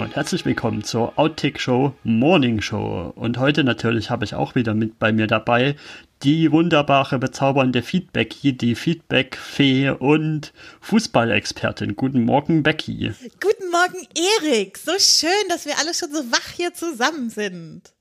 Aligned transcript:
Und 0.00 0.16
herzlich 0.16 0.46
willkommen 0.46 0.82
zur 0.82 1.18
Outtake 1.18 1.60
Show 1.60 1.92
Morning 2.04 2.62
Show. 2.62 3.12
Und 3.16 3.36
heute 3.36 3.64
natürlich 3.64 4.08
habe 4.08 4.24
ich 4.24 4.34
auch 4.34 4.54
wieder 4.54 4.72
mit 4.72 4.98
bei 4.98 5.12
mir 5.12 5.26
dabei 5.26 5.76
die 6.22 6.50
wunderbare, 6.50 7.18
bezaubernde 7.18 7.82
Feedback, 7.82 8.34
die 8.42 8.74
Feedback-Fee 8.74 9.90
und 9.90 10.54
Fußballexpertin. 10.80 11.96
Guten 11.96 12.24
Morgen, 12.24 12.62
Becky. 12.62 13.12
Guten 13.42 13.70
Morgen, 13.70 14.08
Erik. 14.40 14.78
So 14.78 14.92
schön, 14.98 15.48
dass 15.50 15.66
wir 15.66 15.78
alle 15.78 15.92
schon 15.92 16.10
so 16.10 16.32
wach 16.32 16.48
hier 16.56 16.72
zusammen 16.72 17.28
sind. 17.28 17.92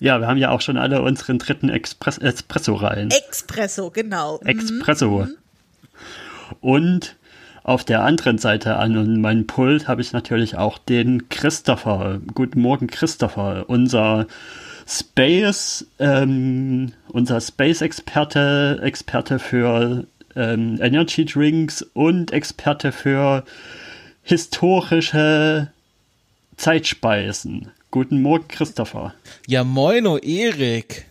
Ja, 0.00 0.18
wir 0.18 0.26
haben 0.26 0.38
ja 0.38 0.48
auch 0.50 0.62
schon 0.62 0.78
alle 0.78 1.02
unseren 1.02 1.38
dritten 1.38 1.68
Express 1.68 2.16
Espresso 2.16 2.74
rein. 2.74 3.10
Expresso, 3.10 3.90
genau. 3.90 4.40
Expresso. 4.46 5.26
Mhm. 5.26 5.36
Und 6.60 7.15
auf 7.66 7.82
der 7.82 8.04
anderen 8.04 8.38
Seite 8.38 8.76
an 8.76 9.20
meinem 9.20 9.48
Pult 9.48 9.88
habe 9.88 10.00
ich 10.00 10.12
natürlich 10.12 10.56
auch 10.56 10.78
den 10.78 11.28
Christopher. 11.28 12.20
Guten 12.32 12.60
Morgen, 12.60 12.86
Christopher, 12.86 13.64
unser 13.66 14.28
Space, 14.86 15.84
ähm, 15.98 16.92
unser 17.08 17.40
Space-Experte, 17.40 18.78
Experte 18.84 19.40
für 19.40 20.06
ähm, 20.36 20.78
Energy 20.80 21.24
Drinks 21.24 21.82
und 21.82 22.32
Experte 22.32 22.92
für 22.92 23.44
historische 24.22 25.72
Zeitspeisen. 26.56 27.72
Guten 27.90 28.22
Morgen, 28.22 28.46
Christopher. 28.46 29.12
Ja, 29.48 29.64
moino, 29.64 30.18
Erik. 30.18 31.06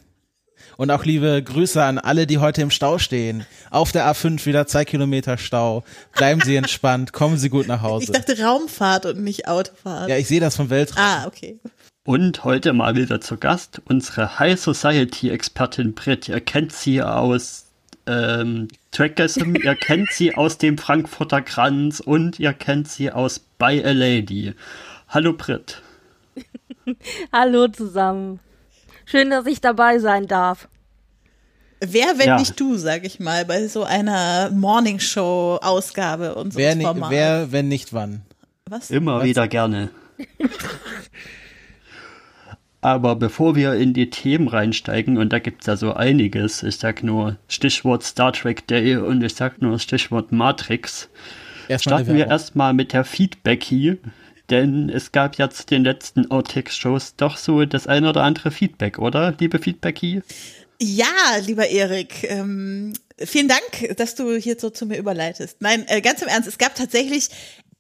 Und 0.77 0.91
auch 0.91 1.05
liebe 1.05 1.41
Grüße 1.41 1.81
an 1.81 1.97
alle, 1.97 2.27
die 2.27 2.39
heute 2.39 2.61
im 2.61 2.69
Stau 2.69 2.97
stehen. 2.97 3.45
Auf 3.71 3.91
der 3.91 4.11
A5 4.11 4.45
wieder 4.45 4.67
zwei 4.67 4.83
Kilometer 4.83 5.37
Stau. 5.37 5.83
Bleiben 6.13 6.41
Sie 6.41 6.55
entspannt, 6.55 7.13
kommen 7.13 7.37
Sie 7.37 7.49
gut 7.49 7.67
nach 7.67 7.81
Hause. 7.81 8.05
Ich 8.05 8.11
dachte 8.11 8.41
Raumfahrt 8.41 9.05
und 9.05 9.23
nicht 9.23 9.47
Autofahrt. 9.47 10.09
Ja, 10.09 10.17
ich 10.17 10.27
sehe 10.27 10.39
das 10.39 10.55
vom 10.57 10.69
Weltraum. 10.69 11.01
Ah, 11.01 11.27
okay. 11.27 11.59
Und 12.03 12.43
heute 12.43 12.73
mal 12.73 12.95
wieder 12.95 13.19
zu 13.21 13.37
Gast 13.37 13.81
unsere 13.85 14.37
High 14.37 14.59
Society 14.59 15.29
Expertin 15.29 15.93
Brit. 15.93 16.27
Ihr 16.27 16.39
kennt 16.39 16.71
sie 16.71 17.01
aus 17.01 17.65
ähm, 18.05 18.67
Trackism, 18.91 19.55
ihr 19.55 19.75
kennt 19.75 20.11
sie 20.11 20.35
aus 20.35 20.57
dem 20.57 20.77
Frankfurter 20.77 21.41
Kranz 21.41 21.99
und 22.01 22.39
ihr 22.39 22.53
kennt 22.53 22.87
sie 22.87 23.11
aus 23.11 23.39
By 23.39 23.81
a 23.83 23.91
Lady. 23.91 24.53
Hallo 25.09 25.33
Brit. 25.33 25.81
Hallo 27.33 27.67
zusammen. 27.69 28.39
Schön, 29.05 29.29
dass 29.29 29.45
ich 29.45 29.61
dabei 29.61 29.99
sein 29.99 30.27
darf. 30.27 30.67
Wer, 31.79 32.17
wenn 32.17 32.27
ja. 32.27 32.39
nicht 32.39 32.59
du, 32.59 32.75
sag 32.75 33.05
ich 33.05 33.19
mal, 33.19 33.45
bei 33.45 33.67
so 33.67 33.83
einer 33.83 34.49
Morningshow-Ausgabe 34.51 36.35
unseres 36.35 36.77
wer, 36.77 36.81
Formats. 36.81 37.11
Wer, 37.11 37.51
wenn 37.51 37.67
nicht 37.67 37.93
wann? 37.93 38.21
Was? 38.67 38.89
Immer 38.89 39.19
Was? 39.19 39.25
wieder 39.25 39.47
gerne. 39.47 39.89
Aber 42.81 43.15
bevor 43.15 43.55
wir 43.55 43.73
in 43.73 43.93
die 43.93 44.09
Themen 44.09 44.47
reinsteigen, 44.47 45.17
und 45.17 45.33
da 45.33 45.39
gibt 45.39 45.61
es 45.61 45.67
ja 45.67 45.75
so 45.75 45.93
einiges, 45.93 46.63
ich 46.63 46.77
sag 46.77 47.03
nur 47.03 47.37
Stichwort 47.47 48.03
Star 48.03 48.31
Trek 48.31 48.67
Day 48.67 48.95
und 48.97 49.23
ich 49.23 49.35
sag 49.35 49.61
nur 49.61 49.79
Stichwort 49.79 50.31
Matrix, 50.31 51.09
erstmal 51.67 52.03
starten 52.03 52.15
wir 52.17 52.27
erstmal 52.27 52.73
mit 52.73 52.93
der 52.93 53.03
Feedback-Key, 53.03 53.95
denn 54.49 54.89
es 54.89 55.11
gab 55.11 55.37
jetzt 55.37 55.71
den 55.71 55.83
letzten 55.83 56.29
Outtake-Shows 56.31 57.15
doch 57.17 57.37
so 57.37 57.65
das 57.65 57.87
ein 57.87 58.05
oder 58.05 58.23
andere 58.23 58.51
Feedback, 58.51 58.99
oder, 58.99 59.33
liebe 59.39 59.59
Feedback-Key? 59.59 60.21
Ja, 60.81 61.37
lieber 61.45 61.67
Erik, 61.67 62.23
ähm, 62.29 62.93
vielen 63.17 63.47
Dank, 63.47 63.95
dass 63.97 64.15
du 64.15 64.35
hier 64.35 64.59
so 64.59 64.69
zu 64.69 64.85
mir 64.85 64.97
überleitest. 64.97 65.61
Nein, 65.61 65.85
äh, 65.87 66.01
ganz 66.01 66.21
im 66.21 66.27
Ernst, 66.27 66.49
es 66.49 66.57
gab 66.57 66.75
tatsächlich 66.75 67.29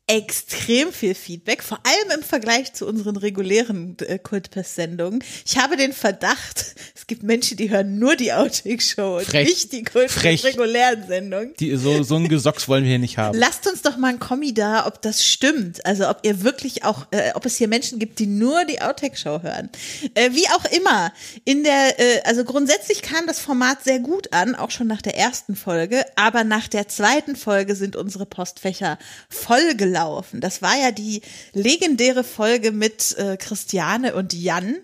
extrem 0.07 0.93
viel 0.93 1.15
Feedback, 1.15 1.63
vor 1.63 1.79
allem 1.83 2.19
im 2.19 2.23
Vergleich 2.23 2.73
zu 2.73 2.85
unseren 2.85 3.17
regulären 3.17 3.97
äh, 4.01 4.19
Kultpass-Sendungen. 4.19 5.23
Ich 5.45 5.57
habe 5.57 5.77
den 5.77 5.93
Verdacht, 5.93 6.75
es 6.95 7.07
gibt 7.07 7.23
Menschen, 7.23 7.57
die 7.57 7.71
hören 7.71 7.97
nur 7.97 8.15
die 8.15 8.31
Outtake-Show 8.31 9.17
und 9.17 9.33
nicht 9.33 9.73
die 9.73 9.83
Kultpass 9.83 10.43
regulären 10.43 11.07
Sendungen. 11.07 11.55
Die, 11.59 11.75
so, 11.75 12.03
so 12.03 12.17
ein 12.17 12.29
Gesocks 12.29 12.67
wollen 12.67 12.83
wir 12.83 12.91
hier 12.91 12.99
nicht 12.99 13.17
haben. 13.17 13.35
Lasst 13.35 13.65
uns 13.65 13.81
doch 13.81 13.97
mal 13.97 14.09
ein 14.09 14.19
Kommi 14.19 14.53
da, 14.53 14.85
ob 14.85 15.01
das 15.01 15.25
stimmt. 15.25 15.83
Also 15.87 16.07
ob 16.07 16.19
ihr 16.21 16.43
wirklich 16.43 16.83
auch, 16.83 17.07
äh, 17.09 17.31
ob 17.33 17.45
es 17.47 17.55
hier 17.55 17.67
Menschen 17.67 17.97
gibt, 17.97 18.19
die 18.19 18.27
nur 18.27 18.63
die 18.65 18.81
Outtake-Show 18.83 19.41
hören. 19.41 19.69
Äh, 20.13 20.29
wie 20.33 20.47
auch 20.49 20.65
immer. 20.65 21.13
In 21.45 21.63
der, 21.63 21.99
äh, 21.99 22.21
also 22.25 22.43
grundsätzlich 22.43 23.01
kam 23.01 23.25
das 23.25 23.39
Format 23.39 23.83
sehr 23.83 23.99
gut 23.99 24.31
an, 24.33 24.53
auch 24.53 24.69
schon 24.69 24.85
nach 24.85 25.01
der 25.01 25.17
ersten 25.17 25.55
Folge, 25.55 26.05
aber 26.15 26.43
nach 26.43 26.67
der 26.67 26.87
zweiten 26.87 27.35
Folge 27.35 27.75
sind 27.75 27.95
unsere 27.95 28.27
Postfächer 28.27 28.99
vollgelaufen 29.29 29.94
gelaufen. 29.95 30.41
Das 30.41 30.61
war 30.61 30.75
ja 30.77 30.91
die 30.91 31.21
legendäre 31.53 32.25
Folge 32.25 32.71
mit 32.71 33.17
äh, 33.17 33.37
Christiane 33.37 34.13
und 34.13 34.33
Jan. 34.33 34.75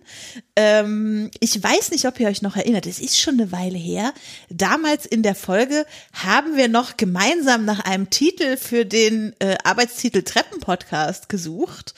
Ähm, 0.56 1.30
ich 1.40 1.62
weiß 1.62 1.92
nicht, 1.92 2.06
ob 2.06 2.20
ihr 2.20 2.28
euch 2.30 2.42
noch 2.42 2.56
erinnert. 2.56 2.86
Es 2.86 3.00
ist 3.00 3.20
schon 3.20 3.34
eine 3.34 3.52
Weile 3.52 3.78
her. 3.78 4.14
Damals 4.50 5.06
in 5.06 5.22
der 5.22 5.36
Folge 5.36 5.86
haben 6.14 6.56
wir 6.56 6.70
noch 6.70 6.96
gemeinsam 6.96 7.66
nach 7.66 7.82
einem 7.82 8.10
Titel 8.10 8.56
für 8.56 8.86
den 8.86 9.34
äh, 9.40 9.58
Arbeitstitel 9.64 10.24
Treppen-Podcast 10.24 11.28
gesucht. 11.28 11.94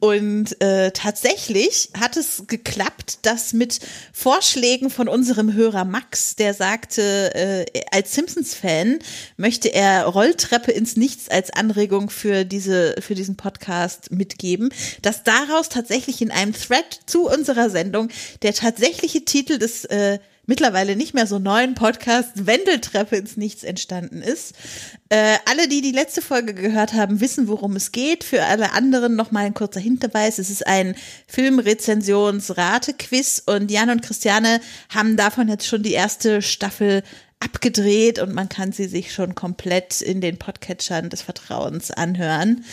Und 0.00 0.60
äh, 0.60 0.90
tatsächlich 0.90 1.90
hat 1.98 2.16
es 2.16 2.44
geklappt, 2.48 3.20
dass 3.22 3.52
mit 3.52 3.78
Vorschlägen 4.12 4.90
von 4.90 5.08
unserem 5.08 5.52
Hörer 5.52 5.84
Max, 5.84 6.34
der 6.34 6.54
sagte, 6.54 7.34
äh, 7.34 7.66
als 7.92 8.14
Simpsons-Fan 8.14 8.98
möchte 9.36 9.72
er 9.72 10.06
Rolltreppe 10.06 10.72
ins 10.72 10.96
Nichts 10.96 11.28
als 11.28 11.50
Anregung 11.50 12.10
für 12.10 12.44
die 12.44 12.55
diese, 12.56 12.94
für 13.00 13.14
diesen 13.14 13.36
Podcast 13.36 14.10
mitgeben, 14.10 14.70
dass 15.02 15.24
daraus 15.24 15.68
tatsächlich 15.68 16.22
in 16.22 16.30
einem 16.30 16.54
Thread 16.54 17.00
zu 17.04 17.28
unserer 17.28 17.68
Sendung 17.68 18.08
der 18.40 18.54
tatsächliche 18.54 19.26
Titel 19.26 19.58
des 19.58 19.84
äh, 19.84 20.18
mittlerweile 20.46 20.96
nicht 20.96 21.12
mehr 21.12 21.26
so 21.26 21.38
neuen 21.38 21.74
Podcast 21.74 22.46
Wendeltreppe 22.46 23.16
ins 23.16 23.36
Nichts 23.36 23.62
entstanden 23.62 24.22
ist. 24.22 24.54
Äh, 25.08 25.36
alle, 25.44 25.68
die 25.68 25.82
die 25.82 25.92
letzte 25.92 26.22
Folge 26.22 26.54
gehört 26.54 26.94
haben, 26.94 27.20
wissen, 27.20 27.46
worum 27.48 27.76
es 27.76 27.92
geht. 27.92 28.24
Für 28.24 28.44
alle 28.44 28.72
anderen 28.72 29.14
noch 29.16 29.30
mal 29.32 29.44
ein 29.44 29.52
kurzer 29.54 29.80
Hinweis. 29.80 30.38
Es 30.38 30.48
ist 30.48 30.66
ein 30.66 30.96
Filmrezensions-Rate-Quiz 31.26 33.42
und 33.46 33.70
Jan 33.70 33.90
und 33.90 34.00
Christiane 34.02 34.62
haben 34.88 35.18
davon 35.18 35.48
jetzt 35.48 35.66
schon 35.66 35.82
die 35.82 35.92
erste 35.92 36.40
Staffel 36.40 37.02
abgedreht 37.40 38.18
und 38.18 38.34
man 38.34 38.48
kann 38.48 38.72
sie 38.72 38.86
sich 38.86 39.12
schon 39.12 39.34
komplett 39.34 40.00
in 40.00 40.20
den 40.20 40.38
Podcatchern 40.38 41.10
des 41.10 41.22
Vertrauens 41.22 41.90
anhören. 41.90 42.64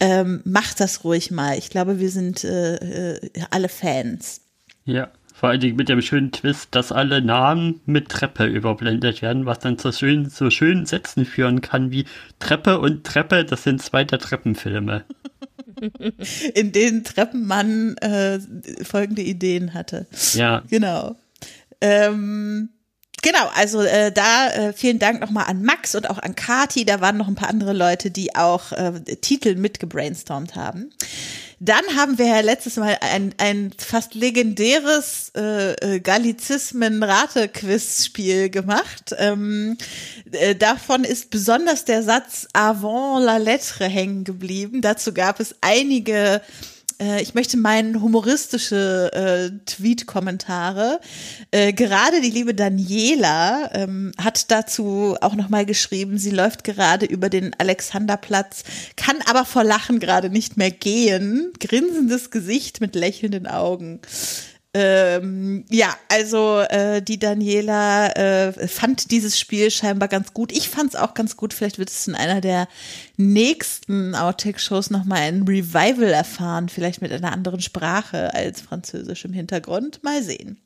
Ähm, 0.00 0.40
macht 0.44 0.80
das 0.80 1.04
ruhig 1.04 1.30
mal. 1.30 1.58
Ich 1.58 1.70
glaube, 1.70 1.98
wir 1.98 2.10
sind 2.10 2.44
äh, 2.44 3.14
äh, 3.14 3.30
alle 3.50 3.68
Fans. 3.68 4.42
Ja, 4.84 5.10
vor 5.34 5.48
allen 5.48 5.60
Dingen 5.60 5.76
mit 5.76 5.88
dem 5.88 6.00
schönen 6.00 6.30
Twist, 6.30 6.68
dass 6.70 6.92
alle 6.92 7.20
Namen 7.20 7.80
mit 7.86 8.08
Treppe 8.08 8.46
überblendet 8.46 9.20
werden, 9.20 9.46
was 9.46 9.58
dann 9.58 9.78
zu 9.78 9.92
schönen, 9.92 10.30
zu 10.30 10.50
schönen 10.50 10.86
Sätzen 10.86 11.24
führen 11.24 11.60
kann 11.60 11.90
wie 11.90 12.04
Treppe 12.38 12.78
und 12.78 13.04
Treppe, 13.04 13.44
das 13.44 13.64
sind 13.64 13.82
zwei 13.82 14.04
der 14.04 14.20
Treppenfilme. 14.20 15.04
In 16.54 16.70
denen 16.70 17.02
Treppenmann 17.02 17.96
äh, 17.96 18.38
folgende 18.84 19.22
Ideen 19.22 19.74
hatte. 19.74 20.06
Ja. 20.34 20.62
Genau. 20.70 21.16
Ähm, 21.80 22.70
Genau, 23.24 23.50
also 23.54 23.80
äh, 23.80 24.12
da 24.12 24.50
äh, 24.50 24.74
vielen 24.74 24.98
Dank 24.98 25.18
nochmal 25.18 25.46
an 25.46 25.62
Max 25.62 25.94
und 25.94 26.10
auch 26.10 26.18
an 26.18 26.34
Kati. 26.34 26.84
Da 26.84 27.00
waren 27.00 27.16
noch 27.16 27.26
ein 27.26 27.34
paar 27.34 27.48
andere 27.48 27.72
Leute, 27.72 28.10
die 28.10 28.36
auch 28.36 28.72
äh, 28.72 29.00
Titel 29.22 29.54
mitgebrainstormt 29.54 30.56
haben. 30.56 30.90
Dann 31.58 31.80
haben 31.96 32.18
wir 32.18 32.26
ja 32.26 32.40
letztes 32.40 32.76
Mal 32.76 32.98
ein, 33.00 33.34
ein 33.38 33.72
fast 33.78 34.14
legendäres 34.14 35.32
äh, 35.34 35.72
äh 35.72 36.00
Gallizismen-Rate-Quiz-Spiel 36.00 38.50
gemacht. 38.50 39.14
Ähm, 39.16 39.78
äh, 40.32 40.54
davon 40.54 41.04
ist 41.04 41.30
besonders 41.30 41.86
der 41.86 42.02
Satz 42.02 42.46
avant 42.52 43.24
la 43.24 43.38
lettre 43.38 43.86
hängen 43.86 44.24
geblieben. 44.24 44.82
Dazu 44.82 45.14
gab 45.14 45.40
es 45.40 45.54
einige 45.62 46.42
äh, 47.00 47.22
ich 47.22 47.34
möchte 47.34 47.56
meinen 47.56 48.00
humoristische 48.00 49.10
äh, 49.12 49.50
Tweet-Kommentare. 49.66 51.00
Äh, 51.50 51.72
gerade 51.72 52.20
die 52.20 52.30
liebe 52.30 52.54
Daniela 52.54 53.70
ähm, 53.74 54.12
hat 54.18 54.50
dazu 54.50 55.16
auch 55.20 55.34
nochmal 55.34 55.66
geschrieben, 55.66 56.18
sie 56.18 56.30
läuft 56.30 56.64
gerade 56.64 57.06
über 57.06 57.28
den 57.28 57.54
Alexanderplatz, 57.58 58.64
kann 58.96 59.16
aber 59.26 59.44
vor 59.44 59.64
Lachen 59.64 60.00
gerade 60.00 60.30
nicht 60.30 60.56
mehr 60.56 60.70
gehen. 60.70 61.52
Grinsendes 61.60 62.30
Gesicht 62.30 62.80
mit 62.80 62.94
lächelnden 62.94 63.46
Augen. 63.46 64.00
Ähm, 64.76 65.64
ja, 65.70 65.96
also 66.08 66.58
äh, 66.58 67.00
die 67.00 67.20
Daniela 67.20 68.08
äh, 68.08 68.66
fand 68.66 69.12
dieses 69.12 69.38
Spiel 69.38 69.70
scheinbar 69.70 70.08
ganz 70.08 70.34
gut. 70.34 70.50
Ich 70.50 70.68
fand 70.68 70.90
es 70.90 70.96
auch 70.96 71.14
ganz 71.14 71.36
gut. 71.36 71.54
Vielleicht 71.54 71.78
wird 71.78 71.90
es 71.90 72.08
in 72.08 72.16
einer 72.16 72.40
der 72.40 72.66
nächsten 73.16 74.16
Outtake-Shows 74.16 74.90
nochmal 74.90 75.20
ein 75.20 75.42
Revival 75.42 76.12
erfahren, 76.12 76.68
vielleicht 76.68 77.02
mit 77.02 77.12
einer 77.12 77.32
anderen 77.32 77.60
Sprache 77.60 78.34
als 78.34 78.62
Französisch 78.62 79.24
im 79.24 79.32
Hintergrund. 79.32 80.02
Mal 80.02 80.24
sehen. 80.24 80.58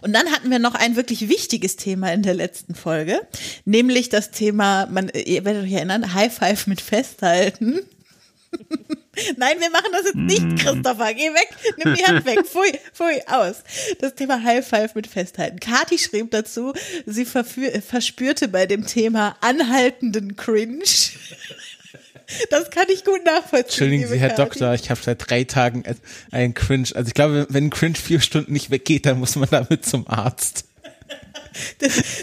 Und 0.00 0.12
dann 0.12 0.30
hatten 0.32 0.50
wir 0.50 0.58
noch 0.58 0.74
ein 0.74 0.96
wirklich 0.96 1.28
wichtiges 1.28 1.76
Thema 1.76 2.12
in 2.12 2.22
der 2.22 2.34
letzten 2.34 2.74
Folge, 2.74 3.20
nämlich 3.64 4.08
das 4.08 4.30
Thema, 4.30 4.86
man, 4.86 5.10
ihr 5.10 5.44
werdet 5.44 5.64
euch 5.64 5.72
erinnern, 5.72 6.14
High 6.14 6.32
Five 6.32 6.66
mit 6.66 6.80
Festhalten. 6.80 7.80
Nein, 9.36 9.58
wir 9.60 9.70
machen 9.70 9.90
das 9.92 10.04
jetzt 10.04 10.16
nicht, 10.16 10.58
Christopher. 10.58 11.14
Geh 11.14 11.30
weg, 11.32 11.48
nimm 11.82 11.94
die 11.94 12.04
Hand 12.04 12.24
weg. 12.26 12.40
Pfui, 12.46 12.72
pfui, 12.92 13.20
aus. 13.26 13.56
Das 14.00 14.14
Thema 14.14 14.42
High 14.42 14.66
Five 14.66 14.94
mit 14.94 15.06
Festhalten. 15.06 15.58
Kati 15.60 15.98
schrieb 15.98 16.30
dazu, 16.30 16.72
sie 17.06 17.24
verfü- 17.24 17.80
verspürte 17.80 18.48
bei 18.48 18.66
dem 18.66 18.86
Thema 18.86 19.36
anhaltenden 19.40 20.36
Cringe. 20.36 20.82
Das 22.50 22.70
kann 22.72 22.86
ich 22.92 23.04
gut 23.04 23.24
nachvollziehen. 23.24 23.66
Entschuldigen 23.66 24.08
Sie, 24.08 24.18
Herr 24.18 24.30
Kati. 24.30 24.42
Doktor, 24.42 24.74
ich 24.74 24.90
habe 24.90 25.00
seit 25.00 25.30
drei 25.30 25.44
Tagen 25.44 25.84
einen 26.32 26.54
Cringe. 26.54 26.88
Also 26.94 27.06
ich 27.06 27.14
glaube, 27.14 27.46
wenn 27.50 27.66
ein 27.66 27.70
Cringe 27.70 27.94
vier 27.94 28.20
Stunden 28.20 28.52
nicht 28.52 28.70
weggeht, 28.70 29.06
dann 29.06 29.20
muss 29.20 29.36
man 29.36 29.48
damit 29.48 29.86
zum 29.86 30.08
Arzt. 30.08 30.64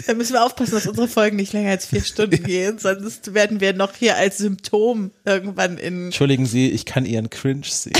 Da 0.06 0.14
müssen 0.14 0.34
wir 0.34 0.44
aufpassen, 0.44 0.72
dass 0.72 0.86
unsere 0.86 1.08
Folgen 1.08 1.36
nicht 1.36 1.52
länger 1.52 1.70
als 1.70 1.86
vier 1.86 2.02
Stunden 2.02 2.42
gehen, 2.42 2.78
sonst 2.78 3.34
werden 3.34 3.60
wir 3.60 3.72
noch 3.72 3.94
hier 3.94 4.16
als 4.16 4.38
Symptom 4.38 5.12
irgendwann 5.24 5.78
in, 5.78 6.06
Entschuldigen 6.06 6.46
Sie, 6.46 6.70
ich 6.70 6.84
kann 6.84 7.06
Ihren 7.06 7.30
Cringe 7.30 7.64
sehen. 7.64 7.94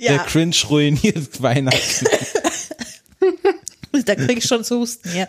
Der 0.00 0.16
ja, 0.16 0.18
Cringe 0.24 0.54
ruiniert 0.68 1.40
Weihnachten. 1.42 2.06
da 4.04 4.14
kriege 4.14 4.38
ich 4.38 4.44
schon 4.44 4.64
zu 4.64 4.80
husten 4.80 5.10
hier. 5.10 5.28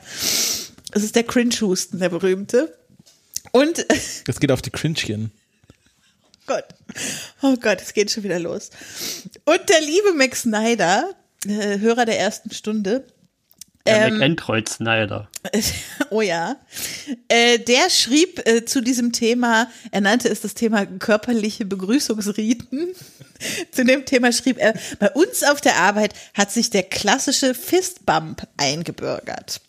Das 0.91 1.03
ist 1.03 1.15
der 1.15 1.23
Cringe-Husten, 1.23 1.99
der 1.99 2.09
berühmte. 2.09 2.75
Und 3.51 3.85
Das 4.25 4.39
geht 4.39 4.51
auf 4.51 4.61
die 4.61 4.71
Cringechen. 4.71 5.31
Gott. 6.45 6.65
Oh 7.41 7.55
Gott, 7.57 7.81
es 7.81 7.93
geht 7.93 8.09
schon 8.09 8.23
wieder 8.23 8.39
los. 8.39 8.69
Und 9.45 9.69
der 9.69 9.81
liebe 9.81 10.13
Max 10.13 10.43
Snyder, 10.43 11.13
äh, 11.45 11.79
Hörer 11.79 12.05
der 12.05 12.19
ersten 12.19 12.51
Stunde, 12.51 13.05
Der 13.87 14.07
Ähm, 14.07 14.17
McAndroid 14.17 14.67
Snyder. 14.67 15.29
oh 16.09 16.21
ja, 16.21 16.57
äh, 17.29 17.57
der 17.59 17.89
schrieb 17.89 18.45
äh, 18.47 18.65
zu 18.65 18.81
diesem 18.81 19.13
Thema, 19.13 19.67
er 19.91 20.01
nannte 20.01 20.29
es 20.29 20.41
das 20.41 20.53
Thema 20.53 20.85
körperliche 20.85 21.65
Begrüßungsriten. 21.65 22.93
zu 23.71 23.85
dem 23.85 24.05
Thema 24.05 24.31
schrieb 24.31 24.57
er, 24.57 24.73
bei 24.99 25.09
uns 25.11 25.43
auf 25.43 25.61
der 25.61 25.77
Arbeit 25.77 26.13
hat 26.33 26.51
sich 26.51 26.69
der 26.69 26.83
klassische 26.83 27.53
Fistbump 27.53 28.47
eingebürgert. 28.57 29.61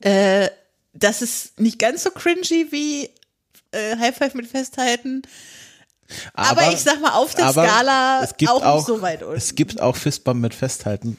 Äh, 0.00 0.48
das 0.92 1.22
ist 1.22 1.58
nicht 1.58 1.78
ganz 1.78 2.02
so 2.02 2.10
cringy 2.10 2.66
wie 2.70 3.10
äh, 3.72 3.96
High 3.96 4.16
Five 4.16 4.34
mit 4.34 4.46
Festhalten. 4.46 5.22
Aber, 6.34 6.72
ich 6.72 6.80
sag 6.80 7.00
mal, 7.00 7.12
auf 7.12 7.34
der 7.34 7.46
aber 7.46 7.64
Skala 7.64 8.22
es 8.24 8.36
gibt 8.36 8.50
auch, 8.50 8.64
auch 8.64 8.86
so 8.86 9.00
weit 9.00 9.22
unten. 9.22 9.36
Es 9.36 9.54
gibt 9.54 9.80
auch 9.80 9.96
Fistbump 9.96 10.40
mit 10.40 10.54
Festhalten. 10.54 11.16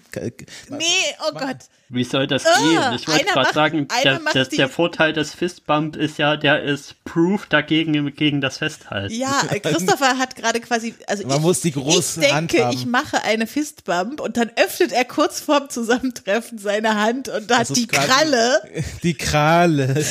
nee, 0.69 0.85
oh 1.27 1.31
Gott. 1.31 1.57
Wie 1.93 2.03
soll 2.05 2.25
das 2.27 2.45
Ah, 2.45 2.57
gehen? 2.59 2.93
Ich 2.99 3.07
wollte 3.07 3.25
gerade 3.25 3.53
sagen, 3.53 3.87
der, 4.03 4.19
der, 4.33 4.45
der 4.45 4.69
Vorteil 4.69 5.11
des 5.13 5.33
Fistbump 5.33 5.95
ist 5.97 6.17
ja, 6.17 6.37
der 6.37 6.63
ist 6.63 6.95
Proof 7.03 7.47
dagegen 7.47 8.13
gegen 8.15 8.39
das 8.39 8.59
Festhalten. 8.59 9.13
Ja, 9.13 9.41
Christopher 9.61 10.17
hat 10.17 10.35
gerade 10.37 10.61
quasi, 10.61 10.93
also 11.07 11.27
Man 11.27 11.37
ich, 11.37 11.41
muss 11.43 11.59
die 11.61 11.73
große 11.73 12.21
ich 12.21 12.27
denke, 12.29 12.57
Hand 12.59 12.65
haben. 12.67 12.77
ich 12.77 12.85
mache 12.85 13.23
eine 13.23 13.45
Fistbump 13.45 14.21
und 14.21 14.37
dann 14.37 14.49
öffnet 14.55 14.93
er 14.93 15.03
kurz 15.03 15.41
vorm 15.41 15.69
Zusammentreffen 15.69 16.57
seine 16.59 16.95
Hand 16.95 17.27
und 17.27 17.51
hat 17.51 17.67
die 17.75 17.87
Kralle 17.87 18.61
Die 19.03 19.13
Kralle. 19.17 20.03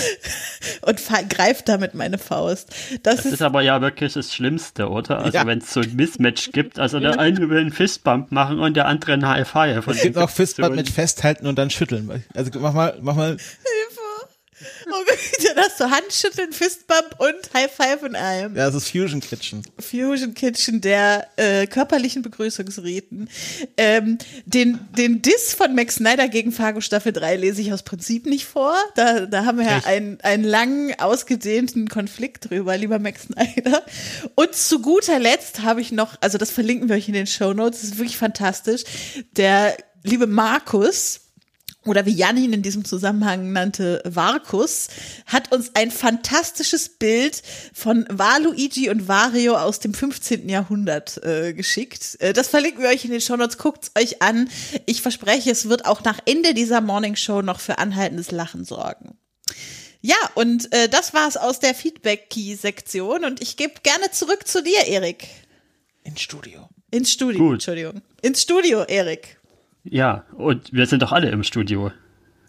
und 0.83 1.01
greift 1.31 1.69
damit 1.69 1.95
meine 1.95 2.19
Faust. 2.19 2.69
Das, 3.03 3.17
Das 3.17 3.25
ist, 3.27 3.33
ist 3.35 3.43
aber 3.43 3.63
ja 3.63 3.81
wirklich 3.81 4.13
das 4.13 4.35
Schlimmste, 4.35 4.89
oder? 4.91 5.21
Also 5.21 5.39
Ja. 5.39 5.47
wenn 5.47 5.59
es 5.61 5.73
so 5.73 5.81
ein 5.81 5.97
Mismatch 5.97 6.53
gibt, 6.53 6.79
also 6.79 7.01
der 7.01 7.19
eine 7.19 7.49
will 7.49 7.61
einen 7.61 7.73
Fistbump 7.73 8.33
machen 8.33 8.59
und 8.59 8.75
der 8.77 8.87
andere 8.87 9.13
einen 9.15 9.27
High 9.27 9.49
Five. 9.49 9.87
Es 9.87 10.03
gibt 10.03 10.19
auch 10.19 10.29
Fistbump 10.31 10.75
mit 10.77 10.91
Festhalten 10.91 11.47
und 11.47 11.59
dann 11.59 11.70
schütteln. 11.71 12.25
Also 12.35 12.51
mach 12.59 12.73
mal, 12.73 12.99
mach 13.01 13.17
mal. 13.17 13.37
oh 14.87 15.05
Gott, 15.07 15.19
dann 15.47 15.65
hast 15.65 15.81
du 15.81 15.91
Handschütteln, 15.91 16.53
Fistbump 16.53 17.17
und 17.19 17.55
High 17.55 17.71
Five 17.71 18.03
in 18.03 18.15
einem. 18.17 18.57
Ja, 18.57 18.67
das 18.67 18.75
ist 18.75 18.91
Fusion 18.91 19.21
Kitchen. 19.21 19.63
Fusion 19.79 20.35
Kitchen 20.35 20.81
der 20.81 21.27
äh, 21.37 21.67
körperlichen 21.67 22.23
Begrüßungsriten. 22.23 23.29
Ähm, 23.77 24.19
den, 24.45 24.79
den 24.97 25.23
Diss 25.23 25.55
von 25.55 25.75
Max 25.75 25.97
Snyder 25.97 26.29
gegen 26.29 26.53
Fargo 26.53 26.81
Staffel 26.81 27.13
3 27.13 27.37
lese 27.37 27.61
ich 27.63 27.73
aus 27.73 27.83
Prinzip 27.83 28.27
nicht 28.27 28.47
vor. 28.47 28.75
Da, 28.95 29.27
da 29.27 29.45
haben 29.45 29.59
wir 29.59 29.67
ja 29.67 29.83
einen, 29.85 30.21
einen 30.23 30.45
langen, 30.45 30.99
ausgedehnten 30.99 31.89
Konflikt 31.89 32.51
drüber, 32.51 32.77
lieber 32.77 32.99
Max 32.99 33.23
Snyder. 33.23 33.85
Und 34.35 34.55
zu 34.55 34.81
guter 34.81 35.19
Letzt 35.19 35.63
habe 35.63 35.81
ich 35.81 35.93
noch, 35.93 36.17
also 36.21 36.39
das 36.39 36.51
verlinken 36.51 36.89
wir 36.89 36.97
euch 36.97 37.09
in 37.09 37.15
den 37.15 37.27
Show 37.27 37.53
Notes, 37.53 37.81
das 37.81 37.91
ist 37.91 37.99
wirklich 37.99 38.17
fantastisch. 38.17 38.83
Der 39.33 39.77
liebe 40.03 40.27
Markus, 40.27 41.30
oder 41.87 42.05
wie 42.05 42.13
Jan 42.13 42.37
ihn 42.37 42.53
in 42.53 42.63
diesem 42.63 42.85
Zusammenhang 42.85 43.53
nannte, 43.53 44.03
Varkus, 44.05 44.89
hat 45.27 45.51
uns 45.53 45.71
ein 45.75 45.91
fantastisches 45.91 46.91
Bild 46.91 47.43
von 47.73 48.07
Waluigi 48.11 48.91
und 48.91 49.09
Wario 49.09 49.57
aus 49.57 49.81
dem 49.81 49.95
15. 49.95 50.49
Jahrhundert 50.49 51.23
äh, 51.25 51.55
geschickt. 51.55 52.19
Äh, 52.21 52.35
das 52.35 52.49
verlinken 52.49 52.83
wir 52.83 52.91
euch 52.91 53.05
in 53.05 53.11
den 53.11 53.21
Shownotes. 53.21 53.57
Guckt's 53.57 53.93
euch 53.99 54.21
an. 54.21 54.51
Ich 54.85 55.01
verspreche, 55.01 55.51
es 55.51 55.69
wird 55.69 55.87
auch 55.87 56.05
nach 56.05 56.19
Ende 56.27 56.53
dieser 56.53 56.83
Morning 56.83 57.17
Show 57.17 57.41
noch 57.41 57.61
für 57.61 57.79
anhaltendes 57.79 58.31
Lachen 58.31 58.65
sorgen. 58.65 59.17
Ja, 60.03 60.17
und 60.35 60.73
äh, 60.73 60.89
das 60.89 61.15
war's 61.15 61.37
aus 61.37 61.61
der 61.61 61.75
Feedback-Key-Sektion 61.75 63.25
und 63.25 63.43
ich 63.43 63.57
gebe 63.57 63.75
gerne 63.83 64.11
zurück 64.11 64.47
zu 64.47 64.63
dir, 64.63 64.87
Erik. 64.87 65.29
Ins 66.05 66.21
Studio. 66.21 66.69
Ins 66.91 67.13
Studio, 67.13 67.39
Gut. 67.39 67.55
Entschuldigung. 67.55 68.03
Ins 68.23 68.43
Studio, 68.43 68.83
Erik. 68.83 69.40
Ja, 69.85 70.25
und 70.37 70.73
wir 70.73 70.87
sind 70.87 71.03
doch 71.03 71.13
alle 71.13 71.31
im 71.31 71.43
Studio. 71.43 71.91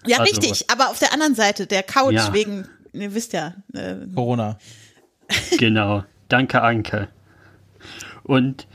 Ja, 0.06 0.20
Also- 0.20 0.32
richtig, 0.40 0.70
aber 0.70 0.90
auf 0.90 1.00
der 1.00 1.14
anderen 1.14 1.36
Seite, 1.36 1.68
der 1.68 1.84
Couch 1.84 2.14
Ja. 2.14 2.34
wegen, 2.34 2.68
ihr 2.94 3.14
wisst 3.14 3.34
ja, 3.34 3.54
äh, 3.74 3.96
Corona. 4.14 4.58
Genau. 5.58 6.04
Danke, 6.28 6.62
Anke. 6.62 7.08
Und 8.24 8.68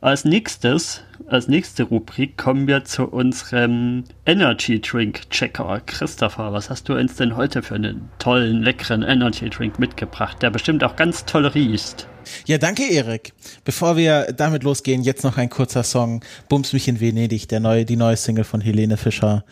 als 0.00 0.24
nächstes, 0.24 1.02
als 1.28 1.48
nächste 1.48 1.84
Rubrik 1.84 2.36
kommen 2.36 2.66
wir 2.66 2.84
zu 2.84 3.04
unserem 3.04 4.04
Energy 4.26 4.80
Drink 4.80 5.28
Checker. 5.30 5.80
Christopher, 5.86 6.52
was 6.52 6.70
hast 6.70 6.88
du 6.88 6.94
uns 6.94 7.16
denn 7.16 7.36
heute 7.36 7.62
für 7.62 7.74
einen 7.74 8.08
tollen, 8.18 8.62
leckeren 8.62 9.02
Energy 9.02 9.50
Drink 9.50 9.78
mitgebracht, 9.78 10.42
der 10.42 10.50
bestimmt 10.50 10.84
auch 10.84 10.96
ganz 10.96 11.24
toll 11.24 11.46
riecht? 11.46 12.08
Ja, 12.46 12.58
danke, 12.58 12.84
Erik. 12.84 13.32
Bevor 13.64 13.96
wir 13.96 14.32
damit 14.32 14.62
losgehen, 14.62 15.02
jetzt 15.02 15.24
noch 15.24 15.36
ein 15.36 15.50
kurzer 15.50 15.82
Song. 15.82 16.24
Bums 16.48 16.72
mich 16.72 16.88
in 16.88 17.00
Venedig, 17.00 17.48
der 17.48 17.60
neue, 17.60 17.84
die 17.84 17.96
neue 17.96 18.16
Single 18.16 18.44
von 18.44 18.60
Helene 18.60 18.96
Fischer. 18.96 19.44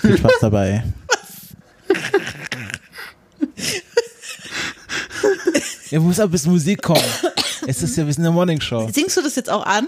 Viel 0.00 0.16
Spaß 0.16 0.38
dabei. 0.40 0.84
Ja, 5.90 6.00
muss 6.00 6.18
aber 6.18 6.32
bis 6.32 6.46
Musik 6.46 6.82
kommen. 6.82 7.00
Es 7.66 7.80
ist 7.82 7.96
ja, 7.96 8.04
wir 8.04 8.12
sind 8.12 8.22
in 8.22 8.24
der 8.24 8.32
Morning 8.32 8.60
Show. 8.60 8.88
singst 8.92 9.16
du 9.16 9.22
das 9.22 9.36
jetzt 9.36 9.48
auch 9.48 9.64
an? 9.64 9.86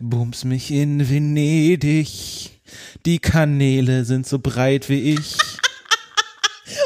Bums 0.00 0.44
mich 0.44 0.70
in 0.70 1.08
Venedig. 1.08 2.50
Die 3.06 3.18
Kanäle 3.18 4.04
sind 4.04 4.26
so 4.26 4.38
breit 4.38 4.88
wie 4.88 5.14
ich. 5.14 5.36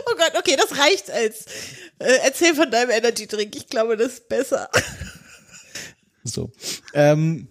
Oh 0.07 0.15
Gott, 0.17 0.33
okay, 0.39 0.57
das 0.57 0.79
reicht 0.79 1.11
als, 1.11 1.45
äh, 1.99 2.19
erzähl 2.25 2.55
von 2.55 2.71
deinem 2.71 2.91
Energy 2.91 3.27
Drink, 3.27 3.57
ich 3.57 3.67
glaube, 3.67 3.97
das 3.97 4.13
ist 4.13 4.29
besser. 4.29 4.69
So. 6.25 6.53
Ähm, 6.95 7.49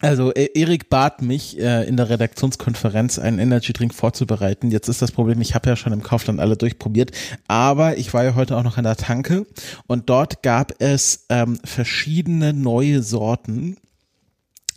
also 0.00 0.34
äh, 0.34 0.50
Erik 0.54 0.90
bat 0.90 1.22
mich 1.22 1.58
äh, 1.58 1.88
in 1.88 1.96
der 1.96 2.10
Redaktionskonferenz 2.10 3.18
einen 3.18 3.38
Energy 3.38 3.72
Drink 3.72 3.94
vorzubereiten. 3.94 4.70
Jetzt 4.70 4.88
ist 4.88 5.00
das 5.00 5.12
Problem, 5.12 5.40
ich 5.40 5.54
habe 5.54 5.70
ja 5.70 5.76
schon 5.76 5.94
im 5.94 6.02
Kaufland 6.02 6.40
alle 6.40 6.58
durchprobiert, 6.58 7.12
aber 7.48 7.96
ich 7.96 8.12
war 8.12 8.22
ja 8.22 8.34
heute 8.34 8.58
auch 8.58 8.62
noch 8.62 8.76
an 8.76 8.84
der 8.84 8.96
Tanke 8.96 9.46
und 9.86 10.10
dort 10.10 10.42
gab 10.42 10.74
es 10.80 11.24
ähm, 11.30 11.58
verschiedene 11.64 12.52
neue 12.52 13.02
Sorten 13.02 13.78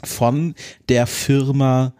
von 0.03 0.55
der 0.89 1.07
Firma 1.07 1.93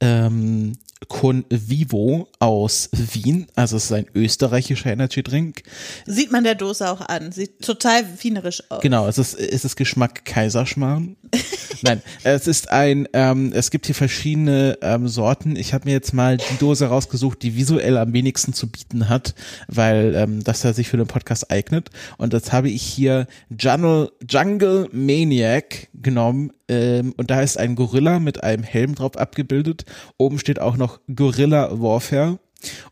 ähm, 0.00 0.72
Con 1.08 1.44
Vivo 1.50 2.28
aus 2.38 2.88
Wien. 2.92 3.46
Also 3.54 3.76
es 3.76 3.84
ist 3.84 3.92
ein 3.92 4.06
österreichischer 4.14 4.90
Energy 4.90 5.22
Drink. 5.22 5.62
Sieht 6.06 6.32
man 6.32 6.44
der 6.44 6.54
Dose 6.54 6.90
auch 6.90 7.00
an, 7.00 7.32
sieht 7.32 7.62
total 7.62 8.04
wienerisch 8.22 8.62
aus. 8.70 8.80
Genau, 8.82 9.06
es 9.06 9.18
ist, 9.18 9.34
es 9.34 9.64
ist 9.64 9.76
Geschmack 9.76 10.24
Kaiserschmarrn. 10.24 11.16
Nein, 11.82 12.02
es 12.22 12.46
ist 12.46 12.70
ein, 12.70 13.08
ähm, 13.12 13.52
es 13.54 13.70
gibt 13.70 13.86
hier 13.86 13.94
verschiedene 13.94 14.78
ähm, 14.82 15.08
Sorten. 15.08 15.56
Ich 15.56 15.74
habe 15.74 15.86
mir 15.86 15.92
jetzt 15.92 16.12
mal 16.12 16.36
die 16.36 16.58
Dose 16.58 16.86
rausgesucht, 16.86 17.42
die 17.42 17.56
visuell 17.56 17.96
am 17.96 18.12
wenigsten 18.12 18.52
zu 18.52 18.70
bieten 18.70 19.08
hat, 19.08 19.34
weil 19.68 20.14
ähm, 20.14 20.42
das 20.44 20.62
ja 20.62 20.72
sich 20.72 20.88
für 20.88 20.96
den 20.96 21.06
Podcast 21.06 21.50
eignet. 21.50 21.90
Und 22.16 22.32
das 22.32 22.52
habe 22.52 22.70
ich 22.70 22.82
hier 22.82 23.26
Jungle, 23.50 24.12
Jungle 24.28 24.88
Maniac 24.92 25.88
genommen. 25.94 26.52
Ähm, 26.68 27.14
und 27.16 27.30
da 27.30 27.42
ist 27.42 27.58
ein 27.58 27.74
Gorilla 27.74 28.18
mit 28.18 28.42
einem 28.42 28.62
Helm 28.62 28.94
drauf 28.94 29.16
abgebildet. 29.16 29.84
Oben 30.16 30.38
steht 30.38 30.60
auch 30.60 30.76
noch 30.76 31.00
Gorilla 31.14 31.80
Warfare. 31.80 32.38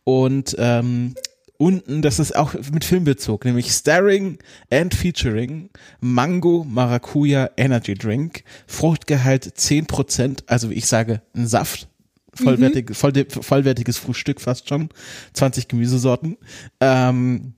Und 0.05 0.55
ähm, 0.59 1.15
unten, 1.63 2.03
das 2.03 2.19
ist 2.19 2.35
auch 2.35 2.55
mit 2.73 2.85
Filmbezug, 2.85 3.45
nämlich 3.45 3.71
Starring 3.71 4.39
and 4.69 4.93
Featuring 4.95 5.71
Mango 6.01 6.67
Maracuja 6.69 7.51
Energy 7.57 7.95
Drink, 7.95 8.43
Fruchtgehalt 8.67 9.47
10%, 9.47 10.43
also 10.49 10.71
wie 10.71 10.75
ich 10.75 10.87
sage, 10.87 11.23
ein 11.37 11.47
Saft, 11.47 11.89
vollwertig, 12.35 12.97
voll, 12.97 13.13
vollwertiges 13.29 13.97
Frühstück 13.97 14.41
fast 14.41 14.69
schon, 14.69 14.89
20 15.35 15.69
Gemüsesorten. 15.69 16.37
Ähm, 16.81 17.55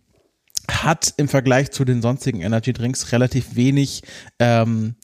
hat 0.71 1.15
im 1.17 1.29
Vergleich 1.29 1.71
zu 1.71 1.87
den 1.87 2.03
sonstigen 2.03 2.43
Energy 2.43 2.75
Drinks 2.75 3.11
relativ 3.13 3.57
wenig, 3.57 4.03
ähm, 4.39 4.97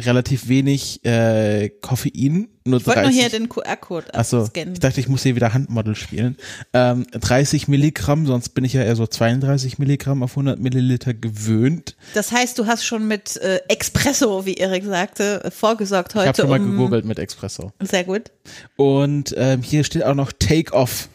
relativ 0.00 0.48
wenig 0.48 1.04
äh, 1.04 1.70
Koffein. 1.80 2.48
Nur 2.64 2.80
Ich 2.80 2.86
wollte 2.86 3.02
nur 3.02 3.10
30 3.10 3.20
hier 3.20 3.28
den 3.30 3.48
QR-Code 3.48 4.14
Achso, 4.14 4.48
ich 4.54 4.80
dachte, 4.80 4.98
ich 4.98 5.08
muss 5.08 5.22
hier 5.22 5.36
wieder 5.36 5.54
Handmodel 5.54 5.94
spielen. 5.94 6.36
Ähm, 6.72 7.06
30 7.12 7.68
Milligramm, 7.68 8.26
sonst 8.26 8.50
bin 8.50 8.64
ich 8.64 8.72
ja 8.72 8.82
eher 8.82 8.96
so 8.96 9.06
32 9.06 9.78
Milligramm 9.78 10.22
auf 10.22 10.32
100 10.32 10.58
Milliliter 10.58 11.14
gewöhnt. 11.14 11.96
Das 12.14 12.32
heißt, 12.32 12.58
du 12.58 12.66
hast 12.66 12.84
schon 12.84 13.06
mit 13.06 13.36
äh, 13.36 13.60
Espresso, 13.68 14.46
wie 14.46 14.54
Erik 14.54 14.84
sagte, 14.84 15.50
vorgesorgt 15.54 16.12
Ich 16.12 16.16
habe 16.16 16.28
heute. 16.28 16.40
schon 16.42 16.50
mal 16.50 16.60
um, 16.60 16.72
gegoogelt 16.72 17.04
mit 17.04 17.18
Espresso. 17.18 17.72
Sehr 17.80 18.04
gut. 18.04 18.32
Und 18.76 19.34
ähm, 19.36 19.62
hier 19.62 19.84
steht 19.84 20.04
auch 20.04 20.14
noch 20.14 20.32
Take 20.32 20.72
Off. 20.72 21.08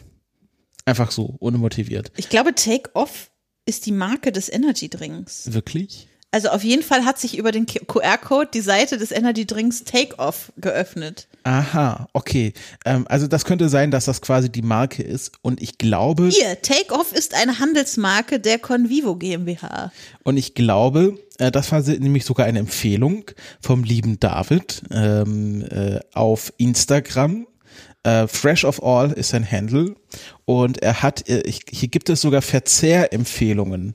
Einfach 0.86 1.10
so, 1.10 1.36
ohne 1.40 1.58
motiviert. 1.58 2.12
Ich 2.16 2.30
glaube, 2.30 2.54
Take 2.54 2.90
Off 2.94 3.30
ist 3.66 3.84
die 3.86 3.92
Marke 3.92 4.32
des 4.32 4.50
Energy 4.50 4.88
Drinks. 4.88 5.52
Wirklich? 5.52 6.08
Also 6.32 6.48
auf 6.50 6.62
jeden 6.62 6.82
Fall 6.82 7.04
hat 7.04 7.18
sich 7.18 7.36
über 7.36 7.50
den 7.50 7.66
QR-Code 7.66 8.50
die 8.54 8.60
Seite 8.60 8.98
des 8.98 9.10
Energy 9.10 9.46
Drinks 9.46 9.82
Take 9.84 10.18
Off 10.18 10.52
geöffnet. 10.56 11.26
Aha, 11.42 12.08
okay. 12.12 12.52
Ähm, 12.84 13.06
also 13.08 13.26
das 13.26 13.44
könnte 13.44 13.68
sein, 13.68 13.90
dass 13.90 14.04
das 14.04 14.20
quasi 14.20 14.50
die 14.50 14.62
Marke 14.62 15.02
ist. 15.02 15.32
Und 15.42 15.60
ich 15.60 15.78
glaube, 15.78 16.28
Hier, 16.28 16.60
Take 16.62 16.94
Off 16.94 17.12
ist 17.12 17.34
eine 17.34 17.58
Handelsmarke 17.58 18.38
der 18.38 18.58
Convivo 18.58 19.16
GmbH. 19.16 19.90
und 20.22 20.36
ich 20.36 20.54
glaube, 20.54 21.18
äh, 21.38 21.50
das 21.50 21.72
war 21.72 21.80
nämlich 21.80 22.24
sogar 22.24 22.46
eine 22.46 22.60
Empfehlung 22.60 23.24
vom 23.60 23.82
lieben 23.82 24.20
David 24.20 24.82
ähm, 24.92 25.62
äh, 25.70 25.98
auf 26.12 26.52
Instagram. 26.58 27.46
Äh, 28.02 28.28
Fresh 28.28 28.64
of 28.64 28.82
All 28.82 29.12
ist 29.12 29.30
sein 29.30 29.50
Handle 29.50 29.94
und 30.46 30.82
er 30.82 31.02
hat, 31.02 31.28
äh, 31.28 31.40
ich, 31.42 31.60
hier 31.70 31.88
gibt 31.88 32.08
es 32.08 32.22
sogar 32.22 32.40
Verzehrempfehlungen, 32.40 33.94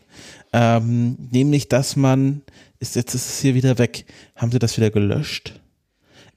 ähm, 0.56 1.18
nämlich 1.32 1.68
dass 1.68 1.98
man, 1.98 2.42
ist 2.80 2.96
jetzt 2.96 3.14
ist 3.14 3.28
es 3.28 3.40
hier 3.42 3.56
wieder 3.56 3.78
weg, 3.78 4.06
haben 4.38 4.54
sie 4.54 4.60
das 4.60 4.78
wieder 4.78 4.90
gelöscht? 4.90 5.60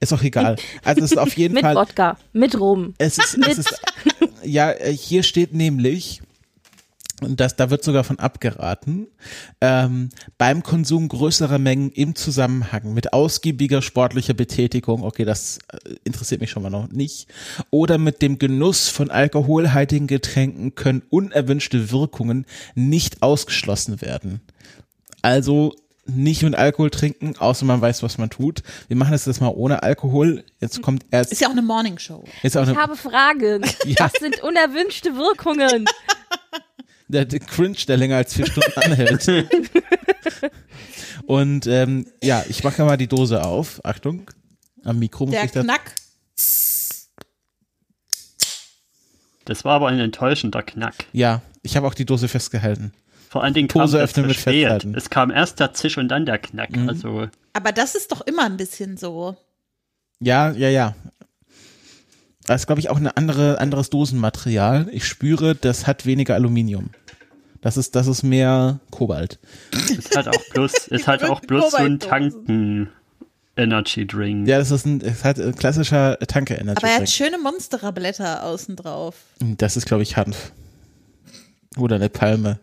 Ist 0.01 0.11
auch 0.11 0.21
egal. 0.23 0.57
Also 0.83 1.03
es 1.03 1.11
ist 1.13 1.17
auf 1.17 1.33
jeden 1.37 1.53
Mit 1.53 1.63
Fall, 1.63 1.75
Wodka, 1.75 2.17
mit 2.33 2.59
Rum. 2.59 2.93
es 2.97 3.17
ist, 3.17 3.37
es 3.47 3.59
ist, 3.59 3.81
ja, 4.43 4.71
äh, 4.71 4.91
hier 4.93 5.23
steht 5.23 5.53
nämlich, 5.53 6.21
und 7.21 7.39
das, 7.39 7.55
da 7.55 7.69
wird 7.69 7.83
sogar 7.83 8.03
von 8.03 8.19
abgeraten, 8.19 9.07
ähm, 9.61 10.09
beim 10.37 10.63
Konsum 10.63 11.07
größerer 11.07 11.59
Mengen 11.59 11.91
im 11.91 12.15
Zusammenhang 12.15 12.93
mit 12.93 13.13
ausgiebiger 13.13 13.81
sportlicher 13.81 14.33
Betätigung, 14.33 15.03
okay, 15.03 15.25
das 15.25 15.59
äh, 15.71 15.95
interessiert 16.03 16.41
mich 16.41 16.51
schon 16.51 16.63
mal 16.63 16.69
noch 16.69 16.89
nicht, 16.89 17.27
oder 17.69 17.97
mit 17.97 18.21
dem 18.21 18.39
Genuss 18.39 18.89
von 18.89 19.09
alkoholhaltigen 19.09 20.07
Getränken 20.07 20.75
können 20.75 21.01
unerwünschte 21.09 21.91
Wirkungen 21.91 22.45
nicht 22.75 23.21
ausgeschlossen 23.21 24.01
werden. 24.01 24.41
Also 25.21 25.75
nicht 26.15 26.43
mit 26.43 26.55
Alkohol 26.55 26.89
trinken, 26.89 27.35
außer 27.37 27.65
man 27.65 27.81
weiß, 27.81 28.03
was 28.03 28.17
man 28.17 28.29
tut. 28.29 28.63
Wir 28.87 28.97
machen 28.97 29.11
das 29.11 29.25
jetzt 29.25 29.41
mal 29.41 29.49
ohne 29.49 29.83
Alkohol. 29.83 30.43
Jetzt 30.59 30.81
kommt 30.81 31.05
erst, 31.11 31.31
Ist 31.31 31.41
ja 31.41 31.47
auch 31.47 31.51
eine 31.51 31.61
Morning 31.61 31.97
Show. 31.99 32.23
jetzt 32.41 32.57
auch 32.57 32.67
Ich 32.67 32.75
habe 32.75 32.95
Fragen. 32.95 33.63
Ja. 33.85 34.05
Was 34.05 34.13
sind 34.19 34.41
unerwünschte 34.43 35.15
Wirkungen? 35.15 35.85
der, 37.09 37.25
der 37.25 37.39
Cringe, 37.39 37.77
der 37.87 37.97
länger 37.97 38.17
als 38.17 38.33
vier 38.33 38.45
Stunden 38.45 38.79
anhält. 38.79 39.27
Und 41.25 41.67
ähm, 41.67 42.07
ja, 42.23 42.43
ich 42.47 42.63
mache 42.63 42.83
mal 42.83 42.97
die 42.97 43.07
Dose 43.07 43.43
auf. 43.43 43.83
Achtung, 43.83 44.31
am 44.83 44.99
Mikro 44.99 45.25
muss 45.25 45.33
Der 45.33 45.43
ich 45.43 45.51
das. 45.51 45.63
Knack. 45.63 45.93
Das 49.45 49.65
war 49.65 49.73
aber 49.73 49.87
ein 49.87 49.99
enttäuschender 49.99 50.63
Knack. 50.63 50.93
Ja, 51.11 51.41
ich 51.63 51.75
habe 51.75 51.87
auch 51.87 51.93
die 51.95 52.05
Dose 52.05 52.27
festgehalten. 52.27 52.93
Vor 53.29 53.43
allen 53.43 53.53
Dingen 53.53 53.67
kam 53.67 53.81
das 53.81 53.95
öffnen 53.95 54.27
mit. 54.27 54.37
Festhalten. 54.37 54.95
Es 54.95 55.09
kam 55.09 55.31
erst 55.31 55.59
der 55.59 55.73
Zisch 55.73 55.97
und 55.97 56.07
dann 56.07 56.25
der 56.25 56.37
Knack. 56.37 56.75
Mhm. 56.75 56.89
Also 56.89 57.27
Aber 57.53 57.71
das 57.71 57.95
ist 57.95 58.11
doch 58.11 58.21
immer 58.21 58.45
ein 58.45 58.57
bisschen 58.57 58.97
so. 58.97 59.35
Ja, 60.19 60.51
ja, 60.51 60.69
ja. 60.69 60.95
Das 62.45 62.61
ist, 62.61 62.65
glaube 62.65 62.81
ich, 62.81 62.89
auch 62.89 62.97
ein 62.97 63.07
andere, 63.07 63.59
anderes 63.59 63.91
Dosenmaterial. 63.91 64.87
Ich 64.91 65.05
spüre, 65.05 65.53
das 65.53 65.85
hat 65.85 66.07
weniger 66.07 66.33
Aluminium. 66.33 66.89
Das 67.61 67.75
ist, 67.77 67.95
das 67.95 68.07
ist 68.07 68.23
mehr 68.23 68.79
Kobalt. 68.91 69.37
ist 69.89 70.15
halt 70.15 70.27
auch 70.29 70.43
bloß, 70.53 70.73
ist 70.87 71.07
halt 71.07 71.23
auch 71.23 71.41
bloß 71.41 71.71
so 71.71 71.77
ein. 71.77 71.99
Tanken 71.99 72.89
Energy 73.57 74.07
Drink. 74.07 74.47
Ja, 74.47 74.57
das 74.57 74.71
ist 74.71 74.85
ein, 74.85 75.01
es 75.01 75.25
hat 75.25 75.37
ein 75.37 75.53
klassischer 75.55 76.17
Tanke 76.19 76.53
Energy 76.53 76.77
Aber 76.77 76.87
er 76.87 76.93
hat 76.93 76.99
Drink. 76.99 77.09
schöne 77.09 77.37
Monstererblätter 77.37 78.43
außen 78.43 78.77
drauf. 78.77 79.15
Das 79.39 79.75
ist, 79.75 79.85
glaube 79.85 80.03
ich, 80.03 80.15
Hanf. 80.15 80.53
Oder 81.77 81.97
eine 81.97 82.09
Palme. 82.09 82.59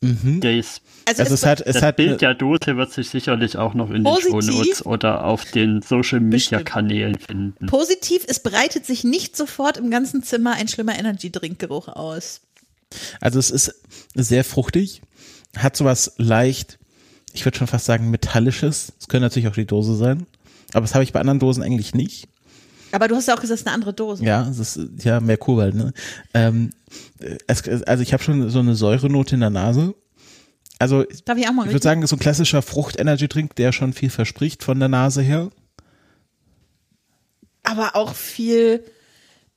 Mhm. 0.00 0.40
Das, 0.40 0.80
Also, 1.08 1.22
Also 1.22 1.34
es 1.34 1.46
hat, 1.46 1.60
es 1.62 1.74
das 1.74 1.82
hat 1.82 1.96
Bild 1.96 2.20
der 2.20 2.34
Dose 2.34 2.76
wird 2.76 2.92
sich 2.92 3.08
sicherlich 3.08 3.56
auch 3.56 3.74
noch 3.74 3.88
in 3.88 4.04
den 4.04 4.04
Positiv. 4.04 4.44
Shownotes 4.44 4.86
oder 4.86 5.24
auf 5.24 5.44
den 5.46 5.82
Social 5.82 6.20
Media. 6.20 6.62
Kanälen 6.62 7.18
finden. 7.18 7.66
positiv, 7.66 8.24
es 8.28 8.40
breitet 8.40 8.86
sich 8.86 9.02
nicht 9.04 9.36
sofort 9.36 9.76
im 9.78 9.90
ganzen 9.90 10.22
Zimmer 10.22 10.52
ein 10.52 10.68
schlimmer 10.68 10.96
Energy-Drink-Geruch 10.98 11.88
aus. 11.88 12.42
Also 13.20 13.38
es 13.38 13.50
ist 13.50 13.74
sehr 14.14 14.44
fruchtig, 14.44 15.02
hat 15.56 15.76
sowas 15.76 16.12
leicht, 16.16 16.78
ich 17.32 17.44
würde 17.44 17.58
schon 17.58 17.66
fast 17.66 17.86
sagen 17.86 18.10
metallisches. 18.10 18.92
Es 19.00 19.08
könnte 19.08 19.26
natürlich 19.26 19.48
auch 19.48 19.54
die 19.54 19.66
Dose 19.66 19.96
sein, 19.96 20.26
aber 20.72 20.82
das 20.82 20.94
habe 20.94 21.04
ich 21.04 21.12
bei 21.12 21.20
anderen 21.20 21.40
Dosen 21.40 21.62
eigentlich 21.62 21.94
nicht. 21.94 22.28
Aber 22.92 23.08
du 23.08 23.16
hast 23.16 23.26
ja 23.28 23.34
auch 23.34 23.40
gesagt, 23.40 23.54
es 23.56 23.60
ist 23.60 23.66
eine 23.66 23.74
andere 23.74 23.92
Dose. 23.92 24.24
Ja, 24.24 24.48
es 24.48 24.58
ist 24.58 25.04
ja 25.04 25.20
mehr 25.20 25.36
Kobalt. 25.36 25.74
Ne? 25.74 25.92
Ähm, 26.32 26.70
es, 27.46 27.68
also 27.86 28.02
ich 28.02 28.12
habe 28.12 28.22
schon 28.22 28.48
so 28.48 28.60
eine 28.60 28.74
Säurenote 28.74 29.34
in 29.34 29.40
der 29.40 29.50
Nase. 29.50 29.94
Also 30.78 31.08
ich 31.08 31.24
Darf 31.24 31.36
ich 31.36 31.46
auch 31.48 31.52
mal 31.52 31.62
würde 31.62 31.74
riechen? 31.74 31.82
sagen, 31.82 32.02
ist 32.02 32.10
so 32.10 32.16
ein 32.16 32.20
klassischer 32.20 32.62
Frucht-Energy-Drink, 32.62 33.56
der 33.56 33.72
schon 33.72 33.92
viel 33.92 34.10
verspricht 34.10 34.62
von 34.62 34.78
der 34.78 34.88
Nase 34.88 35.22
her. 35.22 35.50
Aber 37.64 37.96
auch 37.96 38.14
viel. 38.14 38.84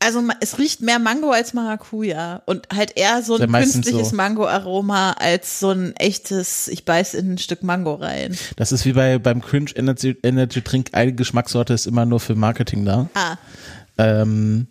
Also 0.01 0.23
es 0.39 0.57
riecht 0.57 0.81
mehr 0.81 0.97
Mango 0.97 1.29
als 1.31 1.53
Maracuja 1.53 2.41
und 2.45 2.69
halt 2.73 2.95
eher 2.95 3.21
so 3.21 3.35
ein 3.35 3.51
künstliches 3.51 4.11
so. 4.11 4.15
Mango-Aroma 4.15 5.11
als 5.19 5.59
so 5.59 5.71
ein 5.71 5.93
echtes, 5.97 6.69
ich 6.69 6.85
beiß 6.85 7.15
in 7.15 7.33
ein 7.33 7.37
Stück 7.37 7.63
Mango 7.63 7.95
rein. 7.95 8.37
Das 8.55 8.71
ist 8.71 8.85
wie 8.85 8.93
bei 8.93 9.19
beim 9.19 9.41
Cringe 9.41 9.71
Energy, 9.75 10.15
Energy 10.23 10.61
Drink, 10.61 10.91
eine 10.93 11.13
Geschmackssorte 11.13 11.73
ist 11.73 11.85
immer 11.85 12.05
nur 12.05 12.21
für 12.21 12.35
Marketing 12.35 12.85
da. 12.85 13.09
Ah, 13.13 13.35
Ähm, 13.97 14.67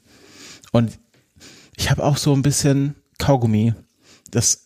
und 0.72 0.98
ich 1.76 1.90
habe 1.90 2.04
auch 2.04 2.16
so 2.16 2.32
ein 2.32 2.40
bisschen 2.42 2.94
Kaugummi. 3.18 3.74
Das 4.30 4.64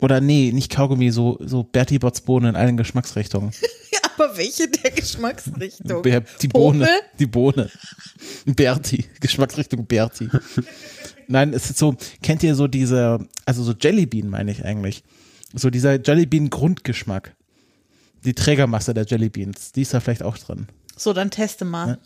oder 0.00 0.20
nee, 0.20 0.50
nicht 0.52 0.72
Kaugummi, 0.72 1.10
so 1.12 1.38
so 1.40 1.62
Bertie 1.62 2.00
Botts 2.00 2.20
Bohnen 2.22 2.50
in 2.50 2.56
allen 2.56 2.76
Geschmacksrichtungen. 2.76 3.52
ja, 4.18 4.24
aber 4.24 4.36
welche 4.36 4.68
der 4.68 4.90
Geschmacksrichtung? 4.90 6.02
Ber- 6.02 6.22
Die 6.42 6.48
Bohne, 6.48 6.84
Popel? 6.86 7.00
die 7.18 7.26
Bohne. 7.26 7.70
Bertie, 8.46 9.04
Geschmacksrichtung 9.20 9.86
Bertie. 9.86 10.28
Nein, 11.28 11.52
es 11.54 11.70
ist 11.70 11.78
so, 11.78 11.96
kennt 12.22 12.42
ihr 12.42 12.54
so 12.54 12.66
diese, 12.66 13.18
also 13.46 13.62
so 13.62 13.72
Jellybean 13.72 14.28
meine 14.28 14.50
ich 14.50 14.64
eigentlich. 14.64 15.02
So 15.54 15.70
dieser 15.70 16.00
Jellybean 16.02 16.50
Grundgeschmack. 16.50 17.34
Die 18.24 18.34
Trägermasse 18.34 18.94
der 18.94 19.04
Jellybeans, 19.04 19.72
die 19.72 19.82
ist 19.82 19.92
da 19.94 20.00
vielleicht 20.00 20.22
auch 20.22 20.38
drin. 20.38 20.66
So, 20.96 21.12
dann 21.12 21.30
teste 21.30 21.64
mal. 21.64 21.98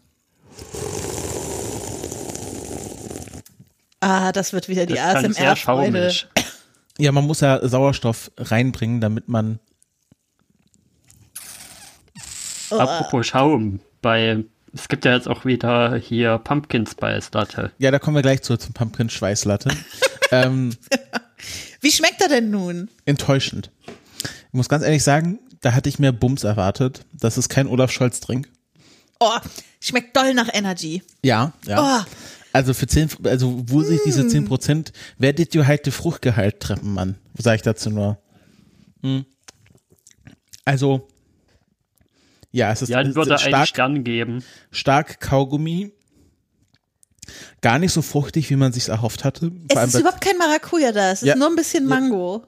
Ah, 4.00 4.33
das 4.33 4.53
wird 4.53 4.69
wieder 4.69 4.87
die 4.87 4.95
Das 4.95 5.15
kann 5.23 5.33
sehr 5.33 5.53
ASMR-Freude. 5.53 6.12
Ja, 6.99 7.12
man 7.12 7.25
muss 7.27 7.41
ja 7.41 7.67
Sauerstoff 7.67 8.31
reinbringen, 8.37 9.00
damit 9.00 9.29
man. 9.29 9.59
Apropos 12.70 13.26
Schaum, 13.26 13.80
bei 14.02 14.44
es 14.75 14.88
gibt 14.88 15.04
ja 15.04 15.14
jetzt 15.14 15.28
auch 15.28 15.44
wieder 15.44 15.96
hier 15.96 16.38
Pumpkin 16.38 16.87
Spice 16.87 17.30
Latte. 17.32 17.72
Ja, 17.78 17.90
da 17.90 17.98
kommen 17.98 18.16
wir 18.16 18.22
gleich 18.22 18.42
zu, 18.42 18.56
zum 18.56 18.75
Pumpkin 18.75 19.10
Schweißlatte. 19.10 19.70
ähm, 20.30 20.75
Wie 21.80 21.90
schmeckt 21.90 22.20
er 22.20 22.28
denn 22.28 22.50
nun? 22.50 22.90
enttäuschend. 23.04 23.70
Ich 23.87 24.52
muss 24.52 24.68
ganz 24.68 24.84
ehrlich 24.84 25.02
sagen, 25.02 25.38
da 25.60 25.75
hatte 25.75 25.88
ich 25.88 25.98
mehr 25.98 26.12
Bums 26.12 26.44
erwartet. 26.44 27.04
Das 27.12 27.38
ist 27.38 27.48
kein 27.48 27.66
Olaf 27.66 27.90
Scholz 27.90 28.20
Drink. 28.20 28.48
Oh, 29.20 29.38
schmeckt 29.80 30.16
doll 30.16 30.34
nach 30.34 30.48
Energy. 30.52 31.02
Ja, 31.22 31.52
ja. 31.66 32.04
Oh. 32.04 32.12
Also 32.52 32.72
für 32.72 32.87
10, 32.87 33.10
also 33.25 33.62
wo 33.66 33.82
sich 33.82 34.00
diese 34.04 34.26
10 34.26 34.46
Prozent, 34.46 34.92
wer 35.18 35.32
dit 35.32 35.54
du 35.54 35.66
halt 35.66 35.87
de 35.87 35.92
Fruchtgehalt 35.92 36.60
treffen, 36.60 36.94
Mann? 36.94 37.16
Sag 37.37 37.56
ich 37.56 37.62
dazu 37.62 37.90
nur. 37.90 38.18
Hm. 39.02 39.26
Also, 40.64 41.08
ja, 42.59 42.73
es 42.73 42.83
ist, 42.83 42.88
Ja, 42.91 43.00
es 43.00 43.07
dann 43.09 43.15
würde 43.17 43.35
ist 43.35 43.43
einen 43.43 43.50
stark, 43.55 43.69
Stern 43.69 44.05
geben. 44.05 44.45
stark 44.71 45.21
Kaugummi. 45.21 45.93
Gar 47.61 47.79
nicht 47.79 47.93
so 47.93 48.03
fruchtig, 48.03 48.49
wie 48.50 48.57
man 48.57 48.73
sich 48.73 48.88
erhofft 48.88 49.25
hatte. 49.25 49.47
Es 49.69 49.73
Vor 49.73 49.81
allem 49.81 49.88
ist 49.91 49.99
überhaupt 50.00 50.21
kein 50.21 50.38
Maracuja 50.38 50.93
da, 50.93 51.12
es 51.12 51.23
ist 51.23 51.29
Ja. 51.29 51.37
nur 51.37 51.49
ein 51.49 51.57
bisschen 51.57 51.87
Mango. 51.87 52.45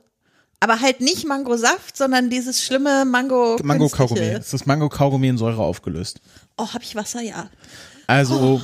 Aber 0.63 0.81
halt 0.81 1.01
nicht 1.01 1.27
Mangosaft, 1.27 1.97
sondern 1.97 2.29
dieses 2.29 2.63
schlimme 2.63 3.05
Mango. 3.07 3.57
Mango-Kaugummi. 3.63 4.21
künstliche. 4.21 4.39
Es 4.41 4.53
ist 4.53 4.67
Mango-Kaugummi 4.67 5.29
in 5.29 5.39
Säure 5.39 5.63
aufgelöst. 5.63 6.21
Oh, 6.59 6.67
hab 6.75 6.83
ich 6.83 6.95
Wasser? 6.95 7.23
Ja. 7.23 7.49
Also 8.07 8.35
Oh. 8.39 8.61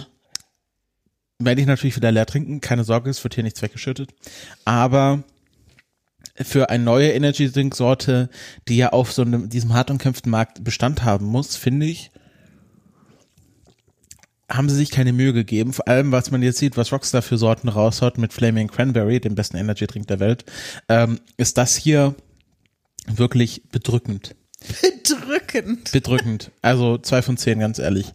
werde 1.38 1.60
ich 1.62 1.66
natürlich 1.66 1.96
wieder 1.96 2.12
leer 2.12 2.26
trinken. 2.26 2.60
Keine 2.60 2.84
Sorge, 2.84 3.08
es 3.08 3.22
wird 3.24 3.34
hier 3.34 3.44
nichts 3.44 3.62
weggeschüttet. 3.62 4.10
Aber 4.66 5.22
für 6.42 6.70
eine 6.70 6.84
neue 6.84 7.12
Energy 7.12 7.50
Drink 7.50 7.74
Sorte, 7.74 8.28
die 8.68 8.76
ja 8.76 8.90
auf 8.90 9.12
so 9.12 9.22
einem, 9.22 9.48
diesem 9.48 9.74
hart 9.74 9.90
umkämpften 9.90 10.30
Markt 10.30 10.64
Bestand 10.64 11.04
haben 11.04 11.26
muss, 11.26 11.56
finde 11.56 11.86
ich, 11.86 12.10
haben 14.50 14.68
sie 14.68 14.76
sich 14.76 14.90
keine 14.90 15.12
Mühe 15.12 15.32
gegeben. 15.32 15.72
Vor 15.72 15.88
allem, 15.88 16.12
was 16.12 16.30
man 16.30 16.42
jetzt 16.42 16.58
sieht, 16.58 16.76
was 16.76 16.92
Rockstar 16.92 17.22
für 17.22 17.38
Sorten 17.38 17.68
raushaut 17.68 18.18
mit 18.18 18.32
Flaming 18.32 18.68
Cranberry, 18.68 19.20
dem 19.20 19.34
besten 19.34 19.56
Energy 19.56 19.86
Drink 19.86 20.06
der 20.06 20.20
Welt, 20.20 20.44
ähm, 20.88 21.20
ist 21.36 21.58
das 21.58 21.76
hier 21.76 22.14
wirklich 23.08 23.62
bedrückend. 23.70 24.36
Bedrückend. 24.82 25.92
Bedrückend. 25.92 26.50
Also 26.62 26.98
zwei 26.98 27.22
von 27.22 27.36
zehn, 27.36 27.58
ganz 27.58 27.78
ehrlich. 27.78 28.12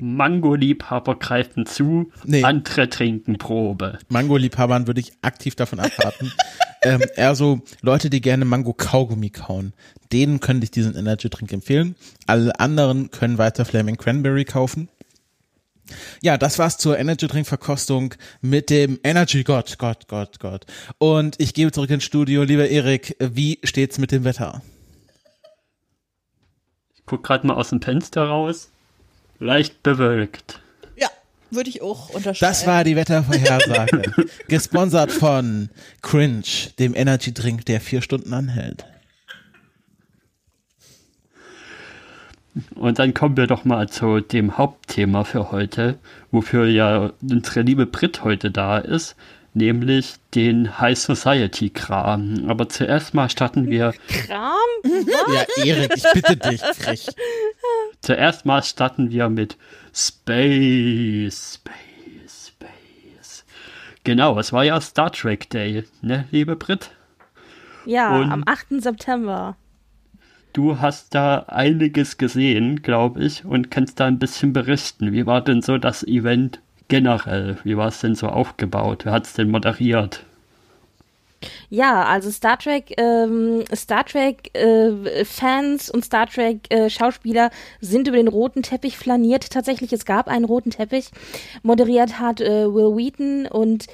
Mango-Liebhaber 0.00 1.16
greifen 1.18 1.66
zu, 1.66 2.10
Nee. 2.24 2.42
andere 2.44 2.88
trinken 2.88 3.38
Probe. 3.38 3.98
Mango-Liebhabern 4.08 4.86
würde 4.86 5.00
ich 5.00 5.12
aktiv 5.22 5.54
davon 5.54 5.80
abraten. 5.80 6.32
ähm, 6.82 7.02
eher 7.16 7.34
so 7.34 7.60
Leute, 7.82 8.10
die 8.10 8.20
gerne 8.20 8.44
Mango-Kaugummi 8.44 9.30
kauen. 9.30 9.72
Denen 10.12 10.40
könnte 10.40 10.64
ich 10.64 10.70
diesen 10.70 10.96
Energy-Drink 10.96 11.52
empfehlen. 11.52 11.96
Alle 12.26 12.58
anderen 12.58 13.10
können 13.10 13.38
weiter 13.38 13.64
Flaming 13.64 13.96
Cranberry 13.96 14.44
kaufen. 14.44 14.88
Ja, 16.22 16.36
das 16.36 16.58
war's 16.58 16.76
zur 16.78 16.98
Energy-Drink-Verkostung 16.98 18.14
mit 18.40 18.70
dem 18.70 18.98
Energy-Gott, 19.02 19.78
Gott, 19.78 20.06
Gott, 20.08 20.38
Gott. 20.38 20.66
Und 20.98 21.36
ich 21.40 21.54
gebe 21.54 21.72
zurück 21.72 21.90
ins 21.90 22.04
Studio. 22.04 22.42
Lieber 22.42 22.68
Erik, 22.68 23.16
wie 23.20 23.58
steht's 23.64 23.98
mit 23.98 24.12
dem 24.12 24.24
Wetter? 24.24 24.62
Ich 26.94 27.02
guck 27.06 27.22
gerade 27.22 27.46
mal 27.46 27.54
aus 27.54 27.70
dem 27.70 27.80
Fenster 27.80 28.24
raus. 28.24 28.70
Leicht 29.38 29.82
bewölkt. 29.82 30.60
Ja, 30.96 31.08
würde 31.50 31.70
ich 31.70 31.82
auch 31.82 32.10
unterschreiben. 32.10 32.50
Das 32.50 32.66
war 32.66 32.84
die 32.84 32.96
Wettervorhersage. 32.96 34.02
Gesponsert 34.48 35.12
von 35.12 35.70
Cringe, 36.02 36.42
dem 36.78 36.94
Energy-Drink, 36.94 37.64
der 37.66 37.80
vier 37.80 38.02
Stunden 38.02 38.32
anhält. 38.32 38.84
Und 42.74 42.98
dann 42.98 43.14
kommen 43.14 43.36
wir 43.36 43.46
doch 43.46 43.64
mal 43.64 43.88
zu 43.88 44.20
dem 44.20 44.58
Hauptthema 44.58 45.24
für 45.24 45.52
heute, 45.52 45.98
wofür 46.30 46.66
ja 46.66 47.12
unsere 47.22 47.60
liebe 47.60 47.86
Brit 47.86 48.24
heute 48.24 48.50
da 48.50 48.78
ist, 48.78 49.14
nämlich 49.54 50.14
den 50.34 50.78
High 50.80 50.98
Society 50.98 51.70
Kram. 51.70 52.44
Aber 52.48 52.68
zuerst 52.68 53.14
mal 53.14 53.28
starten 53.30 53.68
wir, 53.68 53.92
Kram? 54.08 54.52
Ja, 55.32 55.44
Erik, 55.64 55.92
ich 55.96 56.04
bitte 56.14 56.36
dich, 56.36 56.60
frech. 56.60 57.06
zuerst 58.00 58.46
mal 58.46 58.62
starten 58.62 59.10
wir 59.10 59.28
mit 59.28 59.56
Space, 59.92 61.54
Space, 61.54 62.48
Space. 62.56 63.44
Genau, 64.04 64.38
es 64.38 64.52
war 64.52 64.64
ja 64.64 64.80
Star 64.80 65.10
Trek 65.12 65.50
Day, 65.50 65.84
ne, 66.02 66.26
liebe 66.30 66.56
Brit? 66.56 66.90
Ja, 67.84 68.16
Und- 68.20 68.30
am 68.32 68.42
8. 68.46 68.80
September. 68.82 69.56
Du 70.54 70.80
hast 70.80 71.14
da 71.14 71.40
einiges 71.48 72.16
gesehen, 72.16 72.82
glaube 72.82 73.22
ich, 73.22 73.44
und 73.44 73.70
kannst 73.70 74.00
da 74.00 74.06
ein 74.06 74.18
bisschen 74.18 74.52
berichten. 74.52 75.12
Wie 75.12 75.26
war 75.26 75.42
denn 75.42 75.60
so 75.62 75.76
das 75.78 76.02
Event 76.02 76.60
generell? 76.88 77.58
Wie 77.64 77.76
war 77.76 77.88
es 77.88 78.00
denn 78.00 78.14
so 78.14 78.28
aufgebaut? 78.28 79.04
Wer 79.04 79.12
hat 79.12 79.26
es 79.26 79.34
denn 79.34 79.50
moderiert? 79.50 80.24
Ja, 81.70 82.04
also 82.04 82.30
Star 82.30 82.58
Trek, 82.58 82.94
ähm, 82.96 83.62
Star 83.74 84.04
Trek 84.04 84.50
äh, 84.56 85.24
Fans 85.24 85.88
und 85.90 86.04
Star 86.04 86.26
Trek 86.26 86.66
äh, 86.70 86.90
Schauspieler 86.90 87.50
sind 87.80 88.08
über 88.08 88.16
den 88.16 88.28
roten 88.28 88.62
Teppich 88.62 88.96
flaniert. 88.96 89.50
Tatsächlich, 89.50 89.92
es 89.92 90.04
gab 90.04 90.26
einen 90.26 90.44
roten 90.44 90.70
Teppich. 90.70 91.10
Moderiert 91.62 92.18
hat 92.18 92.40
äh, 92.40 92.66
Will 92.72 92.96
Wheaton 92.96 93.46
und 93.46 93.86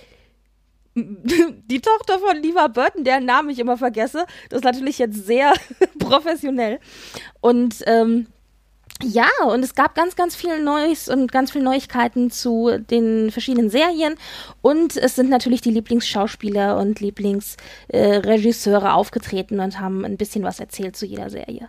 die 0.95 1.81
Tochter 1.81 2.19
von 2.21 2.41
Lever 2.43 2.69
Burton, 2.69 3.05
deren 3.05 3.27
Namen 3.27 3.51
ich 3.51 3.59
immer 3.59 3.77
vergesse. 3.77 4.25
Das 4.49 4.59
ist 4.59 4.65
natürlich 4.65 4.99
jetzt 4.99 5.27
sehr 5.27 5.53
professionell. 5.99 6.79
Und 7.41 7.83
ähm, 7.87 8.27
ja, 9.05 9.29
und 9.47 9.63
es 9.63 9.75
gab 9.75 9.95
ganz, 9.95 10.17
ganz 10.17 10.35
viel 10.35 10.63
Neues 10.63 11.09
und 11.09 11.31
ganz 11.31 11.53
viele 11.53 11.65
Neuigkeiten 11.65 12.31
zu 12.31 12.79
den 12.79 13.31
verschiedenen 13.31 13.71
Serien. 13.71 14.15
Und 14.63 14.97
es 14.97 15.15
sind 15.17 15.31
natürlich 15.31 15.61
die 15.61 15.71
Lieblingsschauspieler 15.71 16.77
und 16.79 17.01
Lieblingsregisseure 17.01 18.95
aufgetreten 18.95 19.61
und 19.61 19.79
haben 19.81 20.05
ein 20.05 20.17
bisschen 20.17 20.43
was 20.43 20.61
erzählt 20.61 20.97
zu 20.97 21.07
jeder 21.07 21.31
Serie. 21.31 21.69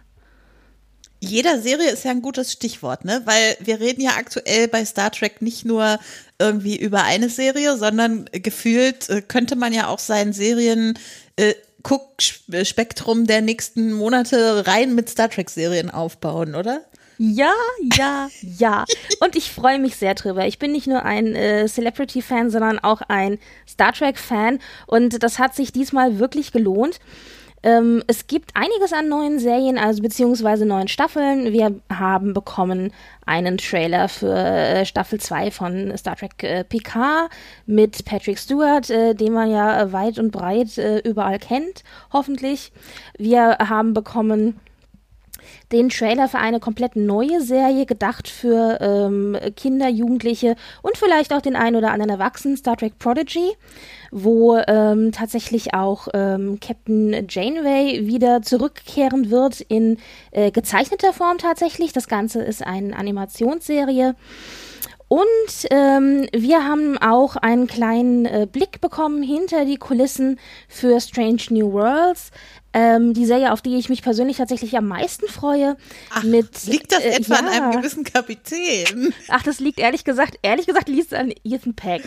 Jeder 1.22 1.60
Serie 1.60 1.92
ist 1.92 2.06
ja 2.06 2.12
ein 2.12 2.22
gutes 2.22 2.52
Stichwort, 2.52 3.06
ne? 3.06 3.22
Weil 3.26 3.58
wir 3.60 3.80
reden 3.80 4.02
ja 4.02 4.12
aktuell 4.12 4.68
bei 4.68 4.86
Star 4.86 5.12
Trek 5.12 5.42
nicht 5.42 5.66
nur 5.66 5.98
irgendwie 6.38 6.78
über 6.78 7.04
eine 7.04 7.30
Serie, 7.30 7.78
sondern 7.78 8.30
gefühlt 8.32 9.10
äh, 9.10 9.22
könnte 9.22 9.56
man 9.56 9.74
ja 9.74 9.88
auch 9.88 10.00
sein 10.00 10.34
Serien 10.34 11.00
äh, 11.38 11.54
Guckspektrum 11.84 13.28
der 13.28 13.42
nächsten 13.42 13.94
Monate 13.94 14.68
rein 14.68 14.94
mit 14.96 15.10
Star 15.10 15.30
Trek 15.30 15.50
Serien 15.50 15.90
aufbauen, 15.90 16.56
oder? 16.56 16.82
Ja, 17.18 17.54
ja, 17.98 18.30
ja. 18.42 18.86
Und 19.20 19.36
ich 19.36 19.52
freue 19.52 19.80
mich 19.80 19.96
sehr 19.96 20.16
drüber. 20.16 20.46
Ich 20.48 20.60
bin 20.60 20.72
nicht 20.72 20.88
nur 20.88 21.04
ein 21.04 21.36
äh, 21.36 21.66
Celebrity-Fan, 21.68 22.50
sondern 22.50 22.80
auch 22.80 23.02
ein 23.08 23.40
Star 23.68 23.94
Trek-Fan. 23.94 24.60
Und 24.88 25.24
das 25.24 25.40
hat 25.40 25.56
sich 25.56 25.72
diesmal 25.72 26.20
wirklich 26.20 26.52
gelohnt. 26.52 27.00
Ähm, 27.66 28.04
es 28.06 28.28
gibt 28.28 28.52
einiges 28.54 28.94
an 28.94 29.10
neuen 29.10 29.40
Serien, 29.40 29.80
also 29.80 30.04
beziehungsweise 30.04 30.68
neuen 30.68 30.88
Staffeln. 30.88 31.52
Wir 31.52 31.74
haben 31.92 32.34
bekommen 32.34 32.92
einen 33.26 33.58
Trailer 33.58 34.08
für 34.08 34.36
äh, 34.36 34.86
Staffel 34.86 35.20
2 35.20 35.50
von 35.50 35.98
Star 35.98 36.16
Trek 36.16 36.44
äh, 36.44 36.64
Picard 36.64 37.32
mit 37.66 38.06
Patrick 38.06 38.38
Stewart, 38.38 38.92
äh, 38.92 39.16
den 39.16 39.34
man 39.34 39.50
ja 39.50 39.82
äh, 39.82 39.92
weit 39.92 40.20
und 40.20 40.32
breit 40.32 40.78
äh, 40.78 41.00
überall 41.00 41.40
kennt, 41.40 41.84
hoffentlich. 42.14 42.72
Wir 43.18 43.58
haben 43.58 43.96
bekommen 43.96 44.60
den 45.72 45.90
Trailer 45.90 46.28
für 46.28 46.40
eine 46.40 46.60
komplett 46.60 46.96
neue 46.96 47.42
Serie, 47.42 47.86
gedacht 47.86 48.28
für 48.28 48.78
ähm, 48.82 49.38
Kinder, 49.56 49.90
Jugendliche 49.90 50.56
und 50.82 50.98
vielleicht 50.98 51.34
auch 51.34 51.42
den 51.42 51.56
einen 51.56 51.76
oder 51.76 51.92
anderen 51.92 52.12
Erwachsenen, 52.12 52.58
Star 52.58 52.78
Trek 52.78 52.98
Prodigy, 53.00 53.54
wo 54.12 54.58
ähm, 54.58 55.12
tatsächlich 55.12 55.74
auch 55.74 56.08
ähm, 56.14 56.60
Captain 56.60 57.28
Janeway 57.30 58.08
wieder 58.08 58.42
zurückkehren 58.42 59.30
wird 59.32 59.62
in 59.62 59.98
äh, 60.32 60.52
gezeichneter 60.52 61.14
Form 61.14 61.38
tatsächlich. 61.38 61.94
Das 61.94 62.08
Ganze 62.08 62.42
ist 62.42 62.66
eine 62.66 62.96
Animationsserie. 62.96 64.16
Und 65.08 65.68
ähm, 65.70 66.28
wir 66.34 66.66
haben 66.66 66.98
auch 66.98 67.36
einen 67.36 67.68
kleinen 67.68 68.26
äh, 68.26 68.48
Blick 68.52 68.82
bekommen 68.82 69.22
hinter 69.22 69.66
die 69.66 69.78
Kulissen 69.78 70.40
für 70.68 71.00
Strange 71.00 71.44
New 71.52 71.74
Worlds. 71.74 72.32
Ähm, 72.78 73.14
die 73.14 73.26
Serie, 73.26 73.54
auf 73.54 73.62
die 73.62 73.78
ich 73.78 73.88
mich 73.88 74.02
persönlich 74.02 74.36
tatsächlich 74.36 74.76
am 74.76 74.86
meisten 74.86 75.30
freue. 75.30 75.78
Ach, 76.10 76.24
mit, 76.24 76.66
liegt 76.66 76.92
das 76.92 77.00
äh, 77.00 77.12
etwa 77.12 77.36
an 77.36 77.46
ja. 77.46 77.52
einem 77.52 77.72
gewissen 77.72 78.04
Kapitän? 78.04 79.14
Ach, 79.30 79.44
das 79.44 79.62
liegt 79.62 79.80
ehrlich 79.80 80.04
gesagt, 80.04 80.40
ehrlich 80.42 80.66
gesagt 80.66 80.90
liegt 80.90 81.14
es 81.14 81.18
an 81.18 81.34
Ethan 81.46 81.74
Peck. 81.74 82.04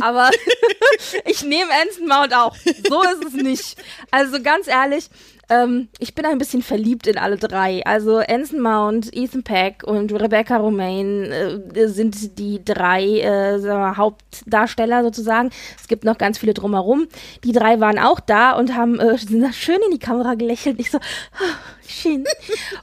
Aber 0.00 0.30
ich 1.24 1.42
nehme 1.44 1.70
Anson 1.82 2.08
Mount 2.08 2.34
auch. 2.34 2.56
So 2.88 3.02
ist 3.02 3.24
es 3.26 3.32
nicht. 3.32 3.76
Also 4.10 4.42
ganz 4.42 4.66
ehrlich, 4.66 5.08
ähm, 5.50 5.88
ich 5.98 6.14
bin 6.14 6.26
ein 6.26 6.38
bisschen 6.38 6.62
verliebt 6.62 7.06
in 7.06 7.18
alle 7.18 7.36
drei. 7.36 7.84
Also 7.86 8.18
Anson 8.18 8.60
Mount, 8.60 9.14
Ethan 9.16 9.42
Peck 9.42 9.82
und 9.84 10.12
Rebecca 10.12 10.56
Romaine 10.58 11.62
äh, 11.74 11.88
sind 11.88 12.38
die 12.38 12.62
drei 12.64 13.20
äh, 13.20 13.60
Hauptdarsteller 13.96 15.02
sozusagen. 15.02 15.50
Es 15.80 15.88
gibt 15.88 16.04
noch 16.04 16.18
ganz 16.18 16.38
viele 16.38 16.54
drumherum. 16.54 17.08
Die 17.44 17.52
drei 17.52 17.80
waren 17.80 17.98
auch 17.98 18.20
da 18.20 18.52
und 18.52 18.74
haben 18.74 19.00
äh, 19.00 19.16
sind 19.18 19.54
schön 19.54 19.78
in 19.86 19.92
die 19.92 19.98
Kamera 19.98 20.34
gelächelt. 20.34 20.78
Ich 20.78 20.90
so, 20.90 20.98
ah, 20.98 21.58
schön. 21.86 22.24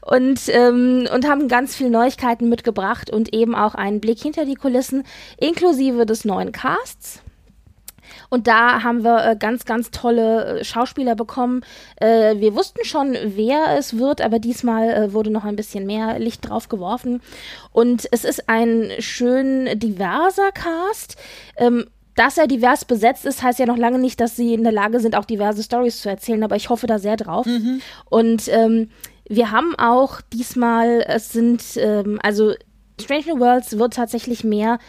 und, 0.01 0.41
ähm, 0.47 1.07
und 1.13 1.27
haben 1.27 1.47
ganz 1.47 1.75
viele 1.75 1.91
Neuigkeiten 1.91 2.49
mitgebracht 2.49 3.11
und 3.11 3.33
eben 3.33 3.53
auch 3.53 3.75
einen 3.75 4.01
Blick 4.01 4.19
hinter 4.21 4.45
die 4.45 4.55
Kulissen, 4.55 5.03
inklusive 5.37 6.05
des 6.05 6.25
neuen 6.25 6.51
Casts. 6.51 7.21
Und 8.35 8.47
da 8.47 8.83
haben 8.83 9.05
wir 9.05 9.25
äh, 9.25 9.35
ganz, 9.37 9.63
ganz 9.63 9.91
tolle 9.91 10.59
äh, 10.59 10.63
Schauspieler 10.65 11.15
bekommen. 11.15 11.61
Äh, 12.01 12.35
wir 12.35 12.53
wussten 12.53 12.83
schon, 12.83 13.15
wer 13.23 13.77
es 13.77 13.97
wird, 13.97 14.19
aber 14.19 14.39
diesmal 14.39 14.89
äh, 14.89 15.13
wurde 15.13 15.29
noch 15.29 15.45
ein 15.45 15.55
bisschen 15.55 15.85
mehr 15.85 16.19
Licht 16.19 16.49
drauf 16.49 16.67
geworfen. 16.67 17.21
Und 17.71 18.09
es 18.11 18.25
ist 18.25 18.49
ein 18.49 18.91
schön 18.99 19.79
diverser 19.79 20.51
Cast. 20.51 21.15
Ähm, 21.55 21.85
dass 22.15 22.37
er 22.37 22.47
divers 22.47 22.83
besetzt 22.83 23.25
ist, 23.25 23.41
heißt 23.41 23.59
ja 23.59 23.67
noch 23.67 23.77
lange 23.77 23.99
nicht, 23.99 24.19
dass 24.19 24.35
sie 24.35 24.53
in 24.53 24.63
der 24.63 24.73
Lage 24.73 24.99
sind, 24.99 25.15
auch 25.15 25.25
diverse 25.25 25.63
Stories 25.63 26.01
zu 26.01 26.09
erzählen, 26.09 26.43
aber 26.43 26.57
ich 26.57 26.69
hoffe 26.69 26.87
da 26.87 26.99
sehr 26.99 27.15
drauf. 27.15 27.45
Und 28.09 28.49
ähm, 28.49 28.89
wir 29.29 29.51
haben 29.51 29.75
auch 29.77 30.19
diesmal, 30.33 31.05
es 31.07 31.31
sind, 31.31 31.63
ähm, 31.77 32.19
also 32.21 32.53
Strange 32.99 33.27
New 33.27 33.39
Worlds 33.39 33.77
wird 33.77 33.93
tatsächlich 33.93 34.43
mehr 34.43 34.79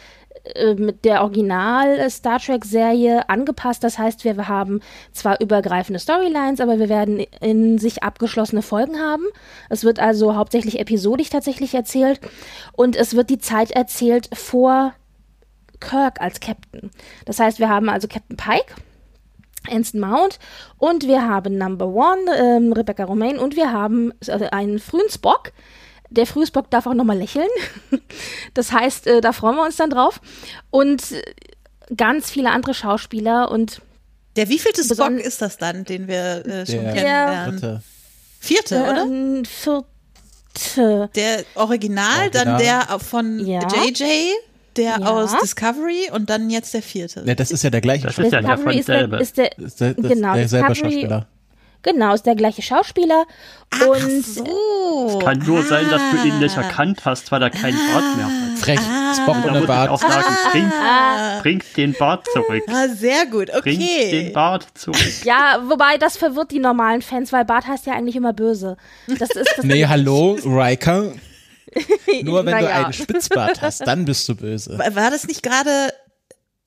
äh, 0.54 0.74
mit 0.74 1.04
der 1.04 1.22
Original 1.22 1.98
äh, 1.98 2.10
Star 2.10 2.38
Trek 2.38 2.64
Serie 2.64 3.28
angepasst. 3.28 3.82
Das 3.84 3.98
heißt, 3.98 4.24
wir 4.24 4.48
haben 4.48 4.80
zwar 5.12 5.40
übergreifende 5.40 5.98
Storylines, 5.98 6.60
aber 6.60 6.78
wir 6.78 6.88
werden 6.88 7.20
in 7.40 7.78
sich 7.78 8.02
abgeschlossene 8.02 8.62
Folgen 8.62 8.98
haben. 8.98 9.24
Es 9.70 9.84
wird 9.84 9.98
also 9.98 10.36
hauptsächlich 10.36 10.78
episodisch 10.78 11.30
tatsächlich 11.30 11.74
erzählt 11.74 12.20
und 12.72 12.96
es 12.96 13.14
wird 13.14 13.30
die 13.30 13.38
Zeit 13.38 13.70
erzählt 13.70 14.28
vor 14.34 14.94
Kirk 15.80 16.20
als 16.20 16.40
Captain. 16.40 16.90
Das 17.24 17.38
heißt, 17.38 17.58
wir 17.58 17.68
haben 17.68 17.88
also 17.88 18.08
Captain 18.08 18.36
Pike, 18.36 18.74
Anson 19.68 20.00
Mount 20.00 20.38
und 20.78 21.06
wir 21.06 21.26
haben 21.28 21.58
Number 21.58 21.86
One, 21.86 22.30
ähm, 22.38 22.72
Rebecca 22.72 23.04
Romaine 23.04 23.40
und 23.40 23.56
wir 23.56 23.72
haben 23.72 24.12
äh, 24.26 24.48
einen 24.50 24.78
frühen 24.78 25.08
Spock. 25.10 25.52
Der 26.10 26.26
frühe 26.26 26.46
Spock 26.46 26.70
darf 26.70 26.86
auch 26.86 26.94
nochmal 26.94 27.18
lächeln. 27.18 27.48
Das 28.54 28.72
heißt, 28.72 29.06
äh, 29.06 29.20
da 29.20 29.32
freuen 29.32 29.56
wir 29.56 29.64
uns 29.64 29.76
dann 29.76 29.90
drauf. 29.90 30.20
Und 30.70 31.12
äh, 31.12 31.22
ganz 31.94 32.30
viele 32.30 32.50
andere 32.50 32.72
Schauspieler 32.74 33.50
und 33.50 33.82
Der 34.36 34.48
wievielte 34.48 34.82
Spock 34.82 35.10
ist 35.12 35.42
das 35.42 35.58
dann, 35.58 35.84
den 35.84 36.08
wir 36.08 36.46
äh, 36.46 36.64
schon 36.66 36.82
Der- 36.84 36.92
kennenlernen? 36.94 37.50
Dritte. 37.60 37.82
Vierte, 38.40 38.82
oder? 38.82 39.02
ähm, 39.02 39.42
vierte. 39.44 41.10
Der 41.14 41.44
Original, 41.54 42.30
dann 42.30 42.48
Original. 42.54 42.86
der 42.88 42.98
von 43.00 43.38
Ja. 43.46 43.60
JJ, 43.68 44.04
der 44.76 44.84
Ja. 44.84 45.06
aus 45.06 45.32
Discovery 45.42 46.10
und 46.12 46.30
dann 46.30 46.48
jetzt 46.50 46.72
der 46.74 46.82
vierte. 46.82 47.22
Ja, 47.26 47.34
das 47.34 47.50
ist 47.50 47.62
ja 47.62 47.70
der 47.70 47.80
gleiche. 47.80 48.06
Das 48.06 48.16
ist 48.18 48.32
ja 48.32 48.40
der 48.40 48.56
von 48.58 48.72
Discovery 48.72 48.78
ist 48.78 48.88
der, 48.88 48.98
selber. 48.98 49.20
ist 49.20 49.36
der, 49.36 49.58
ist 49.58 49.80
der, 49.80 49.94
das 49.94 50.08
genau, 50.12 50.34
derselbe 50.34 50.68
Discovery- 50.72 50.92
Schauspieler. 50.92 51.26
Genau, 51.86 52.14
ist 52.14 52.26
der 52.26 52.34
gleiche 52.34 52.60
Schauspieler. 52.62 53.24
Ach 53.70 53.86
und 53.86 54.22
so. 54.24 55.18
Kann 55.24 55.38
nur 55.38 55.62
sein, 55.62 55.88
dass 55.88 56.02
du 56.10 56.28
ihn 56.28 56.38
nicht 56.38 56.56
Ah. 56.58 56.62
erkannt 56.62 57.00
hast, 57.04 57.32
weil 57.32 57.42
er 57.42 57.50
keinen 57.50 57.78
Bart 57.92 58.16
mehr 58.16 58.26
hat. 58.26 58.58
Frech. 58.58 58.80
Spock 59.16 59.36
ohne 59.44 59.60
muss 59.60 59.62
ich 59.64 59.70
auch 59.70 60.00
Bart. 60.00 60.12
sagen, 60.12 60.36
bring, 60.52 60.72
bring 61.42 61.62
den 61.76 61.92
Bart 61.98 62.26
zurück. 62.32 62.62
Ah, 62.68 62.88
sehr 62.88 63.26
gut, 63.26 63.50
Bring 63.62 63.78
den 63.78 63.86
okay. 63.88 64.30
Bart 64.34 64.66
zurück. 64.74 65.24
ja, 65.24 65.60
wobei 65.66 65.96
das 65.98 66.16
verwirrt 66.16 66.50
die 66.50 66.58
normalen 66.58 67.00
Fans, 67.02 67.32
weil 67.32 67.44
Bart 67.44 67.66
heißt 67.66 67.86
ja 67.86 67.94
eigentlich 67.94 68.16
immer 68.16 68.32
böse. 68.32 68.76
Das 69.06 69.30
ist 69.30 69.52
das 69.56 69.56
Nee, 69.64 69.86
hallo, 69.86 70.36
Riker. 70.44 71.12
Nur 72.22 72.46
wenn 72.46 72.56
du 72.58 72.62
Naja. 72.64 72.84
einen 72.84 72.92
Spitzbart 72.92 73.60
hast, 73.60 73.86
dann 73.86 74.04
bist 74.04 74.28
du 74.28 74.34
böse. 74.36 74.78
War 74.78 75.10
das 75.10 75.26
nicht 75.26 75.42
gerade 75.42 75.70
äh, 75.70 75.90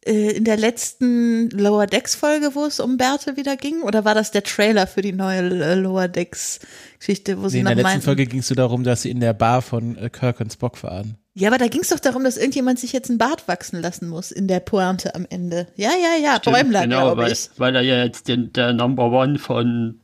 in 0.06 0.46
der 0.46 0.58
letzten 0.58 1.50
Lower 1.50 1.86
Decks 1.86 2.16
Folge, 2.16 2.52
wo 2.56 2.66
es 2.66 2.80
um 2.80 2.98
Bärte 2.98 3.36
wieder 3.36 3.58
ging? 3.58 3.82
Oder 3.82 4.06
war 4.06 4.16
das 4.16 4.32
der 4.32 4.44
Trailer 4.44 4.88
für 4.88 5.02
die 5.02 5.12
neue 5.12 5.40
äh, 5.40 5.76
Lower 5.76 6.08
Decks 6.08 6.60
Geschichte, 7.00 7.42
wo 7.42 7.50
sie 7.50 7.58
Nee, 7.58 7.60
in 7.62 7.66
der 7.66 7.76
letzten 7.76 7.88
meinten? 7.90 8.06
Folge 8.06 8.26
ging 8.26 8.40
es 8.40 8.48
so 8.48 8.56
darum, 8.56 8.84
dass 8.84 9.02
sie 9.02 9.12
in 9.12 9.20
der 9.20 9.34
Bar 9.34 9.62
von 9.62 9.98
äh, 9.98 10.10
Kirk 10.10 10.40
und 10.40 10.52
Spock 10.54 10.82
waren. 10.84 11.18
Ja, 11.34 11.50
aber 11.50 11.58
da 11.58 11.68
ging 11.68 11.82
es 11.82 11.90
doch 11.90 12.00
darum, 12.00 12.24
dass 12.24 12.38
irgendjemand 12.38 12.80
sich 12.80 12.92
jetzt 12.92 13.10
einen 13.10 13.18
Bart 13.18 13.48
wachsen 13.48 13.82
lassen 13.82 14.10
muss 14.10 14.32
in 14.32 14.48
der 14.48 14.60
Pointe 14.62 15.16
am 15.16 15.26
Ende. 15.30 15.68
Ja, 15.76 15.92
ja, 15.92 16.22
ja, 16.22 16.38
Bäumler, 16.40 16.82
genau, 16.82 17.02
glaube 17.08 17.24
weil, 17.24 17.32
ich. 17.32 17.50
weil 17.58 17.76
er 17.76 17.82
ja 17.82 18.04
jetzt 18.04 18.28
den, 18.28 18.52
der 18.54 18.74
Number 18.74 19.12
One 19.12 19.38
von, 19.38 20.00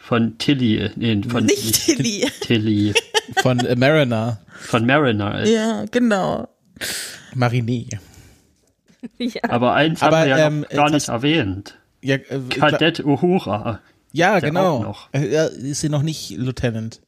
von 0.00 0.38
Tilly, 0.38 0.90
nee, 0.96 1.20
von 1.28 1.44
Nicht 1.44 1.84
Tilly. 1.86 2.26
Tilly, 2.40 2.94
Von 3.42 3.60
äh, 3.60 3.76
Mariner. 3.76 4.40
von 4.60 4.86
Mariner 4.86 5.40
ist. 5.42 5.50
Ja, 5.50 5.84
genau. 5.90 6.48
Mariné. 7.34 7.86
ja. 9.18 9.42
Aber 9.48 9.74
eins 9.74 10.02
Aber, 10.02 10.18
haben 10.18 10.28
wir 10.28 10.36
ja 10.36 10.46
ähm, 10.46 10.60
noch 10.60 10.68
gar 10.70 10.90
nicht 10.90 11.08
erwähnt. 11.08 11.78
Ja, 12.02 12.16
äh, 12.16 12.40
Kadett 12.48 13.04
Uhura. 13.04 13.80
ja 14.12 14.40
der 14.40 14.50
genau. 14.50 14.96
Äh, 15.12 15.28
ja, 15.32 15.44
ist 15.46 15.80
sie 15.80 15.88
noch 15.88 16.02
nicht 16.02 16.30
Lieutenant. 16.30 17.00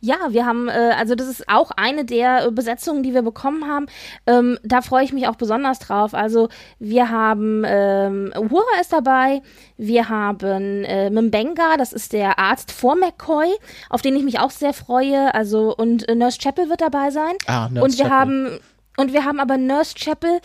Ja, 0.00 0.16
wir 0.30 0.46
haben, 0.46 0.68
äh, 0.68 0.92
also 0.96 1.14
das 1.14 1.28
ist 1.28 1.48
auch 1.48 1.70
eine 1.76 2.04
der 2.04 2.46
äh, 2.46 2.50
Besetzungen, 2.50 3.02
die 3.02 3.14
wir 3.14 3.22
bekommen 3.22 3.66
haben. 3.66 3.86
Ähm, 4.26 4.58
da 4.62 4.82
freue 4.82 5.04
ich 5.04 5.12
mich 5.12 5.28
auch 5.28 5.36
besonders 5.36 5.78
drauf. 5.78 6.14
Also 6.14 6.48
wir 6.78 7.10
haben, 7.10 7.64
ähm, 7.66 8.32
Uhura 8.36 8.80
ist 8.80 8.92
dabei, 8.92 9.42
wir 9.76 10.08
haben 10.08 10.84
äh, 10.84 11.10
Mbenga, 11.10 11.76
das 11.76 11.92
ist 11.92 12.12
der 12.12 12.38
Arzt 12.38 12.72
vor 12.72 12.96
McCoy, 12.96 13.48
auf 13.90 14.02
den 14.02 14.16
ich 14.16 14.24
mich 14.24 14.38
auch 14.40 14.50
sehr 14.50 14.72
freue. 14.72 15.34
Also 15.34 15.74
und 15.76 16.08
äh, 16.08 16.14
Nurse 16.14 16.38
Chapel 16.38 16.68
wird 16.68 16.80
dabei 16.80 17.10
sein. 17.10 17.34
Ah, 17.46 17.68
Nurse 17.68 17.84
und 17.84 17.98
wir 17.98 18.04
Chapel. 18.04 18.18
haben 18.18 18.60
und 18.98 19.12
wir 19.12 19.24
haben 19.24 19.38
aber 19.38 19.56
Nurse 19.56 19.94
Chapel 19.94 20.40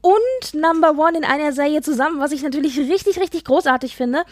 und 0.00 0.54
Number 0.54 0.96
One 0.96 1.18
in 1.18 1.24
einer 1.24 1.52
Serie 1.52 1.82
zusammen, 1.82 2.20
was 2.20 2.30
ich 2.30 2.42
natürlich 2.42 2.78
richtig, 2.78 3.18
richtig 3.18 3.44
großartig 3.44 3.96
finde. 3.96 4.22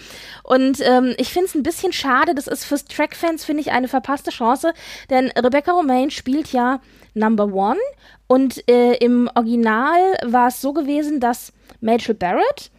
Und 0.45 0.79
ähm, 0.81 1.15
ich 1.19 1.33
finde 1.33 1.49
es 1.49 1.57
ein 1.57 1.65
bisschen 1.65 1.93
schade, 1.93 2.37
das 2.37 2.47
ist 2.47 2.65
fürs 2.65 2.85
Track-Fans, 2.85 3.45
finde 3.45 3.63
ich, 3.63 3.73
eine 3.73 3.89
verpasste 3.89 4.31
Chance, 4.31 4.73
denn 5.11 5.33
Rebecca 5.37 5.73
Romaine 5.73 6.13
spielt 6.13 6.53
ja 6.53 6.81
Number 7.15 7.47
One 7.47 7.81
und 8.29 8.69
äh, 8.71 8.95
im 8.99 9.29
Original 9.35 9.99
war 10.25 10.49
es 10.49 10.61
so 10.61 10.73
gewesen, 10.73 11.19
dass 11.19 11.53
Rachel 11.83 12.15
Barrett, 12.15 12.71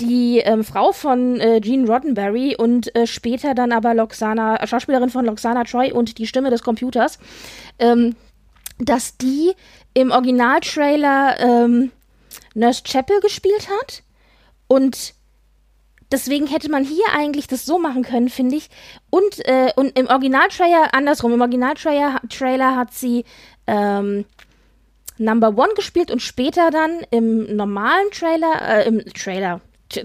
die 0.00 0.38
ähm, 0.38 0.64
Frau 0.64 0.92
von 0.92 1.38
äh, 1.40 1.60
Gene 1.60 1.86
Roddenberry 1.86 2.56
und 2.56 2.94
äh, 2.96 3.06
später 3.06 3.54
dann 3.54 3.72
aber 3.72 3.92
Loxana, 3.92 4.56
äh, 4.56 4.66
Schauspielerin 4.66 5.10
von 5.10 5.26
Loxana 5.26 5.64
Troy 5.64 5.92
und 5.92 6.16
die 6.16 6.26
Stimme 6.26 6.48
des 6.48 6.62
Computers, 6.62 7.18
ähm, 7.78 8.16
dass 8.78 9.16
die 9.18 9.52
im 9.94 10.10
Originaltrailer 10.10 11.38
ähm, 11.40 11.90
Nurse 12.54 12.82
Chapel 12.84 13.20
gespielt 13.20 13.68
hat 13.68 14.02
und 14.68 15.14
deswegen 16.10 16.46
hätte 16.46 16.70
man 16.70 16.84
hier 16.84 17.04
eigentlich 17.14 17.46
das 17.46 17.64
so 17.64 17.78
machen 17.78 18.02
können, 18.02 18.28
finde 18.28 18.56
ich. 18.56 18.68
Und, 19.10 19.46
äh, 19.46 19.72
und 19.76 19.98
im 19.98 20.06
Originaltrailer, 20.06 20.94
andersrum, 20.94 21.32
im 21.32 21.40
Originaltrailer 21.40 22.20
Trailer 22.28 22.76
hat 22.76 22.92
sie 22.94 23.24
ähm, 23.66 24.24
Number 25.18 25.56
One 25.56 25.74
gespielt 25.74 26.10
und 26.10 26.20
später 26.20 26.70
dann 26.70 27.00
im 27.10 27.56
normalen 27.56 28.10
Trailer, 28.10 28.60
äh, 28.62 28.88
im 28.88 29.04
Trailer, 29.14 29.60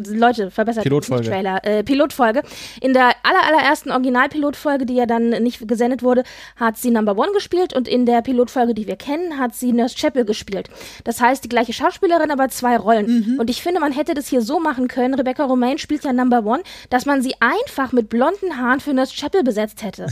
Leute, 0.08 0.52
verbessert 0.52 0.84
Pilotfolge. 0.84 1.22
nicht 1.24 1.32
Trailer, 1.32 1.64
äh, 1.64 1.84
Pilotfolge. 1.84 2.42
In 2.82 2.94
der 2.94 3.12
aller, 3.24 3.44
allerersten 3.46 3.92
Originalpilotfolge, 3.92 4.86
die 4.86 4.96
ja 4.96 5.06
dann 5.06 5.30
nicht 5.30 5.68
gesendet 5.68 6.04
wurde, 6.04 6.24
hat 6.56 6.78
sie 6.78 6.92
Number 6.92 7.18
One 7.18 7.32
gespielt 7.34 7.74
und 7.74 7.88
in 7.88 8.06
der 8.06 8.22
Pilotfolge, 8.22 8.74
die 8.74 8.88
wir 8.88 8.96
kennen, 8.96 9.38
hat 9.38 9.56
sie 9.56 9.72
Nurse 9.72 9.96
Chapel 9.98 10.26
gespielt. 10.26 10.70
Das 11.04 11.22
heißt, 11.22 11.44
die 11.44 11.50
gleiche 11.50 11.74
Schauspielerin, 11.74 12.32
aber 12.32 12.50
zwei 12.50 12.78
Rollen. 12.78 13.38
Und 13.40 13.50
ich 13.50 13.62
finde, 13.62 13.80
man 13.80 13.92
hätte 13.92 14.14
das 14.14 14.28
hier 14.28 14.42
so 14.42 14.60
machen 14.60 14.88
können. 14.88 15.14
Rebecca 15.14 15.46
Romaine 15.46 15.78
spielt 15.78 16.04
ja 16.04 16.14
Number 16.14 16.46
One, 16.46 16.64
dass 16.90 17.06
man 17.06 17.22
sie 17.22 17.34
einfach 17.40 17.92
mit 17.92 18.10
blonden 18.10 18.58
Haaren 18.58 18.80
für 18.80 18.94
Nurse 18.94 19.16
Chapel 19.16 19.44
besetzt 19.44 19.84
hätte. 19.84 20.08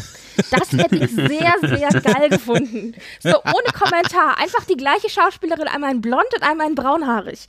Das 0.52 0.72
hätte 0.72 0.96
ich 0.96 1.12
sehr, 1.12 1.54
sehr 1.62 1.90
geil 2.02 2.30
gefunden. 2.30 2.94
So 3.20 3.30
ohne 3.30 3.72
Kommentar. 3.74 4.38
Einfach 4.40 4.66
die 4.66 4.78
gleiche 4.78 5.10
Schauspielerin, 5.10 5.68
einmal 5.68 5.92
in 5.92 6.02
blond 6.02 6.26
und 6.36 6.44
einmal 6.44 6.68
in 6.68 6.76
braunhaarig. 6.76 7.46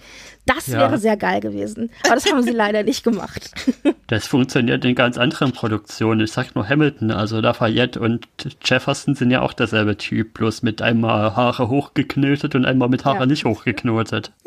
Das 0.47 0.69
Ja. 0.69 0.79
wäre 0.79 0.99
sehr 0.99 1.17
geil 1.17 1.41
gewesen. 1.41 1.91
Aber 2.05 2.15
das 2.15 2.31
haben 2.31 2.43
sie 2.43 2.51
leider 2.53 2.83
nicht 2.83 3.05
gemacht. 3.05 3.51
Das 4.09 4.29
funktioniert 4.29 4.85
in 4.85 4.95
ganz 4.95 5.19
anderen 5.19 5.51
Produktionen. 5.51 6.21
Ich 6.21 6.31
sag 6.31 6.55
nur 6.55 6.69
Hamilton, 6.69 7.11
also 7.11 7.41
Lafayette 7.41 7.99
und 7.99 8.29
Jefferson 8.65 9.17
sind 9.17 9.33
ja 9.33 9.43
auch 9.43 9.53
derselbe 9.53 9.97
Typ, 9.97 10.35
bloß 10.35 10.63
mit 10.63 10.81
einmal 10.81 11.35
Haare 11.35 11.69
hochgeknotet 11.69 12.55
und 12.55 12.67
einmal 12.67 12.89
mit 12.89 13.05
Haare 13.05 13.19
Ja. 13.21 13.27
nicht 13.27 13.45
hochgeknotet. 13.45 14.31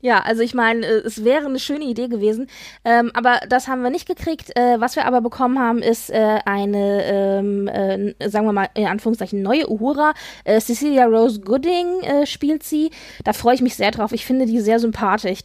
Ja, 0.00 0.20
also 0.20 0.42
ich 0.42 0.54
meine, 0.54 0.84
äh, 0.86 1.02
es 1.04 1.22
wäre 1.24 1.44
eine 1.46 1.58
schöne 1.58 1.84
Idee 1.84 2.08
gewesen, 2.08 2.48
ähm, 2.84 3.10
aber 3.14 3.40
das 3.48 3.68
haben 3.68 3.82
wir 3.82 3.90
nicht 3.90 4.06
gekriegt. 4.08 4.56
Äh, 4.56 4.80
was 4.80 4.96
wir 4.96 5.04
aber 5.06 5.20
bekommen 5.20 5.58
haben, 5.58 5.78
ist 5.80 6.10
äh, 6.10 6.38
eine, 6.44 7.04
ähm, 7.04 7.68
äh, 7.68 8.28
sagen 8.28 8.46
wir 8.46 8.52
mal, 8.52 8.68
in 8.74 8.86
Anführungszeichen 8.86 9.42
neue 9.42 9.68
Uhura. 9.70 10.14
Äh, 10.44 10.60
Cecilia 10.60 11.04
Rose 11.06 11.40
Gooding 11.40 12.00
äh, 12.02 12.26
spielt 12.26 12.62
sie. 12.62 12.90
Da 13.24 13.32
freue 13.32 13.54
ich 13.54 13.60
mich 13.62 13.76
sehr 13.76 13.90
drauf. 13.90 14.12
Ich 14.12 14.24
finde 14.24 14.46
die 14.46 14.60
sehr 14.60 14.78
sympathisch. 14.80 14.95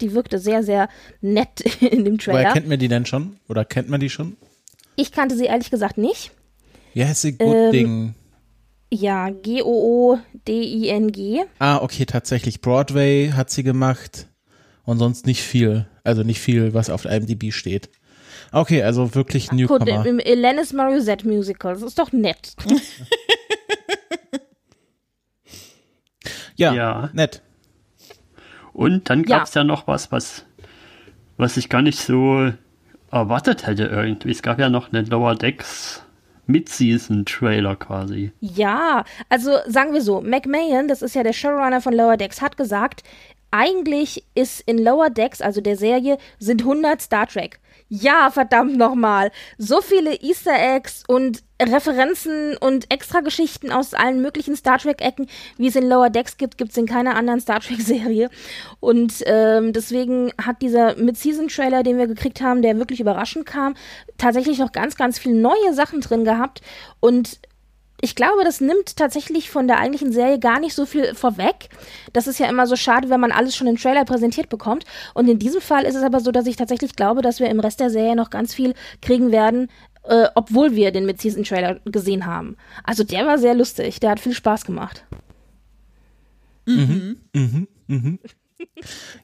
Die 0.01 0.13
wirkte 0.13 0.39
sehr, 0.39 0.63
sehr 0.63 0.87
nett 1.21 1.61
in 1.81 2.05
dem 2.05 2.13
Woher 2.17 2.33
Trailer. 2.35 2.53
kennt 2.53 2.67
man 2.69 2.79
die 2.79 2.87
denn 2.87 3.05
schon? 3.05 3.37
Oder 3.49 3.65
kennt 3.65 3.89
man 3.89 3.99
die 3.99 4.09
schon? 4.09 4.37
Ich 4.95 5.11
kannte 5.11 5.35
sie 5.35 5.45
ehrlich 5.45 5.69
gesagt 5.71 5.97
nicht. 5.97 6.31
Ja, 6.93 7.09
ist 7.11 7.21
sie 7.21 7.33
gut 7.37 7.55
Ähm, 7.55 7.71
Ding. 7.71 8.15
Ja, 8.93 9.29
G-O-O-D-I-N-G. 9.29 10.21
Ah, 11.59 11.77
okay, 11.77 12.05
tatsächlich. 12.05 12.59
Broadway 12.61 13.31
hat 13.33 13.49
sie 13.49 13.63
gemacht 13.63 14.27
und 14.83 14.97
sonst 14.99 15.25
nicht 15.25 15.41
viel. 15.43 15.87
Also 16.03 16.23
nicht 16.23 16.39
viel, 16.41 16.73
was 16.73 16.89
auf 16.89 17.05
IMDb 17.05 17.53
steht. 17.53 17.89
Okay, 18.51 18.83
also 18.83 19.15
wirklich 19.15 19.47
Gut, 19.49 19.59
Newcomer. 19.59 20.05
im 20.05 20.19
Alanis 20.25 20.73
Morissette 20.73 21.25
Musical. 21.27 21.73
Das 21.73 21.83
ist 21.83 21.97
doch 21.99 22.11
nett. 22.11 22.53
Ja, 26.55 26.73
Ja. 26.73 27.09
nett. 27.13 27.41
Und 28.81 29.09
dann 29.09 29.23
Ja. 29.23 29.37
gab 29.39 29.47
es 29.47 29.53
ja. 29.53 29.63
noch 29.63 29.87
was, 29.87 30.11
was, 30.11 30.45
was 31.37 31.57
ich 31.57 31.69
gar 31.69 31.81
nicht 31.81 31.99
so 31.99 32.51
erwartet 33.11 33.67
hätte 33.67 33.83
irgendwie. 33.85 34.31
Es 34.31 34.41
gab 34.41 34.59
ja 34.59 34.69
noch 34.69 34.91
einen 34.91 35.05
Lower 35.07 35.35
Decks 35.35 36.01
Mid-Season-Trailer 36.47 37.75
quasi. 37.75 38.31
Ja, 38.39 39.03
also 39.29 39.51
sagen 39.67 39.93
wir 39.93 40.01
so, 40.01 40.21
McMahon, 40.21 40.87
das 40.87 41.01
ist 41.01 41.15
ja 41.15 41.23
der 41.23 41.33
Showrunner 41.33 41.81
von 41.81 41.93
Lower 41.93 42.17
Decks, 42.17 42.41
hat 42.41 42.57
gesagt, 42.57 43.03
eigentlich 43.51 44.23
ist 44.33 44.61
in 44.61 44.77
Lower 44.77 45.09
Decks, 45.09 45.41
also 45.41 45.61
der 45.61 45.77
Serie, 45.77 46.17
sind 46.39 46.61
100 46.61 47.01
Star 47.01 47.27
Trek. 47.27 47.59
Ja, 47.93 48.29
verdammt 48.31 48.77
nochmal. 48.77 49.31
So 49.57 49.81
viele 49.81 50.15
Easter 50.21 50.57
Eggs 50.57 51.03
und 51.09 51.43
Referenzen 51.61 52.55
und 52.55 52.89
Extrageschichten 52.89 53.69
aus 53.69 53.93
allen 53.93 54.21
möglichen 54.21 54.55
Star 54.55 54.77
Trek-Ecken, 54.77 55.27
wie 55.57 55.67
es 55.67 55.75
in 55.75 55.89
Lower 55.89 56.09
Decks 56.09 56.37
gibt, 56.37 56.57
gibt 56.57 56.71
es 56.71 56.77
in 56.77 56.85
keiner 56.85 57.17
anderen 57.17 57.41
Star 57.41 57.59
Trek-Serie. 57.59 58.29
Und 58.79 59.15
ähm, 59.25 59.73
deswegen 59.73 60.31
hat 60.41 60.61
dieser 60.61 60.95
Mid-Season-Trailer, 60.95 61.83
den 61.83 61.97
wir 61.97 62.07
gekriegt 62.07 62.39
haben, 62.39 62.61
der 62.61 62.77
wirklich 62.77 63.01
überraschend 63.01 63.45
kam, 63.45 63.75
tatsächlich 64.17 64.59
noch 64.59 64.71
ganz, 64.71 64.95
ganz 64.95 65.19
viele 65.19 65.35
neue 65.35 65.73
Sachen 65.73 65.99
drin 65.99 66.23
gehabt. 66.23 66.61
Und 67.01 67.41
ich 68.01 68.15
glaube, 68.15 68.43
das 68.43 68.61
nimmt 68.61 68.95
tatsächlich 68.95 69.49
von 69.49 69.67
der 69.67 69.79
eigentlichen 69.79 70.11
Serie 70.11 70.39
gar 70.39 70.59
nicht 70.59 70.73
so 70.73 70.85
viel 70.85 71.13
vorweg. 71.13 71.69
Das 72.13 72.27
ist 72.27 72.39
ja 72.39 72.49
immer 72.49 72.65
so 72.65 72.75
schade, 72.75 73.09
wenn 73.09 73.19
man 73.19 73.31
alles 73.31 73.55
schon 73.55 73.67
im 73.67 73.77
Trailer 73.77 74.05
präsentiert 74.05 74.49
bekommt. 74.49 74.85
Und 75.13 75.29
in 75.29 75.39
diesem 75.39 75.61
Fall 75.61 75.83
ist 75.83 75.95
es 75.95 76.03
aber 76.03 76.19
so, 76.19 76.31
dass 76.31 76.47
ich 76.47 76.55
tatsächlich 76.55 76.95
glaube, 76.95 77.21
dass 77.21 77.39
wir 77.39 77.49
im 77.49 77.59
Rest 77.59 77.79
der 77.79 77.91
Serie 77.91 78.15
noch 78.15 78.31
ganz 78.31 78.53
viel 78.55 78.73
kriegen 79.01 79.31
werden, 79.31 79.69
äh, 80.03 80.27
obwohl 80.33 80.75
wir 80.75 80.91
den 80.91 81.05
Mid-Season-Trailer 81.05 81.79
gesehen 81.85 82.25
haben. 82.25 82.57
Also 82.83 83.03
der 83.03 83.27
war 83.27 83.37
sehr 83.37 83.53
lustig, 83.53 83.99
der 83.99 84.11
hat 84.11 84.19
viel 84.19 84.33
Spaß 84.33 84.65
gemacht. 84.65 85.05
Mhm. 86.65 87.17
Mhm. 87.33 87.67
Mhm. 87.87 88.19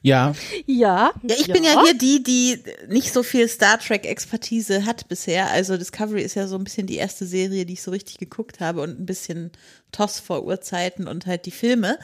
Ja. 0.02 0.32
Ja. 0.66 1.12
Ja, 1.22 1.36
ich 1.38 1.46
bin 1.46 1.64
ja 1.64 1.82
hier 1.82 1.94
die, 1.94 2.22
die 2.22 2.62
nicht 2.88 3.12
so 3.12 3.22
viel 3.22 3.48
Star 3.48 3.78
Trek-Expertise 3.78 4.84
hat 4.84 5.08
bisher. 5.08 5.50
Also 5.50 5.76
Discovery 5.76 6.22
ist 6.22 6.34
ja 6.34 6.46
so 6.46 6.56
ein 6.56 6.64
bisschen 6.64 6.86
die 6.86 6.96
erste 6.96 7.26
Serie, 7.26 7.66
die 7.66 7.74
ich 7.74 7.82
so 7.82 7.90
richtig 7.90 8.18
geguckt 8.18 8.60
habe 8.60 8.80
und 8.82 9.00
ein 9.00 9.06
bisschen 9.06 9.50
Toss 9.92 10.20
vor 10.20 10.44
Urzeiten 10.44 11.08
und 11.08 11.26
halt 11.26 11.46
die 11.46 11.50
Filme. 11.50 11.98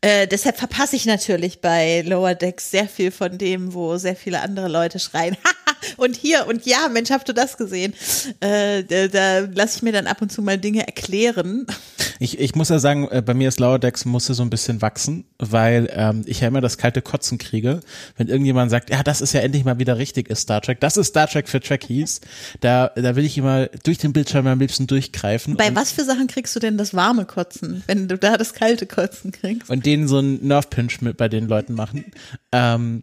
Äh, 0.00 0.26
deshalb 0.26 0.56
verpasse 0.56 0.96
ich 0.96 1.06
natürlich 1.06 1.60
bei 1.60 2.02
Lower 2.02 2.34
Decks 2.34 2.70
sehr 2.70 2.88
viel 2.88 3.10
von 3.10 3.38
dem, 3.38 3.74
wo 3.74 3.96
sehr 3.96 4.16
viele 4.16 4.40
andere 4.40 4.68
Leute 4.68 4.98
schreien, 4.98 5.36
und 5.96 6.16
hier 6.16 6.46
und 6.46 6.66
ja, 6.66 6.88
Mensch, 6.88 7.10
habt 7.10 7.28
du 7.28 7.32
das 7.32 7.56
gesehen? 7.56 7.94
Äh, 8.40 8.84
da 8.84 9.08
da 9.08 9.38
lasse 9.40 9.78
ich 9.78 9.82
mir 9.82 9.92
dann 9.92 10.06
ab 10.06 10.22
und 10.22 10.32
zu 10.32 10.42
mal 10.42 10.58
Dinge 10.58 10.86
erklären. 10.86 11.66
Ich, 12.18 12.38
ich 12.38 12.54
muss 12.54 12.70
ja 12.70 12.78
sagen, 12.78 13.06
äh, 13.10 13.20
bei 13.20 13.34
mir 13.34 13.46
ist 13.46 13.60
Lower 13.60 13.78
Decks 13.78 14.06
musste 14.06 14.32
so 14.32 14.42
ein 14.42 14.48
bisschen 14.48 14.80
wachsen, 14.80 15.26
weil 15.38 15.90
ähm, 15.92 16.22
ich 16.24 16.40
ja 16.40 16.48
immer 16.48 16.62
das 16.62 16.78
kalte 16.78 17.02
Kotzen 17.02 17.36
kriege, 17.36 17.80
wenn 18.16 18.28
irgendjemand 18.28 18.70
sagt, 18.70 18.88
ja, 18.88 19.02
das 19.02 19.20
ist 19.20 19.34
ja 19.34 19.40
endlich 19.40 19.64
mal 19.64 19.78
wieder 19.78 19.98
richtig 19.98 20.30
ist 20.30 20.40
Star 20.40 20.62
Trek. 20.62 20.80
Das 20.80 20.96
ist 20.96 21.08
Star 21.08 21.26
Trek 21.26 21.46
für 21.46 21.60
Trekkies. 21.60 22.22
Da, 22.60 22.90
da 22.94 23.16
will 23.16 23.26
ich 23.26 23.36
immer 23.36 23.66
durch 23.84 23.98
den 23.98 24.14
Bildschirm 24.14 24.46
am 24.46 24.58
liebsten 24.58 24.86
durchgreifen. 24.86 25.58
Bei 25.58 25.74
was 25.74 25.92
für 25.92 26.04
Sachen 26.04 26.26
kriegst 26.26 26.56
du 26.56 26.60
denn 26.60 26.78
das 26.78 26.94
warme 26.94 27.25
Kotzen, 27.26 27.82
wenn 27.86 28.08
du 28.08 28.16
da 28.16 28.36
das 28.36 28.54
kalte 28.54 28.86
Kotzen 28.86 29.32
kriegst? 29.32 29.70
und 29.70 29.86
denen 29.86 30.08
so 30.08 30.18
einen 30.18 30.46
Nerve 30.46 30.68
Pinch 30.68 31.00
mit 31.00 31.16
bei 31.16 31.28
den 31.28 31.48
Leuten 31.48 31.74
machen. 31.74 32.04
Ähm, 32.52 33.02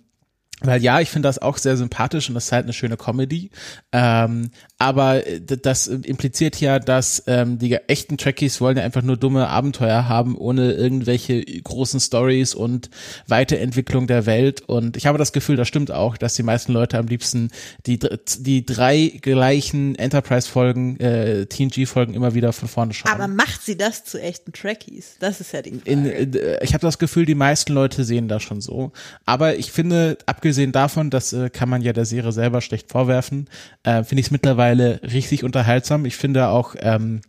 weil 0.61 0.81
ja, 0.81 0.99
ich 1.01 1.09
finde 1.09 1.27
das 1.27 1.39
auch 1.39 1.57
sehr 1.57 1.77
sympathisch 1.77 2.29
und 2.29 2.35
das 2.35 2.45
ist 2.45 2.51
halt 2.51 2.63
eine 2.63 2.73
schöne 2.73 2.95
Comedy. 2.95 3.49
Ähm, 3.91 4.51
aber 4.77 5.25
äh, 5.27 5.41
das 5.41 5.87
impliziert 5.87 6.59
ja, 6.59 6.79
dass 6.79 7.23
ähm, 7.27 7.57
die 7.59 7.73
echten 7.73 8.17
Trekkies 8.17 8.61
wollen 8.61 8.77
ja 8.77 8.83
einfach 8.83 9.01
nur 9.01 9.17
dumme 9.17 9.47
Abenteuer 9.47 10.07
haben, 10.07 10.37
ohne 10.37 10.73
irgendwelche 10.73 11.43
großen 11.43 11.99
Stories 11.99 12.55
und 12.55 12.89
Weiterentwicklung 13.27 14.07
der 14.07 14.25
Welt. 14.25 14.61
Und 14.61 14.95
ich 14.95 15.05
habe 15.05 15.17
das 15.17 15.33
Gefühl, 15.33 15.57
das 15.57 15.67
stimmt 15.67 15.91
auch, 15.91 16.17
dass 16.17 16.35
die 16.35 16.43
meisten 16.43 16.71
Leute 16.71 16.97
am 16.97 17.07
liebsten 17.07 17.49
die, 17.85 17.99
die 18.39 18.65
drei 18.65 19.11
gleichen 19.21 19.95
Enterprise-Folgen, 19.95 20.99
äh, 20.99 21.45
TNG-Folgen 21.45 22.13
immer 22.13 22.35
wieder 22.35 22.53
von 22.53 22.69
vorne 22.69 22.93
schauen. 22.93 23.11
Aber 23.11 23.27
macht 23.27 23.63
sie 23.63 23.77
das 23.77 24.05
zu 24.05 24.21
echten 24.21 24.53
Trekkies? 24.53 25.17
Das 25.19 25.41
ist 25.41 25.51
ja 25.51 25.61
die 25.61 25.71
Frage. 25.71 25.89
In, 25.89 26.33
äh, 26.35 26.63
ich 26.63 26.73
habe 26.73 26.81
das 26.81 26.99
Gefühl, 26.99 27.25
die 27.25 27.35
meisten 27.35 27.73
Leute 27.73 28.03
sehen 28.05 28.27
das 28.27 28.43
schon 28.43 28.61
so. 28.61 28.91
Aber 29.25 29.55
ich 29.57 29.71
finde, 29.71 30.17
abgesehen 30.43 30.73
davon, 30.73 31.09
das 31.09 31.31
äh, 31.31 31.49
kann 31.49 31.69
man 31.69 31.81
ja 31.81 31.93
der 31.93 32.03
Serie 32.03 32.33
selber 32.33 32.59
schlecht 32.59 32.91
vorwerfen, 32.91 33.47
äh, 33.83 34.03
finde 34.03 34.19
ich 34.19 34.27
es 34.27 34.31
mittlerweile 34.31 34.99
richtig 35.01 35.45
unterhaltsam. 35.45 36.03
Ich 36.05 36.17
finde 36.17 36.49
auch 36.49 36.75
ähm, 36.79 37.21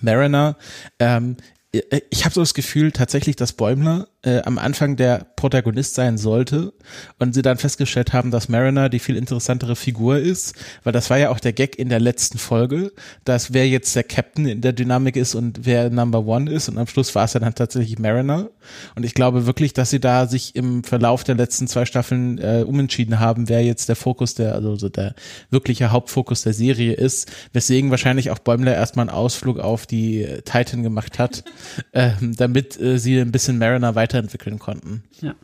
Mariner, 0.00 0.56
ähm, 0.98 1.36
äh, 1.72 2.00
ich 2.10 2.24
habe 2.24 2.34
so 2.34 2.40
das 2.40 2.54
Gefühl 2.54 2.90
tatsächlich, 2.90 3.36
dass 3.36 3.52
Bäumler 3.52 4.08
äh, 4.22 4.42
am 4.42 4.58
Anfang 4.58 4.96
der 4.96 5.26
Protagonist 5.36 5.94
sein 5.94 6.18
sollte 6.18 6.72
und 7.18 7.34
sie 7.34 7.42
dann 7.42 7.56
festgestellt 7.56 8.12
haben, 8.12 8.30
dass 8.30 8.48
Mariner 8.48 8.88
die 8.88 8.98
viel 8.98 9.16
interessantere 9.16 9.76
Figur 9.76 10.18
ist, 10.18 10.54
weil 10.84 10.92
das 10.92 11.08
war 11.08 11.18
ja 11.18 11.30
auch 11.30 11.40
der 11.40 11.54
Gag 11.54 11.78
in 11.78 11.88
der 11.88 12.00
letzten 12.00 12.38
Folge, 12.38 12.92
dass 13.24 13.54
wer 13.54 13.66
jetzt 13.66 13.96
der 13.96 14.04
Captain 14.04 14.46
in 14.46 14.60
der 14.60 14.72
Dynamik 14.74 15.16
ist 15.16 15.34
und 15.34 15.64
wer 15.64 15.88
Number 15.88 16.26
One 16.26 16.50
ist 16.50 16.68
und 16.68 16.76
am 16.76 16.86
Schluss 16.86 17.14
war 17.14 17.24
es 17.24 17.32
ja 17.32 17.40
dann 17.40 17.54
tatsächlich 17.54 17.98
Mariner. 17.98 18.50
Und 18.94 19.04
ich 19.04 19.14
glaube 19.14 19.46
wirklich, 19.46 19.72
dass 19.72 19.90
sie 19.90 20.00
da 20.00 20.26
sich 20.26 20.54
im 20.54 20.84
Verlauf 20.84 21.24
der 21.24 21.34
letzten 21.34 21.66
zwei 21.66 21.86
Staffeln 21.86 22.38
äh, 22.38 22.64
umentschieden 22.66 23.20
haben, 23.20 23.48
wer 23.48 23.64
jetzt 23.64 23.88
der 23.88 23.96
Fokus 23.96 24.34
der, 24.34 24.54
also 24.54 24.76
so 24.76 24.88
der 24.88 25.14
wirkliche 25.50 25.90
Hauptfokus 25.90 26.42
der 26.42 26.52
Serie 26.52 26.92
ist, 26.92 27.30
weswegen 27.52 27.90
wahrscheinlich 27.90 28.30
auch 28.30 28.38
Bäumler 28.38 28.74
erstmal 28.74 29.08
einen 29.08 29.16
Ausflug 29.16 29.58
auf 29.58 29.86
die 29.86 30.22
äh, 30.22 30.42
Titan 30.42 30.82
gemacht 30.82 31.18
hat, 31.18 31.44
ähm, 31.92 32.34
damit 32.36 32.78
äh, 32.80 32.98
sie 32.98 33.18
ein 33.18 33.32
bisschen 33.32 33.58
Mariner 33.58 33.94
weiterentwickeln 34.10 34.58
konnten. 34.58 35.04
Ja. 35.20 35.34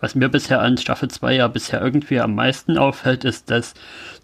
Was 0.00 0.14
mir 0.14 0.28
bisher 0.28 0.60
an 0.60 0.78
Staffel 0.78 1.08
2 1.08 1.34
ja 1.34 1.48
bisher 1.48 1.80
irgendwie 1.80 2.20
am 2.20 2.34
meisten 2.34 2.78
auffällt, 2.78 3.24
ist, 3.24 3.50
dass, 3.50 3.74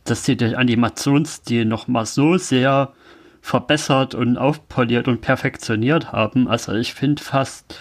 dass 0.04 0.24
sie 0.24 0.36
den 0.36 0.54
Animationsstil 0.54 1.64
nochmal 1.64 2.06
so 2.06 2.36
sehr 2.36 2.92
verbessert 3.40 4.14
und 4.14 4.38
aufpoliert 4.38 5.08
und 5.08 5.20
perfektioniert 5.20 6.12
haben. 6.12 6.48
Also 6.48 6.72
ich 6.74 6.94
finde 6.94 7.22
fast, 7.22 7.78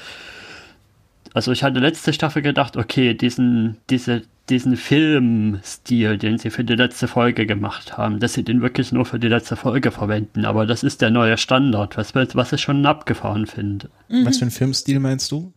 also 1.33 1.51
ich 1.51 1.63
hatte 1.63 1.79
letzte 1.79 2.13
Staffel 2.13 2.41
gedacht, 2.41 2.77
okay, 2.77 3.13
diesen, 3.13 3.77
diese, 3.91 4.23
diesen 4.49 4.75
Filmstil, 4.75 6.17
den 6.17 6.39
sie 6.39 6.49
für 6.49 6.63
die 6.63 6.73
letzte 6.73 7.07
Folge 7.07 7.45
gemacht 7.45 7.95
haben, 7.95 8.19
dass 8.19 8.33
sie 8.33 8.43
den 8.43 8.61
wirklich 8.61 8.91
nur 8.91 9.05
für 9.05 9.19
die 9.19 9.29
letzte 9.29 9.55
Folge 9.55 9.91
verwenden. 9.91 10.45
Aber 10.45 10.65
das 10.65 10.81
ist 10.81 11.01
der 11.01 11.11
neue 11.11 11.37
Standard, 11.37 11.95
was, 11.95 12.15
was 12.15 12.53
ich 12.53 12.61
schon 12.61 12.83
abgefahren 12.87 13.45
finde. 13.45 13.89
Was 14.09 14.37
für 14.37 14.45
einen 14.45 14.51
Filmstil 14.51 14.99
meinst 14.99 15.31
du? 15.31 15.53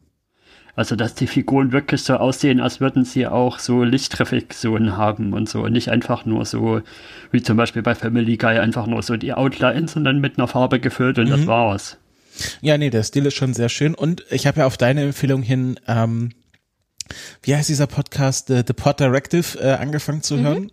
Also, 0.76 0.94
dass 0.94 1.14
die 1.14 1.26
Figuren 1.26 1.72
wirklich 1.72 2.02
so 2.02 2.16
aussehen, 2.16 2.60
als 2.60 2.80
würden 2.80 3.06
sie 3.06 3.26
auch 3.26 3.58
so 3.58 3.82
Lichtreflexionen 3.82 4.98
haben 4.98 5.32
und 5.32 5.48
so. 5.48 5.62
Und 5.62 5.72
nicht 5.72 5.88
einfach 5.88 6.26
nur 6.26 6.44
so, 6.44 6.82
wie 7.32 7.42
zum 7.42 7.56
Beispiel 7.56 7.80
bei 7.80 7.94
Family 7.94 8.36
Guy, 8.36 8.58
einfach 8.58 8.86
nur 8.86 9.02
so 9.02 9.16
die 9.16 9.32
Outlines 9.32 9.92
sondern 9.92 10.20
mit 10.20 10.38
einer 10.38 10.48
Farbe 10.48 10.78
gefüllt 10.78 11.18
und 11.18 11.30
das 11.30 11.46
war's. 11.46 11.96
Ja, 12.60 12.76
nee, 12.76 12.90
der 12.90 13.02
Stil 13.02 13.24
ist 13.24 13.34
schon 13.34 13.54
sehr 13.54 13.70
schön 13.70 13.94
und 13.94 14.24
ich 14.30 14.46
habe 14.46 14.60
ja 14.60 14.66
auf 14.66 14.76
deine 14.76 15.02
Empfehlung 15.02 15.42
hin, 15.42 15.80
ähm, 15.88 16.32
wie 17.42 17.56
heißt 17.56 17.68
dieser 17.68 17.86
Podcast, 17.86 18.48
The, 18.48 18.62
The 18.66 18.74
Pod 18.74 19.00
Directive, 19.00 19.58
äh, 19.58 19.72
angefangen 19.72 20.22
zu 20.22 20.38
hören. 20.38 20.70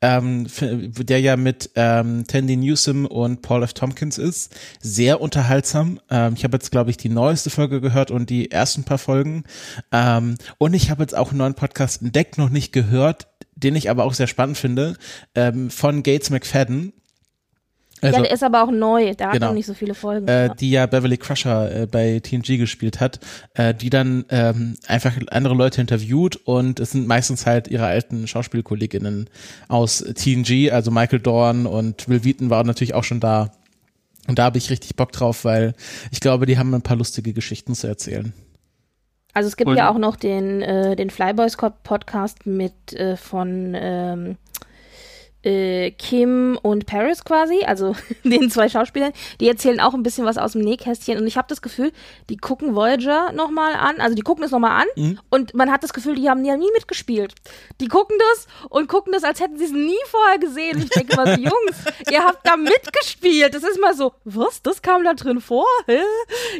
Ähm, 0.00 0.46
der 0.60 1.20
ja 1.20 1.36
mit 1.36 1.70
ähm, 1.74 2.24
Tandy 2.26 2.56
Newsom 2.56 3.06
und 3.06 3.42
Paul 3.42 3.62
F. 3.62 3.74
Tompkins 3.74 4.18
ist. 4.18 4.54
Sehr 4.80 5.20
unterhaltsam. 5.20 6.00
Ähm, 6.10 6.34
ich 6.36 6.44
habe 6.44 6.56
jetzt, 6.56 6.70
glaube 6.70 6.90
ich, 6.90 6.96
die 6.96 7.08
neueste 7.08 7.50
Folge 7.50 7.80
gehört 7.80 8.10
und 8.10 8.30
die 8.30 8.50
ersten 8.50 8.84
paar 8.84 8.98
Folgen. 8.98 9.44
Ähm, 9.92 10.36
und 10.58 10.74
ich 10.74 10.90
habe 10.90 11.02
jetzt 11.02 11.16
auch 11.16 11.30
einen 11.30 11.38
neuen 11.38 11.54
Podcast 11.54 12.02
entdeckt, 12.02 12.38
noch 12.38 12.50
nicht 12.50 12.72
gehört, 12.72 13.28
den 13.56 13.76
ich 13.76 13.90
aber 13.90 14.04
auch 14.04 14.14
sehr 14.14 14.26
spannend 14.26 14.58
finde, 14.58 14.96
ähm, 15.34 15.70
von 15.70 16.02
Gates 16.02 16.30
McFadden. 16.30 16.92
Also- 18.04 18.16
ja, 18.18 18.22
der 18.24 18.32
ist 18.32 18.42
aber 18.42 18.62
auch 18.64 18.70
neu, 18.70 19.14
der 19.14 19.26
hat 19.28 19.34
Genau. 19.34 19.46
noch 19.48 19.54
nicht 19.54 19.66
so 19.66 19.74
viele 19.74 19.94
Folgen. 19.94 20.28
äh, 20.28 20.46
Ja. 20.46 20.54
die 20.54 20.70
ja 20.70 20.86
Beverly 20.86 21.16
Crusher 21.16 21.82
äh, 21.82 21.86
bei 21.86 22.20
TNG 22.20 22.56
gespielt 22.58 23.00
hat, 23.00 23.20
äh, 23.54 23.74
die 23.74 23.90
dann 23.90 24.24
ähm, 24.30 24.74
einfach 24.86 25.12
andere 25.30 25.54
Leute 25.54 25.80
interviewt 25.80 26.36
und 26.44 26.80
es 26.80 26.92
sind 26.92 27.06
meistens 27.06 27.46
halt 27.46 27.68
ihre 27.68 27.86
alten 27.86 28.26
Schauspielkolleginnen 28.26 29.28
aus 29.68 29.98
TNG, 30.14 30.70
also 30.70 30.90
Michael 30.90 31.20
Dorn 31.20 31.66
und 31.66 32.08
Will 32.08 32.24
Wheaton 32.24 32.50
waren 32.50 32.66
natürlich 32.66 32.94
auch 32.94 33.04
schon 33.04 33.20
da. 33.20 33.50
Und 34.26 34.38
da 34.38 34.44
habe 34.44 34.56
ich 34.58 34.70
richtig 34.70 34.96
Bock 34.96 35.12
drauf, 35.12 35.44
weil 35.44 35.74
ich 36.10 36.20
glaube, 36.20 36.46
die 36.46 36.56
haben 36.58 36.72
ein 36.74 36.80
paar 36.82 36.96
lustige 36.96 37.32
Geschichten 37.34 37.74
zu 37.74 37.86
erzählen. 37.86 38.32
Also 39.34 39.48
es 39.48 39.56
gibt 39.56 39.68
Und- 39.68 39.76
ja 39.76 39.90
auch 39.90 39.98
noch 39.98 40.16
den, 40.16 40.62
äh, 40.62 40.94
den 40.96 41.10
Flyboys 41.10 41.56
Podcast 41.82 42.46
mit 42.46 42.92
äh, 42.92 43.16
von 43.16 43.72
ähm, 43.76 44.36
äh, 45.44 45.90
Kim 45.92 46.58
und 46.62 46.86
Paris 46.86 47.24
quasi, 47.24 47.62
also 47.64 47.94
den 48.24 48.50
zwei 48.50 48.68
Schauspielern, 48.68 49.12
die 49.40 49.48
erzählen 49.48 49.80
auch 49.80 49.94
ein 49.94 50.02
bisschen 50.02 50.24
was 50.24 50.38
aus 50.38 50.52
dem 50.52 50.62
Nähkästchen 50.62 51.18
und 51.18 51.26
ich 51.26 51.36
habe 51.36 51.46
das 51.48 51.62
Gefühl, 51.62 51.92
die 52.30 52.36
gucken 52.36 52.74
Voyager 52.74 53.32
nochmal 53.32 53.74
an, 53.74 54.00
also 54.00 54.14
die 54.14 54.22
gucken 54.22 54.44
es 54.44 54.50
nochmal 54.50 54.80
an 54.82 54.86
Mhm. 54.96 55.18
und 55.30 55.54
man 55.54 55.70
hat 55.72 55.82
das 55.82 55.92
Gefühl, 55.92 56.14
die 56.14 56.28
haben, 56.30 56.44
haben 56.48 56.58
nie 56.60 56.70
mitgespielt. 56.72 57.34
Die 57.80 57.88
gucken 57.88 58.16
das 58.32 58.46
und 58.70 58.88
gucken 58.88 59.12
das, 59.12 59.24
als 59.24 59.40
hätten 59.40 59.58
sie 59.58 59.64
es 59.64 59.72
nie 59.72 59.96
vorher 60.06 60.38
gesehen. 60.38 60.78
Ich 60.78 60.90
denke 60.90 61.16
mal 61.16 61.26
so, 61.26 61.32
Jungs, 61.40 61.84
ihr 62.10 62.22
habt 62.24 62.46
da 62.46 62.56
mitgespielt. 62.56 63.54
Das 63.54 63.62
ist 63.64 63.80
mal 63.80 63.94
so, 63.94 64.12
was, 64.24 64.62
das 64.62 64.82
kam 64.82 65.04
da 65.04 65.14
drin 65.14 65.40
vor? 65.40 65.66
Hä? 65.86 65.98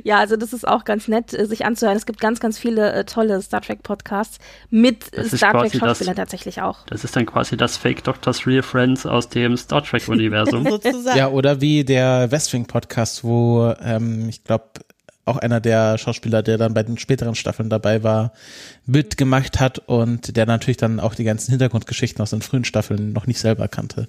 Ja, 0.02 0.18
also 0.18 0.36
das 0.36 0.52
ist 0.52 0.66
auch 0.66 0.84
ganz 0.84 1.08
nett, 1.08 1.32
äh, 1.32 1.46
sich 1.46 1.64
anzuhören. 1.64 1.96
Es 1.96 2.06
gibt 2.06 2.20
ganz, 2.20 2.40
ganz 2.40 2.58
viele 2.58 2.92
äh, 2.92 3.04
tolle 3.04 3.40
Star 3.42 3.60
Trek 3.60 3.82
Podcasts 3.82 4.38
mit 4.70 5.04
Star 5.04 5.52
Trek 5.52 5.52
quasi 5.52 5.78
das- 5.78 5.88
Schauspielern 5.88 6.16
tatsächlich 6.16 6.60
auch. 6.62 6.84
Das 6.86 7.04
ist 7.04 7.14
dann 7.16 7.26
quasi 7.26 7.56
das 7.56 7.76
Fake 7.76 8.02
Doctor's 8.04 8.46
Real 8.46 8.62
Friends 8.74 9.06
aus 9.06 9.28
dem 9.28 9.56
Star 9.56 9.84
Trek-Universum. 9.84 10.64
Sozusagen. 10.68 11.16
Ja, 11.16 11.28
oder 11.28 11.60
wie 11.60 11.84
der 11.84 12.32
Westwing 12.32 12.66
Podcast, 12.66 13.22
wo 13.22 13.72
ähm, 13.80 14.28
ich 14.28 14.42
glaube 14.42 14.64
auch 15.26 15.36
einer 15.36 15.60
der 15.60 15.96
Schauspieler, 15.96 16.42
der 16.42 16.58
dann 16.58 16.74
bei 16.74 16.82
den 16.82 16.98
späteren 16.98 17.36
Staffeln 17.36 17.70
dabei 17.70 18.02
war, 18.02 18.32
mitgemacht 18.84 19.60
hat 19.60 19.78
und 19.78 20.36
der 20.36 20.46
natürlich 20.46 20.76
dann 20.76 20.98
auch 20.98 21.14
die 21.14 21.22
ganzen 21.22 21.52
Hintergrundgeschichten 21.52 22.20
aus 22.20 22.30
den 22.30 22.42
frühen 22.42 22.64
Staffeln 22.64 23.12
noch 23.12 23.28
nicht 23.28 23.38
selber 23.38 23.68
kannte, 23.68 24.08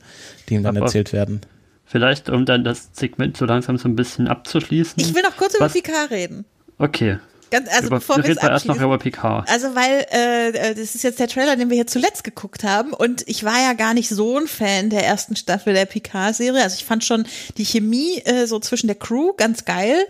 die 0.50 0.56
ihm 0.56 0.64
dann 0.64 0.78
Aber- 0.78 0.88
erzählt 0.88 1.14
werden. 1.14 1.42
Vielleicht, 1.86 2.30
um 2.32 2.46
dann 2.48 2.64
das 2.64 2.90
Segment 2.94 3.38
so 3.38 3.46
langsam 3.46 3.78
so 3.78 3.88
ein 3.88 3.96
bisschen 3.96 4.28
abzuschließen. 4.28 4.96
Ich 4.98 5.14
will 5.14 5.22
noch 5.22 5.38
kurz 5.38 5.54
über? 5.54 5.70
Picard 5.70 6.10
reden. 6.10 6.44
Okay. 6.80 7.20
Ganz, 7.60 7.70
also 7.70 7.88
über, 7.88 7.98
bevor 7.98 8.18
wir 8.18 8.24
wir 8.24 8.42
erst 8.42 8.66
noch 8.66 8.80
über 8.80 8.98
Picard. 8.98 9.50
Also 9.50 9.76
weil 9.76 10.06
äh, 10.12 10.50
äh, 10.50 10.76
das 10.76 10.96
ist 10.96 11.04
jetzt 11.04 11.20
der 11.20 11.28
Trailer, 11.28 11.56
den 11.56 11.70
wir 11.70 11.76
hier 11.76 11.88
zuletzt 11.88 12.24
geguckt 12.24 12.64
haben 12.64 12.94
und 12.94 13.24
ich 13.28 13.44
war 13.44 13.62
ja 13.62 13.74
gar 13.74 13.94
nicht 13.94 14.10
so 14.10 14.38
ein 14.38 14.48
Fan 14.48 14.90
der 14.90 15.06
ersten 15.06 15.36
Staffel 15.36 15.74
der 15.74 15.86
Picard-Serie. 15.86 16.62
Also 16.62 16.76
ich 16.76 16.86
fand 16.86 17.04
schon 17.04 17.26
die 17.58 17.66
Chemie 17.66 18.22
äh, 18.26 18.46
so 18.46 18.60
zwischen 18.60 18.88
der 18.88 18.96
Crew 18.96 19.34
ganz 19.38 19.66
geil, 19.66 20.06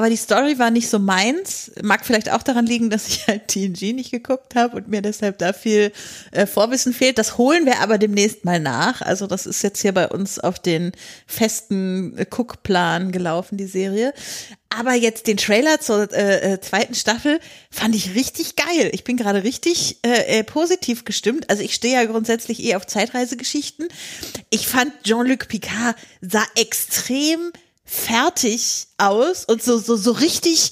aber 0.00 0.08
die 0.08 0.16
Story 0.16 0.58
war 0.58 0.70
nicht 0.70 0.88
so 0.88 0.98
meins. 0.98 1.72
Mag 1.82 2.06
vielleicht 2.06 2.32
auch 2.32 2.42
daran 2.42 2.64
liegen, 2.64 2.88
dass 2.88 3.06
ich 3.06 3.26
halt 3.26 3.48
TNG 3.48 3.92
nicht 3.92 4.10
geguckt 4.10 4.54
habe 4.54 4.78
und 4.78 4.88
mir 4.88 5.02
deshalb 5.02 5.36
da 5.36 5.52
viel 5.52 5.92
äh, 6.30 6.46
Vorwissen 6.46 6.94
fehlt. 6.94 7.18
Das 7.18 7.36
holen 7.36 7.66
wir 7.66 7.80
aber 7.80 7.98
demnächst 7.98 8.46
mal 8.46 8.60
nach. 8.60 9.02
Also 9.02 9.26
das 9.26 9.44
ist 9.44 9.60
jetzt 9.60 9.82
hier 9.82 9.92
bei 9.92 10.08
uns 10.08 10.38
auf 10.38 10.58
den 10.58 10.92
festen 11.26 12.16
äh, 12.16 12.24
gelaufen, 12.24 13.58
die 13.58 13.66
Serie. 13.66 14.14
Aber 14.70 14.94
jetzt 14.94 15.26
den 15.26 15.36
Trailer 15.36 15.80
zur 15.80 16.10
äh, 16.14 16.54
äh, 16.54 16.60
zweiten 16.62 16.94
Staffel 16.94 17.38
fand 17.70 17.94
ich 17.94 18.14
richtig 18.14 18.56
geil. 18.56 18.88
Ich 18.94 19.04
bin 19.04 19.18
gerade 19.18 19.44
richtig 19.44 19.98
äh, 20.02 20.38
äh, 20.38 20.44
positiv 20.44 21.04
gestimmt. 21.04 21.50
Also 21.50 21.62
ich 21.62 21.74
stehe 21.74 22.00
ja 22.00 22.06
grundsätzlich 22.06 22.64
eh 22.64 22.74
auf 22.74 22.86
Zeitreisegeschichten. 22.86 23.88
Ich 24.48 24.66
fand 24.66 24.94
Jean-Luc 25.04 25.48
Picard 25.48 25.94
sah 26.22 26.46
extrem 26.56 27.52
fertig 27.90 28.86
aus 28.98 29.44
und 29.44 29.62
so 29.62 29.78
so 29.78 29.96
so 29.96 30.12
richtig 30.12 30.70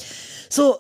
so 0.49 0.77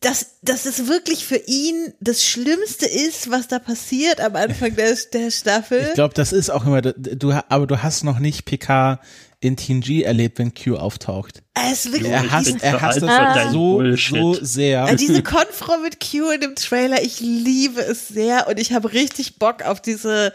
dass, 0.00 0.38
dass 0.42 0.66
es 0.66 0.88
wirklich 0.88 1.24
für 1.24 1.40
ihn 1.46 1.94
das 2.00 2.24
Schlimmste 2.24 2.86
ist, 2.86 3.30
was 3.30 3.48
da 3.48 3.58
passiert 3.58 4.20
am 4.20 4.34
Anfang 4.36 4.74
der, 4.74 4.96
der 5.12 5.30
Staffel. 5.30 5.86
Ich 5.88 5.94
glaube, 5.94 6.14
das 6.14 6.32
ist 6.32 6.50
auch 6.50 6.66
immer, 6.66 6.82
du, 6.82 7.32
aber 7.48 7.66
du 7.66 7.82
hast 7.82 8.02
noch 8.02 8.18
nicht 8.18 8.44
PK 8.44 9.00
in 9.40 9.56
TNG 9.56 10.02
erlebt, 10.02 10.38
wenn 10.38 10.54
Q 10.54 10.76
auftaucht. 10.76 11.42
Es 11.54 11.84
ist 11.84 11.92
wirklich 11.92 12.10
Er 12.10 12.30
hasst, 12.30 12.54
er 12.62 12.80
hasst 12.80 13.02
alt 13.02 13.10
es 13.10 13.16
für 13.18 13.38
deinen 13.38 13.52
so, 13.52 13.72
Bullshit. 13.74 14.16
so 14.18 14.34
sehr. 14.40 14.84
Also 14.84 14.96
diese 14.96 15.22
Konfro 15.22 15.76
mit 15.82 16.00
Q 16.00 16.30
in 16.30 16.40
dem 16.40 16.54
Trailer, 16.54 17.02
ich 17.02 17.20
liebe 17.20 17.80
es 17.80 18.08
sehr 18.08 18.48
und 18.48 18.58
ich 18.58 18.72
habe 18.72 18.92
richtig 18.92 19.38
Bock 19.38 19.62
auf 19.62 19.80
diese 19.82 20.32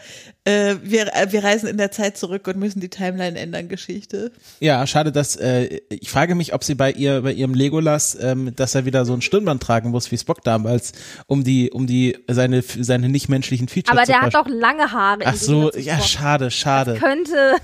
äh, 0.48 0.76
wir, 0.82 1.14
äh, 1.14 1.30
wir 1.30 1.44
reisen 1.44 1.68
in 1.68 1.76
der 1.76 1.90
Zeit 1.90 2.16
zurück 2.16 2.46
und 2.48 2.56
müssen 2.56 2.80
die 2.80 2.88
Timeline 2.88 3.38
ändern 3.38 3.68
Geschichte. 3.68 4.32
Ja, 4.60 4.86
schade, 4.86 5.12
dass 5.12 5.36
äh, 5.36 5.80
ich 5.90 6.08
frage 6.08 6.34
mich, 6.34 6.54
ob 6.54 6.64
sie 6.64 6.74
bei 6.74 6.90
ihr, 6.90 7.20
bei 7.20 7.32
ihrem 7.32 7.52
Legolas, 7.52 8.16
ähm, 8.18 8.54
dass 8.56 8.74
er 8.74 8.86
wieder 8.86 9.04
so 9.04 9.12
ein 9.12 9.20
Stirnband 9.20 9.62
tragen 9.62 9.90
muss 9.90 10.10
wie 10.10 10.16
Spock 10.16 10.42
damals, 10.42 10.92
um 11.26 11.44
die, 11.44 11.70
um 11.70 11.86
die 11.86 12.16
seine 12.28 12.62
seine 12.62 13.10
nichtmenschlichen 13.10 13.68
Features 13.68 13.92
Aber 13.94 14.06
zu 14.06 14.12
der 14.12 14.22
hat 14.22 14.34
auch 14.36 14.48
lange 14.48 14.90
Haare. 14.90 15.20
Ach 15.26 15.34
so, 15.34 15.70
ja, 15.72 16.00
schade, 16.00 16.50
schade. 16.50 16.94
Könnte, 16.94 17.56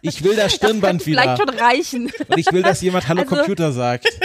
Ich 0.00 0.24
will 0.24 0.34
das 0.36 0.54
Stirnband 0.54 1.02
könnte 1.02 1.04
vielleicht 1.04 1.40
wieder. 1.42 1.52
schon 1.52 1.60
reichen. 1.60 2.12
Und 2.28 2.38
ich 2.38 2.50
will, 2.52 2.62
dass 2.62 2.80
jemand 2.80 2.99
Hallo 3.08 3.22
Also- 3.22 3.36
Computer 3.36 3.72
sagt. 3.72 4.06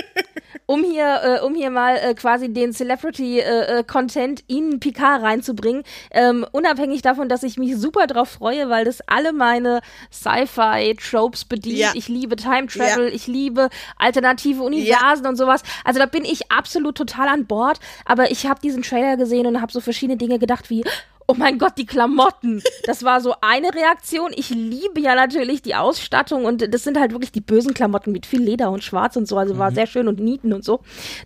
um 0.67 0.83
hier, 0.83 1.21
äh, 1.23 1.45
um 1.45 1.53
hier 1.53 1.69
mal 1.69 1.97
äh, 1.97 2.13
quasi 2.15 2.51
den 2.51 2.73
Celebrity-Content 2.73 4.43
in 4.47 4.79
Picard 4.79 5.21
reinzubringen. 5.21 5.83
Ähm, 6.11 6.45
unabhängig 6.51 7.01
davon, 7.01 7.29
dass 7.29 7.43
ich 7.43 7.57
mich 7.57 7.77
super 7.77 8.07
drauf 8.07 8.29
freue, 8.29 8.69
weil 8.69 8.85
das 8.85 9.01
alle 9.07 9.31
meine 9.33 9.81
Sci-Fi-Tropes 10.11 11.45
bedient. 11.45 11.77
Ja. 11.77 11.91
Ich 11.93 12.07
liebe 12.07 12.35
Time 12.35 12.67
Travel, 12.67 13.07
ich 13.13 13.27
liebe 13.27 13.69
alternative 13.97 14.63
Universen 14.63 15.27
und 15.27 15.35
sowas. 15.35 15.61
Also 15.83 15.99
da 15.99 16.05
bin 16.05 16.25
ich 16.25 16.51
absolut 16.51 16.97
total 16.97 17.27
an 17.27 17.45
Bord. 17.45 17.79
Aber 18.05 18.31
ich 18.31 18.45
habe 18.47 18.59
diesen 18.59 18.81
Trailer 18.81 19.17
gesehen 19.17 19.45
und 19.47 19.61
habe 19.61 19.71
so 19.71 19.81
verschiedene 19.81 20.17
Dinge 20.17 20.39
gedacht 20.39 20.69
wie 20.69 20.83
Oh 21.27 21.33
mein 21.33 21.57
Gott, 21.57 21.73
die 21.77 21.85
Klamotten. 21.85 22.61
Das 22.85 23.03
war 23.03 23.19
so 23.19 23.33
eine 23.41 23.73
Reaktion. 23.73 24.31
Ich 24.35 24.49
liebe 24.49 24.99
ja 24.99 25.15
natürlich 25.15 25.61
die 25.63 25.73
Ausstattung 25.73 26.45
und 26.45 26.71
das 26.73 26.83
sind 26.83 26.99
halt 26.99 27.11
wirklich 27.11 27.31
die 27.31 27.41
bösen 27.41 27.73
Klamotten 27.73 28.11
mit 28.11 28.27
viel 28.27 28.41
Leder 28.41 28.69
und 28.69 28.83
Schwarz 28.83 29.15
und 29.15 29.27
so. 29.27 29.37
Also 29.37 29.57
war 29.57 29.71
sehr 29.71 29.87
schön 29.87 30.07
und 30.07 30.19
Nieten 30.19 30.53
und 30.53 30.63
so. 30.63 30.81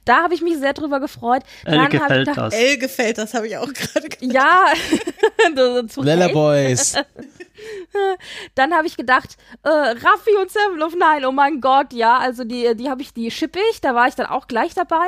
Da 0.05 0.23
habe 0.23 0.33
ich 0.33 0.41
mich 0.41 0.57
sehr 0.57 0.73
drüber 0.73 1.01
gefreut. 1.01 1.43
Elle 1.65 1.81
hab 1.81 1.93
ich 1.93 1.99
gefällt 1.99 2.27
gedacht, 2.27 2.38
das. 2.38 2.53
L 2.53 2.77
gefällt, 2.77 3.17
das 3.17 3.33
habe 3.33 3.47
ich 3.47 3.57
auch 3.57 3.73
gerade 3.73 4.07
gesagt. 4.07 4.33
Ja, 4.33 4.65
das 5.55 5.83
ist 5.83 5.93
zu 5.93 6.01
Lella. 6.01 6.29
Boys. 6.29 6.95
Dann 8.55 8.73
habe 8.73 8.88
ich 8.88 8.95
gedacht, 8.95 9.35
äh, 9.63 9.69
Raffi 9.69 10.35
und 10.39 10.49
Seven 10.49 10.81
of 10.81 10.93
Nine, 10.93 11.27
oh 11.27 11.31
mein 11.33 11.59
Gott, 11.59 11.91
ja, 11.91 12.17
also 12.17 12.45
die, 12.45 12.73
die 12.75 12.89
habe 12.89 13.01
ich, 13.01 13.13
die 13.13 13.31
schippe 13.31 13.59
ich, 13.71 13.81
da 13.81 13.93
war 13.95 14.07
ich 14.07 14.15
dann 14.15 14.27
auch 14.27 14.47
gleich 14.47 14.73
dabei. 14.73 15.07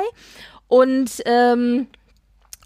Und, 0.68 1.10
ähm, 1.24 1.86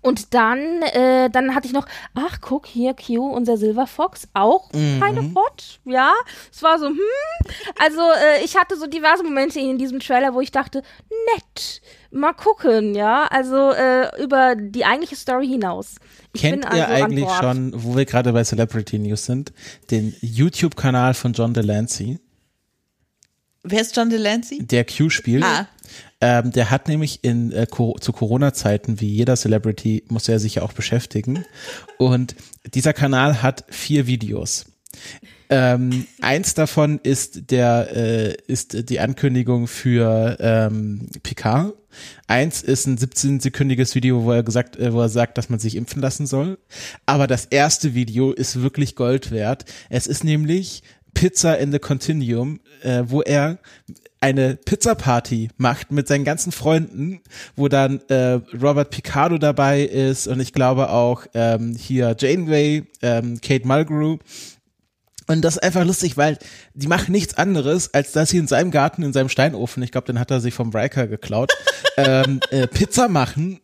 und 0.07 0.35
dann, 0.35 0.83
äh, 0.83 1.29
dann 1.31 1.55
hatte 1.55 1.67
ich 1.67 1.73
noch, 1.73 1.87
ach, 2.15 2.39
guck 2.41 2.67
hier, 2.67 2.95
Q, 2.95 3.27
unser 3.27 3.57
Silver 3.57 3.87
Fox, 3.87 4.29
auch 4.35 4.71
keine 4.71 5.35
Hot, 5.35 5.81
ja. 5.85 6.13
Es 6.53 6.63
war 6.63 6.79
so, 6.79 6.87
hm. 6.87 6.99
Also, 7.79 8.01
äh, 8.01 8.45
ich 8.45 8.57
hatte 8.57 8.77
so 8.77 8.87
diverse 8.87 9.25
Momente 9.25 9.59
in 9.59 9.79
diesem 9.79 10.01
Trailer, 10.01 10.33
wo 10.35 10.41
ich 10.41 10.53
dachte, 10.53 10.83
nett, 11.35 11.83
mal 12.11 12.33
gucken, 12.33 12.95
ja. 12.95 13.27
Also, 13.31 13.73
äh, 13.73 14.23
über 14.23 14.55
die 14.57 14.85
eigentliche 14.85 15.17
Story 15.17 15.49
hinaus. 15.49 15.97
Ich 16.33 16.43
Kennt 16.43 16.63
bin 16.63 16.65
also 16.71 16.79
ihr 16.79 16.89
an 16.89 17.03
eigentlich 17.03 17.31
schon, 17.41 17.73
wo 17.75 17.97
wir 17.97 18.05
gerade 18.05 18.33
bei 18.33 18.45
Celebrity 18.45 18.99
News 18.99 19.27
sind, 19.27 19.53
den 19.91 20.15
YouTube-Kanal 20.21 21.15
von 21.15 21.33
John 21.33 21.53
Delancey, 21.53 22.19
Wer 23.69 23.81
ist 23.81 23.97
John 23.97 24.09
Delancey? 24.11 24.65
der 24.65 24.85
Q 24.85 25.11
spielt? 25.11 25.43
Ah. 25.43 25.67
Ähm, 26.21 26.51
der 26.51 26.71
hat 26.71 26.89
nämlich 26.89 27.23
in, 27.23 27.53
äh, 27.53 27.67
zu 27.69 28.13
Corona-Zeiten, 28.13 29.01
wie 29.01 29.09
jeder 29.09 29.37
Celebrity, 29.37 30.05
muss 30.09 30.29
er 30.29 30.39
sich 30.39 30.57
ja 30.57 30.63
auch 30.63 30.73
beschäftigen. 30.73 31.45
Und 31.99 32.37
dieser 32.75 32.93
Kanal 32.93 33.43
hat 33.43 33.65
vier 33.69 34.07
Videos. 34.07 34.67
Ähm, 35.49 36.07
eins 36.21 36.55
davon 36.55 36.99
ist 37.03 37.51
der 37.51 37.89
äh, 37.95 38.35
ist 38.49 38.89
die 38.89 38.99
Ankündigung 38.99 39.69
für 39.69 40.37
ähm, 40.41 41.09
Picard. 41.23 41.75
Eins 42.27 42.63
ist 42.63 42.87
ein 42.87 42.99
17-sekündiges 42.99 43.95
Video, 43.95 44.25
wo 44.25 44.33
er 44.33 44.43
gesagt, 44.43 44.77
äh, 44.77 44.93
wo 44.93 45.01
er 45.01 45.09
sagt, 45.09 45.39
dass 45.39 45.49
man 45.49 45.59
sich 45.59 45.77
impfen 45.77 46.03
lassen 46.03 46.27
soll. 46.27 46.59
Aber 47.07 47.27
das 47.27 47.47
erste 47.47 47.95
Video 47.95 48.33
ist 48.33 48.61
wirklich 48.61 48.97
Gold 48.97 49.31
wert. 49.31 49.65
Es 49.89 50.07
ist 50.07 50.25
nämlich 50.25 50.83
Pizza 51.15 51.59
in 51.59 51.73
the 51.73 51.79
Continuum, 51.79 52.61
äh, 52.83 53.05
wo 53.07 53.23
er 53.23 53.59
eine 54.21 54.57
Pizza-Party 54.57 55.51
macht 55.57 55.93
mit 55.93 56.09
seinen 56.09 56.25
ganzen 56.25 56.53
Freunden, 56.53 57.21
wo 57.55 57.69
dann 57.69 58.01
äh, 58.09 58.41
Robert 58.61 58.91
Picardo 58.91 59.39
dabei 59.39 59.83
ist 59.83 60.27
und 60.27 60.41
ich 60.41 60.53
glaube 60.53 60.91
auch 60.91 61.27
ähm, 61.35 61.77
hier 61.77 62.17
Janeway, 62.19 62.85
ähm, 63.03 63.41
Kate 63.41 63.67
Mulgrew. 63.67 64.19
Und 65.29 65.43
das 65.43 65.57
ist 65.57 65.63
einfach 65.63 65.85
lustig, 65.85 66.17
weil 66.17 66.39
die 66.75 66.87
machen 66.87 67.11
nichts 67.13 67.35
anderes, 67.35 67.93
als 67.93 68.13
dass 68.13 68.31
sie 68.31 68.39
in 68.39 68.47
seinem 68.47 68.71
Garten, 68.71 69.03
in 69.03 69.13
seinem 69.13 69.29
Steinofen, 69.29 69.83
ich 69.83 69.91
glaube, 69.91 70.07
den 70.07 70.21
hat 70.21 70.31
er 70.31 70.41
sich 70.41 70.55
vom 70.55 70.71
Riker 70.71 71.09
geklaut, 71.09 71.53
ähm, 71.97 72.41
äh, 72.51 72.67
Pizza 72.69 73.09
machen 73.09 73.61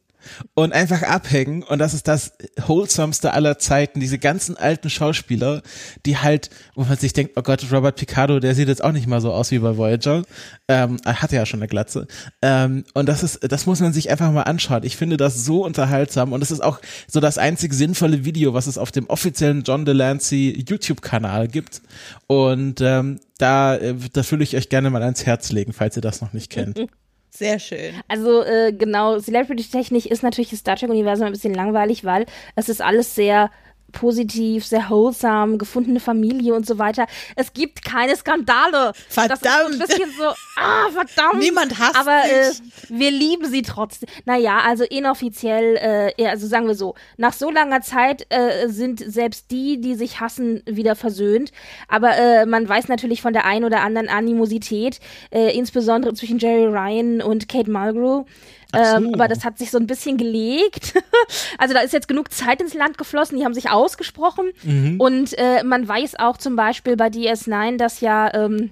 und 0.55 0.73
einfach 0.73 1.03
abhängen. 1.03 1.63
Und 1.63 1.79
das 1.79 1.95
ist 1.95 2.09
das 2.09 2.33
wholesomeste 2.67 3.33
aller 3.33 3.59
Zeiten. 3.59 4.01
Diese 4.01 4.19
ganzen 4.19 4.57
alten 4.57 4.91
Schauspieler, 4.91 5.63
die 6.07 6.19
halt, 6.19 6.51
wo 6.75 6.85
man 6.85 6.97
sich 6.97 7.13
denkt, 7.13 7.33
oh 7.37 7.43
Gott, 7.43 7.67
Robert 7.73 7.97
Picardo, 7.97 8.41
der 8.41 8.55
sieht 8.55 8.69
jetzt 8.69 8.83
auch 8.83 8.93
nicht 8.93 9.07
mal 9.07 9.21
so 9.21 9.33
aus 9.33 9.51
wie 9.51 9.59
bei 9.59 9.77
Voyager. 9.77 10.23
Ähm, 10.69 10.99
er 11.05 11.23
hatte 11.23 11.37
ja 11.37 11.47
schon 11.47 11.61
eine 11.61 11.69
Glatze. 11.69 12.07
Ähm, 12.41 12.85
und 12.95 13.09
das 13.09 13.23
ist, 13.23 13.41
das 13.51 13.67
muss 13.67 13.81
man 13.81 13.93
sich 13.93 14.11
einfach 14.11 14.31
mal 14.33 14.43
anschauen. 14.43 14.85
Ich 14.85 14.97
finde 14.97 15.17
das 15.17 15.45
so 15.45 15.65
unterhaltsam. 15.65 16.33
Und 16.33 16.43
es 16.43 16.51
ist 16.51 16.63
auch 16.63 16.81
so 17.07 17.21
das 17.21 17.39
einzig 17.39 17.73
sinnvolle 17.75 18.25
Video, 18.25 18.55
was 18.55 18.67
es 18.67 18.79
auf 18.79 18.93
dem 18.93 19.07
offiziellen 19.07 19.63
John 19.63 19.85
Delancey 19.85 20.65
YouTube-Kanal 20.69 21.49
gibt. 21.49 21.83
Und 22.27 22.81
ähm, 22.81 23.21
da, 23.39 23.77
äh, 23.77 23.95
das 24.13 24.31
würde 24.31 24.45
ich 24.45 24.57
euch 24.57 24.69
gerne 24.69 24.91
mal 24.91 25.03
ans 25.03 25.27
Herz 25.27 25.53
legen, 25.53 25.73
falls 25.73 25.97
ihr 25.97 26.03
das 26.03 26.21
noch 26.21 26.33
nicht 26.33 26.51
kennt. 26.51 26.87
Sehr 27.35 27.59
schön. 27.59 27.95
Also 28.09 28.43
äh, 28.43 28.73
genau, 28.73 29.19
Celebrity-Technik 29.19 30.05
ist 30.05 30.23
natürlich 30.23 30.51
das 30.51 30.59
Star 30.59 30.77
Trek-Universum 30.77 31.27
ein 31.27 31.33
bisschen 31.33 31.55
langweilig, 31.55 32.05
weil 32.05 32.27
es 32.57 32.69
ist 32.69 32.83
alles 32.83 33.15
sehr 33.15 33.51
positiv, 33.93 34.67
sehr 34.67 34.91
wholesome, 34.91 35.59
gefundene 35.59 36.01
Familie 36.01 36.55
und 36.55 36.67
so 36.67 36.79
weiter. 36.79 37.07
Es 37.37 37.53
gibt 37.53 37.85
keine 37.85 38.17
Skandale. 38.17 38.93
Das 38.93 38.99
ist 39.09 39.19
ein 39.19 39.37
Verdammt. 39.37 39.79
bisschen 39.79 40.11
so, 40.19 40.25
ah, 40.57 40.89
verdammt. 40.91 41.39
Niemand 41.39 41.79
hasst 41.79 41.97
Aber 41.97 42.23
äh, 42.25 42.51
wir 42.89 43.11
lieben 43.11 43.47
sie 43.47 43.63
trotzdem. 43.63 44.09
Naja, 44.25 44.61
also 44.67 44.85
inoffiziell, 44.85 46.13
äh, 46.17 46.27
also 46.27 46.47
sagen 46.47 46.67
wir 46.67 46.75
so, 46.75 46.95
nach 47.17 47.33
so 47.33 47.51
langer 47.51 47.81
Zeit 47.83 48.27
äh, 48.31 48.69
sind 48.69 49.01
selbst 49.01 49.51
die, 49.51 49.81
die 49.81 49.95
sich 49.95 50.21
hassen, 50.21 50.63
wieder 50.67 50.97
versöhnt. 50.97 51.53
Aber 51.89 52.17
äh, 52.17 52.47
man 52.47 52.69
weiß 52.69 52.89
natürlich 52.89 53.23
von 53.23 53.33
der 53.33 53.45
einen 53.45 53.65
oder 53.65 53.83
anderen 53.83 54.09
Animosität, 54.09 55.01
äh, 55.31 55.57
insbesondere 55.57 56.15
zwischen 56.15 56.39
Jerry 56.39 56.67
Ryan 56.67 57.23
und 57.23 57.49
Kate 57.49 57.71
Mulgrew. 57.71 58.25
Ähm, 58.73 59.05
so. 59.05 59.15
aber 59.15 59.29
das 59.29 59.45
hat 59.45 59.59
sich 59.59 59.71
so 59.71 59.79
ein 59.79 59.87
bisschen 59.87 60.17
gelegt. 60.17 60.95
also 61.59 61.75
da 61.75 61.81
ist 61.81 61.93
jetzt 61.93 62.09
genug 62.09 62.33
Zeit 62.33 62.61
ins 62.61 62.75
Land 62.75 62.99
geflossen, 62.99 63.39
die 63.39 63.45
haben 63.45 63.55
sich 63.55 63.71
ausgesprochen. 63.71 64.53
Mhm. 64.63 65.01
Und 65.01 65.39
äh, 65.39 65.63
man 65.63 65.87
weiß 65.87 66.19
auch 66.19 66.37
zum 66.37 66.57
Beispiel 66.57 66.97
bei 66.97 67.09
DS9, 67.09 67.77
dass 67.77 68.01
ja 68.01 68.33
ähm, 68.35 68.71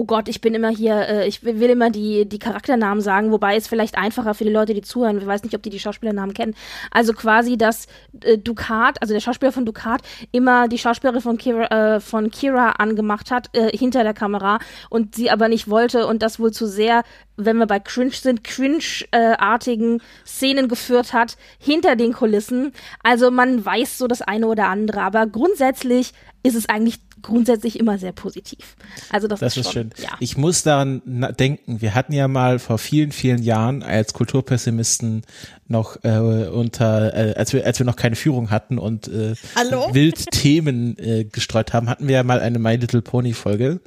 Oh 0.00 0.04
Gott, 0.04 0.28
ich 0.28 0.40
bin 0.40 0.54
immer 0.54 0.68
hier, 0.68 1.08
äh, 1.08 1.26
ich 1.26 1.42
will 1.42 1.70
immer 1.70 1.90
die, 1.90 2.24
die 2.24 2.38
Charakternamen 2.38 3.00
sagen, 3.00 3.32
wobei 3.32 3.56
es 3.56 3.66
vielleicht 3.66 3.98
einfacher 3.98 4.32
für 4.32 4.44
die 4.44 4.50
Leute, 4.50 4.72
die 4.72 4.80
zuhören. 4.80 5.18
Ich 5.18 5.26
weiß 5.26 5.42
nicht, 5.42 5.56
ob 5.56 5.62
die 5.64 5.70
die 5.70 5.80
Schauspielernamen 5.80 6.34
kennen. 6.34 6.54
Also 6.92 7.12
quasi, 7.12 7.58
dass 7.58 7.88
äh, 8.22 8.38
Ducat, 8.38 9.02
also 9.02 9.12
der 9.12 9.20
Schauspieler 9.20 9.50
von 9.50 9.66
Ducat, 9.66 10.02
immer 10.30 10.68
die 10.68 10.78
Schauspielerin 10.78 11.20
von 11.20 11.36
Kira, 11.36 11.96
äh, 11.96 11.98
von 11.98 12.30
Kira 12.30 12.70
angemacht 12.78 13.32
hat, 13.32 13.48
äh, 13.56 13.76
hinter 13.76 14.04
der 14.04 14.14
Kamera 14.14 14.60
und 14.88 15.16
sie 15.16 15.32
aber 15.32 15.48
nicht 15.48 15.68
wollte 15.68 16.06
und 16.06 16.22
das 16.22 16.38
wohl 16.38 16.52
zu 16.52 16.68
sehr, 16.68 17.02
wenn 17.36 17.56
wir 17.56 17.66
bei 17.66 17.80
Cringe 17.80 18.12
sind, 18.12 18.44
Cringe-artigen 18.44 20.00
Szenen 20.24 20.68
geführt 20.68 21.12
hat, 21.12 21.36
hinter 21.58 21.96
den 21.96 22.12
Kulissen. 22.12 22.72
Also 23.02 23.32
man 23.32 23.64
weiß 23.64 23.98
so 23.98 24.06
das 24.06 24.22
eine 24.22 24.46
oder 24.46 24.68
andere, 24.68 25.00
aber 25.00 25.26
grundsätzlich 25.26 26.12
ist 26.44 26.54
es 26.54 26.68
eigentlich 26.68 27.00
grundsätzlich 27.22 27.78
immer 27.78 27.98
sehr 27.98 28.12
positiv. 28.12 28.76
Also 29.10 29.28
das, 29.28 29.40
Das 29.40 29.56
ist, 29.56 29.66
ist 29.66 29.72
schon, 29.72 29.90
schön. 29.92 30.02
Ja. 30.02 30.10
Ich 30.20 30.36
muss 30.36 30.62
daran 30.62 31.02
denken, 31.38 31.80
wir 31.80 31.94
hatten 31.94 32.12
ja 32.12 32.28
mal 32.28 32.58
vor 32.58 32.78
vielen, 32.78 33.12
vielen 33.12 33.42
Jahren 33.42 33.82
als 33.82 34.12
Kulturpessimisten 34.12 35.22
noch 35.68 36.02
äh, 36.02 36.48
unter, 36.48 37.14
äh, 37.14 37.34
als 37.34 37.52
wir 37.52 37.66
als 37.66 37.78
wir 37.78 37.86
noch 37.86 37.96
keine 37.96 38.16
Führung 38.16 38.50
hatten 38.50 38.78
und 38.78 39.08
äh, 39.08 39.34
Hallo? 39.54 39.88
wild 39.92 40.30
Themen 40.30 40.96
äh, 40.98 41.24
gestreut 41.24 41.72
haben, 41.72 41.88
hatten 41.88 42.08
wir 42.08 42.16
ja 42.16 42.22
mal 42.22 42.40
eine 42.40 42.58
My 42.58 42.76
Little 42.76 43.02
Pony 43.02 43.34
Folge. 43.34 43.80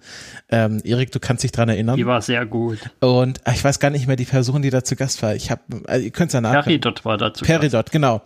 Ähm, 0.50 0.80
Erik, 0.84 1.12
du 1.12 1.20
kannst 1.20 1.44
dich 1.44 1.52
dran 1.52 1.70
erinnern. 1.70 1.98
Die 1.98 2.06
war 2.06 2.22
sehr 2.22 2.46
gut. 2.46 2.78
Und 3.00 3.42
ah, 3.46 3.52
ich 3.54 3.64
weiß 3.64 3.80
gar 3.80 3.90
nicht 3.90 4.08
mehr 4.08 4.16
die 4.16 4.26
Person, 4.26 4.62
die 4.62 4.70
da 4.70 4.84
zu 4.84 4.96
Gast 4.96 5.24
war. 5.24 5.36
Ich 5.36 5.50
habe, 5.50 5.62
also 5.86 6.04
ihr 6.04 6.12
könnt 6.12 6.30
es 6.30 6.34
ja 6.34 6.42
nachgucken. 6.42 6.66
Peridot 6.66 7.06
war 7.06 7.18
dazu. 7.18 7.44
Peridot, 7.46 7.92
genau. 7.92 8.22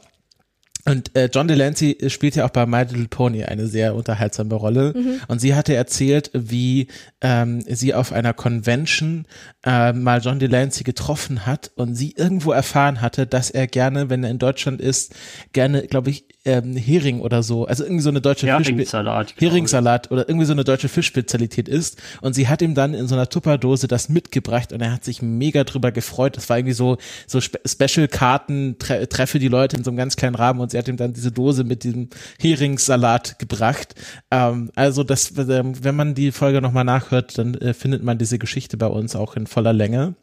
Und 0.88 1.16
äh, 1.16 1.30
John 1.34 1.48
Delancey 1.48 1.98
spielt 2.10 2.36
ja 2.36 2.46
auch 2.46 2.52
bei 2.52 2.66
My 2.68 2.84
Little 2.84 3.08
Pony 3.08 3.44
eine 3.44 3.66
sehr 3.68 3.96
unterhaltsame 3.96 4.54
Rolle. 4.54 4.94
Und 5.28 5.40
sie 5.40 5.56
hatte 5.56 5.74
erzählt, 5.74 6.30
wie 6.34 6.88
ähm, 7.22 7.62
sie 7.68 7.96
auf 7.96 8.12
einer 8.12 8.34
Convention 8.34 9.26
äh, 9.66 9.94
mal 9.94 10.22
John 10.22 10.38
Delancey 10.38 10.84
getroffen 10.84 11.46
hat 11.48 11.72
und 11.76 11.96
sie 11.96 12.12
irgendwo 12.12 12.52
erfahren 12.52 13.02
hatte, 13.02 13.26
dass 13.26 13.50
er 13.50 13.66
gerne, 13.66 14.10
wenn 14.12 14.24
er 14.24 14.30
in 14.30 14.38
Deutschland 14.38 14.80
ist, 14.80 15.16
gerne, 15.54 15.88
glaube 15.88 16.12
ich, 16.12 16.26
ähm, 16.46 16.76
Hering 16.76 17.20
oder 17.20 17.44
so, 17.44 17.66
also 17.66 17.84
irgendwie 17.84 18.04
so 18.04 18.10
eine 18.10 18.22
deutsche 18.22 18.48
Heringssalat. 18.48 19.34
Heringssalat 19.38 20.12
oder 20.12 20.30
irgendwie 20.30 20.46
so 20.46 20.54
eine 20.54 20.64
deutsche 20.64 20.90
Fischspezialität 20.90 21.68
ist. 21.68 22.02
Und 22.22 22.34
sie 22.34 22.48
hat 22.48 22.62
ihm 22.62 22.76
dann 22.76 22.94
in 22.94 23.08
so 23.08 23.16
einer 23.16 23.28
Tupperdose 23.28 23.88
das 23.88 24.10
mitgebracht 24.10 24.72
und 24.72 24.82
er 24.82 24.94
hat 24.94 25.04
sich 25.04 25.22
mega 25.22 25.64
drüber 25.64 25.92
gefreut. 25.92 26.38
Das 26.38 26.48
war 26.50 26.58
irgendwie 26.58 26.74
so, 26.74 26.98
so 27.26 27.42
Spe 27.42 27.60
Special-Karten, 27.66 28.78
tre 28.80 29.08
treffe 29.08 29.40
die 29.40 29.48
Leute 29.48 29.76
in 29.76 29.84
so 29.84 29.90
einem 29.90 29.98
ganz 29.98 30.16
kleinen 30.16 30.36
Rahmen 30.36 30.60
und 30.60 30.72
sie 30.72 30.78
hat 30.78 30.88
ihm 30.88 30.98
dann 30.98 31.14
diese 31.14 31.32
Dose 31.32 31.64
mit 31.64 31.84
diesem 31.84 32.10
Heringssalat 32.40 33.40
gebracht. 33.40 33.96
Ähm, 34.30 34.72
also 34.76 35.04
das, 35.04 35.34
ähm, 35.38 35.74
wenn 35.84 35.96
man 35.96 36.14
die 36.14 36.32
Folge 36.32 36.62
nochmal 36.62 36.84
nachhört, 36.84 37.38
dann 37.38 37.56
äh, 37.56 37.74
findet 37.74 38.04
man 38.04 38.20
diese 38.20 38.38
Geschichte 38.38 38.78
bei 38.78 38.88
uns 38.88 39.16
auch 39.16 39.36
in 39.36 39.48
voller 39.48 39.74
Länge. 39.74 40.14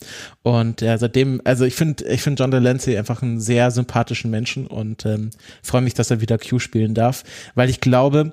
Und 0.43 0.83
ja, 0.83 0.97
seitdem, 0.99 1.41
also 1.45 1.65
ich 1.65 1.75
finde, 1.75 2.05
ich 2.05 2.23
finde 2.23 2.43
John 2.43 2.53
Delancey 2.53 2.97
einfach 2.97 3.23
einen 3.23 3.41
sehr 3.41 3.71
sympathischen 3.71 4.31
Menschen 4.31 4.67
und 4.69 5.05
ähm, 5.05 5.31
freue 5.63 5.83
mich, 5.83 5.95
dass 5.95 6.12
er 6.13 6.21
wieder 6.21 6.39
Q 6.39 6.59
spielen 6.59 6.95
darf, 6.95 7.25
weil 7.55 7.69
ich 7.69 7.81
glaube, 7.81 8.33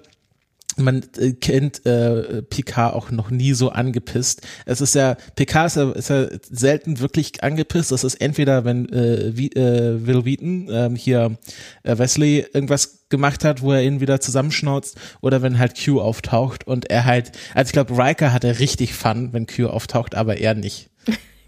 man 0.79 1.03
äh, 1.17 1.33
kennt 1.33 1.85
äh, 1.85 2.41
Picard 2.43 2.93
auch 2.93 3.11
noch 3.11 3.29
nie 3.29 3.53
so 3.53 3.69
angepisst. 3.69 4.47
Es 4.65 4.81
ist 4.81 4.95
ja, 4.95 5.15
Picard 5.35 5.67
ist 5.67 5.75
ja, 5.75 5.91
ist 5.91 6.09
ja 6.09 6.27
selten 6.49 6.99
wirklich 6.99 7.43
angepisst. 7.43 7.91
Das 7.91 8.03
ist 8.03 8.15
entweder, 8.15 8.65
wenn 8.65 8.89
äh, 8.89 9.31
wie, 9.35 9.49
äh, 9.49 10.05
Will 10.05 10.25
Wheaton 10.25 10.69
ähm, 10.71 10.95
hier 10.95 11.37
äh, 11.83 11.97
Wesley 11.97 12.45
irgendwas 12.53 13.05
gemacht 13.09 13.43
hat, 13.43 13.61
wo 13.61 13.71
er 13.71 13.83
ihn 13.83 13.99
wieder 13.99 14.21
zusammenschnauzt, 14.21 14.97
oder 15.21 15.41
wenn 15.41 15.59
halt 15.59 15.77
Q 15.83 15.99
auftaucht 15.99 16.65
und 16.67 16.89
er 16.89 17.05
halt, 17.05 17.31
also 17.53 17.69
ich 17.69 17.73
glaube, 17.73 17.97
Riker 17.97 18.31
hatte 18.31 18.59
richtig 18.59 18.93
Fun, 18.93 19.33
wenn 19.33 19.47
Q 19.47 19.67
auftaucht, 19.67 20.15
aber 20.15 20.37
er 20.37 20.53
nicht. 20.53 20.89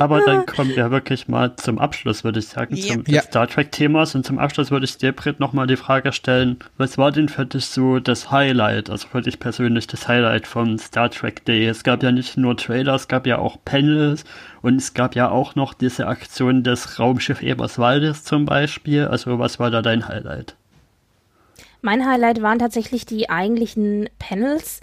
Aber 0.00 0.20
dann 0.20 0.46
kommen 0.46 0.74
wir 0.74 0.90
wirklich 0.90 1.28
mal 1.28 1.56
zum 1.56 1.78
Abschluss, 1.78 2.24
würde 2.24 2.38
ich 2.38 2.48
sagen, 2.48 2.76
Ja. 2.76 2.94
zum 2.94 3.04
Ja. 3.06 3.22
Star 3.22 3.46
Trek-Themas. 3.46 4.14
Und 4.14 4.24
zum 4.24 4.38
Abschluss 4.38 4.70
würde 4.70 4.84
ich 4.84 4.96
dir, 4.98 5.12
Britt, 5.12 5.40
nochmal 5.40 5.66
die 5.66 5.76
Frage 5.76 6.12
stellen, 6.12 6.58
was 6.76 6.98
war 6.98 7.12
denn 7.12 7.28
für 7.28 7.46
dich 7.46 7.66
so 7.66 7.98
das 8.00 8.30
Highlight, 8.30 8.90
also 8.90 9.08
für 9.08 9.22
dich 9.22 9.38
persönlich 9.40 9.86
das 9.86 10.08
Highlight 10.08 10.46
vom 10.46 10.78
Star 10.78 11.10
Trek 11.10 11.44
Day? 11.44 11.66
Es 11.66 11.82
gab 11.84 12.02
ja 12.02 12.12
nicht 12.12 12.36
nur 12.36 12.56
Trailer, 12.56 12.94
es 12.94 13.08
gab 13.08 13.26
ja 13.26 13.38
auch 13.38 13.56
Panels 13.64 14.24
und 14.62 14.76
es 14.76 14.94
gab 14.94 15.14
ja 15.14 15.28
auch 15.30 15.54
noch 15.54 15.74
diese 15.74 16.06
Aktion 16.06 16.62
des 16.62 16.98
Raumschiff 16.98 17.42
Eberswaldes 17.42 18.24
zum 18.24 18.44
Beispiel. 18.44 19.06
Also 19.06 19.38
was 19.38 19.58
war 19.58 19.70
da 19.70 19.82
dein 19.82 20.08
Highlight? 20.08 20.56
Mein 21.84 22.06
Highlight 22.08 22.40
waren 22.40 22.58
tatsächlich 22.58 23.04
die 23.04 23.28
eigentlichen 23.28 24.08
Panels 24.18 24.80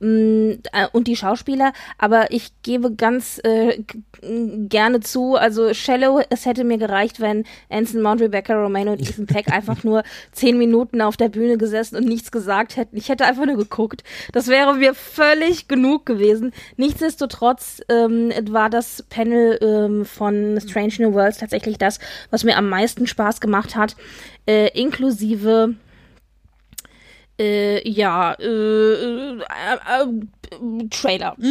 mh, 0.00 0.54
äh, 0.72 0.86
und 0.92 1.06
die 1.06 1.14
Schauspieler, 1.14 1.74
aber 1.98 2.30
ich 2.30 2.52
gebe 2.62 2.94
ganz 2.94 3.38
äh, 3.44 3.82
g- 3.82 3.98
gerne 4.68 5.00
zu, 5.00 5.34
also 5.36 5.74
Shallow, 5.74 6.22
es 6.30 6.46
hätte 6.46 6.64
mir 6.64 6.78
gereicht, 6.78 7.20
wenn 7.20 7.44
Anson 7.68 8.00
Mount, 8.00 8.22
Rebecca 8.22 8.54
Romano 8.54 8.92
und 8.92 9.02
Ethan 9.02 9.26
Peck 9.26 9.48
einfach 9.52 9.84
nur 9.84 10.04
zehn 10.32 10.56
Minuten 10.56 11.02
auf 11.02 11.18
der 11.18 11.28
Bühne 11.28 11.58
gesessen 11.58 11.96
und 11.96 12.06
nichts 12.06 12.32
gesagt 12.32 12.78
hätten. 12.78 12.96
Ich 12.96 13.10
hätte 13.10 13.26
einfach 13.26 13.44
nur 13.44 13.58
geguckt. 13.58 14.02
Das 14.32 14.48
wäre 14.48 14.74
mir 14.74 14.94
völlig 14.94 15.68
genug 15.68 16.06
gewesen. 16.06 16.54
Nichtsdestotrotz 16.78 17.82
ähm, 17.90 18.32
war 18.50 18.70
das 18.70 19.04
Panel 19.10 19.58
ähm, 19.60 20.06
von 20.06 20.58
Strange 20.66 20.94
New 21.00 21.12
Worlds 21.12 21.36
tatsächlich 21.36 21.76
das, 21.76 21.98
was 22.30 22.42
mir 22.42 22.56
am 22.56 22.70
meisten 22.70 23.06
Spaß 23.06 23.42
gemacht 23.42 23.76
hat, 23.76 23.96
äh, 24.46 24.68
inklusive 24.68 25.74
äh, 27.38 27.88
ja, 27.88 28.32
äh, 28.34 28.44
äh, 28.44 29.38
äh, 29.38 30.88
Trailer. 30.90 31.36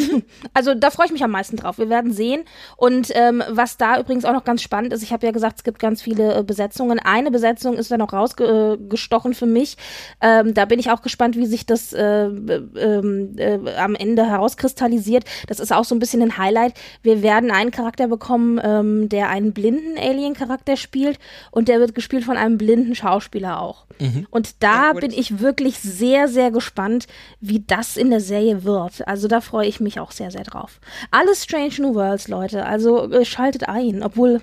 Also 0.53 0.73
da 0.73 0.89
freue 0.89 1.05
ich 1.05 1.11
mich 1.11 1.23
am 1.23 1.31
meisten 1.31 1.55
drauf. 1.55 1.77
Wir 1.77 1.89
werden 1.89 2.11
sehen. 2.11 2.43
Und 2.77 3.11
ähm, 3.13 3.43
was 3.49 3.77
da 3.77 3.99
übrigens 3.99 4.25
auch 4.25 4.33
noch 4.33 4.43
ganz 4.43 4.63
spannend 4.63 4.91
ist, 4.91 5.03
ich 5.03 5.13
habe 5.13 5.25
ja 5.25 5.31
gesagt, 5.31 5.57
es 5.57 5.63
gibt 5.63 5.77
ganz 5.77 6.01
viele 6.01 6.39
äh, 6.39 6.43
Besetzungen. 6.43 6.99
Eine 6.99 7.29
Besetzung 7.29 7.75
ist 7.75 7.91
da 7.91 7.97
noch 7.97 8.11
rausgestochen 8.11 9.33
für 9.33 9.45
mich. 9.45 9.77
Ähm, 10.21 10.53
da 10.53 10.65
bin 10.65 10.79
ich 10.79 10.89
auch 10.89 11.01
gespannt, 11.01 11.35
wie 11.35 11.45
sich 11.45 11.65
das 11.65 11.93
äh, 11.93 12.25
ähm, 12.25 13.35
äh, 13.37 13.59
am 13.77 13.93
Ende 13.93 14.25
herauskristallisiert. 14.25 15.25
Das 15.47 15.59
ist 15.59 15.71
auch 15.71 15.85
so 15.85 15.93
ein 15.93 15.99
bisschen 15.99 16.23
ein 16.23 16.37
Highlight. 16.37 16.73
Wir 17.03 17.21
werden 17.21 17.51
einen 17.51 17.71
Charakter 17.71 18.07
bekommen, 18.07 18.59
ähm, 18.63 19.09
der 19.09 19.29
einen 19.29 19.53
blinden 19.53 19.97
Alien-Charakter 19.97 20.75
spielt 20.75 21.19
und 21.51 21.67
der 21.67 21.79
wird 21.79 21.93
gespielt 21.93 22.23
von 22.23 22.37
einem 22.37 22.57
blinden 22.57 22.95
Schauspieler 22.95 23.61
auch. 23.61 23.85
Und 24.29 24.55
da 24.63 24.87
Ja, 24.87 24.93
bin 24.93 25.11
ich 25.11 25.39
wirklich 25.39 25.79
sehr, 25.79 26.27
sehr 26.27 26.51
gespannt, 26.51 27.07
wie 27.41 27.63
das 27.65 27.97
in 27.97 28.09
der 28.09 28.21
Serie 28.21 28.63
wird. 28.63 29.07
Also 29.07 29.27
da 29.27 29.41
freue 29.41 29.67
ich 29.67 29.79
mich 29.79 29.99
auch 29.99 30.11
sehr, 30.11 30.29
sehr 30.31 30.43
drauf. 30.43 30.79
Alles 31.11 31.43
Strange 31.43 31.73
New 31.79 31.95
Worlds, 31.95 32.27
Leute. 32.27 32.65
Also 32.65 33.11
äh, 33.11 33.25
schaltet 33.25 33.67
ein. 33.67 34.03
Obwohl 34.03 34.41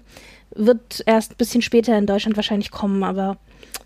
wird 0.56 1.02
erst 1.06 1.32
ein 1.32 1.36
bisschen 1.36 1.62
später 1.62 1.96
in 1.98 2.06
Deutschland 2.06 2.36
wahrscheinlich 2.36 2.70
kommen, 2.70 3.02
aber 3.02 3.38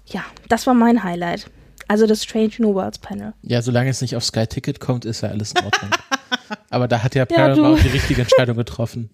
ja, 0.06 0.24
das 0.48 0.66
war 0.66 0.74
mein 0.74 1.02
Highlight. 1.02 1.50
Also 1.86 2.06
das 2.06 2.22
Strange 2.22 2.52
New 2.58 2.74
Worlds 2.74 2.98
Panel. 2.98 3.32
Ja, 3.42 3.62
solange 3.62 3.88
es 3.90 4.02
nicht 4.02 4.14
auf 4.16 4.24
Sky 4.24 4.46
Ticket 4.46 4.78
kommt, 4.80 5.04
ist 5.06 5.22
ja 5.22 5.30
alles 5.30 5.52
in 5.52 5.64
Ordnung. 5.64 5.90
Aber 6.70 6.86
da 6.88 7.02
hat 7.02 7.14
ja 7.14 7.26
Ja, 7.30 7.36
Paramount 7.36 7.78
du. 7.78 7.82
die 7.84 7.88
richtige 7.88 8.20
Entscheidung 8.22 8.56
getroffen. 8.58 9.08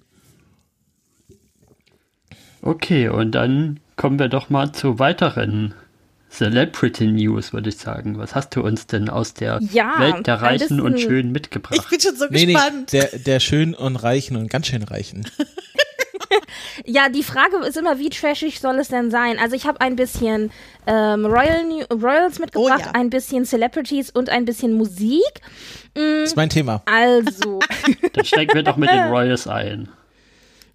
Okay, 2.63 3.09
und 3.09 3.33
dann 3.33 3.81
kommen 3.97 4.19
wir 4.19 4.29
doch 4.29 4.51
mal 4.51 4.73
zu 4.73 4.99
weiteren 4.99 5.75
Celebrity 6.35 7.07
News, 7.07 7.53
würde 7.53 7.69
ich 7.69 7.77
sagen. 7.79 8.19
Was 8.19 8.35
hast 8.35 8.55
du 8.57 8.63
uns 8.63 8.87
denn 8.87 9.09
aus 9.09 9.35
der 9.35 9.61
Ja, 9.73 9.95
Welt 9.99 10.27
der 10.27 10.43
Reichen 10.43 10.81
und 10.81 11.01
Schönen 11.01 11.29
Ich 11.29 11.33
mitgebracht? 11.33 11.89
bin 11.91 12.01
schon 12.01 12.17
so 12.17 12.27
Nee, 12.31 12.47
nee, 12.47 12.55
gespannt. 12.55 12.93
der, 12.93 13.07
der 13.19 13.41
schön 13.41 13.75
und 13.75 13.97
reichen 13.97 14.37
und 14.37 14.49
ganz 14.51 14.67
schön 14.67 14.83
reichen. 14.83 15.27
Ja, 16.85 17.09
die 17.09 17.23
Frage 17.23 17.59
ist 17.67 17.77
immer, 17.77 17.99
wie 17.99 18.11
trashig 18.11 18.59
soll 18.61 18.77
es 18.81 18.89
denn 18.89 19.11
sein? 19.11 19.39
Also 19.39 19.55
ich 19.55 19.67
habe 19.67 19.81
ein 19.81 19.95
bisschen 19.95 20.51
ähm, 20.87 21.25
Royal 21.25 21.65
New 21.65 21.85
Royals 21.93 22.39
mitgebracht, 22.41 22.83
Oh 22.83 22.87
ja. 22.87 22.91
ein 22.95 23.09
bisschen 23.11 23.45
Celebrities 23.45 24.11
und 24.11 24.29
ein 24.31 24.45
bisschen 24.45 24.73
Musik. 24.75 25.23
Das 25.95 26.31
ist 26.31 26.37
mein 26.37 26.51
Thema. 26.51 26.83
Also, 26.87 27.61
Dann 28.13 28.25
steigen 28.25 28.53
wir 28.55 28.63
doch 28.65 28.77
mit 28.77 28.91
den 28.91 29.05
Royals 29.09 29.47
ein. 29.47 29.89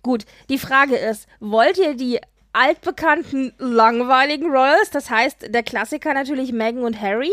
gut, 0.01 0.23
die 0.49 0.57
Frage 0.57 0.95
ist, 0.95 1.27
wollt 1.41 1.77
ihr 1.77 1.95
die 1.95 2.19
altbekannten 2.53 3.53
langweiligen 3.57 4.49
Royals, 4.49 4.89
das 4.91 5.09
heißt 5.09 5.53
der 5.53 5.63
Klassiker 5.63 6.13
natürlich 6.13 6.51
Meghan 6.51 6.83
und 6.83 6.99
Harry, 6.99 7.31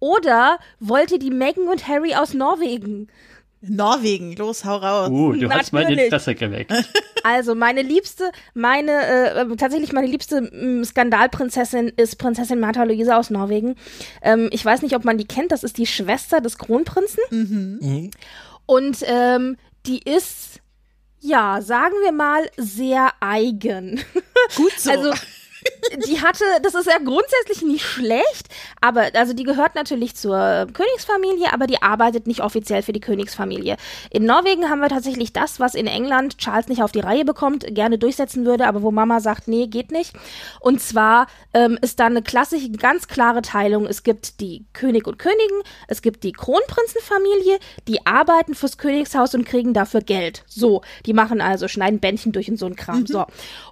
oder 0.00 0.58
wollt 0.80 1.12
ihr 1.12 1.18
die 1.18 1.30
Meghan 1.30 1.68
und 1.68 1.88
Harry 1.88 2.14
aus 2.14 2.34
Norwegen? 2.34 3.08
Norwegen, 3.68 4.36
los, 4.36 4.64
hau 4.64 4.76
raus. 4.76 5.08
Uh, 5.08 5.32
du 5.32 5.48
hast 5.50 5.72
mein 5.72 5.84
Natürlich. 5.84 6.04
Interesse 6.04 6.34
geweckt. 6.34 6.72
Also 7.26 7.54
meine 7.54 7.80
liebste, 7.80 8.30
meine 8.52 8.90
äh, 8.90 9.56
tatsächlich 9.56 9.94
meine 9.94 10.08
liebste 10.08 10.42
mm, 10.42 10.84
Skandalprinzessin 10.84 11.90
ist 11.96 12.16
Prinzessin 12.18 12.60
Martha 12.60 12.84
Luisa 12.84 13.16
aus 13.16 13.30
Norwegen. 13.30 13.76
Ähm, 14.20 14.50
ich 14.52 14.62
weiß 14.62 14.82
nicht, 14.82 14.94
ob 14.94 15.06
man 15.06 15.16
die 15.16 15.24
kennt. 15.24 15.50
Das 15.50 15.64
ist 15.64 15.78
die 15.78 15.86
Schwester 15.86 16.42
des 16.42 16.58
Kronprinzen. 16.58 17.22
Mhm. 17.30 18.10
Und 18.66 18.98
ähm, 19.06 19.56
die 19.86 20.00
ist 20.00 20.60
ja, 21.24 21.62
sagen 21.62 21.94
wir 22.02 22.12
mal, 22.12 22.50
sehr 22.58 23.10
eigen. 23.20 24.04
Gut 24.56 24.78
so. 24.78 24.90
Also 24.90 25.14
die 26.06 26.20
hatte, 26.20 26.44
das 26.62 26.74
ist 26.74 26.86
ja 26.86 26.98
grundsätzlich 26.98 27.62
nicht 27.62 27.84
schlecht, 27.84 28.48
aber 28.80 29.08
also 29.14 29.32
die 29.32 29.44
gehört 29.44 29.74
natürlich 29.74 30.14
zur 30.14 30.66
Königsfamilie, 30.72 31.52
aber 31.52 31.66
die 31.66 31.82
arbeitet 31.82 32.26
nicht 32.26 32.40
offiziell 32.40 32.82
für 32.82 32.92
die 32.92 33.00
Königsfamilie. 33.00 33.76
In 34.10 34.24
Norwegen 34.24 34.70
haben 34.70 34.80
wir 34.80 34.88
tatsächlich 34.88 35.32
das, 35.32 35.60
was 35.60 35.74
in 35.74 35.86
England 35.86 36.38
Charles 36.38 36.68
nicht 36.68 36.82
auf 36.82 36.92
die 36.92 37.00
Reihe 37.00 37.24
bekommt, 37.24 37.66
gerne 37.74 37.98
durchsetzen 37.98 38.44
würde, 38.44 38.66
aber 38.66 38.82
wo 38.82 38.90
Mama 38.90 39.20
sagt, 39.20 39.48
nee, 39.48 39.66
geht 39.66 39.90
nicht. 39.90 40.12
Und 40.60 40.80
zwar 40.80 41.26
ähm, 41.52 41.78
ist 41.80 42.00
da 42.00 42.06
eine 42.06 42.22
klassische, 42.22 42.70
ganz 42.70 43.08
klare 43.08 43.42
Teilung. 43.42 43.86
Es 43.86 44.02
gibt 44.02 44.40
die 44.40 44.64
König 44.72 45.06
und 45.06 45.18
Königin, 45.18 45.62
es 45.88 46.02
gibt 46.02 46.24
die 46.24 46.32
Kronprinzenfamilie, 46.32 47.58
die 47.88 48.06
arbeiten 48.06 48.54
fürs 48.54 48.78
Königshaus 48.78 49.34
und 49.34 49.44
kriegen 49.44 49.74
dafür 49.74 50.00
Geld. 50.00 50.44
So, 50.46 50.82
die 51.06 51.12
machen 51.12 51.40
also, 51.40 51.68
schneiden 51.68 52.00
Bändchen 52.00 52.32
durch 52.32 52.48
und 52.48 52.58
so 52.58 52.66
ein 52.66 52.76
Kram. 52.76 53.00
Mhm. 53.00 53.06
So. 53.06 53.26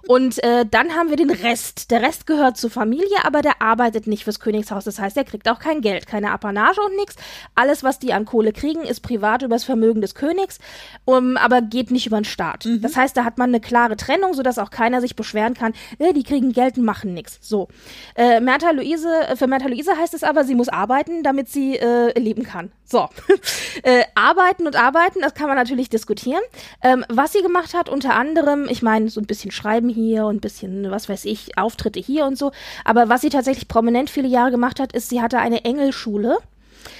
Und 0.07 0.43
äh, 0.43 0.65
dann 0.69 0.95
haben 0.95 1.09
wir 1.09 1.17
den 1.17 1.31
Rest. 1.31 1.91
Der 1.91 2.01
Rest 2.03 2.27
gehört 2.27 2.57
zur 2.57 2.69
Familie, 2.69 3.23
aber 3.23 3.41
der 3.41 3.61
arbeitet 3.61 4.07
nicht 4.07 4.25
fürs 4.25 4.39
Königshaus. 4.39 4.83
Das 4.83 4.99
heißt, 4.99 5.15
der 5.15 5.23
kriegt 5.23 5.49
auch 5.49 5.59
kein 5.59 5.81
Geld, 5.81 6.05
keine 6.05 6.31
Apanage 6.31 6.81
und 6.81 6.95
nichts. 6.97 7.15
Alles, 7.55 7.83
was 7.83 7.99
die 7.99 8.13
an 8.13 8.25
Kohle 8.25 8.51
kriegen, 8.51 8.81
ist 8.83 8.99
privat 8.99 9.41
übers 9.41 9.63
Vermögen 9.63 10.01
des 10.01 10.13
Königs, 10.13 10.59
um, 11.05 11.37
aber 11.37 11.61
geht 11.61 11.91
nicht 11.91 12.05
über 12.05 12.19
den 12.19 12.25
Staat. 12.25 12.65
Mhm. 12.65 12.81
Das 12.81 12.95
heißt, 12.95 13.15
da 13.15 13.23
hat 13.23 13.37
man 13.37 13.49
eine 13.49 13.61
klare 13.61 13.95
Trennung, 13.95 14.33
sodass 14.33 14.59
auch 14.59 14.69
keiner 14.69 15.01
sich 15.01 15.15
beschweren 15.15 15.53
kann, 15.53 15.73
äh, 15.99 16.13
die 16.13 16.23
kriegen 16.23 16.51
Geld 16.51 16.77
und 16.77 16.83
machen 16.83 17.13
nichts. 17.13 17.39
So. 17.41 17.69
Äh, 18.15 18.39
Märtha 18.39 18.71
Luise, 18.71 19.09
für 19.35 19.47
Märtha 19.47 19.67
Luise 19.67 19.97
heißt 19.97 20.13
es 20.13 20.23
aber, 20.23 20.43
sie 20.43 20.55
muss 20.55 20.69
arbeiten, 20.69 21.23
damit 21.23 21.49
sie 21.49 21.77
äh, 21.77 22.17
leben 22.19 22.43
kann. 22.43 22.71
So. 22.85 23.09
äh, 23.83 24.03
arbeiten 24.15 24.67
und 24.67 24.75
arbeiten, 24.75 25.21
das 25.21 25.33
kann 25.33 25.47
man 25.47 25.57
natürlich 25.57 25.89
diskutieren. 25.89 26.41
Ähm, 26.81 27.05
was 27.09 27.33
sie 27.33 27.41
gemacht 27.41 27.73
hat, 27.73 27.89
unter 27.89 28.15
anderem, 28.15 28.67
ich 28.69 28.81
meine, 28.81 29.09
so 29.09 29.19
ein 29.19 29.25
bisschen 29.25 29.51
schreiben 29.51 29.89
hier 29.89 30.25
und 30.25 30.37
ein 30.37 30.41
bisschen, 30.41 30.91
was 30.91 31.09
weiß 31.09 31.25
ich, 31.25 31.57
Auftritte 31.57 31.99
hier 31.99 32.25
und 32.25 32.37
so. 32.37 32.51
Aber 32.85 33.09
was 33.09 33.21
sie 33.21 33.29
tatsächlich 33.29 33.67
prominent 33.67 34.09
viele 34.09 34.27
Jahre 34.27 34.51
gemacht 34.51 34.79
hat, 34.79 34.93
ist, 34.93 35.09
sie 35.09 35.21
hatte 35.21 35.39
eine 35.39 35.63
Engelschule. 35.65 36.37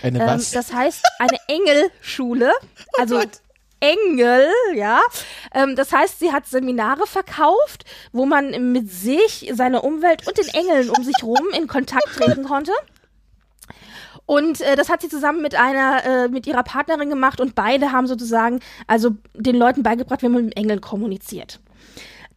Eine 0.01 0.21
ähm, 0.21 0.27
was? 0.27 0.51
Das 0.51 0.73
heißt, 0.73 1.03
eine 1.19 1.37
Engelschule. 1.47 2.51
Oh 2.97 3.01
also 3.01 3.19
Gott. 3.19 3.29
Engel, 3.79 4.47
ja. 4.75 5.01
Ähm, 5.53 5.75
das 5.75 5.91
heißt, 5.91 6.19
sie 6.19 6.31
hat 6.31 6.47
Seminare 6.47 7.05
verkauft, 7.05 7.83
wo 8.13 8.25
man 8.25 8.71
mit 8.71 8.89
sich, 8.89 9.51
seiner 9.53 9.83
Umwelt 9.83 10.25
und 10.25 10.37
den 10.37 10.47
Engeln 10.47 10.89
um 10.89 11.03
sich 11.03 11.21
rum 11.21 11.49
in 11.53 11.67
Kontakt 11.67 12.07
treten 12.15 12.45
konnte. 12.45 12.71
Und 14.25 14.61
äh, 14.61 14.75
das 14.75 14.89
hat 14.89 15.01
sie 15.01 15.09
zusammen 15.09 15.41
mit 15.41 15.55
einer, 15.55 16.03
äh, 16.05 16.27
mit 16.29 16.47
ihrer 16.47 16.63
Partnerin 16.63 17.09
gemacht 17.09 17.41
und 17.41 17.55
beide 17.55 17.91
haben 17.91 18.07
sozusagen, 18.07 18.59
also 18.87 19.15
den 19.33 19.55
Leuten 19.55 19.83
beigebracht, 19.83 20.21
wie 20.21 20.29
man 20.29 20.45
mit 20.45 20.57
Engeln 20.57 20.81
kommuniziert. 20.81 21.59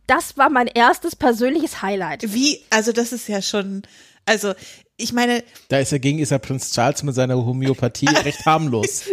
Das 0.07 0.37
war 0.37 0.51
mein 0.51 0.66
erstes 0.68 1.16
persönliches 1.16 1.82
Highlight. 1.82 2.32
Wie, 2.32 2.61
also 2.70 2.93
das 2.93 3.12
ist 3.12 3.28
ja 3.28 3.43
schon, 3.43 3.82
also 4.24 4.55
ich 4.97 5.12
meine. 5.12 5.45
Da 5.68 5.78
ist 5.78 5.93
dagegen 5.93 6.18
ist 6.18 6.30
ja 6.30 6.39
Prinz 6.39 6.72
Charles 6.72 7.03
mit 7.03 7.14
seiner 7.14 7.37
Homöopathie 7.37 8.07
recht 8.24 8.45
harmlos. 8.47 9.05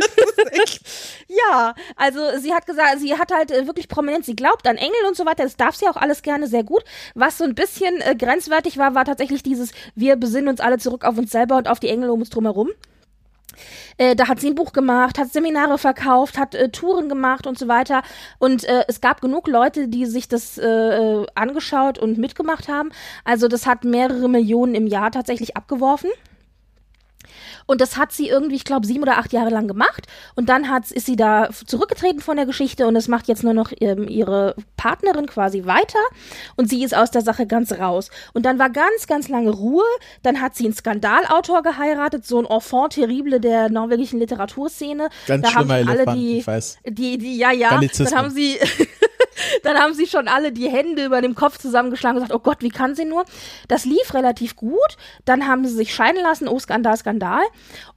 Ja, 1.27 1.75
also 1.95 2.19
sie 2.39 2.53
hat 2.53 2.65
gesagt, 2.65 2.99
sie 2.99 3.17
hat 3.17 3.31
halt 3.31 3.51
äh, 3.51 3.67
wirklich 3.67 3.87
prominent, 3.87 4.25
sie 4.25 4.35
glaubt 4.35 4.67
an 4.67 4.77
Engel 4.77 5.05
und 5.07 5.15
so 5.15 5.25
weiter, 5.25 5.43
das 5.43 5.57
darf 5.57 5.75
sie 5.75 5.87
auch 5.87 5.97
alles 5.97 6.21
gerne 6.21 6.47
sehr 6.47 6.63
gut. 6.63 6.83
Was 7.15 7.37
so 7.37 7.43
ein 7.43 7.55
bisschen 7.55 8.01
äh, 8.01 8.15
grenzwertig 8.15 8.77
war, 8.77 8.95
war 8.95 9.05
tatsächlich 9.05 9.43
dieses, 9.43 9.71
wir 9.95 10.15
besinnen 10.15 10.49
uns 10.49 10.59
alle 10.59 10.77
zurück 10.77 11.05
auf 11.05 11.17
uns 11.17 11.31
selber 11.31 11.57
und 11.57 11.67
auf 11.67 11.79
die 11.79 11.89
Engel 11.89 12.09
um 12.09 12.19
uns 12.19 12.29
drumherum. 12.29 12.69
Äh, 13.97 14.15
da 14.15 14.27
hat 14.27 14.39
sie 14.39 14.47
ein 14.47 14.55
Buch 14.55 14.73
gemacht, 14.73 15.17
hat 15.19 15.31
Seminare 15.31 15.77
verkauft, 15.77 16.37
hat 16.37 16.55
äh, 16.55 16.69
Touren 16.69 17.09
gemacht 17.09 17.47
und 17.47 17.57
so 17.57 17.67
weiter. 17.67 18.01
Und 18.39 18.63
äh, 18.63 18.83
es 18.87 19.01
gab 19.01 19.21
genug 19.21 19.47
Leute, 19.47 19.87
die 19.87 20.05
sich 20.05 20.27
das 20.27 20.57
äh, 20.57 20.67
äh, 20.67 21.25
angeschaut 21.35 21.99
und 21.99 22.17
mitgemacht 22.17 22.67
haben. 22.67 22.89
Also 23.23 23.47
das 23.47 23.65
hat 23.65 23.83
mehrere 23.83 24.29
Millionen 24.29 24.75
im 24.75 24.87
Jahr 24.87 25.11
tatsächlich 25.11 25.55
abgeworfen. 25.55 26.09
Und 27.65 27.81
das 27.81 27.97
hat 27.97 28.11
sie 28.11 28.29
irgendwie, 28.29 28.55
ich 28.55 28.65
glaube, 28.65 28.85
sieben 28.85 29.03
oder 29.03 29.17
acht 29.17 29.33
Jahre 29.33 29.49
lang 29.49 29.67
gemacht. 29.67 30.07
Und 30.35 30.49
dann 30.49 30.69
hat, 30.69 30.91
ist 30.91 31.05
sie 31.05 31.15
da 31.15 31.49
zurückgetreten 31.65 32.21
von 32.21 32.37
der 32.37 32.45
Geschichte 32.45 32.87
und 32.87 32.95
es 32.95 33.07
macht 33.07 33.27
jetzt 33.27 33.43
nur 33.43 33.53
noch 33.53 33.71
ähm, 33.79 34.07
ihre 34.07 34.55
Partnerin 34.77 35.27
quasi 35.27 35.65
weiter. 35.65 35.99
Und 36.55 36.69
sie 36.69 36.83
ist 36.83 36.95
aus 36.95 37.11
der 37.11 37.21
Sache 37.21 37.45
ganz 37.45 37.71
raus. 37.73 38.09
Und 38.33 38.45
dann 38.45 38.59
war 38.59 38.69
ganz, 38.69 39.07
ganz 39.07 39.29
lange 39.29 39.51
Ruhe. 39.51 39.83
Dann 40.23 40.41
hat 40.41 40.55
sie 40.55 40.65
einen 40.65 40.73
Skandalautor 40.73 41.63
geheiratet, 41.63 42.25
so 42.25 42.39
ein 42.39 42.45
Enfant 42.45 42.93
terrible 42.93 43.39
der 43.39 43.69
norwegischen 43.69 44.19
Literaturszene. 44.19 45.09
Ganz 45.27 45.43
da 45.43 45.49
schlimmer 45.49 45.73
haben 45.75 45.87
alle 45.87 46.03
Elefant, 46.03 46.77
die. 46.85 46.93
Die, 46.93 47.17
die, 47.17 47.37
ja, 47.37 47.51
ja. 47.51 47.79
Dann 47.79 48.15
haben 48.15 48.29
sie 48.29 48.57
dann 49.63 49.77
haben 49.77 49.93
sie 49.93 50.07
schon 50.07 50.27
alle 50.27 50.51
die 50.51 50.69
Hände 50.69 51.05
über 51.05 51.21
dem 51.21 51.35
Kopf 51.35 51.57
zusammengeschlagen 51.57 52.17
und 52.17 52.23
gesagt, 52.23 52.39
oh 52.39 52.43
Gott, 52.43 52.61
wie 52.61 52.69
kann 52.69 52.95
sie 52.95 53.05
nur? 53.05 53.25
Das 53.67 53.85
lief 53.85 54.13
relativ 54.13 54.55
gut. 54.55 54.97
Dann 55.25 55.47
haben 55.47 55.65
sie 55.65 55.73
sich 55.73 55.93
scheiden 55.93 56.21
lassen, 56.21 56.47
oh 56.47 56.59
Skandal, 56.59 56.97
Skandal. 56.97 57.43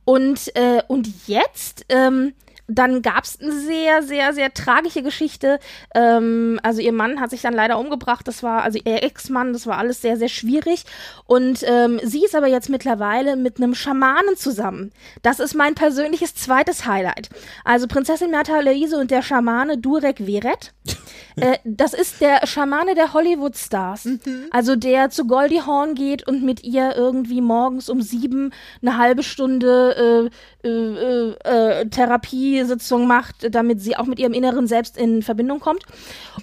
Und, 0.05 0.55
äh, 0.57 0.83
und 0.89 1.09
jetzt 1.27 1.85
ähm, 1.89 2.35
dann 2.69 3.03
gab 3.03 3.25
es 3.25 3.41
eine 3.41 3.53
sehr, 3.53 4.03
sehr, 4.03 4.33
sehr 4.33 4.53
tragische 4.53 5.03
Geschichte. 5.03 5.59
Ähm, 5.95 6.59
also 6.63 6.81
ihr 6.81 6.93
Mann 6.93 7.21
hat 7.21 7.31
sich 7.31 7.43
dann 7.43 7.55
leider 7.55 7.79
umgebracht. 7.79 8.27
Das 8.27 8.43
war, 8.43 8.63
also 8.63 8.79
ihr 8.83 9.03
Ex-Mann, 9.03 9.53
das 9.53 9.67
war 9.67 9.79
alles 9.79 10.03
sehr, 10.03 10.17
sehr 10.17 10.29
schwierig. 10.29 10.85
Und 11.27 11.61
ähm, 11.65 12.01
sie 12.03 12.25
ist 12.25 12.35
aber 12.35 12.49
jetzt 12.49 12.69
mittlerweile 12.69 13.37
mit 13.37 13.59
einem 13.59 13.75
Schamanen 13.75 14.37
zusammen. 14.37 14.93
Das 15.23 15.39
ist 15.39 15.55
mein 15.55 15.75
persönliches 15.75 16.35
zweites 16.35 16.87
Highlight. 16.87 17.31
Also 17.65 17.87
Prinzessin 17.87 18.31
Märtha 18.31 18.61
Louise 18.61 18.99
und 18.99 19.11
der 19.11 19.23
Schamane 19.23 19.79
Durek 19.79 20.27
Veret. 20.27 20.73
äh, 21.37 21.59
das 21.65 21.95
ist 21.95 22.21
der 22.21 22.47
Schamane 22.47 22.95
der 22.95 23.13
Hollywood-Stars. 23.13 24.07
Mhm. 24.07 24.21
Also 24.51 24.75
der 24.75 25.11
zu 25.11 25.27
Goldie 25.27 25.63
Hawn 25.63 25.95
geht 25.95 26.27
und 26.27 26.43
mit 26.43 26.65
ihr 26.65 26.97
irgendwie 26.97 27.41
morgens 27.41 27.89
um 27.89 28.03
sieben 28.03 28.53
eine 28.83 28.99
halbe 28.99 29.23
Stunde 29.23 30.31
äh, 30.67 30.69
äh, 30.69 31.31
äh, 31.31 31.89
Therapie 31.89 32.57
Therapiesitzung 32.57 33.07
macht, 33.07 33.55
damit 33.55 33.81
sie 33.81 33.97
auch 33.97 34.07
mit 34.07 34.19
ihrem 34.19 34.33
inneren 34.33 34.67
Selbst 34.67 34.97
in 34.97 35.23
Verbindung 35.23 35.61
kommt. 35.61 35.85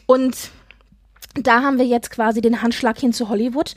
Und 0.05 0.49
da 1.35 1.61
haben 1.61 1.77
wir 1.77 1.85
jetzt 1.85 2.11
quasi 2.11 2.41
den 2.41 2.61
Handschlag 2.61 2.97
hin 2.97 3.13
zu 3.13 3.29
Hollywood. 3.29 3.75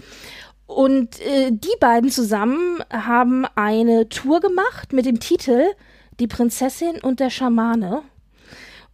Und 0.67 1.21
äh, 1.21 1.51
die 1.51 1.77
beiden 1.81 2.11
zusammen 2.11 2.83
haben 2.93 3.45
eine 3.55 4.09
Tour 4.09 4.41
gemacht 4.41 4.93
mit 4.93 5.07
dem 5.07 5.21
Titel 5.21 5.65
Die 6.19 6.27
Prinzessin 6.27 7.01
und 7.01 7.21
der 7.21 7.31
Schamane. 7.31 8.03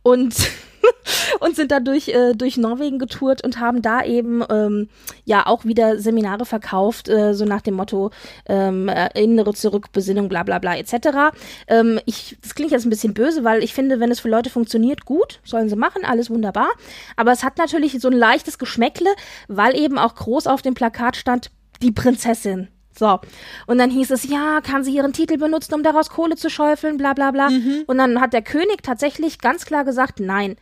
Und 0.02 0.34
und 1.40 1.56
sind 1.56 1.70
da 1.70 1.80
durch, 1.80 2.08
äh, 2.08 2.34
durch 2.34 2.56
Norwegen 2.56 2.98
getourt 2.98 3.44
und 3.44 3.60
haben 3.60 3.82
da 3.82 4.04
eben 4.04 4.42
ähm, 4.50 4.88
ja 5.24 5.46
auch 5.46 5.64
wieder 5.64 5.98
Seminare 5.98 6.44
verkauft, 6.44 7.08
äh, 7.08 7.34
so 7.34 7.44
nach 7.44 7.60
dem 7.60 7.74
Motto 7.74 8.10
ähm, 8.46 8.88
erinnere 8.88 9.54
zurück, 9.54 9.92
Besinnung, 9.92 10.28
bla 10.28 10.42
bla 10.42 10.58
bla 10.58 10.76
etc. 10.76 11.34
Ähm, 11.68 12.00
ich, 12.06 12.36
das 12.42 12.54
klingt 12.54 12.72
jetzt 12.72 12.86
ein 12.86 12.90
bisschen 12.90 13.14
böse, 13.14 13.44
weil 13.44 13.62
ich 13.62 13.74
finde, 13.74 14.00
wenn 14.00 14.10
es 14.10 14.20
für 14.20 14.28
Leute 14.28 14.50
funktioniert, 14.50 15.04
gut, 15.04 15.40
sollen 15.44 15.68
sie 15.68 15.76
machen, 15.76 16.04
alles 16.04 16.30
wunderbar. 16.30 16.68
Aber 17.16 17.32
es 17.32 17.42
hat 17.42 17.58
natürlich 17.58 18.00
so 18.00 18.08
ein 18.08 18.14
leichtes 18.14 18.58
Geschmäckle, 18.58 19.10
weil 19.48 19.76
eben 19.76 19.98
auch 19.98 20.14
groß 20.14 20.46
auf 20.46 20.62
dem 20.62 20.74
Plakat 20.74 21.16
stand, 21.16 21.50
die 21.82 21.92
Prinzessin. 21.92 22.68
So. 22.96 23.20
Und 23.66 23.78
dann 23.78 23.90
hieß 23.90 24.10
es, 24.10 24.28
ja, 24.28 24.60
kann 24.60 24.84
sie 24.84 24.94
ihren 24.94 25.12
Titel 25.12 25.38
benutzen, 25.38 25.74
um 25.74 25.82
daraus 25.82 26.10
Kohle 26.10 26.36
zu 26.36 26.50
schäufeln, 26.50 26.96
bla 26.96 27.14
bla 27.14 27.30
bla. 27.30 27.50
Mhm. 27.50 27.84
Und 27.86 27.98
dann 27.98 28.20
hat 28.20 28.32
der 28.32 28.42
König 28.42 28.82
tatsächlich 28.82 29.38
ganz 29.38 29.64
klar 29.64 29.84
gesagt, 29.84 30.20
nein, 30.20 30.56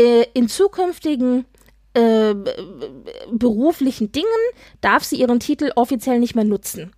äh, 0.00 0.24
in 0.34 0.48
zukünftigen 0.48 1.46
äh, 1.94 2.34
beruflichen 3.30 4.12
Dingen 4.12 4.26
darf 4.80 5.04
sie 5.04 5.16
ihren 5.16 5.40
Titel 5.40 5.70
offiziell 5.76 6.18
nicht 6.18 6.34
mehr 6.34 6.44
nutzen. 6.44 6.92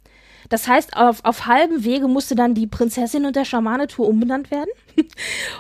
Das 0.49 0.67
heißt, 0.67 0.97
auf, 0.97 1.25
auf 1.25 1.47
halbem 1.47 1.85
Wege 1.85 2.09
musste 2.09 2.35
dann 2.35 2.55
die 2.55 2.67
Prinzessin 2.67 3.27
und 3.27 3.37
der 3.37 3.45
Schamane-Tour 3.45 4.07
umbenannt 4.07 4.51
werden. 4.51 4.71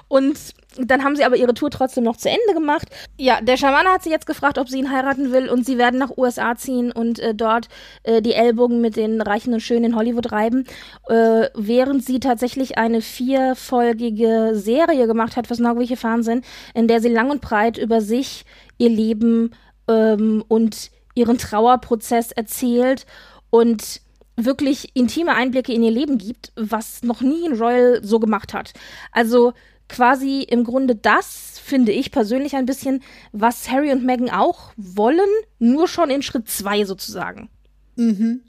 und 0.08 0.38
dann 0.76 1.02
haben 1.02 1.16
sie 1.16 1.24
aber 1.24 1.36
ihre 1.36 1.54
Tour 1.54 1.70
trotzdem 1.70 2.04
noch 2.04 2.16
zu 2.16 2.28
Ende 2.28 2.54
gemacht. 2.54 2.88
Ja, 3.16 3.40
der 3.40 3.56
Schamane 3.56 3.88
hat 3.88 4.02
sie 4.02 4.10
jetzt 4.10 4.26
gefragt, 4.26 4.58
ob 4.58 4.68
sie 4.68 4.78
ihn 4.78 4.92
heiraten 4.92 5.32
will 5.32 5.48
und 5.48 5.66
sie 5.66 5.78
werden 5.78 5.98
nach 5.98 6.16
USA 6.16 6.56
ziehen 6.56 6.92
und 6.92 7.18
äh, 7.18 7.34
dort 7.34 7.68
äh, 8.04 8.22
die 8.22 8.34
Ellbogen 8.34 8.80
mit 8.80 8.96
den 8.96 9.20
Reichen 9.20 9.52
und 9.52 9.60
Schönen 9.60 9.84
in 9.84 9.96
Hollywood 9.96 10.30
reiben, 10.30 10.64
äh, 11.08 11.48
während 11.54 12.04
sie 12.04 12.20
tatsächlich 12.20 12.78
eine 12.78 13.00
vierfolgige 13.00 14.52
Serie 14.54 15.06
gemacht 15.06 15.36
hat 15.36 15.46
fürs 15.46 15.58
norwegische 15.58 15.96
Fernsehen, 15.96 16.42
in 16.74 16.86
der 16.86 17.00
sie 17.00 17.08
lang 17.08 17.30
und 17.30 17.40
breit 17.40 17.78
über 17.78 18.00
sich, 18.00 18.44
ihr 18.78 18.90
Leben 18.90 19.50
ähm, 19.88 20.44
und 20.46 20.90
ihren 21.14 21.38
Trauerprozess 21.38 22.30
erzählt 22.30 23.06
und 23.50 24.00
wirklich 24.44 24.90
intime 24.94 25.34
Einblicke 25.34 25.72
in 25.72 25.82
ihr 25.82 25.90
Leben 25.90 26.16
gibt, 26.16 26.52
was 26.54 27.02
noch 27.02 27.20
nie 27.20 27.46
ein 27.46 27.58
Royal 27.58 28.00
so 28.02 28.20
gemacht 28.20 28.54
hat. 28.54 28.72
Also 29.12 29.52
quasi 29.88 30.42
im 30.42 30.64
Grunde 30.64 30.94
das, 30.94 31.60
finde 31.64 31.92
ich 31.92 32.10
persönlich 32.10 32.54
ein 32.54 32.66
bisschen, 32.66 33.02
was 33.32 33.68
Harry 33.68 33.90
und 33.92 34.04
Meghan 34.04 34.30
auch 34.30 34.72
wollen, 34.76 35.28
nur 35.58 35.88
schon 35.88 36.10
in 36.10 36.22
Schritt 36.22 36.48
zwei 36.48 36.84
sozusagen. 36.84 37.50
Mhm. 37.96 38.42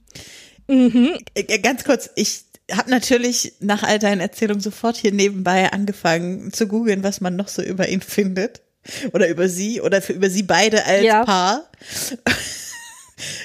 Mhm. 0.68 1.18
Äh, 1.34 1.60
ganz 1.60 1.84
kurz, 1.84 2.10
ich 2.16 2.44
habe 2.72 2.90
natürlich 2.90 3.54
nach 3.60 3.84
all 3.84 4.00
deinen 4.00 4.22
Erzählungen 4.22 4.62
sofort 4.62 4.96
hier 4.96 5.12
nebenbei 5.12 5.72
angefangen 5.72 6.54
zu 6.54 6.68
googeln, 6.68 7.04
was 7.04 7.20
man 7.20 7.36
noch 7.36 7.48
so 7.48 7.62
über 7.62 7.90
ihn 7.90 8.02
findet. 8.02 8.62
Oder 9.12 9.28
über 9.28 9.50
sie 9.50 9.82
oder 9.82 10.02
für, 10.02 10.14
über 10.14 10.30
sie 10.30 10.44
beide 10.44 10.86
als 10.86 11.04
ja. 11.04 11.26
Paar. 11.26 11.70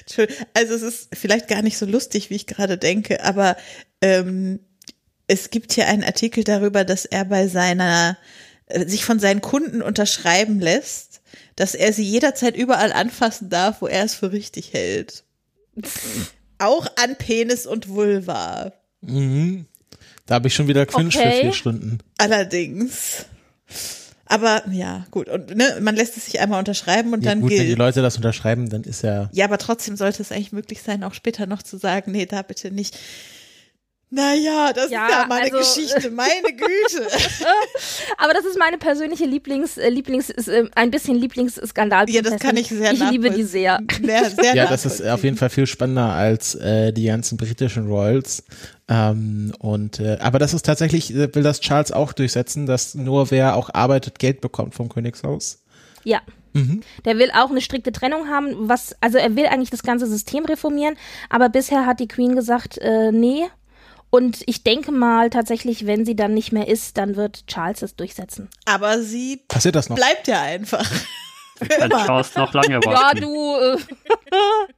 Entschuldigung, 0.00 0.46
Also 0.54 0.74
es 0.74 0.82
ist 0.82 1.08
vielleicht 1.14 1.48
gar 1.48 1.62
nicht 1.62 1.78
so 1.78 1.86
lustig, 1.86 2.30
wie 2.30 2.36
ich 2.36 2.46
gerade 2.46 2.78
denke, 2.78 3.22
aber 3.24 3.56
ähm, 4.00 4.60
es 5.26 5.50
gibt 5.50 5.72
hier 5.72 5.88
einen 5.88 6.04
Artikel 6.04 6.44
darüber, 6.44 6.84
dass 6.84 7.04
er 7.04 7.24
bei 7.24 7.48
seiner 7.48 8.18
äh, 8.66 8.86
sich 8.86 9.04
von 9.04 9.18
seinen 9.18 9.40
Kunden 9.40 9.82
unterschreiben 9.82 10.60
lässt, 10.60 11.20
dass 11.56 11.74
er 11.74 11.92
sie 11.92 12.04
jederzeit 12.04 12.56
überall 12.56 12.92
anfassen 12.92 13.48
darf, 13.48 13.80
wo 13.80 13.86
er 13.86 14.04
es 14.04 14.14
für 14.14 14.32
richtig 14.32 14.72
hält. 14.72 15.24
Auch 16.58 16.86
an 17.02 17.16
Penis 17.16 17.66
und 17.66 17.88
Vulva. 17.88 18.72
Mhm. 19.00 19.66
Da 20.26 20.36
habe 20.36 20.48
ich 20.48 20.54
schon 20.54 20.68
wieder 20.68 20.86
Cringe 20.86 21.08
Okay. 21.08 21.32
für 21.32 21.40
vier 21.42 21.52
Stunden. 21.52 21.98
Allerdings. 22.18 23.26
Aber 24.26 24.62
ja, 24.70 25.04
gut. 25.10 25.28
Und 25.28 25.54
ne, 25.54 25.78
man 25.80 25.96
lässt 25.96 26.16
es 26.16 26.24
sich 26.26 26.40
einmal 26.40 26.58
unterschreiben 26.58 27.12
und 27.12 27.22
Ja, 27.24 27.30
dann 27.30 27.40
gut, 27.42 27.50
wenn 27.50 27.58
die 27.58 27.66
gilt. 27.66 27.78
Leute 27.78 28.00
das 28.02 28.16
unterschreiben, 28.16 28.70
dann 28.70 28.82
ist 28.84 29.02
ja. 29.02 29.28
Ja, 29.32 29.44
aber 29.44 29.58
trotzdem 29.58 29.96
sollte 29.96 30.22
es 30.22 30.32
eigentlich 30.32 30.52
möglich 30.52 30.82
sein, 30.82 31.04
auch 31.04 31.14
später 31.14 31.46
noch 31.46 31.62
zu 31.62 31.76
sagen, 31.76 32.12
nee, 32.12 32.24
da 32.26 32.42
bitte 32.42 32.70
nicht. 32.70 32.98
Naja, 34.10 34.72
das 34.72 34.90
Ja, 34.92 35.06
ist 35.06 35.12
ja 35.12 35.26
meine 35.28 35.52
also- 35.52 35.58
Geschichte, 35.58 36.10
meine 36.10 36.30
Güte. 36.52 37.08
Aber 38.18 38.32
das 38.32 38.44
ist 38.44 38.56
meine 38.58 38.78
persönliche 38.78 39.24
Lieblings, 39.24 39.76
äh, 39.76 39.88
Lieblings, 39.88 40.30
ist, 40.30 40.46
äh, 40.48 40.64
ein 40.76 40.90
bisschen 40.92 41.16
Lieblingsskandal. 41.16 42.08
Ja, 42.08 42.22
das 42.22 42.38
kann 42.38 42.56
ich 42.56 42.68
sehr 42.68 42.92
Ich 42.92 43.10
liebe 43.10 43.30
die 43.30 43.42
sehr. 43.42 43.80
Sehr, 44.00 44.30
sehr 44.30 44.54
Ja, 44.54 44.66
das 44.66 44.86
ist 44.86 45.04
auf 45.04 45.24
jeden 45.24 45.36
Fall 45.36 45.50
viel 45.50 45.66
spannender 45.66 46.10
als 46.12 46.54
äh, 46.54 46.92
die 46.92 47.06
ganzen 47.06 47.36
britischen 47.36 47.88
Royals. 47.88 48.44
Ähm, 48.88 49.52
und 49.60 49.98
äh, 50.00 50.18
aber 50.20 50.38
das 50.38 50.52
ist 50.52 50.66
tatsächlich, 50.66 51.14
äh, 51.14 51.34
will 51.34 51.42
das 51.42 51.60
Charles 51.60 51.90
auch 51.92 52.12
durchsetzen, 52.12 52.66
dass 52.66 52.94
nur 52.94 53.30
wer 53.30 53.56
auch 53.56 53.70
arbeitet, 53.72 54.18
Geld 54.18 54.40
bekommt 54.40 54.74
vom 54.74 54.88
Königshaus. 54.90 55.62
Ja. 56.04 56.20
Mhm. 56.52 56.82
Der 57.04 57.18
will 57.18 57.30
auch 57.34 57.50
eine 57.50 57.60
strikte 57.62 57.92
Trennung 57.92 58.28
haben, 58.28 58.68
was, 58.68 58.94
also 59.00 59.18
er 59.18 59.34
will 59.36 59.46
eigentlich 59.46 59.70
das 59.70 59.82
ganze 59.82 60.06
System 60.06 60.44
reformieren, 60.44 60.96
aber 61.30 61.48
bisher 61.48 61.86
hat 61.86 61.98
die 61.98 62.08
Queen 62.08 62.36
gesagt, 62.36 62.78
äh, 62.78 63.10
nee. 63.10 63.46
Und 64.10 64.42
ich 64.46 64.62
denke 64.62 64.92
mal 64.92 65.30
tatsächlich, 65.30 65.86
wenn 65.86 66.04
sie 66.04 66.14
dann 66.14 66.34
nicht 66.34 66.52
mehr 66.52 66.68
ist, 66.68 66.96
dann 66.98 67.16
wird 67.16 67.46
Charles 67.48 67.82
es 67.82 67.96
durchsetzen. 67.96 68.48
Aber 68.66 69.00
sie 69.02 69.38
Passiert 69.48 69.74
das 69.74 69.88
noch? 69.88 69.96
bleibt 69.96 70.28
ja 70.28 70.40
einfach. 70.42 70.88
Kann 71.68 71.90
Charles 71.90 72.34
noch 72.36 72.52
lange 72.52 72.74
Ja, 72.74 72.84
warten. 72.84 73.22
du. 73.22 73.56
Äh, 73.56 73.76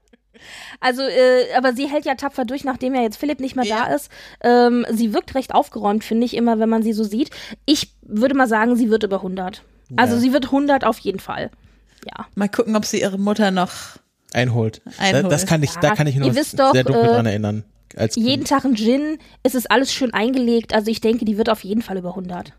also, 0.81 1.03
äh, 1.03 1.53
aber 1.57 1.73
sie 1.75 1.87
hält 1.87 2.05
ja 2.05 2.15
tapfer 2.15 2.45
durch, 2.45 2.65
nachdem 2.65 2.95
ja 2.95 3.03
jetzt 3.03 3.17
Philipp 3.17 3.41
nicht 3.41 3.57
mehr 3.57 3.65
Ja. 3.65 3.87
da 3.87 3.95
ist. 3.95 4.11
Ähm, 4.43 4.87
sie 4.91 5.13
wirkt 5.13 5.35
recht 5.35 5.55
aufgeräumt, 5.55 6.05
finde 6.05 6.25
ich, 6.27 6.35
immer, 6.35 6.59
wenn 6.59 6.69
man 6.69 6.83
sie 6.83 6.93
so 6.93 7.05
sieht. 7.05 7.31
Ich 7.65 7.93
würde 8.03 8.35
mal 8.35 8.49
sagen, 8.49 8.77
sie 8.77 8.91
wird 8.91 9.03
über 9.03 9.23
100. 9.23 9.63
Also, 9.97 10.15
Ja. 10.15 10.21
sie 10.21 10.33
wird 10.33 10.51
100 10.51 10.85
auf 10.85 10.99
jeden 10.99 11.21
Fall. 11.21 11.51
Ja. 12.07 12.27
Mal 12.35 12.49
gucken, 12.49 12.77
ob 12.77 12.85
sie 12.85 13.01
ihre 13.01 13.19
Mutter 13.19 13.51
noch. 13.51 13.73
Einholt. 14.33 14.83
Einholt. 14.99 15.25
Da- 15.25 15.29
Das 15.29 15.47
kann 15.47 15.63
ich, 15.63 15.73
da 15.77 15.89
Ja, 15.89 15.95
kann 15.95 16.07
ich 16.07 16.17
nur 16.17 16.35
wisst 16.35 16.59
doch, 16.59 16.73
sehr 16.73 16.85
dunkel 16.85 17.05
äh, 17.05 17.09
dran 17.09 17.27
erinnern. 17.27 17.65
Jeden 18.15 18.45
Tag 18.45 18.65
ein 18.65 18.77
Gin, 18.77 19.19
es 19.43 19.55
ist 19.55 19.71
alles 19.71 19.93
schön 19.93 20.13
eingelegt. 20.13 20.75
Also, 20.75 20.91
ich 20.91 21.01
denke, 21.01 21.25
die 21.25 21.39
wird 21.39 21.49
auf 21.49 21.65
jeden 21.65 21.81
Fall 21.83 21.97
über 21.97 22.11
100. 22.11 22.53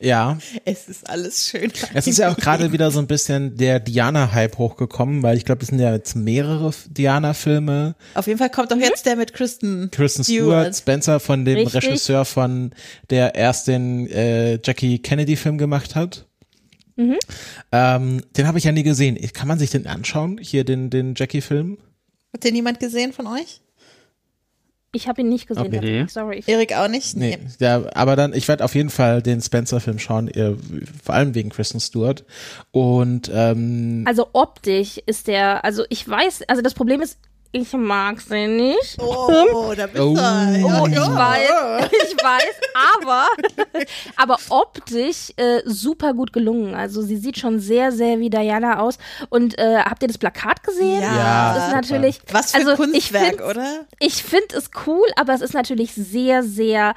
Ja, 0.00 0.38
Es 0.64 0.88
ist 0.88 1.08
alles 1.08 1.48
schön. 1.48 1.70
es 1.92 2.06
ist 2.06 2.18
ja 2.18 2.30
auch 2.30 2.36
gerade 2.36 2.72
wieder 2.72 2.90
so 2.90 2.98
ein 3.00 3.06
bisschen 3.06 3.56
der 3.56 3.80
Diana-Hype 3.80 4.56
hochgekommen, 4.56 5.22
weil 5.22 5.36
ich 5.36 5.44
glaube, 5.44 5.62
es 5.62 5.68
sind 5.68 5.78
ja 5.78 5.92
jetzt 5.92 6.14
mehrere 6.16 6.72
Diana-Filme. 6.88 7.94
Auf 8.14 8.26
jeden 8.26 8.38
Fall 8.38 8.50
kommt 8.50 8.72
doch 8.72 8.78
jetzt 8.78 9.04
der 9.04 9.16
mit 9.16 9.34
Kristen. 9.34 9.90
Kristen 9.90 10.24
Stewart, 10.24 10.74
Spencer 10.74 11.20
von 11.20 11.44
dem 11.44 11.58
Richtig. 11.58 11.82
Regisseur 11.84 12.24
von, 12.24 12.72
der 13.10 13.34
erst 13.34 13.68
den 13.68 14.06
äh, 14.08 14.58
Jackie 14.64 14.98
Kennedy-Film 15.00 15.58
gemacht 15.58 15.94
hat. 15.94 16.26
Ähm, 17.72 18.22
den 18.36 18.46
habe 18.46 18.58
ich 18.58 18.64
ja 18.64 18.72
nie 18.72 18.82
gesehen. 18.82 19.18
Kann 19.32 19.48
man 19.48 19.58
sich 19.58 19.70
den 19.70 19.86
anschauen? 19.86 20.38
Hier 20.40 20.64
den, 20.64 20.90
den 20.90 21.14
Jackie-Film? 21.16 21.78
Hat 22.32 22.44
den 22.44 22.54
niemand 22.54 22.80
gesehen 22.80 23.12
von 23.12 23.26
euch? 23.26 23.60
Ich 24.92 25.06
habe 25.06 25.20
ihn 25.20 25.28
nicht 25.28 25.46
gesehen. 25.46 25.74
Okay. 25.74 26.04
Sorry. 26.08 26.42
Erik 26.46 26.74
auch 26.74 26.88
nicht? 26.88 27.16
Nee, 27.16 27.38
ja, 27.60 27.84
aber 27.94 28.16
dann, 28.16 28.32
ich 28.32 28.48
werde 28.48 28.64
auf 28.64 28.74
jeden 28.74 28.90
Fall 28.90 29.22
den 29.22 29.40
Spencer-Film 29.40 30.00
schauen, 30.00 30.26
äh, 30.28 30.54
vor 31.02 31.14
allem 31.14 31.34
wegen 31.36 31.50
Kristen 31.50 31.78
Stewart. 31.78 32.24
Und 32.72 33.30
ähm, 33.32 34.04
Also, 34.06 34.28
optisch 34.32 34.98
ist 35.06 35.28
der, 35.28 35.64
also 35.64 35.84
ich 35.90 36.08
weiß, 36.08 36.42
also 36.48 36.60
das 36.60 36.74
Problem 36.74 37.00
ist, 37.02 37.18
ich 37.52 37.72
mag 37.72 38.20
sie 38.20 38.46
nicht. 38.46 38.96
Oh, 38.98 39.72
da 39.76 39.86
bist 39.86 40.00
Oh. 40.00 40.14
du. 40.14 40.20
Ja, 40.20 40.82
Oh, 40.82 40.86
ich 40.86 40.96
weiß, 40.96 41.90
ich 41.92 42.16
weiß, 42.22 42.60
aber, 43.00 43.26
aber 44.16 44.36
optisch 44.50 45.32
äh, 45.36 45.60
super 45.64 46.14
gut 46.14 46.32
gelungen. 46.32 46.74
Also 46.74 47.02
sie 47.02 47.16
sieht 47.16 47.38
schon 47.38 47.58
sehr, 47.58 47.90
sehr 47.92 48.18
wie 48.20 48.30
Diana 48.30 48.78
aus. 48.80 48.98
Und 49.30 49.58
äh, 49.58 49.78
habt 49.78 50.02
ihr 50.02 50.08
das 50.08 50.18
Plakat 50.18 50.62
gesehen? 50.62 51.02
Ja. 51.02 51.54
Das 51.54 51.66
ist 51.68 51.74
natürlich. 51.74 52.20
Was 52.30 52.52
für 52.52 52.58
also, 52.58 52.76
Kunstwerk, 52.76 53.24
ich 53.24 53.30
find, 53.30 53.42
oder? 53.42 53.80
Ich 53.98 54.22
finde 54.22 54.56
es 54.56 54.70
cool, 54.86 55.06
aber 55.16 55.34
es 55.34 55.40
ist 55.40 55.54
natürlich 55.54 55.92
sehr, 55.94 56.42
sehr, 56.42 56.94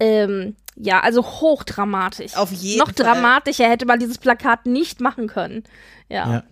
ähm, 0.00 0.56
ja, 0.74 1.00
also 1.00 1.22
hochdramatisch. 1.24 2.34
Auf 2.36 2.50
jeden 2.50 2.78
Noch 2.78 2.86
Fall. 2.86 2.94
dramatischer 3.06 3.68
hätte 3.68 3.86
man 3.86 3.98
dieses 4.00 4.18
Plakat 4.18 4.66
nicht 4.66 5.00
machen 5.00 5.28
können. 5.28 5.64
Ja. 6.08 6.32
Ja. 6.32 6.42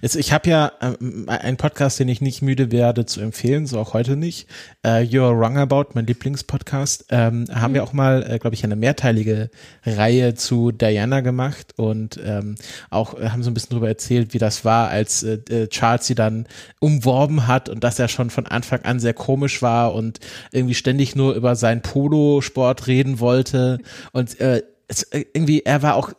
Jetzt, 0.00 0.16
ich 0.16 0.32
habe 0.32 0.48
ja 0.48 0.72
ähm, 0.80 1.26
einen 1.28 1.56
Podcast, 1.56 1.98
den 1.98 2.08
ich 2.08 2.20
nicht 2.20 2.40
müde 2.40 2.72
werde 2.72 3.04
zu 3.04 3.20
empfehlen, 3.20 3.66
so 3.66 3.78
auch 3.78 3.92
heute 3.92 4.16
nicht. 4.16 4.48
Äh, 4.82 5.02
You're 5.02 5.38
Wrong 5.38 5.58
About, 5.58 5.90
mein 5.94 6.06
Lieblingspodcast. 6.06 7.06
Ähm, 7.10 7.46
haben 7.52 7.74
wir 7.74 7.82
auch 7.82 7.92
mal, 7.92 8.24
äh, 8.28 8.38
glaube 8.38 8.54
ich, 8.54 8.64
eine 8.64 8.76
mehrteilige 8.76 9.50
Reihe 9.84 10.34
zu 10.34 10.72
Diana 10.72 11.20
gemacht 11.20 11.74
und 11.76 12.18
ähm, 12.24 12.54
auch 12.90 13.18
äh, 13.18 13.28
haben 13.30 13.42
so 13.42 13.50
ein 13.50 13.54
bisschen 13.54 13.70
darüber 13.70 13.88
erzählt, 13.88 14.32
wie 14.32 14.38
das 14.38 14.64
war, 14.64 14.88
als 14.88 15.22
äh, 15.22 15.34
äh, 15.50 15.68
Charles 15.68 16.06
sie 16.06 16.14
dann 16.14 16.46
umworben 16.80 17.46
hat 17.46 17.68
und 17.68 17.84
dass 17.84 17.98
er 17.98 18.08
schon 18.08 18.30
von 18.30 18.46
Anfang 18.46 18.82
an 18.82 19.00
sehr 19.00 19.14
komisch 19.14 19.60
war 19.60 19.94
und 19.94 20.20
irgendwie 20.52 20.74
ständig 20.74 21.14
nur 21.16 21.34
über 21.34 21.56
seinen 21.56 21.82
Polosport 21.82 22.86
reden 22.86 23.20
wollte 23.20 23.78
und 24.12 24.40
äh, 24.40 24.62
es, 24.88 25.02
äh, 25.04 25.24
irgendwie, 25.34 25.62
er 25.64 25.82
war 25.82 25.94
auch 25.94 26.12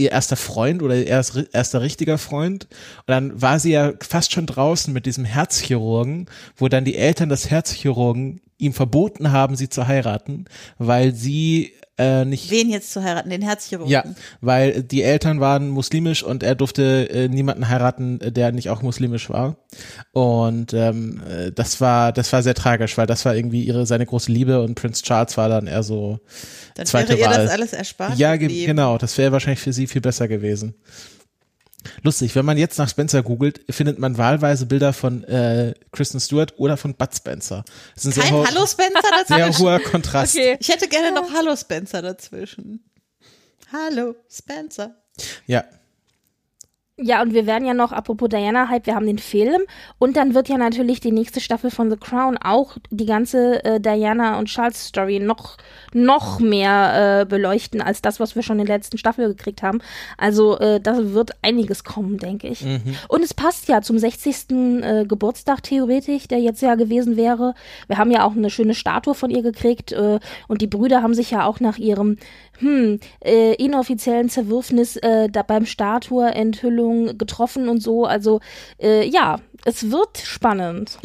ihr 0.00 0.12
erster 0.12 0.36
Freund 0.36 0.82
oder 0.82 0.96
ihr 0.96 1.06
erst, 1.06 1.36
erster 1.52 1.80
richtiger 1.82 2.18
Freund. 2.18 2.64
Und 2.98 3.08
dann 3.08 3.40
war 3.40 3.58
sie 3.58 3.72
ja 3.72 3.92
fast 4.00 4.32
schon 4.32 4.46
draußen 4.46 4.92
mit 4.92 5.06
diesem 5.06 5.24
Herzchirurgen, 5.24 6.26
wo 6.56 6.68
dann 6.68 6.84
die 6.84 6.96
Eltern 6.96 7.28
des 7.28 7.50
Herzchirurgen 7.50 8.40
ihm 8.58 8.72
verboten 8.72 9.32
haben, 9.32 9.56
sie 9.56 9.68
zu 9.68 9.86
heiraten, 9.86 10.46
weil 10.78 11.14
sie 11.14 11.72
äh, 12.00 12.24
nicht 12.24 12.50
Wen 12.50 12.70
jetzt 12.70 12.92
zu 12.92 13.02
heiraten? 13.02 13.30
Den 13.30 13.42
Herzchirurgen. 13.42 13.92
ja, 13.92 14.04
weil 14.40 14.82
die 14.82 15.02
Eltern 15.02 15.40
waren 15.40 15.68
muslimisch 15.68 16.22
und 16.22 16.42
er 16.42 16.54
durfte 16.54 17.08
äh, 17.10 17.28
niemanden 17.28 17.68
heiraten, 17.68 18.18
der 18.22 18.52
nicht 18.52 18.70
auch 18.70 18.82
muslimisch 18.82 19.28
war. 19.30 19.56
Und 20.12 20.72
ähm, 20.74 21.22
äh, 21.28 21.52
das 21.52 21.80
war 21.80 22.12
das 22.12 22.32
war 22.32 22.42
sehr 22.42 22.54
tragisch, 22.54 22.96
weil 22.98 23.06
das 23.06 23.24
war 23.24 23.34
irgendwie 23.34 23.64
ihre 23.64 23.86
seine 23.86 24.06
große 24.06 24.32
Liebe 24.32 24.62
und 24.62 24.74
Prince 24.74 25.02
Charles 25.02 25.36
war 25.36 25.48
dann 25.48 25.66
eher 25.66 25.82
so 25.82 26.18
Dann 26.74 26.86
zweite 26.86 27.10
wäre 27.10 27.20
ihr 27.20 27.26
Wahl. 27.26 27.44
das 27.44 27.50
alles 27.52 27.72
erspart. 27.72 28.18
ja, 28.18 28.36
ge 28.36 28.66
genau, 28.66 28.98
das 28.98 29.16
wäre 29.18 29.32
wahrscheinlich 29.32 29.60
für 29.60 29.72
sie 29.72 29.86
viel 29.86 30.00
besser 30.00 30.26
gewesen. 30.28 30.74
Lustig, 32.02 32.34
wenn 32.34 32.44
man 32.44 32.58
jetzt 32.58 32.78
nach 32.78 32.88
Spencer 32.88 33.22
googelt, 33.22 33.60
findet 33.70 33.98
man 33.98 34.18
wahlweise 34.18 34.66
Bilder 34.66 34.92
von 34.92 35.24
äh, 35.24 35.74
Kristen 35.92 36.20
Stewart 36.20 36.54
oder 36.58 36.76
von 36.76 36.94
Bud 36.94 37.14
Spencer. 37.14 37.64
Das 37.94 38.04
ist 38.04 38.18
ein 38.18 38.22
Kein 38.22 38.32
sehr, 38.32 38.46
Hallo 38.46 38.66
Spencer 38.66 39.00
sehr 39.26 39.38
dazwischen. 39.38 39.64
hoher 39.64 39.80
Kontrast. 39.80 40.36
Okay. 40.36 40.56
Ich 40.60 40.68
hätte 40.68 40.88
gerne 40.88 41.12
noch 41.12 41.32
Hallo 41.32 41.56
Spencer 41.56 42.02
dazwischen. 42.02 42.84
Hallo 43.72 44.16
Spencer. 44.28 44.96
Ja, 45.46 45.64
Ja, 46.96 47.22
und 47.22 47.32
wir 47.32 47.46
werden 47.46 47.66
ja 47.66 47.72
noch, 47.72 47.92
apropos 47.92 48.28
Diana-Hype, 48.28 48.86
wir 48.86 48.94
haben 48.94 49.06
den 49.06 49.18
Film 49.18 49.62
und 49.98 50.16
dann 50.16 50.34
wird 50.34 50.48
ja 50.48 50.58
natürlich 50.58 51.00
die 51.00 51.12
nächste 51.12 51.40
Staffel 51.40 51.70
von 51.70 51.90
The 51.90 51.96
Crown 51.96 52.36
auch 52.36 52.76
die 52.90 53.06
ganze 53.06 53.64
äh, 53.64 53.80
Diana 53.80 54.38
und 54.38 54.46
Charles 54.46 54.86
Story 54.88 55.18
noch, 55.18 55.56
noch 55.92 56.40
mehr 56.40 57.20
äh, 57.20 57.26
beleuchten 57.26 57.82
als 57.82 58.02
das, 58.02 58.20
was 58.20 58.36
wir 58.36 58.42
schon 58.42 58.58
in 58.60 58.66
der 58.66 58.76
letzten 58.76 58.98
Staffel 58.98 59.28
gekriegt 59.28 59.62
haben. 59.62 59.80
Also 60.16 60.58
äh, 60.58 60.80
da 60.80 61.12
wird 61.12 61.32
einiges 61.42 61.84
kommen, 61.84 62.18
denke 62.18 62.48
ich. 62.48 62.64
Und 63.08 63.22
es 63.22 63.34
passt 63.34 63.68
ja 63.68 63.82
zum 63.82 63.98
60. 63.98 64.50
Äh, 64.50 65.04
Geburtstag 65.06 65.62
theoretisch, 65.62 66.28
der 66.28 66.38
jetzt 66.38 66.62
ja 66.62 66.74
gewesen 66.74 67.16
wäre. 67.16 67.54
Wir 67.86 67.98
haben 67.98 68.10
ja 68.10 68.24
auch 68.24 68.32
eine 68.32 68.50
schöne 68.50 68.74
Statue 68.74 69.14
von 69.14 69.30
ihr 69.30 69.42
gekriegt 69.42 69.92
äh, 69.92 70.20
und 70.48 70.62
die 70.62 70.66
Brüder 70.66 71.02
haben 71.02 71.14
sich 71.14 71.30
ja 71.30 71.44
auch 71.44 71.60
nach 71.60 71.78
ihrem 71.78 72.16
hm, 72.58 73.00
äh, 73.24 73.54
inoffiziellen 73.54 74.28
Zerwürfnis 74.28 74.96
äh, 74.96 75.28
da 75.28 75.42
beim 75.42 75.66
Statue-Enthüllung 75.66 77.18
getroffen 77.18 77.68
und 77.68 77.80
so. 77.80 78.04
Also 78.04 78.40
äh, 78.80 79.06
ja, 79.08 79.40
es 79.64 79.90
wird 79.90 80.18
spannend. 80.18 80.98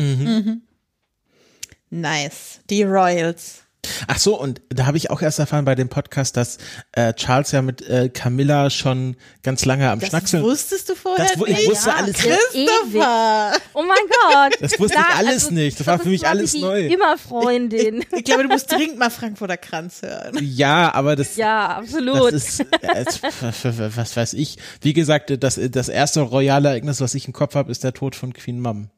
Nice. 1.90 2.62
Die 2.70 2.84
Royals. 2.84 3.65
Ach 4.08 4.18
so, 4.18 4.40
und 4.40 4.62
da 4.70 4.86
habe 4.86 4.98
ich 4.98 5.10
auch 5.12 5.22
erst 5.22 5.40
erfahren 5.40 5.66
bei 5.66 5.76
dem 5.76 5.90
Podcast, 5.90 6.38
dass 6.38 6.58
äh, 6.94 7.14
Charles 7.14 7.52
ja 7.52 7.62
mit 7.62 7.82
äh, 7.88 8.10
Camilla 8.10 8.70
schon 8.70 9.16
ganz 9.44 9.66
lange 9.66 9.90
am 9.90 10.00
Das 10.00 10.10
Schnackseln. 10.10 10.44
wusstest 10.44 10.90
du 10.90 10.96
vorher 10.96 11.26
Das 11.26 11.36
ich 11.48 11.58
nicht? 11.58 11.70
wusste 11.70 11.94
alles 11.94 12.24
nicht. 12.24 12.28
Christopher! 12.28 13.54
Oh 13.74 13.84
mein 13.84 13.98
Gott. 14.10 14.58
Das 14.62 14.80
wusste 14.80 14.98
ich 15.00 15.16
alles 15.18 15.52
nicht. 15.52 15.80
Das 15.80 15.88
war 15.88 16.00
für 16.00 16.10
mich 16.10 16.28
alles 16.28 16.54
neu. 16.56 16.88
Die 16.88 16.94
immer 16.94 17.18
Freundin. 17.18 18.04
Ich 18.16 18.24
glaube, 18.24 18.44
du 18.44 18.50
musst 18.50 18.72
dringend 18.72 18.98
mal 18.98 19.10
Frankfurter 19.10 19.58
Kranz 19.58 20.02
hören. 20.02 20.38
Ja, 20.42 20.94
aber 20.94 21.16
das, 21.16 21.36
ja, 21.36 21.80
das 21.82 21.94
absolut. 21.94 22.32
ist, 22.32 22.60
äh, 22.62 23.96
was 23.96 24.16
weiß 24.16 24.34
ich. 24.34 24.58
Wie 24.82 24.94
gesagt, 24.94 25.32
das, 25.44 25.60
das 25.70 25.90
erste 25.90 26.22
royale 26.22 26.70
Ereignis, 26.70 27.02
was 27.02 27.14
ich 27.16 27.28
im 27.28 27.34
Kopf 27.34 27.56
habe, 27.56 27.72
ist 27.72 27.84
der 27.84 27.94
Tod 27.94 28.16
von 28.16 28.34
Queen 28.34 28.60
Mum. 28.60 28.90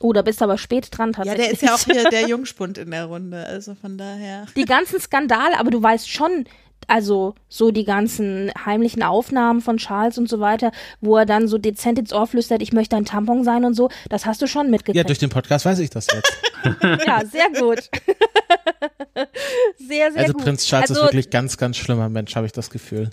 Oh, 0.00 0.12
da 0.12 0.22
bist 0.22 0.40
du 0.40 0.44
aber 0.44 0.58
spät 0.58 0.88
dran 0.90 1.10
Ja, 1.10 1.24
tatsächlich. 1.24 1.44
der 1.46 1.52
ist 1.52 1.62
ja 1.62 1.74
auch 1.74 1.78
hier 1.94 2.10
der 2.10 2.28
Jungspund 2.28 2.78
in 2.78 2.90
der 2.90 3.06
Runde, 3.06 3.44
also 3.46 3.74
von 3.74 3.96
daher. 3.98 4.46
die 4.56 4.64
ganzen 4.64 5.00
Skandale, 5.00 5.58
aber 5.58 5.70
du 5.70 5.82
weißt 5.82 6.10
schon, 6.10 6.44
also 6.86 7.34
so 7.48 7.70
die 7.70 7.84
ganzen 7.84 8.50
heimlichen 8.64 9.02
Aufnahmen 9.02 9.60
von 9.60 9.76
Charles 9.78 10.16
und 10.18 10.28
so 10.28 10.40
weiter, 10.40 10.70
wo 11.00 11.16
er 11.16 11.26
dann 11.26 11.48
so 11.48 11.58
dezent 11.58 11.98
ins 11.98 12.12
Ohr 12.12 12.26
flüstert, 12.26 12.62
ich 12.62 12.72
möchte 12.72 12.96
ein 12.96 13.04
Tampon 13.04 13.42
sein 13.44 13.64
und 13.64 13.74
so, 13.74 13.90
das 14.10 14.26
hast 14.26 14.40
du 14.42 14.46
schon 14.46 14.66
Ja, 14.66 14.70
mitgekriegt. 14.70 15.08
durch 15.08 15.18
den 15.18 15.30
Podcast 15.30 15.64
weiß 15.64 15.78
ich 15.80 15.90
das 15.90 16.06
jetzt. 16.12 16.32
Ja, 17.06 17.22
sehr 17.24 17.48
gut. 17.58 17.88
sehr, 19.78 20.12
sehr 20.12 20.20
Also 20.22 20.32
gut. 20.32 20.42
Prinz 20.44 20.66
Charles 20.66 20.90
also, 20.90 21.02
ist 21.02 21.06
wirklich 21.08 21.30
ganz, 21.30 21.56
ganz 21.56 21.76
schlimmer 21.76 22.08
Mensch, 22.08 22.34
habe 22.36 22.46
ich 22.46 22.52
das 22.52 22.70
Gefühl. 22.70 23.10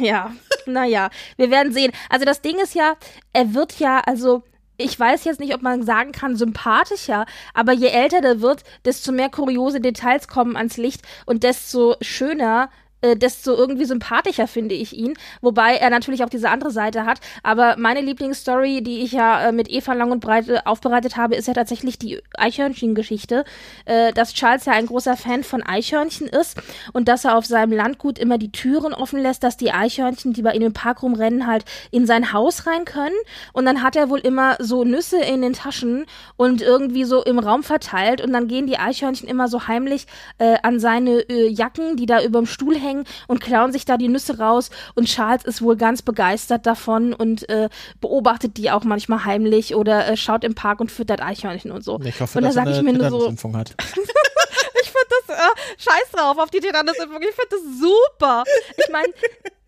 Ja, 0.00 0.32
naja, 0.66 1.10
wir 1.36 1.50
werden 1.50 1.72
sehen. 1.72 1.92
Also 2.10 2.24
das 2.24 2.40
Ding 2.40 2.56
ist 2.62 2.74
ja, 2.74 2.96
er 3.32 3.54
wird 3.54 3.78
ja, 3.78 4.00
also 4.04 4.42
ich 4.78 4.98
weiß 4.98 5.24
jetzt 5.24 5.40
nicht, 5.40 5.54
ob 5.54 5.60
man 5.62 5.82
sagen 5.82 6.12
kann, 6.12 6.36
sympathischer, 6.36 7.26
aber 7.52 7.72
je 7.72 7.88
älter 7.88 8.20
der 8.20 8.40
wird, 8.40 8.62
desto 8.84 9.12
mehr 9.12 9.28
kuriose 9.28 9.80
Details 9.80 10.28
kommen 10.28 10.56
ans 10.56 10.76
Licht 10.76 11.02
und 11.26 11.42
desto 11.42 11.96
schöner 12.00 12.70
äh, 13.00 13.16
desto 13.16 13.54
irgendwie 13.54 13.84
sympathischer 13.84 14.46
finde 14.46 14.74
ich 14.74 14.96
ihn, 14.96 15.14
wobei 15.40 15.76
er 15.76 15.90
natürlich 15.90 16.24
auch 16.24 16.28
diese 16.28 16.50
andere 16.50 16.70
Seite 16.70 17.06
hat. 17.06 17.20
Aber 17.42 17.76
meine 17.78 18.00
Lieblingsstory, 18.00 18.82
die 18.82 19.00
ich 19.00 19.12
ja 19.12 19.48
äh, 19.48 19.52
mit 19.52 19.70
Eva 19.70 19.92
lang 19.92 20.10
und 20.10 20.20
breit 20.20 20.48
äh, 20.48 20.58
aufbereitet 20.64 21.16
habe, 21.16 21.36
ist 21.36 21.48
ja 21.48 21.54
tatsächlich 21.54 21.98
die 21.98 22.20
Eichhörnchen-Geschichte, 22.36 23.44
äh, 23.84 24.12
dass 24.12 24.34
Charles 24.34 24.64
ja 24.64 24.72
ein 24.72 24.86
großer 24.86 25.16
Fan 25.16 25.44
von 25.44 25.62
Eichhörnchen 25.62 26.26
ist 26.26 26.58
und 26.92 27.08
dass 27.08 27.24
er 27.24 27.36
auf 27.36 27.46
seinem 27.46 27.72
Landgut 27.72 28.18
immer 28.18 28.38
die 28.38 28.52
Türen 28.52 28.94
offen 28.94 29.20
lässt, 29.20 29.44
dass 29.44 29.56
die 29.56 29.70
Eichhörnchen, 29.70 30.32
die 30.32 30.42
bei 30.42 30.52
ihm 30.54 30.62
im 30.62 30.72
Park 30.72 31.02
rumrennen, 31.02 31.46
halt 31.46 31.64
in 31.90 32.06
sein 32.06 32.32
Haus 32.32 32.66
rein 32.66 32.84
können. 32.84 33.14
Und 33.52 33.64
dann 33.64 33.82
hat 33.82 33.96
er 33.96 34.10
wohl 34.10 34.20
immer 34.20 34.56
so 34.58 34.84
Nüsse 34.84 35.20
in 35.20 35.42
den 35.42 35.52
Taschen 35.52 36.06
und 36.36 36.62
irgendwie 36.62 37.04
so 37.04 37.22
im 37.22 37.38
Raum 37.38 37.62
verteilt 37.62 38.20
und 38.20 38.32
dann 38.32 38.48
gehen 38.48 38.66
die 38.66 38.78
Eichhörnchen 38.78 39.28
immer 39.28 39.48
so 39.48 39.68
heimlich 39.68 40.06
äh, 40.38 40.56
an 40.62 40.80
seine 40.80 41.20
äh, 41.28 41.48
Jacken, 41.48 41.96
die 41.96 42.06
da 42.06 42.22
überm 42.22 42.46
Stuhl 42.46 42.76
hängen 42.76 42.87
und 43.26 43.40
klauen 43.40 43.72
sich 43.72 43.84
da 43.84 43.96
die 43.96 44.08
Nüsse 44.08 44.38
raus 44.38 44.70
und 44.94 45.06
Charles 45.06 45.44
ist 45.44 45.62
wohl 45.62 45.76
ganz 45.76 46.02
begeistert 46.02 46.66
davon 46.66 47.12
und 47.12 47.48
äh, 47.48 47.68
beobachtet 48.00 48.56
die 48.56 48.70
auch 48.70 48.84
manchmal 48.84 49.24
heimlich 49.24 49.74
oder 49.74 50.08
äh, 50.08 50.16
schaut 50.16 50.44
im 50.44 50.54
Park 50.54 50.80
und 50.80 50.90
füttert 50.90 51.22
Eichhörnchen 51.22 51.70
und 51.70 51.84
so. 51.84 52.00
Ich 52.02 52.20
hoffe, 52.20 52.38
und 52.38 52.44
da 52.44 52.48
dass 52.48 52.56
er 52.56 52.64
sage 52.64 52.70
ich 52.70 52.78
eine 52.78 52.92
mir 52.92 52.98
nur 52.98 53.10
so, 53.10 53.28
ich 53.28 53.36
finde 53.36 55.08
das, 55.26 55.36
äh, 55.36 55.78
scheiß 55.78 56.10
drauf 56.12 56.38
auf 56.38 56.50
die 56.50 56.60
Tetanusimpfung, 56.60 57.22
ich 57.22 57.34
finde 57.34 57.50
das 57.50 57.80
super. 57.80 58.44
Ich 58.76 58.88
meine, 58.90 59.12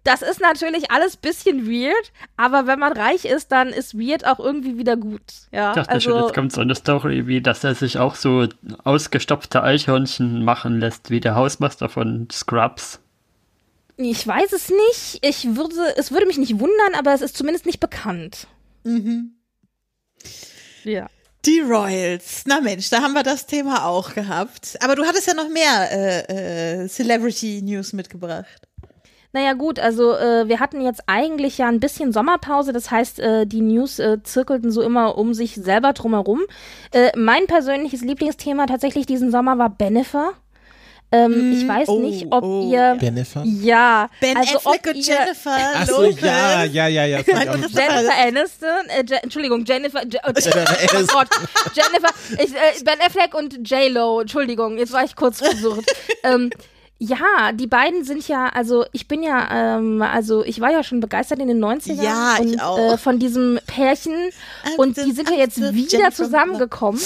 das 0.04 0.22
ist 0.22 0.40
natürlich 0.40 0.90
alles 0.90 1.16
bisschen 1.16 1.66
weird, 1.66 2.12
aber 2.36 2.66
wenn 2.66 2.78
man 2.78 2.92
reich 2.92 3.24
ist, 3.24 3.52
dann 3.52 3.68
ist 3.68 3.98
weird 3.98 4.26
auch 4.26 4.38
irgendwie 4.38 4.78
wieder 4.78 4.96
gut. 4.96 5.20
Ja, 5.52 5.70
Ich 5.70 5.76
dachte 5.76 5.90
also, 5.90 6.10
schon, 6.10 6.22
jetzt 6.22 6.34
kommt 6.34 6.52
so 6.52 6.60
eine 6.62 6.74
Story, 6.74 7.26
wie 7.26 7.40
dass 7.40 7.64
er 7.64 7.74
sich 7.74 7.98
auch 7.98 8.14
so 8.14 8.46
ausgestopfte 8.84 9.62
Eichhörnchen 9.62 10.44
machen 10.44 10.80
lässt, 10.80 11.10
wie 11.10 11.20
der 11.20 11.34
Hausmeister 11.34 11.88
von 11.88 12.28
Scrubs. 12.32 13.00
Ich 14.04 14.26
weiß 14.26 14.52
es 14.52 14.70
nicht. 14.70 15.18
Ich 15.22 15.56
würde, 15.56 15.94
es 15.96 16.10
würde 16.12 16.26
mich 16.26 16.38
nicht 16.38 16.58
wundern, 16.58 16.94
aber 16.96 17.12
es 17.14 17.22
ist 17.22 17.36
zumindest 17.36 17.66
nicht 17.66 17.80
bekannt. 17.80 18.46
Mhm. 18.84 19.34
Ja. 20.84 21.08
Die 21.46 21.60
Royals. 21.60 22.42
Na 22.46 22.60
Mensch, 22.60 22.90
da 22.90 23.00
haben 23.00 23.14
wir 23.14 23.22
das 23.22 23.46
Thema 23.46 23.86
auch 23.86 24.14
gehabt. 24.14 24.76
Aber 24.82 24.94
du 24.94 25.06
hattest 25.06 25.26
ja 25.26 25.34
noch 25.34 25.48
mehr 25.48 25.90
äh, 25.90 26.82
äh, 26.82 26.88
Celebrity 26.88 27.62
News 27.62 27.92
mitgebracht. 27.92 28.68
Naja 29.32 29.52
gut, 29.52 29.78
also 29.78 30.16
äh, 30.16 30.48
wir 30.48 30.58
hatten 30.58 30.80
jetzt 30.80 31.02
eigentlich 31.06 31.58
ja 31.58 31.68
ein 31.68 31.78
bisschen 31.78 32.12
Sommerpause, 32.12 32.72
das 32.72 32.90
heißt, 32.90 33.20
äh, 33.20 33.46
die 33.46 33.60
News 33.60 34.00
äh, 34.00 34.18
zirkelten 34.24 34.72
so 34.72 34.82
immer 34.82 35.16
um 35.16 35.34
sich 35.34 35.54
selber 35.54 35.92
drumherum. 35.92 36.40
Äh, 36.90 37.16
mein 37.16 37.46
persönliches 37.46 38.00
Lieblingsthema 38.00 38.66
tatsächlich 38.66 39.06
diesen 39.06 39.30
Sommer 39.30 39.56
war 39.56 39.70
Bennifer. 39.70 40.32
Ähm, 41.12 41.52
ich 41.52 41.66
weiß 41.66 41.88
oh, 41.88 41.98
nicht, 41.98 42.26
ob 42.30 42.44
oh. 42.44 42.70
ihr 42.70 42.96
Bennifer? 43.00 43.42
ja, 43.44 44.08
Ben 44.20 44.36
also 44.36 44.58
Affleck 44.58 44.80
ob 44.80 44.86
und 44.86 44.96
ihr, 44.96 45.02
Jennifer 45.02 45.56
Ach 45.74 45.86
so, 45.86 46.02
Lopez. 46.02 46.20
ja, 46.20 46.64
ja, 46.64 46.86
ja, 46.86 47.04
ja. 47.04 47.18
Jennifer 47.18 48.14
Aniston, 48.26 48.68
äh, 48.88 49.04
Je 49.08 49.16
Entschuldigung, 49.16 49.64
Jennifer, 49.64 50.04
Je 50.06 50.20
oh, 50.22 50.28
Aniston. 50.28 50.52
Gott, 51.08 51.28
Jennifer, 51.74 52.14
ich, 52.32 52.54
äh, 52.54 52.84
Ben 52.84 53.00
Affleck 53.04 53.34
und 53.34 53.68
J 53.68 53.90
Lo, 53.90 54.20
Entschuldigung, 54.20 54.78
jetzt 54.78 54.92
war 54.92 55.04
ich 55.04 55.16
kurz 55.16 55.38
versucht. 55.38 55.84
ähm, 56.22 56.50
ja, 57.02 57.52
die 57.54 57.66
beiden 57.66 58.04
sind 58.04 58.28
ja, 58.28 58.48
also 58.48 58.84
ich 58.92 59.08
bin 59.08 59.22
ja, 59.22 59.78
ähm, 59.78 60.02
also 60.02 60.44
ich 60.44 60.60
war 60.60 60.70
ja 60.70 60.84
schon 60.84 61.00
begeistert 61.00 61.40
in 61.40 61.48
den 61.48 61.58
90ern 61.58 62.02
Ja, 62.02 62.36
und. 62.38 62.54
Äh, 62.78 62.98
von 62.98 63.18
diesem 63.18 63.58
Pärchen 63.66 64.12
I'm 64.12 64.76
und 64.76 64.96
die 64.98 65.12
sind 65.12 65.30
ja 65.30 65.36
jetzt 65.36 65.58
wieder 65.58 65.98
Jennifer 65.98 66.12
zusammengekommen. 66.12 67.00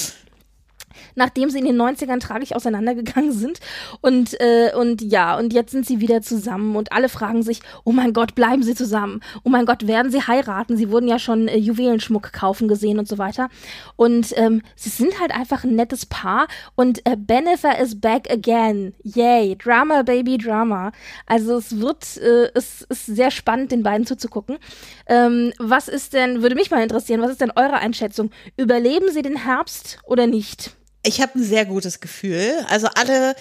Nachdem 1.15 1.51
sie 1.51 1.59
in 1.59 1.65
den 1.65 1.81
90ern 1.81 2.21
tragisch 2.21 2.53
auseinandergegangen 2.53 3.33
sind. 3.33 3.61
Und, 4.01 4.41
äh, 4.41 4.73
und 4.75 5.03
ja, 5.03 5.37
und 5.37 5.53
jetzt 5.53 5.73
sind 5.73 5.87
sie 5.87 6.01
wieder 6.01 6.23
zusammen 6.23 6.77
und 6.77 6.93
alle 6.93 7.09
fragen 7.09 7.43
sich, 7.43 7.61
oh 7.85 7.93
mein 7.93 8.13
Gott, 8.13 8.35
bleiben 8.35 8.63
sie 8.63 8.75
zusammen? 8.75 9.21
Oh 9.45 9.51
mein 9.51 9.67
Gott, 9.67 9.87
werden 9.87 10.11
sie 10.11 10.23
heiraten? 10.23 10.77
Sie 10.77 10.91
wurden 10.91 11.09
ja 11.09 11.19
schon 11.19 11.49
äh, 11.49 11.57
Juwelenschmuck 11.57 12.33
kaufen 12.33 12.69
gesehen 12.69 12.99
und 12.99 13.09
so 13.09 13.19
weiter. 13.19 13.49
Und 13.97 14.33
ähm, 14.37 14.63
sie 14.77 14.91
sind 14.91 15.21
halt 15.21 15.33
einfach 15.33 15.65
ein 15.65 15.75
nettes 15.75 16.07
Paar 16.07 16.47
und 16.75 17.05
äh, 17.07 17.17
Bennifer 17.17 17.79
is 17.79 18.01
back 18.01 18.31
again. 18.31 18.95
Yay, 19.03 19.57
Drama, 19.57 20.03
Baby, 20.03 20.39
Drama. 20.39 20.93
Also 21.27 21.57
es 21.57 21.81
wird, 21.81 22.17
äh, 22.19 22.51
es 22.55 22.83
ist 22.83 23.07
sehr 23.07 23.31
spannend, 23.31 23.73
den 23.73 23.83
beiden 23.83 24.07
zuzugucken. 24.07 24.59
Ähm, 25.07 25.53
was 25.59 25.89
ist 25.89 26.13
denn, 26.13 26.43
würde 26.43 26.55
mich 26.55 26.71
mal 26.71 26.83
interessieren, 26.83 27.21
was 27.21 27.31
ist 27.31 27.41
denn 27.41 27.53
eure 27.55 27.75
Einschätzung? 27.75 28.31
Überleben 28.57 29.11
sie 29.11 29.23
den 29.23 29.37
Herbst 29.37 29.99
oder 30.05 30.27
nicht? 30.27 30.77
Ich 31.07 31.21
habe 31.21 31.39
ein 31.39 31.45
sehr 31.45 31.67
gutes 31.67 32.01
Gefühl. 32.01 32.65
Also 32.69 32.89
alle 32.95 33.37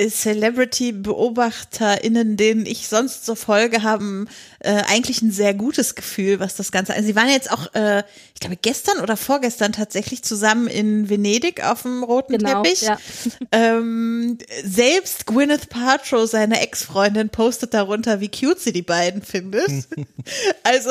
Celebrity-BeobachterInnen, 0.00 2.36
denen 2.36 2.66
ich 2.66 2.88
sonst 2.88 3.24
so 3.24 3.36
folge, 3.36 3.84
haben 3.84 4.26
äh, 4.58 4.82
eigentlich 4.88 5.22
ein 5.22 5.30
sehr 5.30 5.54
gutes 5.54 5.94
Gefühl, 5.94 6.40
was 6.40 6.56
das 6.56 6.72
Ganze. 6.72 6.94
Also 6.94 7.06
sie 7.06 7.14
waren 7.14 7.28
jetzt 7.28 7.52
auch, 7.52 7.72
äh, 7.74 8.02
ich 8.34 8.40
glaube, 8.40 8.56
gestern 8.56 8.98
oder 9.00 9.16
vorgestern 9.16 9.70
tatsächlich 9.72 10.24
zusammen 10.24 10.66
in 10.66 11.08
Venedig 11.08 11.62
auf 11.64 11.82
dem 11.82 12.02
roten 12.02 12.38
Genau, 12.38 12.62
Teppich. 12.62 12.82
ja. 12.82 12.98
Ähm, 13.52 14.38
selbst 14.64 15.26
Gwyneth 15.26 15.68
Paltrow, 15.68 16.28
seine 16.28 16.60
Ex-Freundin, 16.60 17.28
postet 17.28 17.72
darunter, 17.72 18.18
wie 18.20 18.30
cute 18.30 18.58
sie 18.58 18.72
die 18.72 18.82
beiden 18.82 19.22
findet. 19.22 19.70
also 20.64 20.90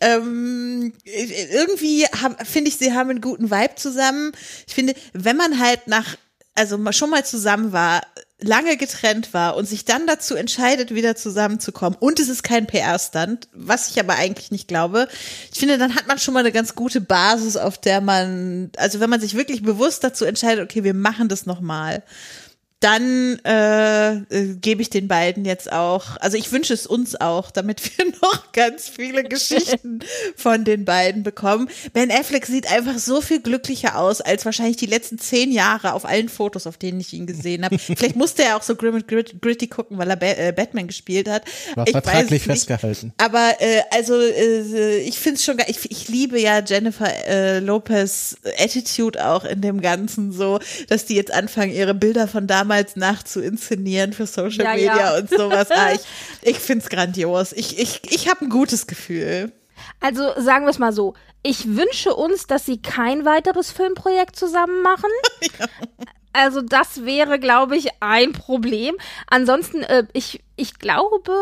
ähm, 0.00 0.92
irgendwie 1.04 2.04
finde 2.44 2.68
ich, 2.68 2.76
sie 2.76 2.92
haben 2.92 3.08
einen 3.08 3.22
guten 3.22 3.50
Vibe 3.50 3.76
zusammen. 3.76 4.32
Ich 4.66 4.74
finde, 4.74 4.92
wenn 5.14 5.38
man 5.38 5.58
halt 5.58 5.86
nach, 5.86 6.18
also 6.54 6.78
schon 6.92 7.08
mal 7.08 7.24
zusammen 7.24 7.72
war, 7.72 8.02
lange 8.42 8.76
getrennt 8.76 9.34
war 9.34 9.56
und 9.56 9.66
sich 9.66 9.84
dann 9.84 10.06
dazu 10.06 10.34
entscheidet, 10.34 10.94
wieder 10.94 11.16
zusammenzukommen 11.16 11.96
und 11.98 12.20
es 12.20 12.28
ist 12.28 12.42
kein 12.42 12.66
PR-Stand, 12.66 13.48
was 13.52 13.88
ich 13.88 13.98
aber 14.00 14.14
eigentlich 14.14 14.50
nicht 14.50 14.68
glaube. 14.68 15.08
Ich 15.52 15.58
finde, 15.58 15.78
dann 15.78 15.94
hat 15.94 16.06
man 16.06 16.18
schon 16.18 16.34
mal 16.34 16.40
eine 16.40 16.52
ganz 16.52 16.74
gute 16.74 17.00
Basis, 17.00 17.56
auf 17.56 17.78
der 17.78 18.00
man, 18.00 18.70
also 18.76 19.00
wenn 19.00 19.10
man 19.10 19.20
sich 19.20 19.34
wirklich 19.34 19.62
bewusst 19.62 20.04
dazu 20.04 20.24
entscheidet, 20.24 20.64
okay, 20.64 20.84
wir 20.84 20.94
machen 20.94 21.28
das 21.28 21.46
nochmal, 21.46 22.02
dann 22.82 23.38
äh, 23.44 24.14
äh, 24.14 24.54
gebe 24.60 24.82
ich 24.82 24.90
den 24.90 25.06
beiden 25.06 25.44
jetzt 25.44 25.70
auch, 25.70 26.16
also 26.16 26.36
ich 26.36 26.50
wünsche 26.50 26.74
es 26.74 26.84
uns 26.86 27.20
auch, 27.20 27.52
damit 27.52 27.80
wir 27.98 28.06
noch 28.06 28.52
ganz 28.52 28.88
viele 28.88 29.22
Geschichten 29.28 30.00
von 30.36 30.64
den 30.64 30.84
beiden 30.84 31.22
bekommen. 31.22 31.68
Ben 31.92 32.10
Affleck 32.10 32.44
sieht 32.44 32.70
einfach 32.70 32.98
so 32.98 33.20
viel 33.20 33.40
glücklicher 33.40 33.96
aus 33.96 34.20
als 34.20 34.44
wahrscheinlich 34.44 34.76
die 34.76 34.86
letzten 34.86 35.18
zehn 35.18 35.52
Jahre 35.52 35.92
auf 35.92 36.04
allen 36.04 36.28
Fotos, 36.28 36.66
auf 36.66 36.76
denen 36.76 37.00
ich 37.00 37.12
ihn 37.12 37.26
gesehen 37.26 37.64
habe. 37.64 37.78
Vielleicht 37.78 38.16
musste 38.16 38.42
er 38.42 38.56
auch 38.56 38.62
so 38.62 38.74
grim 38.74 39.06
grit, 39.06 39.40
gritty 39.40 39.68
gucken, 39.68 39.98
weil 39.98 40.10
er 40.10 40.16
ba 40.16 40.26
äh, 40.26 40.52
Batman 40.52 40.88
gespielt 40.88 41.28
hat. 41.28 41.44
War 41.76 41.86
Ich 41.86 41.94
weiß 41.94 42.02
vertraglich 42.02 42.42
festgehalten. 42.42 43.12
Aber 43.18 43.52
äh, 43.60 43.82
also 43.90 44.18
äh, 44.18 44.98
ich 44.98 45.18
finde 45.18 45.36
es 45.36 45.44
schon 45.44 45.56
geil. 45.56 45.66
Ich, 45.68 45.88
ich 45.90 46.08
liebe 46.08 46.40
ja 46.40 46.60
Jennifer 46.60 47.08
äh, 47.26 47.60
Lopez 47.60 48.36
Attitude 48.58 49.24
auch 49.24 49.44
in 49.44 49.60
dem 49.60 49.80
Ganzen 49.80 50.32
so, 50.32 50.58
dass 50.88 51.04
die 51.04 51.14
jetzt 51.14 51.32
anfangen, 51.32 51.72
ihre 51.72 51.94
Bilder 51.94 52.26
von 52.26 52.48
damals 52.48 52.71
nachzuinszenieren 52.96 54.12
für 54.12 54.26
Social 54.26 54.64
Ja, 54.64 54.74
Media 54.74 54.96
ja. 54.96 55.18
und 55.18 55.30
sowas. 55.30 55.70
Ah, 55.70 55.92
ich 55.92 56.00
ich 56.42 56.58
finde 56.58 56.84
es 56.84 56.90
grandios. 56.90 57.52
Ich, 57.52 57.78
ich, 57.78 58.00
ich 58.10 58.28
habe 58.28 58.44
ein 58.44 58.50
gutes 58.50 58.86
Gefühl. 58.86 59.52
Also 60.00 60.32
sagen 60.38 60.64
wir 60.64 60.70
es 60.70 60.78
mal 60.78 60.92
so. 60.92 61.14
Ich 61.42 61.66
wünsche 61.76 62.14
uns, 62.14 62.46
dass 62.46 62.66
sie 62.66 62.80
kein 62.80 63.24
weiteres 63.24 63.72
Filmprojekt 63.72 64.36
zusammen 64.36 64.82
machen. 64.82 65.10
Also 66.34 66.62
das 66.62 67.04
wäre, 67.04 67.38
glaube 67.38 67.76
ich, 67.76 67.88
ein 68.00 68.32
Problem. 68.32 68.96
Ansonsten, 69.26 69.82
äh, 69.82 70.04
ich, 70.14 70.42
ich 70.56 70.78
glaube, 70.78 71.32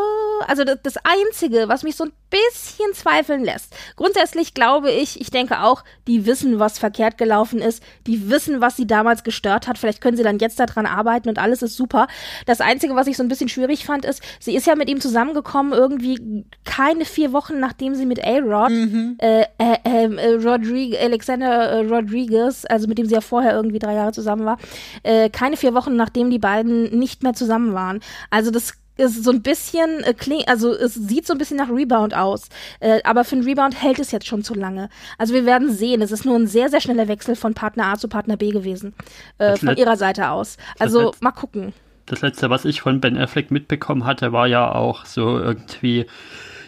also 0.46 0.64
das, 0.64 0.94
Einzige, 1.02 1.68
was 1.68 1.82
mich 1.82 1.96
so 1.96 2.04
ein 2.04 2.12
bisschen 2.30 2.94
zweifeln 2.94 3.44
lässt. 3.44 3.74
Grundsätzlich 3.96 4.54
glaube 4.54 4.90
ich, 4.90 5.20
ich 5.20 5.30
denke 5.30 5.62
auch, 5.62 5.82
die 6.06 6.26
wissen, 6.26 6.58
was 6.60 6.78
verkehrt 6.78 7.18
gelaufen 7.18 7.58
ist. 7.60 7.82
Die 8.06 8.30
wissen, 8.30 8.60
was 8.60 8.76
sie 8.76 8.86
damals 8.86 9.24
gestört 9.24 9.66
hat. 9.66 9.78
Vielleicht 9.78 10.00
können 10.00 10.16
sie 10.16 10.22
dann 10.22 10.38
jetzt 10.38 10.60
daran 10.60 10.86
arbeiten 10.86 11.28
und 11.28 11.38
alles 11.38 11.62
ist 11.62 11.76
super. 11.76 12.06
Das 12.46 12.60
Einzige, 12.60 12.94
was 12.94 13.08
ich 13.08 13.16
so 13.16 13.22
ein 13.24 13.28
bisschen 13.28 13.48
schwierig 13.48 13.84
fand, 13.84 14.04
ist, 14.04 14.22
sie 14.38 14.54
ist 14.54 14.66
ja 14.66 14.76
mit 14.76 14.88
ihm 14.88 15.00
zusammengekommen, 15.00 15.72
irgendwie 15.72 16.44
keine 16.64 17.04
vier 17.04 17.32
Wochen, 17.32 17.58
nachdem 17.58 17.94
sie 17.96 18.06
mit 18.06 18.24
A-Rod, 18.24 18.70
Mhm. 18.70 19.16
äh, 19.18 19.44
äh, 19.58 19.76
äh, 19.84 20.34
Rodrigue, 20.34 20.98
Alexander 21.00 21.70
äh, 21.70 21.86
Rodriguez, 21.86 22.64
also 22.68 22.86
mit 22.86 22.98
dem 22.98 23.06
sie 23.06 23.14
ja 23.14 23.20
vorher 23.20 23.54
irgendwie 23.54 23.80
drei 23.80 23.94
Jahre 23.94 24.12
zusammen 24.12 24.44
war, 24.44 24.58
äh, 25.02 25.30
keine 25.30 25.56
vier 25.56 25.74
Wochen, 25.74 25.96
nachdem 25.96 26.30
die 26.30 26.38
beiden 26.38 26.96
nicht 26.98 27.22
mehr 27.24 27.32
zusammen 27.34 27.74
waren. 27.74 28.00
Also 28.30 28.50
das 28.52 28.74
ist 29.00 29.24
so 29.24 29.30
ein 29.30 29.42
bisschen, 29.42 30.04
äh, 30.04 30.14
kling, 30.14 30.42
also 30.46 30.72
es 30.72 30.94
sieht 30.94 31.26
so 31.26 31.32
ein 31.32 31.38
bisschen 31.38 31.56
nach 31.56 31.70
Rebound 31.70 32.14
aus. 32.14 32.48
Äh, 32.80 33.00
aber 33.04 33.24
für 33.24 33.36
einen 33.36 33.44
Rebound 33.44 33.80
hält 33.82 33.98
es 33.98 34.12
jetzt 34.12 34.26
schon 34.26 34.42
zu 34.42 34.54
lange. 34.54 34.88
Also 35.18 35.34
wir 35.34 35.46
werden 35.46 35.72
sehen. 35.72 36.02
Es 36.02 36.12
ist 36.12 36.24
nur 36.24 36.36
ein 36.36 36.46
sehr, 36.46 36.68
sehr 36.68 36.80
schneller 36.80 37.08
Wechsel 37.08 37.36
von 37.36 37.54
Partner 37.54 37.86
A 37.86 37.96
zu 37.96 38.08
Partner 38.08 38.36
B 38.36 38.50
gewesen. 38.50 38.94
Äh, 39.38 39.56
von 39.56 39.76
ihrer 39.76 39.96
Seite 39.96 40.30
aus. 40.30 40.56
Also 40.78 41.14
mal 41.20 41.32
gucken. 41.32 41.72
Das 42.06 42.22
letzte, 42.22 42.50
was 42.50 42.64
ich 42.64 42.80
von 42.80 43.00
Ben 43.00 43.16
Affleck 43.16 43.50
mitbekommen 43.50 44.04
hatte, 44.04 44.32
war 44.32 44.46
ja 44.46 44.72
auch 44.72 45.04
so 45.04 45.38
irgendwie, 45.38 46.06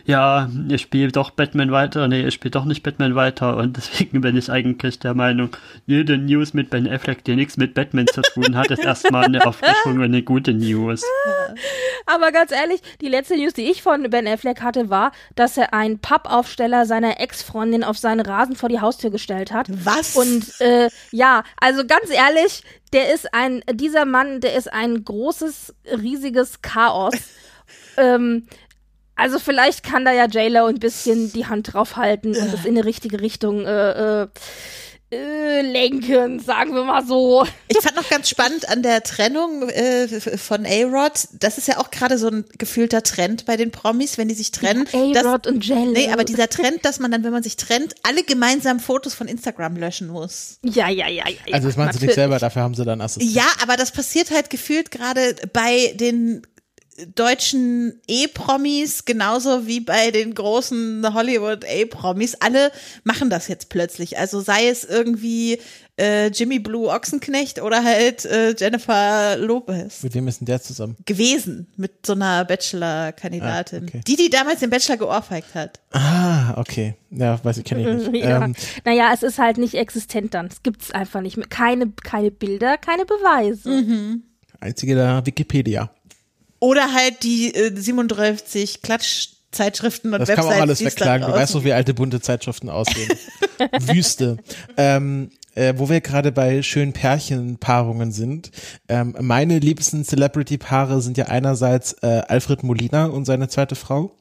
ja, 0.05 0.49
ihr 0.69 0.79
spielt 0.79 1.17
doch 1.17 1.31
Batman 1.31 1.71
weiter, 1.71 2.09
nee, 2.09 2.23
ihr 2.23 2.31
spielt 2.31 2.55
doch 2.55 2.65
nicht 2.65 2.83
Batman 2.83 3.15
weiter 3.15 3.57
und 3.57 3.77
deswegen 3.77 4.21
bin 4.21 4.37
ich 4.37 4.51
eigentlich 4.51 4.99
der 4.99 5.15
Meinung, 5.15 5.57
jede 5.87 6.19
News 6.19 6.55
mit 6.55 6.71
Ben 6.71 6.89
Affleck, 6.89 7.25
die 7.25 7.37
nichts 7.37 7.57
mit 7.57 7.75
Batman 7.75 8.07
zu 8.07 8.23
tun 8.23 8.57
hat, 8.57 8.71
ist 8.71 8.85
erstmal 8.85 9.25
eine 9.25 9.47
Aufrichtung 9.47 9.95
und 9.95 10.03
eine 10.03 10.23
gute 10.23 10.53
News. 10.55 11.05
Aber 12.07 12.33
ganz 12.33 12.53
ehrlich, 12.53 12.81
die 13.01 13.09
letzte 13.09 13.37
News, 13.37 13.55
die 13.55 13.71
ich 13.71 13.83
von 13.83 14.09
Ben 14.11 14.27
Affleck 14.27 14.63
hatte, 14.63 14.91
war, 14.91 15.13
dass 15.35 15.57
er 15.57 15.73
einen 15.73 15.99
Pappaufsteller 15.99 16.87
seiner 16.87 17.21
Ex-Freundin 17.21 17.85
auf 17.85 17.99
seinen 17.99 18.21
Rasen 18.21 18.57
vor 18.57 18.69
die 18.69 18.81
Haustür 18.81 19.11
gestellt 19.11 19.53
hat. 19.53 19.69
Was? 19.85 20.17
Und 20.17 20.61
äh, 20.61 20.89
ja, 21.11 21.45
also 21.61 21.87
ganz 21.87 22.11
ehrlich, 22.11 22.63
der 22.93 23.13
ist 23.13 23.33
ein, 23.33 23.63
dieser 23.73 24.05
Mann, 24.05 24.41
der 24.41 24.55
ist 24.55 24.73
ein 24.73 25.05
großes, 25.05 25.75
riesiges 25.99 26.63
Chaos. 26.63 27.15
ähm, 27.97 28.47
also 29.17 29.39
vielleicht 29.39 29.83
kann 29.83 30.05
da 30.05 30.13
ja 30.13 30.27
J-Lo 30.27 30.67
ein 30.67 30.79
bisschen 30.79 31.33
die 31.33 31.47
Hand 31.47 31.73
drauf 31.73 31.97
halten 31.97 32.29
und 32.29 32.53
es 32.55 32.65
in 32.65 32.77
eine 32.77 32.85
richtige 32.85 33.21
Richtung 33.21 33.65
äh, 33.67 34.23
äh, 34.23 34.29
äh, 35.15 35.61
lenken, 35.61 36.41
sagen 36.41 36.75
wir 36.75 36.85
mal 36.85 37.05
so. 37.05 37.47
Ich 37.69 37.77
fand 37.81 37.97
noch 37.97 38.09
ganz 38.09 38.31
spannend 38.31 38.69
an 38.71 38.83
der 38.83 39.03
Trennung 39.03 39.69
äh, 39.69 40.09
von 40.09 40.65
A-Rod, 40.65 41.29
das 41.39 41.59
ist 41.59 41.69
ja 41.69 41.79
auch 41.79 41.91
gerade 41.91 42.17
so 42.17 42.29
ein 42.29 42.47
gefühlter 42.57 43.03
Trend 43.03 43.45
bei 43.45 43.59
den 43.59 43.71
Promis, 43.71 44.17
wenn 44.17 44.29
die 44.29 44.35
sich 44.35 44.53
trennen. 44.53 44.87
dass- 45.13 45.27
A-Rod 45.27 45.47
und 45.47 45.67
J-Lo. 45.67 45.93
Nee, 45.93 46.11
aber 46.11 46.25
dieser 46.25 46.49
Trend, 46.49 46.85
dass 46.87 46.99
man 46.99 47.11
dann, 47.11 47.25
wenn 47.25 47.33
man 47.33 47.43
sich 47.43 47.57
trennt, 47.57 47.95
alle 48.05 48.23
gemeinsam 48.23 48.81
Fotos 48.81 49.13
von 49.13 49.29
Instagram 49.29 49.77
löschen 49.77 50.09
muss. 50.09 50.59
ja, 50.65 50.89
ja, 50.89 51.09
ja, 51.09 51.29
ja. 51.29 51.37
ja 51.47 51.55
Also 51.55 51.69
das 51.69 51.77
machen 51.77 51.93
sie 51.99 52.07
nicht 52.07 52.15
selber, 52.15 52.39
dafür 52.39 52.63
haben 52.63 52.75
sie 52.75 52.85
dann 52.87 53.03
Assistenten. 53.03 53.37
Ja, 53.37 53.45
aber 53.63 53.77
das 53.77 53.93
passiert 53.93 54.31
halt 54.31 54.49
gefühlt 54.49 54.91
gerade 54.91 55.37
bei 55.53 55.93
den 55.97 56.41
deutschen 57.15 58.01
E-Promis 58.09 59.05
genauso 59.05 59.67
wie 59.67 59.81
bei 59.81 60.11
den 60.11 60.35
großen 60.35 61.15
Hollywood 61.15 61.65
A-Promis. 61.65 62.35
Alle 62.41 62.71
machen 63.05 63.31
das 63.31 63.49
jetzt 63.49 63.69
plötzlich. 63.69 64.19
Also 64.19 64.41
sei 64.41 64.69
es 64.69 64.85
irgendwie 64.85 65.59
äh, 65.99 66.29
Jimmy 66.29 66.59
Blue 66.59 66.89
Ochsenknecht 66.89 67.61
oder 67.61 67.85
halt 67.85 68.25
äh, 68.25 68.55
Jennifer 68.59 69.37
Lopez 69.37 70.03
Mit 70.03 70.15
wem 70.15 70.27
ist 70.27 70.41
denn 70.41 70.47
der 70.47 70.63
zusammen? 70.63 70.97
gewesen 71.05 71.67
mit 71.77 72.07
so 72.07 72.15
einer 72.15 72.45
Bachelor-Kandidatin. 72.47 73.83
Ah, 73.83 73.87
okay. 73.89 74.01
Die, 74.07 74.17
die 74.17 74.31
damals 74.31 74.61
den 74.61 74.71
Bachelor 74.71 74.97
geohrfeigt 74.97 75.55
hat. 75.55 75.81
Ah, 75.93 76.55
okay. 76.59 76.95
Ja, 77.11 77.43
weiß 77.45 77.59
ich, 77.59 77.65
kenne 77.65 77.83
ich 77.83 78.09
nicht. 78.09 78.25
Ja. 78.25 78.45
Ähm, 78.45 78.55
naja, 78.85 79.11
es 79.13 79.23
ist 79.23 79.39
halt 79.39 79.59
nicht 79.59 79.75
existent 79.75 80.33
dann. 80.35 80.47
Es 80.47 80.63
gibt 80.63 80.83
es 80.83 80.91
einfach 80.93 81.21
nicht. 81.21 81.37
mehr. 81.37 81.47
Keine, 81.49 81.91
keine 82.03 82.31
Bilder, 82.31 82.79
keine 82.79 83.05
Beweise. 83.05 83.69
Mhm. 83.69 84.23
einzige 84.61 84.95
da 84.95 85.25
Wikipedia. 85.27 85.91
Oder 86.63 86.93
halt 86.93 87.25
die 87.25 87.53
äh, 87.53 87.75
37 87.75 88.83
Klatschzeitschriften 88.83 90.15
und 90.15 90.21
Das 90.21 90.29
kann 90.29 90.45
man 90.45 90.47
Websites. 90.47 90.59
auch 90.59 90.63
alles 90.63 90.79
die 90.79 90.85
es 90.85 90.95
da 90.95 91.01
wegklagen. 91.01 91.27
Du 91.27 91.33
weißt 91.33 91.55
doch, 91.57 91.65
wie 91.65 91.73
alte 91.73 91.93
bunte 91.93 92.21
Zeitschriften 92.21 92.71
aussehen. 92.71 93.11
Wüste. 93.81 94.37
Ähm, 94.77 95.33
äh, 95.57 95.75
wo 95.77 95.89
wir 95.89 96.01
gerade 96.01 96.31
bei 96.31 96.63
schönen 96.63 96.93
Pärchenpaarungen 96.93 98.13
sind. 98.13 98.53
Ähm, 98.89 99.17
meine 99.19 99.59
liebsten 99.59 100.05
Celebrity-Paare 100.05 101.03
sind 101.03 101.19
ja 101.19 101.27
einerseits 101.27 101.95
äh, 101.95 102.23
Alfred 102.29 102.63
Molina 102.63 103.07
und 103.07 103.25
seine 103.25 103.49
zweite 103.49 103.75
Frau. 103.75 104.13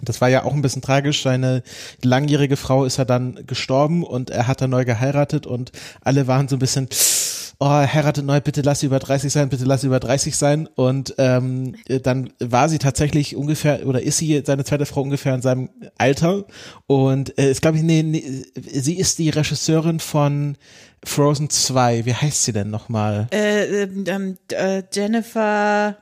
Das 0.00 0.22
war 0.22 0.28
ja 0.28 0.44
auch 0.44 0.54
ein 0.54 0.62
bisschen 0.62 0.80
tragisch. 0.80 1.22
Seine 1.22 1.62
langjährige 2.02 2.56
Frau 2.56 2.86
ist 2.86 2.96
ja 2.96 3.04
dann 3.04 3.46
gestorben 3.46 4.04
und 4.04 4.30
er 4.30 4.46
hat 4.46 4.62
dann 4.62 4.70
neu 4.70 4.86
geheiratet 4.86 5.46
und 5.46 5.70
alle 6.00 6.26
waren 6.26 6.48
so 6.48 6.56
ein 6.56 6.60
bisschen, 6.60 6.88
oh, 7.58 7.68
heiratet 7.68 8.24
neu, 8.24 8.40
bitte 8.40 8.62
lass 8.62 8.80
sie 8.80 8.86
über 8.86 8.98
30 8.98 9.32
sein, 9.32 9.48
bitte 9.48 9.64
lass 9.64 9.82
sie 9.82 9.86
über 9.86 10.00
30 10.00 10.36
sein. 10.36 10.68
Und 10.74 11.14
ähm, 11.18 11.74
dann 12.02 12.32
war 12.38 12.68
sie 12.68 12.78
tatsächlich 12.78 13.36
ungefähr, 13.36 13.86
oder 13.86 14.02
ist 14.02 14.18
sie, 14.18 14.42
seine 14.44 14.64
zweite 14.64 14.86
Frau 14.86 15.02
ungefähr 15.02 15.34
in 15.34 15.42
seinem 15.42 15.70
Alter. 15.96 16.44
Und 16.86 17.38
äh, 17.38 17.50
ist, 17.50 17.62
glaube 17.62 17.78
ich, 17.78 17.82
nee, 17.82 18.02
nee, 18.02 18.44
sie 18.54 18.98
ist 18.98 19.18
die 19.18 19.30
Regisseurin 19.30 20.00
von 20.00 20.56
Frozen 21.04 21.50
2. 21.50 22.04
Wie 22.04 22.14
heißt 22.14 22.44
sie 22.44 22.52
denn 22.52 22.70
nochmal? 22.70 23.28
Äh, 23.32 23.82
ähm, 23.82 24.04
ähm, 24.06 24.38
äh, 24.52 24.82
Jennifer. 24.92 25.96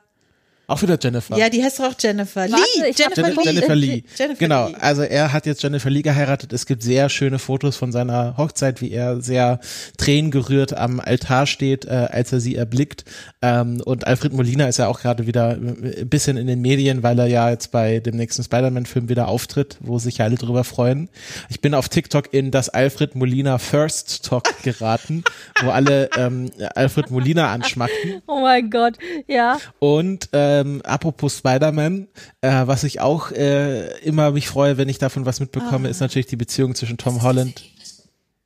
Auch 0.68 0.82
wieder 0.82 0.98
Jennifer. 1.00 1.36
Ja, 1.38 1.48
die 1.48 1.62
heißt 1.62 1.78
doch 1.78 1.84
auch 1.84 1.94
Jennifer. 1.98 2.40
Warte, 2.40 2.54
Lee. 2.54 2.92
Jennifer 2.96 3.22
Jennifer, 3.22 3.42
Lee. 3.42 3.52
Jennifer 3.52 3.74
Lee. 3.76 4.04
Jennifer 4.16 4.38
genau, 4.38 4.68
Lee. 4.68 4.74
also 4.80 5.02
er 5.02 5.32
hat 5.32 5.46
jetzt 5.46 5.62
Jennifer 5.62 5.90
Lee 5.90 6.02
geheiratet. 6.02 6.52
Es 6.52 6.66
gibt 6.66 6.82
sehr 6.82 7.08
schöne 7.08 7.38
Fotos 7.38 7.76
von 7.76 7.92
seiner 7.92 8.36
Hochzeit, 8.36 8.80
wie 8.80 8.90
er 8.90 9.20
sehr 9.20 9.60
tränengerührt 9.96 10.76
am 10.76 10.98
Altar 10.98 11.46
steht, 11.46 11.84
äh, 11.84 12.08
als 12.10 12.32
er 12.32 12.40
sie 12.40 12.56
erblickt. 12.56 13.04
Ähm, 13.42 13.80
und 13.84 14.08
Alfred 14.08 14.32
Molina 14.32 14.66
ist 14.66 14.78
ja 14.78 14.88
auch 14.88 15.00
gerade 15.00 15.28
wieder 15.28 15.50
ein 15.50 16.08
bisschen 16.08 16.36
in 16.36 16.48
den 16.48 16.60
Medien, 16.60 17.04
weil 17.04 17.18
er 17.20 17.26
ja 17.26 17.48
jetzt 17.50 17.70
bei 17.70 18.00
dem 18.00 18.16
nächsten 18.16 18.42
Spider-Man-Film 18.42 19.08
wieder 19.08 19.28
auftritt, 19.28 19.76
wo 19.80 20.00
sich 20.00 20.18
ja 20.18 20.24
alle 20.24 20.36
drüber 20.36 20.64
freuen. 20.64 21.08
Ich 21.48 21.60
bin 21.60 21.74
auf 21.74 21.88
TikTok 21.88 22.34
in 22.34 22.50
das 22.50 22.70
Alfred 22.70 23.14
Molina 23.14 23.58
First 23.58 24.24
Talk 24.24 24.44
geraten, 24.64 25.22
wo 25.62 25.70
alle 25.70 26.10
ähm, 26.16 26.50
Alfred 26.74 27.12
Molina 27.12 27.52
anschmackten. 27.52 28.22
Oh 28.26 28.40
mein 28.40 28.68
Gott, 28.70 28.94
ja. 29.28 29.58
Und 29.78 30.28
ähm, 30.60 30.82
apropos 30.82 31.38
Spider-Man, 31.38 32.08
äh, 32.40 32.62
was 32.66 32.84
ich 32.84 33.00
auch 33.00 33.30
äh, 33.32 33.98
immer 34.00 34.30
mich 34.32 34.48
freue, 34.48 34.76
wenn 34.76 34.88
ich 34.88 34.98
davon 34.98 35.26
was 35.26 35.40
mitbekomme, 35.40 35.88
ist 35.88 36.00
natürlich 36.00 36.26
die 36.26 36.36
Beziehung 36.36 36.74
zwischen 36.74 36.96
Tom 36.98 37.22
Holland, 37.22 37.62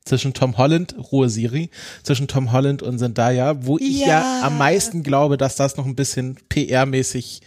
zwischen 0.05 0.35
Tom 0.35 0.57
Holland, 0.59 0.95
Ruhe 1.13 1.29
Siri, 1.29 1.71
zwischen 2.03 2.27
Tom 2.29 2.53
Holland 2.53 2.83
und 2.83 2.99
Zendaya, 2.99 3.65
wo 3.65 3.79
ich 3.79 4.01
ja, 4.01 4.07
Ja. 4.07 4.41
am 4.43 4.59
meisten 4.59 5.03
glaube, 5.03 5.37
dass 5.37 5.57
das 5.57 5.77
noch 5.77 5.87
ein 5.87 5.95
bisschen 5.95 6.37
PR-mäßig, 6.49 7.41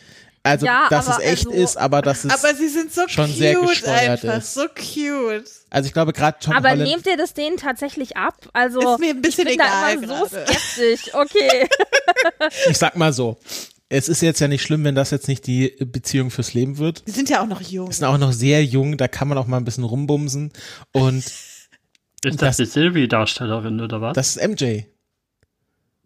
also 0.43 0.65
Ja, 0.65 0.87
dass 0.89 1.07
es 1.07 1.13
aber 1.15 1.23
echt 1.23 1.47
also- 1.47 1.57
ist, 1.57 1.77
aber 1.77 2.01
dass 2.01 2.25
es, 2.25 2.31
Aber 2.31 2.53
sie 2.53 2.67
sind 2.67 2.93
so 2.93 3.01
schon 3.07 3.27
cute 3.27 3.37
sehr 3.37 3.55
gesteuert 3.55 4.23
einfach. 4.25 4.37
ist. 4.37 4.53
So 4.53 4.65
cute. 4.67 5.45
also 5.69 5.87
ich 5.87 5.93
glaube 5.93 6.11
gerade 6.13 6.37
Tom 6.41 6.53
Aber 6.53 6.69
Holland, 6.71 6.89
nehmt 6.89 7.05
ihr 7.07 7.15
das 7.17 7.33
denen 7.33 7.55
tatsächlich 7.57 8.17
ab? 8.17 8.35
Also 8.53 8.79
Ist 8.93 8.99
mir 8.99 9.11
ein 9.11 9.21
bisschen 9.21 9.47
ich 9.47 9.57
bin 9.57 9.65
da 9.65 9.89
egal 9.91 10.03
immer 10.03 10.17
so 10.19 10.25
skeptisch. 10.27 11.13
Okay. 11.13 11.67
ich 12.69 12.77
sag 12.77 12.95
mal 12.97 13.13
so, 13.13 13.37
es 13.89 14.09
ist 14.09 14.21
jetzt 14.21 14.39
ja 14.39 14.47
nicht 14.47 14.61
schlimm, 14.63 14.83
wenn 14.83 14.95
das 14.95 15.11
jetzt 15.11 15.27
nicht 15.27 15.45
die 15.45 15.69
Beziehung 15.79 16.31
fürs 16.31 16.53
Leben 16.53 16.77
wird. 16.79 17.03
Die 17.07 17.11
sind 17.11 17.29
ja 17.29 17.41
auch 17.43 17.47
noch 17.47 17.61
jung. 17.61 17.91
Sind 17.91 18.05
auch 18.05 18.17
noch 18.17 18.31
sehr 18.31 18.63
jung, 18.65 18.97
da 18.97 19.07
kann 19.07 19.27
man 19.27 19.37
auch 19.37 19.45
mal 19.47 19.57
ein 19.57 19.65
bisschen 19.65 19.83
rumbumsen 19.83 20.51
und 20.91 21.23
Ist 22.25 22.41
Das- 22.41 22.55
das 22.55 22.57
die 22.57 22.65
Sylvie-Darstellerin 22.65 23.81
oder 23.81 23.99
was? 24.01 24.13
das 24.15 24.37
ist 24.37 24.47
MJ. 24.47 24.83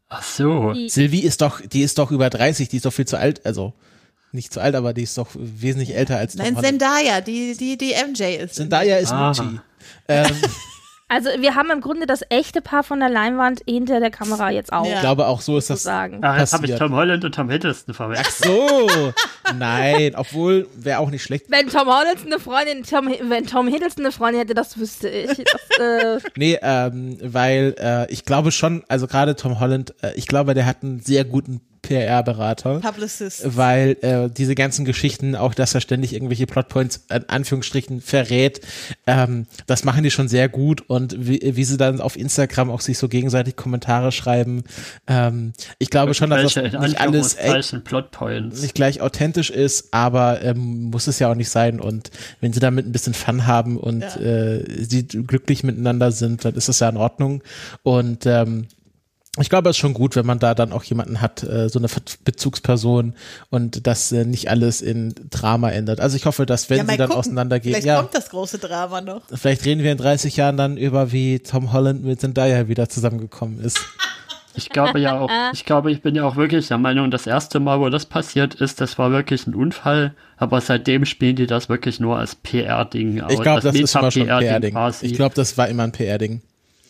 Ach 0.09 0.23
so. 0.23 0.73
Die- 0.73 0.89
Sylvie 0.89 1.21
ist 1.21 1.41
doch, 1.41 1.61
die 1.61 1.82
ist 1.82 1.97
doch 1.99 2.09
über 2.11 2.30
30, 2.30 2.69
die 2.69 2.78
ist 2.78 2.86
doch 2.86 2.93
viel 2.93 3.05
zu 3.05 3.17
alt, 3.19 3.45
also 3.45 3.73
nicht 4.32 4.51
zu 4.51 4.59
alt, 4.59 4.73
aber 4.75 4.93
die 4.93 5.03
ist 5.03 5.17
doch 5.17 5.30
wesentlich 5.36 5.95
älter 5.95 6.17
als 6.17 6.36
Nein. 6.36 6.57
Zendaya, 6.57 7.21
die, 7.21 7.55
die, 7.55 7.78
die 7.78 7.93
MJ 7.93 8.36
ist. 8.43 8.55
Zendaya 8.55 8.97
ist 8.97 9.11
Ah. 9.11 9.28
Mutti. 9.30 9.59
Ähm, 10.07 10.36
Also 11.10 11.30
wir 11.39 11.55
haben 11.55 11.72
im 11.72 11.80
Grunde 11.80 12.05
das 12.05 12.22
echte 12.30 12.62
Paar 12.62 12.84
von 12.84 12.99
der 12.99 13.08
Leinwand 13.10 13.62
hinter 13.66 14.01
der 14.01 14.12
Kamera 14.12 14.49
jetzt 14.51 14.74
auch. 14.74 14.84
ich 14.86 14.91
Ja. 14.91 14.99
glaube 14.99 15.28
auch 15.28 15.39
so 15.39 15.58
ist 15.58 15.70
das. 15.70 15.84
sozusagen. 15.84 16.22
Ah, 16.24 16.38
jetzt 16.39 16.51
habe 16.53 16.66
ich. 16.68 16.76
Tom 16.76 16.93
Holland 16.93 17.24
und 17.24 17.34
Tom 17.34 17.49
Hiddleston 17.49 17.93
verwechselt. 17.93 18.36
So, 18.51 18.89
nein, 19.58 20.14
obwohl 20.16 20.68
wäre 20.76 20.99
auch 20.99 21.10
nicht 21.10 21.24
schlecht. 21.24 21.45
Wenn 21.49 21.68
Tom 21.70 21.88
Holland 21.88 22.26
eine 22.26 22.39
Freundin, 22.39 22.84
Tom, 22.84 23.10
wenn 23.30 23.45
Tom 23.47 23.68
Hiddleston 23.68 24.05
eine 24.05 24.12
Freundin 24.12 24.41
hätte, 24.41 24.53
das 24.53 24.78
wüsste 24.78 25.08
ich. 25.10 25.30
Das, 25.30 25.80
äh, 25.80 26.20
Nee, 26.36 26.60
ähm, 26.62 27.18
weil 27.22 27.76
äh, 27.80 28.12
ich 28.12 28.26
glaube 28.26 28.51
schon, 28.51 28.84
also 28.89 29.08
gerade 29.08 29.36
Tom 29.36 29.60
Holland, 29.60 29.93
äh, 30.01 30.12
ich 30.16 30.28
glaube, 30.28 30.53
der 30.53 30.66
hat 30.66 30.84
einen 30.84 30.99
sehr 30.99 31.24
guten 31.24 31.62
PR-Berater. 31.88 32.79
Publicist. 32.81 33.55
Weil 33.57 33.97
äh, 34.01 34.29
diese 34.29 34.55
ganzen 34.55 34.85
Geschichten, 34.85 35.35
auch 35.35 35.53
dass 35.53 35.73
er 35.73 35.81
ständig 35.81 36.13
irgendwelche 36.13 36.45
Plotpoints 36.47 37.05
in 37.09 37.27
Anführungsstrichen 37.29 38.01
verrät, 38.01 38.61
ähm, 39.05 39.47
das 39.65 39.83
machen 39.83 40.03
die 40.03 40.11
schon 40.11 40.27
sehr 40.27 40.49
gut 40.49 40.81
und 40.89 41.27
wie, 41.27 41.39
wie 41.55 41.63
sie 41.63 41.77
dann 41.77 42.01
auf 42.01 42.15
Instagram 42.17 42.69
auch 42.69 42.81
sich 42.81 42.97
so 42.97 43.07
gegenseitig 43.07 43.55
Kommentare 43.55 44.11
schreiben. 44.11 44.63
Ähm, 45.07 45.53
ich 45.79 45.89
glaube 45.89 46.13
schon, 46.13 46.29
dass 46.29 46.53
das 46.53 46.73
nicht 46.81 46.99
alles 46.99 47.35
Plotpoints. 47.83 48.61
nicht 48.61 48.75
gleich 48.75 49.01
authentisch 49.01 49.49
ist, 49.49 49.93
aber 49.93 50.41
ähm, 50.41 50.89
muss 50.91 51.07
es 51.07 51.19
ja 51.19 51.31
auch 51.31 51.35
nicht 51.35 51.49
sein. 51.49 51.79
Und 51.79 52.11
wenn 52.41 52.53
sie 52.53 52.59
damit 52.59 52.85
ein 52.85 52.91
bisschen 52.91 53.13
Fun 53.13 53.47
haben 53.47 53.77
und 53.77 54.01
Ja. 54.01 54.15
äh, 54.17 54.63
sie 54.83 55.07
glücklich 55.07 55.63
miteinander 55.63 56.11
sind, 56.11 56.43
dann 56.45 56.55
ist 56.55 56.67
das 56.69 56.79
ja 56.79 56.89
in 56.89 56.97
Ordnung. 56.97 57.41
Und 57.83 58.25
ähm, 58.25 58.67
ich 59.41 59.49
glaube, 59.49 59.69
es 59.69 59.75
ist 59.75 59.79
schon 59.79 59.93
gut, 59.93 60.15
wenn 60.15 60.25
man 60.25 60.39
da 60.39 60.55
dann 60.55 60.71
auch 60.71 60.83
jemanden 60.83 61.21
hat, 61.21 61.43
äh, 61.43 61.69
so 61.69 61.79
eine 61.79 61.88
Bezugsperson 62.23 63.13
und 63.49 63.88
das 63.88 64.11
äh, 64.11 64.25
nicht 64.25 64.49
alles 64.49 64.81
in 64.81 65.13
Drama 65.29 65.69
ändert. 65.69 65.99
Also 65.99 66.15
ich 66.15 66.25
hoffe, 66.25 66.45
dass 66.45 66.69
wenn 66.69 66.79
ja, 66.79 66.85
sie 66.85 66.97
dann 66.97 67.09
gucken. 67.09 67.19
auseinandergehen, 67.19 67.73
Vielleicht 67.73 67.88
ja, 67.88 67.97
kommt 67.97 68.15
das 68.15 68.29
große 68.29 68.57
Drama 68.57 69.01
noch. 69.01 69.21
vielleicht 69.33 69.65
reden 69.65 69.83
wir 69.83 69.91
in 69.91 69.97
30 69.97 70.35
Jahren 70.38 70.57
dann 70.57 70.77
über, 70.77 71.11
wie 71.11 71.39
Tom 71.39 71.73
Holland 71.73 72.03
mit 72.03 72.19
Zendaya 72.21 72.67
wieder 72.67 72.89
zusammengekommen 72.89 73.59
ist. 73.61 73.79
Ich 74.57 74.69
glaube 74.69 74.99
ja 74.99 75.19
auch, 75.19 75.29
ich 75.53 75.65
glaube, 75.65 75.91
ich 75.91 76.01
bin 76.01 76.15
ja 76.15 76.23
auch 76.23 76.35
wirklich 76.35 76.67
der 76.67 76.79
Meinung, 76.79 77.11
das 77.11 77.27
erste 77.27 77.59
Mal, 77.59 77.79
wo 77.79 77.89
das 77.89 78.07
passiert 78.07 78.55
ist, 78.55 78.81
das 78.81 78.97
war 78.97 79.11
wirklich 79.11 79.45
ein 79.45 79.53
Unfall, 79.53 80.15
aber 80.35 80.61
seitdem 80.61 81.05
spielen 81.05 81.35
die 81.35 81.45
das 81.45 81.69
wirklich 81.69 81.99
nur 81.99 82.17
als 82.17 82.33
PR-Ding 82.33 83.21
aus. 83.21 83.31
Ich 83.31 83.41
glaube, 83.41 83.61
das 83.61 83.75
ist 83.75 83.95
immer 83.95 84.09
schon 84.09 84.23
ein 84.23 84.27
Meta-PR-Ding 84.27 84.49
PR-Ding. 84.49 84.71
quasi. 84.71 85.05
Ich 85.05 85.13
glaube, 85.13 85.35
das 85.35 85.57
war 85.59 85.67
immer 85.67 85.83
ein 85.83 85.91
PR-Ding. 85.91 86.41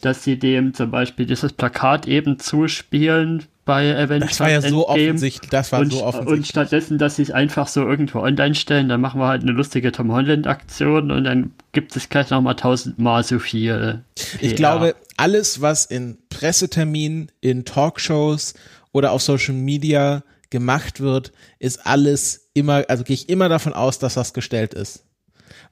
Dass 0.07 0.23
sie 0.23 0.39
dem 0.39 0.73
zum 0.73 0.89
Beispiel 0.89 1.25
dieses 1.25 1.51
Plakat 1.51 2.07
eben 2.07 2.39
zuspielen 2.39 3.43
bei 3.65 3.93
Avengers 3.93 4.29
Das 4.29 4.39
war 4.39 4.49
ja 4.49 4.61
so 4.61 4.87
Endgame. 4.87 5.09
offensichtlich. 5.09 5.49
Das 5.49 5.73
war 5.73 5.81
und, 5.81 5.91
so 5.91 5.99
und 5.99 6.05
offensichtlich. 6.05 6.47
stattdessen, 6.47 6.97
dass 6.97 7.17
sie 7.17 7.23
es 7.23 7.31
einfach 7.31 7.67
so 7.67 7.81
irgendwo 7.81 8.19
online 8.19 8.55
stellen, 8.55 8.87
dann 8.87 9.01
machen 9.01 9.19
wir 9.19 9.27
halt 9.27 9.41
eine 9.41 9.51
lustige 9.51 9.91
Tom 9.91 10.11
Holland-Aktion 10.13 11.11
und 11.11 11.25
dann 11.25 11.51
gibt 11.73 11.95
es 11.97 12.07
gleich 12.07 12.29
nochmal 12.29 12.55
tausendmal 12.55 13.23
so 13.23 13.37
viel. 13.37 14.01
Ich 14.39 14.51
PR. 14.51 14.55
glaube, 14.55 14.95
alles, 15.17 15.59
was 15.61 15.85
in 15.85 16.17
Presseterminen, 16.29 17.29
in 17.41 17.65
Talkshows 17.65 18.53
oder 18.93 19.11
auf 19.11 19.21
Social 19.21 19.55
Media 19.55 20.23
gemacht 20.49 21.01
wird, 21.01 21.33
ist 21.59 21.85
alles 21.85 22.49
immer, 22.53 22.85
also 22.87 23.03
gehe 23.03 23.13
ich 23.15 23.27
immer 23.27 23.49
davon 23.49 23.73
aus, 23.73 23.99
dass 23.99 24.13
das 24.13 24.33
gestellt 24.33 24.73
ist. 24.73 25.03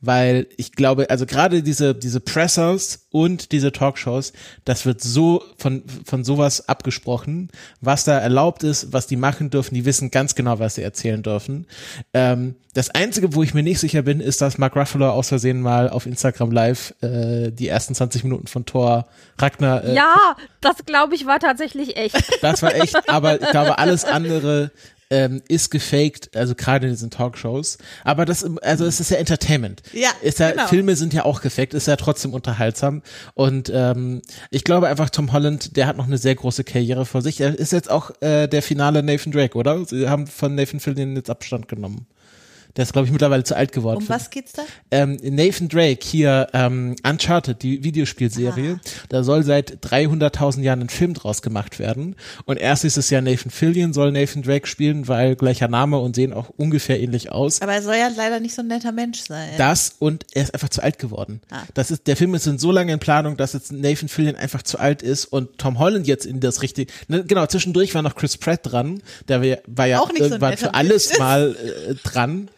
Weil 0.02 0.48
ich 0.58 0.74
glaube, 0.74 1.10
also 1.10 1.26
gerade 1.26 1.64
diese, 1.64 1.96
diese 1.96 2.20
Pressers 2.20 3.08
und 3.12 3.52
diese 3.52 3.72
Talkshows, 3.72 4.34
das 4.66 4.86
wird 4.86 5.02
so 5.02 5.44
von, 5.58 5.84
von 6.06 6.24
sowas 6.24 6.68
abgesprochen, 6.68 7.50
was 7.82 8.04
da 8.04 8.18
erlaubt 8.20 8.64
ist, 8.64 8.94
was 8.94 9.08
die 9.08 9.16
machen 9.16 9.50
dürfen, 9.50 9.74
die 9.74 9.86
wissen 9.86 10.12
ganz 10.12 10.36
genau, 10.36 10.60
was 10.60 10.76
sie 10.76 10.84
erzählen 10.84 11.24
dürfen. 11.24 11.68
Ähm, 12.14 12.56
das 12.76 12.90
Einzige, 12.90 13.34
wo 13.34 13.42
ich 13.42 13.54
mir 13.54 13.64
nicht 13.64 13.80
sicher 13.80 14.02
bin, 14.02 14.20
ist, 14.20 14.42
dass 14.42 14.58
Mark 14.58 14.76
Ruffalo 14.76 15.10
aus 15.10 15.30
Versehen 15.30 15.62
mal 15.62 15.90
auf 15.90 16.06
Instagram 16.06 16.52
Live 16.52 16.94
äh, 17.02 17.52
die 17.52 17.70
ersten 17.70 17.96
20 17.96 18.26
Minuten 18.26 18.48
von 18.48 18.66
Thor 18.66 19.08
Ragnar 19.38 19.86
äh, 19.86 19.96
Ja, 19.96 20.36
das 20.60 20.86
glaube 20.86 21.16
ich 21.16 21.26
war 21.26 21.40
tatsächlich 21.40 21.96
echt. 21.96 22.18
das 22.42 22.62
war 22.62 22.76
echt, 22.76 23.10
aber 23.10 23.42
ich 23.42 23.50
glaube, 23.50 23.78
alles 23.78 24.04
andere 24.04 24.72
ähm, 25.10 25.42
ist 25.48 25.70
gefaked, 25.72 26.36
also 26.36 26.56
gerade 26.56 26.88
in 26.88 26.94
diesen 26.94 27.12
Talkshows. 27.12 27.78
Aber 28.04 28.26
das, 28.26 28.44
also 28.62 28.86
es 28.86 29.00
ist 29.00 29.12
ja 29.12 29.18
Entertainment. 29.18 29.84
Ja, 29.94 30.10
ist 30.22 30.40
ja, 30.40 30.52
genau. 30.52 30.68
Filme 30.68 30.96
sind 30.96 31.14
ja 31.14 31.26
auch 31.26 31.42
gefaked, 31.42 31.74
ist 31.74 31.88
ja 31.88 31.96
trotzdem 31.96 32.34
unterhaltsam. 32.34 33.04
Und 33.34 33.72
ähm, 33.74 34.22
ich 34.50 34.64
glaube 34.64 34.88
einfach, 34.88 35.10
Tom 35.10 35.32
Holland, 35.32 35.78
der 35.78 35.88
hat 35.88 35.98
noch 35.98 36.08
eine 36.08 36.18
sehr 36.18 36.36
große 36.36 36.64
Karriere 36.64 37.06
vor 37.06 37.22
sich. 37.22 37.42
Er 37.42 37.58
ist 37.58 37.72
jetzt 37.72 37.90
auch 37.90 38.12
äh, 38.22 38.48
der 38.48 38.62
finale 38.62 39.04
Nathan 39.04 39.32
Drake, 39.32 39.58
oder? 39.58 39.86
Sie 39.86 40.10
haben 40.10 40.28
von 40.28 40.56
Nathan 40.56 40.80
Fillion 40.80 41.16
jetzt 41.16 41.30
Abstand 41.30 41.68
genommen. 41.68 42.08
Der 42.78 42.84
ist, 42.84 42.92
glaube 42.94 43.06
ich, 43.06 43.12
mittlerweile 43.12 43.44
zu 43.44 43.56
alt 43.56 43.72
geworden. 43.72 44.00
Um 44.00 44.10
was 44.10 44.30
geht's 44.30 44.52
da? 44.54 44.64
ähm, 44.92 45.18
Nathan 45.24 45.70
Drake 45.70 46.00
hier, 46.06 46.48
ähm, 46.54 46.96
Uncharted, 47.08 47.64
die 47.64 47.84
Videospielserie, 47.84 48.80
da 49.10 49.24
soll 49.24 49.44
seit 49.44 49.86
300.000 49.86 50.62
Jahren 50.62 50.82
ein 50.82 50.90
Film 50.90 51.14
draus 51.14 51.42
gemacht 51.42 51.80
werden. 51.80 52.16
Und 52.46 52.58
erst 52.58 52.84
ist 52.84 52.98
es 52.98 53.10
ja 53.10 53.22
Nathan 53.22 53.50
Fillion 53.52 53.94
soll 53.94 54.12
Nathan 54.12 54.44
Drake 54.44 54.68
spielen, 54.68 55.08
weil 55.08 55.36
gleicher 55.36 55.68
Name 55.68 56.00
und 56.00 56.16
sehen 56.16 56.34
auch 56.34 56.50
ungefähr 56.58 57.00
ähnlich 57.00 57.32
aus. 57.32 57.62
Aber 57.62 57.74
er 57.74 57.82
soll 57.82 57.96
ja 57.96 58.10
leider 58.16 58.40
nicht 58.40 58.56
so 58.56 58.62
ein 58.62 58.68
netter 58.68 58.92
Mensch 58.92 59.22
sein. 59.22 59.52
Das 59.58 59.96
und 60.00 60.26
er 60.34 60.44
ist 60.44 60.54
einfach 60.54 60.70
zu 60.70 60.84
alt 60.84 61.00
geworden. 61.00 61.42
Ah. 61.50 61.62
Das 61.74 61.92
ist, 61.92 62.08
der 62.08 62.18
Film 62.18 62.36
ist 62.36 62.46
in 62.48 62.58
so 62.60 62.72
lange 62.72 62.92
in 62.94 63.00
Planung, 63.00 63.38
dass 63.38 63.54
jetzt 63.54 63.72
Nathan 63.72 64.10
Fillion 64.10 64.36
einfach 64.36 64.64
zu 64.64 64.80
alt 64.80 65.02
ist 65.02 65.26
und 65.26 65.58
Tom 65.58 65.80
Holland 65.80 66.08
jetzt 66.08 66.26
in 66.26 66.40
das 66.42 66.62
richtige, 66.62 66.92
ne, 67.08 67.24
genau, 67.24 67.46
zwischendurch 67.46 67.96
war 67.96 68.02
noch 68.02 68.16
Chris 68.16 68.38
Pratt 68.38 68.60
dran, 68.64 69.02
der 69.28 69.42
war 69.68 69.88
ja- 69.88 70.00
Auch 70.00 70.10
so 70.10 70.24
irgendwann 70.24 70.52
netter 70.52 70.68
für 70.68 70.74
alles 70.74 71.18
mal 71.18 71.56
äh, 71.90 71.96
dran. 72.04 72.50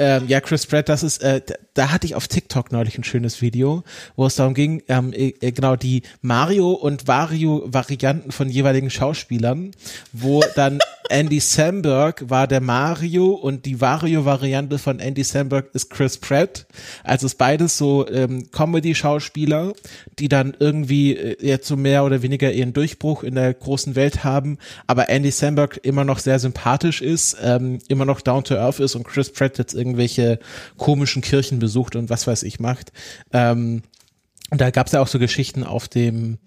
Ähm, 0.00 0.28
ja, 0.28 0.40
Chris 0.40 0.64
Pratt, 0.64 0.88
das 0.88 1.02
ist, 1.02 1.18
äh, 1.22 1.42
da, 1.74 1.90
hatte 1.90 2.06
ich 2.06 2.14
auf 2.14 2.26
TikTok 2.26 2.72
neulich 2.72 2.96
ein 2.96 3.04
schönes 3.04 3.42
Video, 3.42 3.84
wo 4.16 4.24
es 4.24 4.34
darum 4.34 4.54
ging, 4.54 4.82
ähm, 4.88 5.12
äh, 5.12 5.34
äh, 5.42 5.52
genau 5.52 5.76
die 5.76 6.04
Mario 6.22 6.70
und 6.70 7.06
Wario 7.06 7.64
Varianten 7.66 8.32
von 8.32 8.48
jeweiligen 8.48 8.88
Schauspielern, 8.88 9.72
wo 10.14 10.42
dann 10.56 10.78
Andy 11.10 11.40
Samberg 11.40 12.30
war 12.30 12.46
der 12.46 12.60
Mario 12.60 13.32
und 13.32 13.66
die 13.66 13.80
Wario-Variante 13.80 14.78
von 14.78 15.00
Andy 15.00 15.24
Samberg 15.24 15.74
ist 15.74 15.90
Chris 15.90 16.18
Pratt. 16.18 16.66
Also 17.02 17.26
ist 17.26 17.36
beides 17.36 17.76
so 17.76 18.08
ähm, 18.08 18.50
Comedy-Schauspieler, 18.52 19.72
die 20.18 20.28
dann 20.28 20.56
irgendwie 20.58 21.16
äh, 21.16 21.36
jetzt 21.40 21.66
so 21.66 21.76
mehr 21.76 22.04
oder 22.04 22.22
weniger 22.22 22.52
ihren 22.52 22.72
Durchbruch 22.72 23.24
in 23.24 23.34
der 23.34 23.52
großen 23.52 23.96
Welt 23.96 24.22
haben, 24.22 24.58
aber 24.86 25.08
Andy 25.08 25.30
Samberg 25.30 25.80
immer 25.82 26.04
noch 26.04 26.20
sehr 26.20 26.38
sympathisch 26.38 27.02
ist, 27.02 27.36
ähm, 27.42 27.80
immer 27.88 28.04
noch 28.04 28.20
down 28.20 28.44
to 28.44 28.54
earth 28.54 28.80
ist 28.80 28.94
und 28.94 29.04
Chris 29.04 29.32
Pratt 29.32 29.58
jetzt 29.58 29.74
irgendwelche 29.74 30.38
komischen 30.76 31.22
Kirchen 31.22 31.58
besucht 31.58 31.96
und 31.96 32.08
was 32.08 32.26
weiß 32.26 32.44
ich 32.44 32.60
macht. 32.60 32.92
Ähm, 33.32 33.82
und 34.50 34.60
da 34.60 34.70
gab 34.70 34.86
es 34.86 34.92
ja 34.92 35.00
auch 35.00 35.06
so 35.06 35.18
Geschichten 35.18 35.64
auf 35.64 35.88
dem 35.88 36.38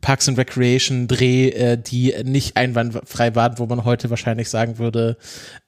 Parks 0.00 0.28
and 0.28 0.38
Recreation 0.38 1.08
Dreh, 1.08 1.50
äh, 1.50 1.76
die 1.76 2.14
nicht 2.24 2.56
einwandfrei 2.56 3.34
waren, 3.34 3.58
wo 3.58 3.66
man 3.66 3.84
heute 3.84 4.10
wahrscheinlich 4.10 4.48
sagen 4.48 4.78
würde, 4.78 5.16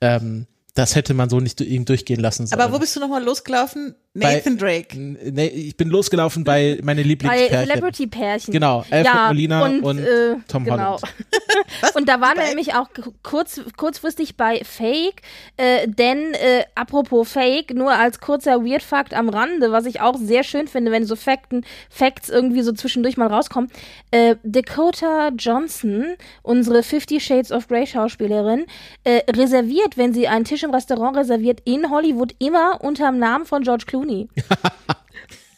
ähm, 0.01 0.47
das 0.75 0.95
hätte 0.95 1.13
man 1.13 1.29
so 1.29 1.39
nicht 1.39 1.61
ihm 1.61 1.85
durchgehen 1.85 2.21
lassen 2.21 2.47
sollen. 2.47 2.61
Aber 2.61 2.73
wo 2.73 2.79
bist 2.79 2.97
du 2.97 3.01
nochmal 3.01 3.23
losgelaufen? 3.23 3.95
Nathan 4.15 4.59
Drake. 4.59 4.99
Nee, 4.99 5.47
ich 5.47 5.77
bin 5.77 5.89
losgelaufen 5.89 6.45
bei 6.45 6.79
meine 6.83 7.01
Bei 7.01 7.09
Lieblingspärchen. 7.09 7.67
Celebrity-Pärchen. 7.67 8.53
Genau, 8.53 8.85
Alfred 8.91 9.07
ja, 9.07 9.27
Molina 9.29 9.65
und, 9.65 9.81
und 9.83 9.99
äh, 10.01 10.37
Tom 10.49 10.65
genau. 10.65 10.77
Holland. 10.77 11.03
und 11.95 12.09
da 12.09 12.21
waren 12.21 12.37
wir 12.37 12.43
Bei- 12.43 12.49
nämlich 12.49 12.75
auch 12.75 12.89
kurz, 13.23 13.63
kurzfristig 13.79 14.37
bei 14.37 14.61
Fake, 14.65 15.23
äh, 15.57 15.89
denn 15.89 16.35
äh, 16.35 16.65
apropos 16.75 17.33
Fake, 17.33 17.73
nur 17.73 17.93
als 17.93 18.21
kurzer 18.21 18.63
Weird 18.63 18.83
Fact 18.83 19.15
am 19.15 19.31
Rande, 19.31 19.73
was 19.73 19.87
ich 19.87 20.03
auch 20.03 20.19
sehr 20.19 20.45
schön 20.45 20.69
finde, 20.69 20.91
wenn 20.93 21.07
so 21.07 21.17
Fakten, 21.17 21.65
Facts 21.89 22.29
irgendwie 22.29 22.61
so 22.61 22.73
zwischendurch 22.73 23.17
mal 23.17 23.29
rauskommen. 23.29 23.71
Äh, 24.11 24.37
Dakota 24.43 25.31
Johnson, 25.39 26.17
unsere 26.43 26.83
Fifty 26.83 27.19
Shades 27.19 27.51
of 27.51 27.67
Grey 27.67 27.87
Schauspielerin, 27.87 28.67
äh, 29.05 29.23
reserviert, 29.31 29.97
wenn 29.97 30.13
sie 30.13 30.29
einen 30.29 30.45
Tisch 30.45 30.65
im 30.65 30.71
Restaurant 30.71 31.17
reserviert, 31.17 31.61
in 31.65 31.89
Hollywood 31.89 32.35
immer 32.39 32.79
unter 32.83 33.07
dem 33.11 33.19
Namen 33.19 33.47
von 33.47 33.63
George 33.63 33.85
Clooney. 33.87 34.02
Juni. 34.03 34.29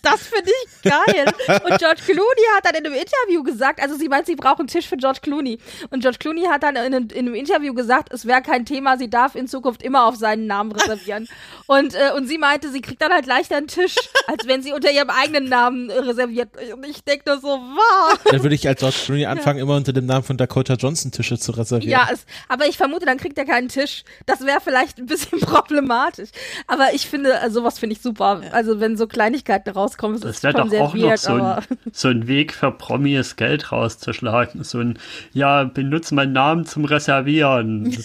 Das 0.04 0.22
finde 0.22 0.50
ich 0.50 0.82
geil. 0.82 1.26
Und 1.48 1.78
George 1.78 2.02
Clooney 2.04 2.46
hat 2.56 2.66
dann 2.66 2.74
in 2.74 2.86
einem 2.86 2.94
Interview 2.94 3.42
gesagt, 3.42 3.80
also 3.80 3.96
sie 3.96 4.08
meint, 4.08 4.26
sie 4.26 4.36
braucht 4.36 4.58
einen 4.58 4.68
Tisch 4.68 4.86
für 4.86 4.96
George 4.96 5.20
Clooney. 5.22 5.58
Und 5.90 6.00
George 6.00 6.18
Clooney 6.18 6.44
hat 6.44 6.62
dann 6.62 6.76
in 6.76 6.94
einem, 6.94 7.08
in 7.08 7.26
einem 7.26 7.34
Interview 7.34 7.74
gesagt, 7.74 8.12
es 8.12 8.26
wäre 8.26 8.42
kein 8.42 8.64
Thema, 8.66 8.96
sie 8.98 9.08
darf 9.08 9.34
in 9.34 9.48
Zukunft 9.48 9.82
immer 9.82 10.06
auf 10.06 10.16
seinen 10.16 10.46
Namen 10.46 10.72
reservieren. 10.72 11.28
und, 11.66 11.94
äh, 11.94 12.12
und 12.16 12.26
sie 12.28 12.38
meinte, 12.38 12.70
sie 12.70 12.80
kriegt 12.80 13.00
dann 13.02 13.12
halt 13.12 13.26
leichter 13.26 13.56
einen 13.56 13.68
Tisch, 13.68 13.96
als 14.26 14.46
wenn 14.46 14.62
sie 14.62 14.72
unter 14.72 14.90
ihrem 14.90 15.10
eigenen 15.10 15.48
Namen 15.48 15.90
äh, 15.90 15.98
reserviert. 15.98 16.50
Und 16.72 16.86
ich 16.86 17.02
denke 17.04 17.30
nur 17.30 17.40
so, 17.40 17.48
wow. 17.48 18.18
Dann 18.24 18.42
würde 18.42 18.54
ich 18.54 18.66
als 18.68 18.80
George 18.80 18.96
Clooney 19.04 19.26
anfangen, 19.26 19.58
immer 19.58 19.76
unter 19.76 19.92
dem 19.92 20.06
Namen 20.06 20.24
von 20.24 20.36
Dakota 20.36 20.74
Johnson 20.74 21.12
Tische 21.12 21.38
zu 21.38 21.52
reservieren. 21.52 21.90
Ja, 21.90 22.08
es, 22.12 22.26
aber 22.48 22.66
ich 22.66 22.76
vermute, 22.76 23.06
dann 23.06 23.18
kriegt 23.18 23.38
er 23.38 23.44
keinen 23.44 23.68
Tisch. 23.68 24.04
Das 24.26 24.44
wäre 24.44 24.60
vielleicht 24.60 24.98
ein 24.98 25.06
bisschen 25.06 25.40
problematisch. 25.40 26.30
Aber 26.66 26.92
ich 26.92 27.06
finde, 27.08 27.40
also 27.40 27.60
sowas 27.60 27.78
finde 27.78 27.94
ich 27.94 28.02
super. 28.02 28.42
Also 28.52 28.80
wenn 28.80 28.96
so 28.96 29.06
Kleinigkeiten 29.06 29.70
rauskommen, 29.94 30.16
ist 30.16 30.24
Das 30.24 30.40
das 30.40 30.42
wäre 30.42 30.52
doch 30.54 30.72
auch 30.80 30.94
noch 30.94 31.02
weird, 31.02 31.18
so 31.18 31.32
ein, 31.34 31.64
so 31.92 32.08
ein 32.08 32.26
Weg 32.26 32.52
für 32.52 32.70
Promis, 32.72 33.36
Geld 33.36 33.72
rauszuschlagen. 33.72 34.64
So 34.64 34.78
ein, 34.78 34.98
ja, 35.32 35.64
benutze 35.64 36.14
meinen 36.14 36.32
Namen 36.32 36.66
zum 36.66 36.84
Reservieren. 36.84 37.90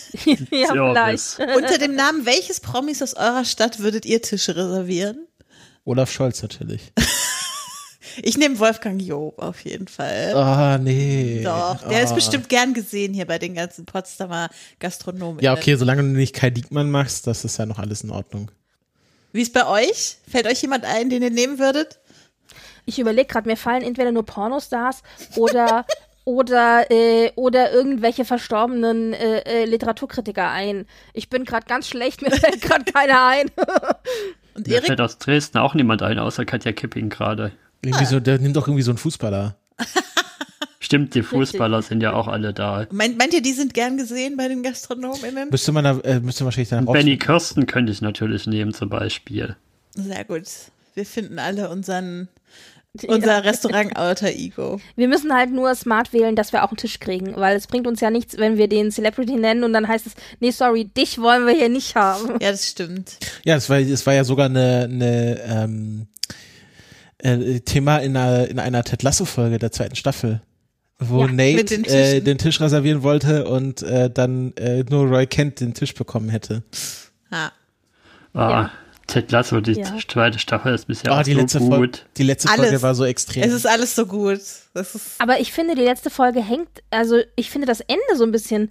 ja. 0.52 0.72
Unter 0.72 1.78
dem 1.78 1.96
Namen 1.96 2.26
welches 2.26 2.60
Promis 2.60 3.02
aus 3.02 3.16
eurer 3.16 3.46
Stadt 3.46 3.80
würdet 3.80 4.06
ihr 4.06 4.22
Tische 4.22 4.56
reservieren? 4.56 5.28
Olaf 5.86 6.12
Scholz 6.12 6.42
natürlich. 6.42 6.92
Ich 8.22 8.38
nehme 8.38 8.60
Wolfgang 8.60 9.02
Job 9.02 9.40
auf 9.40 9.64
jeden 9.64 9.88
Fall. 9.88 10.34
Ah, 10.36 10.78
nee. 10.78 11.42
Doch, 11.44 11.88
der 11.88 12.04
ist 12.04 12.12
Ah. 12.12 12.16
bestimmt 12.16 12.50
gern 12.50 12.74
gesehen 12.74 13.14
hier 13.14 13.26
bei 13.26 13.38
den 13.38 13.54
ganzen 13.54 13.86
Potsdamer 13.86 14.50
Gastronomen. 14.80 15.42
Ja, 15.42 15.54
okay, 15.54 15.76
solange 15.76 16.02
du 16.02 16.10
nicht 16.10 16.36
Kai 16.36 16.50
Diekmann 16.50 16.92
machst, 16.92 17.28
das 17.28 17.46
ist 17.46 17.58
ja 17.60 17.66
noch 17.66 17.80
alles 17.80 18.02
in 18.02 18.10
Ordnung. 18.10 18.52
Wie 19.32 19.42
ist 19.42 19.54
bei 19.54 19.68
euch? 19.68 20.18
Fällt 20.30 20.48
euch 20.48 20.62
jemand 20.62 20.86
ein, 20.86 21.10
den 21.10 21.22
ihr 21.22 21.30
nehmen 21.30 21.60
würdet? 21.60 22.00
Ich 22.86 23.00
überlege 23.00 23.28
gerade, 23.28 23.48
mir 23.48 23.58
fallen 23.58 23.84
entweder 23.84 24.12
nur 24.12 24.26
Pornostars 24.26 25.04
oder 25.36 25.86
oder, 26.30 26.92
äh, 26.92 27.32
oder 27.36 27.72
irgendwelche 27.72 28.24
verstorbenen 28.24 29.14
äh, 29.14 29.40
äh, 29.40 29.66
Literaturkritiker 29.66 30.48
ein. 30.48 30.86
Ich 31.14 31.30
bin 31.30 31.44
gerade 31.44 31.66
ganz 31.66 31.88
schlecht, 31.88 32.22
mir 32.24 32.32
fällt 32.32 32.62
gerade 32.62 32.86
keiner 32.86 33.28
ein. 33.28 33.52
Und 34.56 34.68
Mir 34.68 34.76
Erik, 34.76 34.88
fällt 34.88 35.02
aus 35.02 35.18
Dresden 35.18 35.58
auch 35.58 35.74
niemand 35.74 36.04
ein, 36.04 36.20
außer 36.20 36.46
Katja 36.46 36.72
Kipping 36.72 37.10
gerade. 37.10 37.52
Irgendwie 37.82 38.06
so, 38.06 38.20
der 38.20 38.40
nimmt 38.40 38.56
doch 38.56 38.68
irgendwie 38.68 38.84
so 38.84 38.92
einen 38.92 38.98
Fußballer. 38.98 39.56
Stimmt, 40.82 41.14
die 41.14 41.24
Fußballer 41.24 41.82
sind 41.82 42.02
ja 42.02 42.14
auch 42.14 42.28
alle 42.28 42.54
da. 42.54 42.88
meint, 42.92 43.18
meint 43.18 43.34
ihr, 43.34 43.42
die 43.42 43.52
sind 43.52 43.74
gern 43.74 43.98
gesehen 43.98 44.38
bei 44.38 44.48
den 44.48 44.64
GastronomInnen? 44.64 45.50
Müsste 45.50 45.74
man 45.74 45.84
da, 45.84 46.00
äh, 46.00 46.22
müsste 46.22 46.44
man 46.44 46.46
wahrscheinlich 46.46 46.70
dann 46.70 46.86
Benny 46.86 47.18
Kirsten 47.18 47.66
könnte 47.66 47.92
ich 47.92 48.02
natürlich 48.02 48.48
nehmen 48.48 48.74
zum 48.74 48.88
Beispiel. 48.88 49.58
Sehr 49.96 50.24
gut. 50.24 50.44
Wir 50.96 51.06
finden 51.06 51.38
alle 51.38 51.70
unseren, 51.70 52.30
unser 53.08 53.44
Restaurant-Alter-Ego. 53.44 54.80
Wir 54.96 55.08
müssen 55.10 55.34
halt 55.34 55.52
nur 55.52 55.76
smart 55.76 56.14
wählen, 56.14 56.38
dass 56.38 56.54
wir 56.54 56.64
auch 56.64 56.70
einen 56.70 56.78
Tisch 56.78 57.02
kriegen, 57.02 57.36
weil 57.36 57.58
es 57.58 57.68
bringt 57.68 57.86
uns 57.86 58.00
ja 58.00 58.10
nichts, 58.10 58.38
wenn 58.38 58.58
wir 58.58 58.70
den 58.70 58.90
Celebrity 58.90 59.36
nennen 59.36 59.66
und 59.66 59.74
dann 59.74 59.86
heißt 59.86 60.08
es, 60.08 60.14
nee, 60.40 60.52
sorry, 60.52 60.86
dich 60.86 61.20
wollen 61.20 61.46
wir 61.46 61.54
hier 61.54 61.70
nicht 61.70 61.96
haben. 61.96 62.40
Ja, 62.42 62.52
das 62.52 62.68
stimmt. 62.68 63.18
Ja, 63.44 63.58
es 63.58 63.70
war, 63.70 63.80
es 63.80 64.06
war 64.06 64.14
ja 64.14 64.24
sogar 64.24 64.46
eine, 64.46 64.88
eine 64.90 65.42
ähm, 65.42 66.08
äh, 67.18 67.60
Thema 67.60 67.98
in 67.98 68.16
einer, 68.16 68.48
in 68.48 68.60
einer 68.60 68.84
Ted 68.86 69.04
Lasso-Folge 69.04 69.60
der 69.60 69.74
zweiten 69.74 69.96
Staffel. 69.96 70.42
Wo 71.00 71.22
Ja, 71.26 71.32
Nate 71.32 71.64
den 71.64 71.86
äh, 71.86 72.20
den 72.22 72.38
Tisch 72.38 72.60
reservieren 72.60 73.04
wollte 73.04 73.48
und 73.48 73.82
äh, 73.84 74.10
dann 74.10 74.54
äh, 74.58 74.84
nur 74.90 75.08
Roy 75.08 75.26
Kent 75.28 75.62
den 75.62 75.74
Tisch 75.74 75.94
bekommen 75.94 76.28
hätte. 76.30 76.64
Ha. 77.32 77.52
Ah, 78.34 78.50
Ja. 78.50 78.72
Ted 79.08 79.32
Lasso, 79.32 79.60
die 79.60 79.72
Ja. 79.72 79.96
zweite 80.08 80.38
Staffel 80.38 80.76
ist 80.76 80.86
bisher 80.86 81.12
Ah, 81.12 81.22
auch 81.22 81.24
die 81.24 81.34
so 81.34 81.40
letzte, 81.40 81.60
gut. 81.60 81.70
Folge, 81.74 81.98
die 82.18 82.24
letzte 82.24 82.50
Alles. 82.50 82.66
Folge 82.68 82.82
war 82.84 82.94
so 82.94 83.06
extrem. 83.06 83.42
Es 83.44 83.54
ist 83.54 83.66
alles 83.66 83.96
so 83.96 84.06
gut. 84.06 84.40
Das 84.76 84.94
ist, 84.94 85.16
Aber 85.18 85.40
ich 85.40 85.52
finde, 85.52 85.74
die 85.74 85.82
letzte 85.82 86.12
Folge 86.12 86.44
hängt, 86.44 86.70
also 86.92 87.18
ich 87.36 87.50
finde 87.50 87.66
das 87.66 87.80
Ende 87.80 88.04
so 88.16 88.24
ein 88.24 88.32
bisschen 88.32 88.70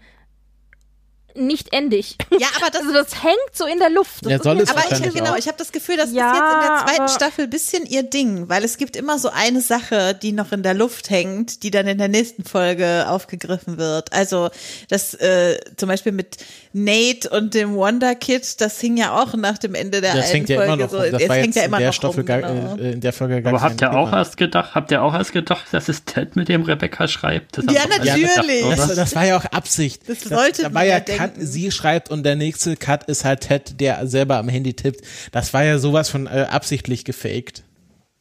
nicht 1.34 1.72
endig. 1.72 2.16
ja, 2.38 2.48
aber 2.56 2.70
das 2.70 2.80
Also 2.82 2.92
das 2.92 3.22
hängt 3.22 3.36
so 3.54 3.66
in 3.66 3.78
der 3.78 3.90
Luft. 3.90 4.24
Das 4.24 4.32
Ja, 4.32 4.42
soll 4.42 4.60
es 4.60 4.70
Aber 4.70 4.80
ich, 4.90 5.14
genau, 5.14 5.36
ich 5.36 5.46
habe 5.46 5.58
das 5.58 5.72
Gefühl, 5.72 5.96
das 5.96 6.12
Ja, 6.12 6.30
ist 6.32 6.38
jetzt 6.38 6.52
in 6.54 6.60
der 6.60 6.84
zweiten 6.86 7.08
Staffel 7.08 7.44
ein 7.44 7.50
bisschen 7.50 7.86
ihr 7.86 8.02
Ding, 8.02 8.48
weil 8.48 8.64
es 8.64 8.76
gibt 8.76 8.96
immer 8.96 9.18
so 9.18 9.28
eine 9.30 9.60
Sache, 9.60 10.14
die 10.14 10.32
noch 10.32 10.52
in 10.52 10.62
der 10.62 10.74
Luft 10.74 11.10
hängt, 11.10 11.62
die 11.62 11.70
dann 11.70 11.86
in 11.86 11.98
der 11.98 12.08
nächsten 12.08 12.44
Folge 12.44 13.06
aufgegriffen 13.08 13.78
wird. 13.78 14.12
Also 14.12 14.50
das 14.88 15.14
äh, 15.14 15.58
zum 15.76 15.88
Beispiel 15.88 16.12
mit 16.12 16.38
Nate 16.72 17.28
und 17.30 17.54
dem 17.54 17.74
Wonder 17.74 18.14
Kid, 18.14 18.60
das 18.60 18.80
hing 18.80 18.96
ja 18.96 19.20
auch 19.20 19.34
nach 19.34 19.58
dem 19.58 19.74
Ende 19.74 20.00
der 20.00 20.14
das 20.14 20.32
hängt 20.32 20.48
ja 20.48 20.56
Folge 20.56 20.72
immer 20.72 20.82
noch 20.84 20.90
so. 20.90 20.98
Das 20.98 21.20
Jetzt 21.20 21.28
war 21.28 21.36
hängt 21.36 21.46
jetzt 21.46 21.56
ja 21.56 21.62
in 21.62 21.68
immer 21.68 21.78
der 21.78 21.86
noch 21.88 21.94
Staffel 21.94 22.20
rum, 22.20 22.26
gar, 22.26 22.40
genau. 22.42 22.76
äh, 22.76 22.92
in 22.92 23.00
der 23.00 23.12
Folge 23.12 23.42
gar 23.42 23.52
Aber 23.52 23.62
habt 23.62 23.80
ihr 23.80 23.92
auch 23.92 24.12
erst 24.12 24.36
gedacht, 24.36 24.74
habt 24.74 24.90
ihr 24.90 25.02
auch 25.02 25.14
erst 25.14 25.32
gedacht, 25.32 25.66
dass 25.72 25.88
es 25.88 26.04
Ted 26.04 26.36
mit 26.36 26.48
dem 26.48 26.62
Rebecca 26.62 27.08
schreibt? 27.08 27.58
Das 27.58 27.64
Ja, 27.74 27.82
natürlich. 27.86 28.60
gedacht, 28.60 28.78
Das, 28.90 28.94
das 28.96 29.14
war 29.14 29.26
ja 29.26 29.36
auch 29.38 29.44
Absicht. 29.46 30.02
Das 30.08 30.20
sollte 30.20 30.62
da 30.62 30.68
man 30.70 30.86
ja 30.86 30.98
ja 30.98 31.00
Cut, 31.18 31.32
sie 31.38 31.70
schreibt 31.70 32.10
und 32.10 32.22
der 32.24 32.36
nächste 32.36 32.76
Cut 32.76 33.04
ist 33.04 33.24
halt 33.24 33.40
Ted, 33.42 33.80
der 33.80 34.06
selber 34.06 34.36
am 34.38 34.48
Handy 34.48 34.74
tippt. 34.74 35.00
Das 35.32 35.52
war 35.54 35.64
ja 35.64 35.78
sowas 35.78 36.08
von 36.08 36.26
äh, 36.26 36.46
absichtlich 36.50 37.04
gefaked. 37.04 37.62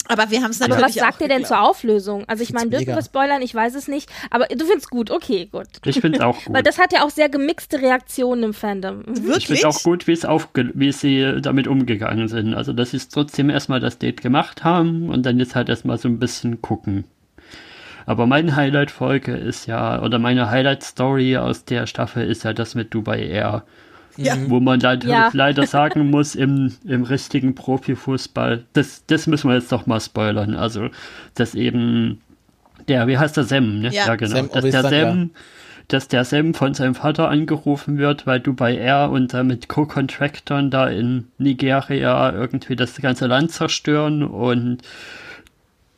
Aber 0.09 0.31
wir 0.31 0.41
haben 0.41 0.51
es 0.51 0.61
Aber 0.61 0.69
natürlich 0.69 0.95
was 0.95 1.01
sagt 1.01 1.15
auch 1.17 1.21
ihr 1.21 1.27
denn 1.27 1.41
geglaubt. 1.41 1.47
zur 1.61 1.69
Auflösung? 1.69 2.23
Also 2.27 2.41
ich 2.41 2.53
meine, 2.53 2.69
dürfen 2.69 2.87
wir 2.87 3.01
spoilern? 3.01 3.41
Ich 3.41 3.53
weiß 3.53 3.75
es 3.75 3.87
nicht. 3.89 4.09
Aber 4.29 4.45
du 4.45 4.65
findest 4.65 4.89
gut, 4.89 5.11
okay, 5.11 5.47
gut. 5.51 5.67
Ich 5.85 5.99
finde 5.99 6.19
es 6.19 6.23
auch 6.23 6.37
Weil 6.47 6.61
gut. 6.63 6.67
das 6.67 6.79
hat 6.79 6.93
ja 6.93 7.03
auch 7.03 7.09
sehr 7.09 7.27
gemixte 7.27 7.81
Reaktionen 7.81 8.43
im 8.43 8.53
Fandom. 8.53 8.99
Mhm. 8.99 9.13
Ich 9.15 9.23
Wirklich? 9.23 9.45
finde 9.47 9.67
auch 9.67 9.83
gut, 9.83 10.07
wie 10.07 10.13
es 10.13 10.23
aufge 10.23 10.71
wie 10.75 10.91
sie 10.93 11.41
damit 11.41 11.67
umgegangen 11.67 12.29
sind. 12.29 12.53
Also, 12.53 12.71
dass 12.71 12.91
sie 12.91 12.97
es 12.97 13.09
trotzdem 13.09 13.49
erstmal 13.49 13.81
das 13.81 13.97
Date 13.97 14.21
gemacht 14.21 14.63
haben 14.63 15.09
und 15.09 15.25
dann 15.25 15.39
jetzt 15.39 15.55
halt 15.55 15.67
erstmal 15.67 15.97
so 15.97 16.07
ein 16.07 16.19
bisschen 16.19 16.61
gucken. 16.61 17.03
Aber 18.07 18.25
meine 18.25 18.55
Highlight-Folge 18.55 19.33
ist 19.33 19.67
ja, 19.67 20.01
oder 20.01 20.17
meine 20.17 20.49
Highlight-Story 20.49 21.37
aus 21.37 21.65
der 21.65 21.85
Staffel 21.87 22.25
ist 22.25 22.43
ja 22.43 22.53
das 22.53 22.73
mit 22.73 22.93
Dubai 22.93 23.21
Air. 23.27 23.63
Ja. 24.15 24.35
Wo 24.47 24.59
man 24.61 24.79
dann 24.79 25.01
Ja. 25.01 25.29
leider 25.33 25.67
sagen 25.67 26.09
muss, 26.09 26.33
im, 26.33 26.73
im 26.85 27.03
richtigen 27.03 27.53
Profifußball, 27.53 28.63
das, 28.73 29.05
das 29.07 29.27
müssen 29.27 29.49
wir 29.49 29.55
jetzt 29.55 29.71
doch 29.71 29.85
mal 29.85 29.99
spoilern. 29.99 30.55
Also, 30.55 30.89
dass 31.35 31.53
eben 31.53 32.21
der, 32.87 33.07
wie 33.07 33.17
heißt 33.17 33.35
der 33.37 33.43
Sam, 33.43 33.81
ne? 33.81 33.89
Ja. 33.91 34.15
genau. 34.15 34.35
Sam 34.37 34.49
dass 34.53 34.63
der. 34.63 34.83
Sam, 34.83 35.29
dass 35.89 36.07
der 36.07 36.25
Sam 36.25 36.53
von 36.53 36.73
seinem 36.73 36.95
Vater 36.95 37.29
angerufen 37.29 37.97
wird, 37.97 38.25
weil 38.27 38.39
Dubai 38.41 38.75
Air 38.75 39.09
und 39.09 39.33
da 39.33 39.43
mit 39.43 39.69
Co-Contractern 39.69 40.69
da 40.69 40.87
in 40.87 41.27
Nigeria 41.37 42.33
irgendwie 42.33 42.75
das 42.75 42.95
ganze 43.01 43.27
Land 43.27 43.51
zerstören 43.51 44.23
und 44.23 44.79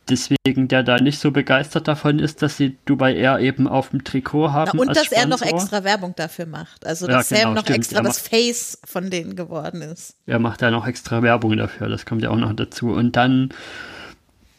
deswegen 0.09 0.67
der 0.67 0.83
da 0.83 0.97
nicht 0.97 1.19
so 1.19 1.31
begeistert 1.31 1.87
davon 1.87 2.19
ist, 2.19 2.41
dass 2.41 2.57
sie 2.57 2.77
Dubai 2.85 3.15
Air 3.15 3.39
eben 3.39 3.67
auf 3.67 3.89
dem 3.89 4.03
Trikot 4.03 4.51
haben. 4.51 4.71
Na, 4.73 4.81
und 4.81 4.95
dass 4.95 5.11
er 5.11 5.25
noch 5.25 5.37
Sponsor. 5.39 5.59
extra 5.59 5.83
Werbung 5.83 6.13
dafür 6.15 6.45
macht. 6.45 6.85
Also 6.85 7.07
Ja, 7.07 7.13
dass 7.17 7.29
Sam 7.29 7.37
genau, 7.39 7.53
noch 7.53 7.61
stimmt. 7.63 7.77
extra 7.77 8.01
das 8.01 8.19
Face 8.19 8.79
von 8.85 9.09
denen 9.09 9.35
geworden 9.35 9.81
ist. 9.81 10.15
Er 10.25 10.39
macht 10.39 10.61
da 10.61 10.71
noch 10.71 10.87
extra 10.87 11.21
Werbung 11.21 11.57
dafür, 11.57 11.89
das 11.89 12.05
kommt 12.05 12.21
ja 12.23 12.29
auch 12.29 12.37
noch 12.37 12.53
dazu. 12.53 12.89
Und 12.91 13.15
dann 13.15 13.49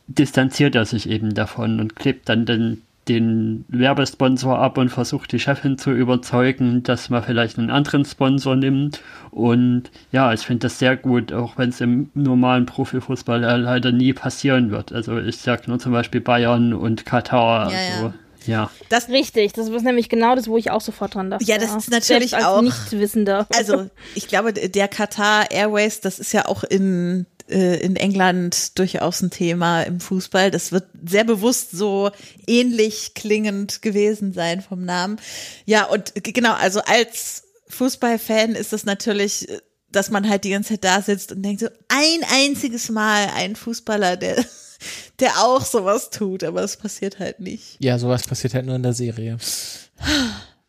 distanziert 0.07 0.74
er 0.74 0.84
sich 0.86 1.09
eben 1.09 1.34
davon 1.34 1.80
und 1.80 1.96
klebt 1.96 2.28
dann 2.28 2.44
den, 2.46 2.82
den 3.14 3.64
Werbesponsor 3.68 4.58
ab 4.58 4.78
und 4.78 4.88
versucht 4.88 5.32
die 5.32 5.40
Chefin 5.40 5.78
zu 5.78 5.90
überzeugen, 5.90 6.82
dass 6.82 7.11
man 7.11 7.22
vielleicht 7.22 7.58
einen 7.58 7.70
anderen 7.70 8.04
Sponsor 8.04 8.56
nimmt. 8.56 9.00
Und 9.30 9.90
ja, 10.12 10.32
ich 10.32 10.40
finde 10.40 10.66
das 10.66 10.78
sehr 10.78 10.96
gut, 10.96 11.32
auch 11.32 11.58
wenn 11.58 11.70
es 11.70 11.80
im 11.80 12.11
normalen 12.14 12.66
Profifußball 12.66 13.42
ja 13.42 13.56
leider 13.56 13.92
nie 13.92 14.12
passieren 14.12 14.70
wird. 14.70 14.92
Also 14.92 15.18
ich 15.18 15.38
sag 15.38 15.66
nur 15.68 15.78
zum 15.78 15.92
Beispiel 15.92 16.20
Bayern 16.20 16.72
und 16.72 17.04
Katar. 17.04 17.70
Ja, 17.72 17.78
also, 17.96 18.12
ja. 18.46 18.70
Das, 18.88 19.08
Richtig, 19.08 19.52
das 19.52 19.68
ist 19.68 19.82
nämlich 19.84 20.08
genau 20.08 20.34
das, 20.34 20.48
wo 20.48 20.56
ich 20.56 20.70
auch 20.70 20.80
sofort 20.80 21.14
dran 21.14 21.30
dachte. 21.30 21.44
Ja, 21.44 21.58
das 21.58 21.74
ist 21.74 21.90
natürlich 21.90 22.30
Selbst 22.30 22.34
als 22.34 22.44
auch- 22.44 22.62
Nichtwissender. 22.62 23.46
also 23.56 23.90
ich 24.14 24.28
glaube, 24.28 24.52
der 24.52 24.88
Katar 24.88 25.50
Airways, 25.50 26.00
das 26.00 26.18
ist 26.18 26.32
ja 26.32 26.46
auch 26.46 26.64
in 26.64 27.26
äh, 27.39 27.39
in 27.51 27.96
England 27.96 28.78
durchaus 28.78 29.20
ein 29.22 29.30
Thema 29.30 29.82
im 29.82 30.01
Fußball. 30.01 30.51
Das 30.51 30.72
wird 30.72 30.84
sehr 31.05 31.24
bewusst 31.24 31.72
so 31.72 32.11
ähnlich 32.46 33.14
klingend 33.14 33.82
gewesen 33.82 34.32
sein 34.32 34.62
vom 34.62 34.84
Namen. 34.84 35.18
Ja, 35.66 35.84
und 35.84 36.12
genau, 36.22 36.55
also 36.55 36.80
als 36.80 37.44
Fußballfan 37.68 38.55
ist 38.55 38.72
es 38.72 38.84
natürlich, 38.84 39.48
äh, 39.48 39.59
dass 39.90 40.11
man 40.11 40.28
halt 40.28 40.44
die 40.44 40.51
ganze 40.51 40.70
Zeit 40.70 40.84
da 40.84 41.03
sitzt 41.03 41.32
und 41.32 41.42
denkt 41.42 41.61
so, 41.61 41.68
ein 41.88 42.20
einziges 42.32 42.90
Mal 42.90 43.28
ein 43.34 43.57
Fußballer, 43.57 44.16
der, 44.16 44.44
der 45.20 45.38
auch 45.38 45.64
sowas 45.64 46.11
tut, 46.11 46.44
aber 46.44 46.62
es 46.62 46.76
passiert 46.76 47.18
halt 47.18 47.40
nicht. 47.40 47.76
Ja, 47.80 47.98
sowas 47.98 48.26
passiert 48.26 48.55
halt 48.55 48.66
nur 48.66 48.76
in 48.76 48.82
der 48.82 48.94
Serie. 48.94 49.38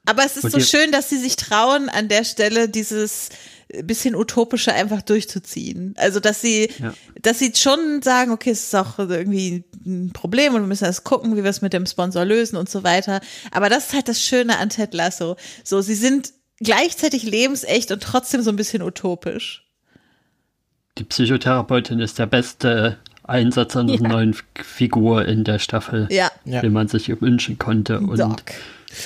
Aber 0.06 0.26
es 0.26 0.38
ist 0.38 0.52
so 0.52 0.60
schön, 0.60 0.92
dass 0.92 1.10
sie 1.10 1.18
sich 1.18 1.36
trauen, 1.36 1.88
an 1.90 2.08
der 2.08 2.24
Stelle 2.24 2.68
dieses 2.68 3.30
bisschen 3.84 4.16
utopische 4.16 4.74
einfach 4.74 5.02
durchzuziehen. 5.02 5.94
Also, 5.98 6.20
dass 6.20 6.42
sie, 6.42 6.70
Ja. 6.80 6.94
dass 7.22 7.40
sie 7.40 7.54
schon 7.56 8.02
sagen, 8.02 8.32
okay, 8.32 8.52
es 8.52 8.64
ist 8.66 8.76
auch 8.76 9.00
irgendwie 9.00 9.64
ein 9.86 10.12
Problem 10.14 10.54
und 10.56 10.62
wir 10.62 10.68
müssen 10.68 10.86
erst 10.86 11.04
gucken, 11.04 11.36
wie 11.38 11.44
wir 11.44 11.50
es 11.50 11.62
mit 11.62 11.74
dem 11.74 11.86
Sponsor 11.86 12.26
lösen 12.26 12.58
und 12.58 12.70
so 12.70 12.84
weiter. 12.84 13.22
Aber 13.52 13.70
das 13.70 13.88
ist 13.88 13.94
halt 13.94 14.08
das 14.08 14.22
Schöne 14.22 14.58
an 14.58 14.70
Ted 14.70 14.94
Lasso. 14.94 15.36
So, 15.64 15.82
sie 15.82 15.96
sind 15.96 16.32
gleichzeitig 16.60 17.24
lebensecht 17.24 17.92
und 17.92 18.04
trotzdem 18.04 18.42
so 18.42 18.50
ein 18.52 18.56
bisschen 18.56 18.82
utopisch. 18.84 19.66
Die 20.98 21.04
Psychotherapeutin 21.04 22.00
ist 22.00 22.20
der 22.20 22.26
beste 22.28 22.98
Einsatz 23.24 23.76
einer 23.78 23.94
Ja. 23.94 24.08
neuen 24.08 24.36
Figur 24.62 25.26
in 25.26 25.44
der 25.44 25.58
Staffel. 25.60 26.08
Ja. 26.12 26.30
den 26.46 26.74
man 26.74 26.88
sich 26.88 27.10
wünschen 27.22 27.58
konnte. 27.58 28.00
Und 28.00 28.20
Doc. 28.20 28.42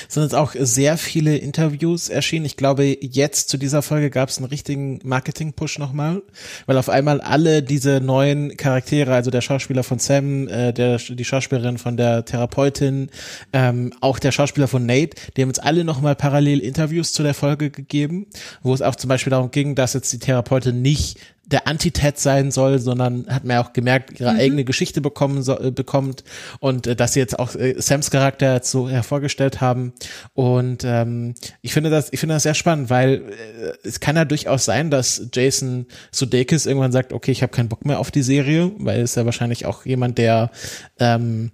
Sind 0.07 0.23
jetzt 0.23 0.36
auch 0.36 0.53
sehr 0.57 0.97
viele 0.97 1.38
Interviews 1.38 2.09
erschienen. 2.09 2.45
Ich 2.45 2.57
glaube, 2.57 2.97
jetzt 3.01 3.49
zu 3.49 3.57
dieser 3.57 3.81
Folge 3.81 4.09
gab 4.09 4.29
es 4.29 4.38
einen 4.38 4.47
richtigen 4.47 4.99
Marketing-Push 5.03 5.79
nochmal, 5.79 6.21
weil 6.65 6.77
auf 6.77 6.89
einmal 6.89 7.21
alle 7.21 7.63
diese 7.63 8.01
neuen 8.01 8.57
Charaktere, 8.57 9.13
also 9.13 9.31
der 9.31 9.41
Schauspieler 9.41 9.83
von 9.83 9.99
Sam, 9.99 10.47
äh, 10.47 10.73
der, 10.73 10.97
die 10.97 11.25
Schauspielerin 11.25 11.77
von 11.77 11.97
der 11.97 12.25
Therapeutin, 12.25 13.09
ähm, 13.53 13.93
auch 14.01 14.19
der 14.19 14.31
Schauspieler 14.31 14.67
von 14.67 14.86
Nate, 14.86 15.17
die 15.36 15.41
haben 15.41 15.49
jetzt 15.49 15.63
alle 15.63 15.83
nochmal 15.83 16.15
parallel 16.15 16.59
Interviews 16.59 17.13
zu 17.13 17.23
der 17.23 17.33
Folge 17.33 17.69
gegeben, 17.69 18.27
wo 18.61 18.73
es 18.73 18.81
auch 18.81 18.95
zum 18.95 19.07
Beispiel 19.09 19.31
darum 19.31 19.51
ging, 19.51 19.75
dass 19.75 19.93
jetzt 19.93 20.11
die 20.13 20.19
Therapeutin 20.19 20.81
nicht 20.81 21.17
der 21.46 21.68
Antitet 21.68 22.18
sein 22.18 22.52
soll, 22.52 22.80
sondern 22.80 23.28
hat 23.28 23.43
man 23.43 23.56
ja 23.58 23.64
auch 23.64 23.74
gemerkt, 23.74 24.20
ihre 24.20 24.32
eigene 24.32 24.64
Geschichte 24.66 25.02
bekommen 25.02 25.43
so, 25.43 25.60
äh, 25.60 25.72
bekommt 25.72 26.24
und 26.59 26.88
äh, 26.88 26.96
dass 26.96 27.13
sie 27.13 27.20
jetzt 27.20 27.38
auch 27.38 27.55
äh, 27.55 27.76
Sams 27.78 28.09
Charakter 28.09 28.62
so 28.63 28.89
hervorgestellt 28.89 29.62
haben. 29.62 29.93
Und 30.34 30.84
ähm, 30.84 31.36
ich 31.62 31.74
finde 31.74 31.89
das, 31.89 32.12
ich 32.12 32.20
finde 32.20 32.36
das 32.36 32.43
sehr 32.43 32.54
spannend, 32.55 32.89
weil 32.89 33.24
äh, 33.30 33.88
es 33.88 34.00
kann 34.00 34.16
ja 34.16 34.26
durchaus 34.26 34.66
sein, 34.66 34.89
dass 34.89 35.28
Jason 35.34 35.86
Sudeikis 36.12 36.66
irgendwann 36.66 36.92
sagt, 36.92 37.13
okay, 37.13 37.32
ich 37.32 37.43
habe 37.43 37.51
keinen 37.51 37.70
Bock 37.70 37.86
mehr 37.86 38.00
auf 38.00 38.12
die 38.12 38.24
Serie, 38.24 38.72
weil 38.78 39.01
es 39.01 39.16
ja 39.16 39.26
wahrscheinlich 39.26 39.66
auch 39.66 39.86
jemand, 39.86 40.17
der 40.17 40.51
ähm, 41.00 41.51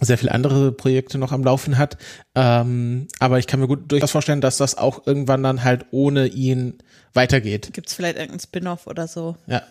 sehr 0.00 0.18
viele 0.18 0.32
andere 0.32 0.72
Projekte 0.72 1.18
noch 1.18 1.32
am 1.32 1.44
Laufen 1.44 1.78
hat. 1.78 1.96
Ähm, 2.34 3.06
aber 3.20 3.38
ich 3.38 3.46
kann 3.46 3.60
mir 3.60 3.68
gut 3.68 3.90
durchaus 3.90 4.10
vorstellen, 4.10 4.40
dass 4.40 4.56
das 4.56 4.76
auch 4.76 5.06
irgendwann 5.06 5.42
dann 5.42 5.62
halt 5.62 5.86
ohne 5.90 6.26
ihn 6.26 6.74
weitergeht. 7.12 7.70
Gibt's 7.72 7.94
vielleicht 7.94 8.16
irgendeinen 8.16 8.40
Spin-off 8.40 8.86
oder 8.86 9.06
so? 9.06 9.36
Ja. 9.46 9.62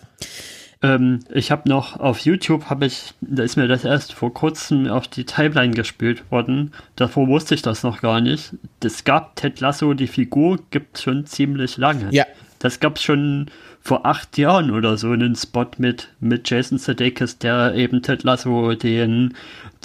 Ähm, 0.82 1.20
ich 1.34 1.52
habe 1.52 1.68
noch 1.70 2.00
auf 2.00 2.20
YouTube, 2.20 2.66
habe 2.70 2.86
ich, 2.86 3.14
da 3.22 3.44
ist 3.44 3.56
mir 3.56 3.68
das 3.68 3.86
erst 3.86 4.14
vor 4.14 4.34
kurzem 4.34 4.88
auf 4.88 5.08
die 5.08 5.26
Timeline 5.26 5.74
gespielt 5.74 6.30
worden. 6.32 6.74
Davor 6.96 7.28
wusste 7.28 7.56
ich 7.56 7.62
das 7.62 7.84
noch 7.84 8.02
gar 8.02 8.22
nicht. 8.22 8.54
Es 8.84 9.04
gab 9.06 9.36
Ted 9.36 9.60
Lasso, 9.60 9.94
die 9.94 10.08
Figur 10.08 10.60
gibt 10.72 11.00
schon 11.00 11.26
ziemlich 11.26 11.78
lange. 11.78 12.10
Ja. 12.12 12.26
Das 12.64 12.80
gab 12.80 12.96
es 12.96 13.04
schon 13.04 13.48
vor 13.82 14.06
acht 14.06 14.38
Jahren 14.38 14.72
oder 14.72 14.98
so 14.98 15.10
einen 15.12 15.36
Spot 15.36 15.68
mit, 15.78 16.08
mit 16.22 16.50
Jason 16.50 16.78
Sudeikis, 16.78 17.38
der 17.40 17.74
eben 17.76 18.02
Ted 18.02 18.24
Lasso, 18.24 18.74
den, 18.74 19.34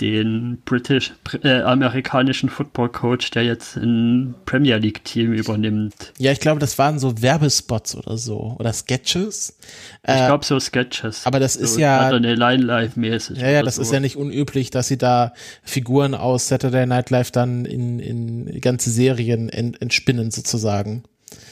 den 0.00 0.59
british, 0.64 1.12
äh, 1.42 1.62
amerikanischen 1.62 2.48
Football 2.48 2.90
Coach, 2.90 3.32
der 3.32 3.42
jetzt 3.42 3.76
ein 3.76 4.36
Premier 4.46 4.76
League 4.76 5.02
Team 5.05 5.32
übernimmt. 5.32 6.12
Ja, 6.18 6.30
ich 6.30 6.38
glaube, 6.38 6.60
das 6.60 6.78
waren 6.78 7.00
so 7.00 7.20
Werbespots 7.20 7.96
oder 7.96 8.16
so 8.16 8.55
oder 8.60 8.72
Sketches. 8.72 9.59
Ich 10.05 10.10
Äh, 10.10 10.26
glaube 10.26 10.44
so 10.44 10.60
Sketches. 10.60 11.26
aber 11.26 11.40
das 11.40 11.56
ist 11.56 11.74
so 11.74 11.80
ja- 11.80 12.05
Saturday 12.05 12.36
Night 12.36 12.60
Live 12.60 12.94
mäßig. 12.94 13.38
Ja, 13.38 13.50
ja, 13.50 13.62
das 13.64 13.74
so. 13.74 13.82
ist 13.82 13.92
ja 13.92 13.98
nicht 13.98 14.16
unüblich, 14.16 14.70
dass 14.70 14.86
sie 14.86 14.98
da 14.98 15.32
Figuren 15.64 16.14
aus 16.14 16.46
Saturday 16.46 16.86
Night 16.86 17.10
Live 17.10 17.32
dann 17.32 17.64
in, 17.64 17.98
in 17.98 18.60
ganze 18.60 18.90
Serien 18.90 19.48
ent, 19.48 19.82
entspinnen 19.82 20.30
sozusagen. 20.30 21.02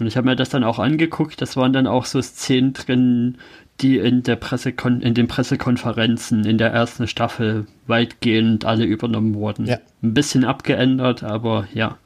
Und 0.00 0.06
ich 0.06 0.16
habe 0.16 0.26
mir 0.26 0.36
das 0.36 0.48
dann 0.48 0.64
auch 0.64 0.78
angeguckt. 0.78 1.40
Das 1.40 1.56
waren 1.56 1.72
dann 1.72 1.86
auch 1.86 2.04
so 2.04 2.20
Szenen 2.20 2.72
drin, 2.72 3.38
die 3.80 3.98
in 3.98 4.22
der 4.22 4.36
Pressekon 4.36 5.00
in 5.02 5.14
den 5.14 5.28
Pressekonferenzen 5.28 6.44
in 6.44 6.58
der 6.58 6.70
ersten 6.70 7.06
Staffel 7.08 7.66
weitgehend 7.86 8.64
alle 8.64 8.84
übernommen 8.84 9.34
wurden. 9.34 9.66
Ja. 9.66 9.78
Ein 10.02 10.14
bisschen 10.14 10.44
abgeändert, 10.44 11.22
aber 11.22 11.68
ja. 11.74 11.98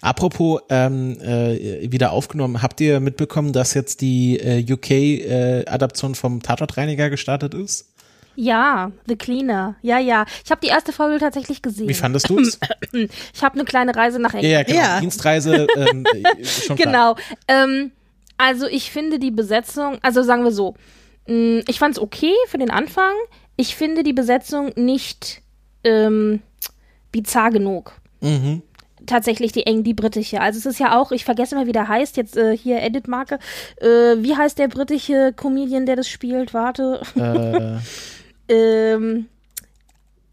Apropos 0.00 0.60
ähm, 0.68 1.18
äh, 1.20 1.90
wieder 1.90 2.12
aufgenommen, 2.12 2.60
habt 2.62 2.80
ihr 2.80 3.00
mitbekommen, 3.00 3.52
dass 3.52 3.72
jetzt 3.72 4.00
die 4.02 4.38
äh, 4.38 4.64
UK-Adaption 4.70 6.14
vom 6.14 6.42
Tatortreiniger 6.42 7.08
gestartet 7.08 7.54
ist? 7.54 7.91
Ja, 8.36 8.90
The 9.06 9.16
Cleaner. 9.16 9.76
Ja, 9.82 9.98
ja. 9.98 10.24
Ich 10.44 10.50
habe 10.50 10.60
die 10.60 10.68
erste 10.68 10.92
Folge 10.92 11.18
tatsächlich 11.18 11.62
gesehen. 11.62 11.88
Wie 11.88 11.94
fandest 11.94 12.28
du 12.30 12.38
es? 12.38 12.58
ich 12.92 13.42
habe 13.42 13.54
eine 13.54 13.64
kleine 13.64 13.94
Reise 13.94 14.18
nach 14.18 14.34
ja, 14.34 14.40
England. 14.40 14.68
ja, 14.68 14.74
genau. 14.74 14.80
Ja. 14.80 15.00
Dienstreise, 15.00 15.66
ähm, 15.76 16.04
äh, 16.12 16.44
schon 16.44 16.76
klar. 16.76 17.16
Genau. 17.16 17.16
Ähm, 17.48 17.92
also 18.38 18.66
ich 18.66 18.90
finde 18.90 19.18
die 19.18 19.30
Besetzung, 19.30 19.98
also 20.02 20.22
sagen 20.22 20.44
wir 20.44 20.52
so, 20.52 20.74
mh, 21.28 21.62
ich 21.68 21.78
fand 21.78 21.96
es 21.96 22.02
okay 22.02 22.34
für 22.48 22.58
den 22.58 22.70
Anfang. 22.70 23.12
Ich 23.56 23.76
finde 23.76 24.02
die 24.02 24.12
Besetzung 24.12 24.72
nicht 24.76 25.42
ähm, 25.84 26.40
bizarr 27.12 27.50
genug. 27.50 27.92
Mhm. 28.20 28.62
Tatsächlich 29.06 29.52
die 29.52 29.66
eng, 29.66 29.82
die 29.82 29.94
britische. 29.94 30.40
Also 30.40 30.58
es 30.58 30.66
ist 30.66 30.78
ja 30.78 30.98
auch, 30.98 31.12
ich 31.12 31.24
vergesse 31.24 31.54
immer, 31.54 31.66
wie 31.66 31.72
der 31.72 31.88
heißt, 31.88 32.16
jetzt 32.16 32.36
äh, 32.36 32.56
hier 32.56 32.80
Edit-Marke. 32.82 33.38
Äh, 33.80 33.86
wie 34.18 34.36
heißt 34.36 34.58
der 34.58 34.68
britische 34.68 35.32
Comedian, 35.36 35.86
der 35.86 35.96
das 35.96 36.08
spielt? 36.08 36.54
Warte. 36.54 37.02
Äh, 37.16 37.78
ähm, 38.48 39.28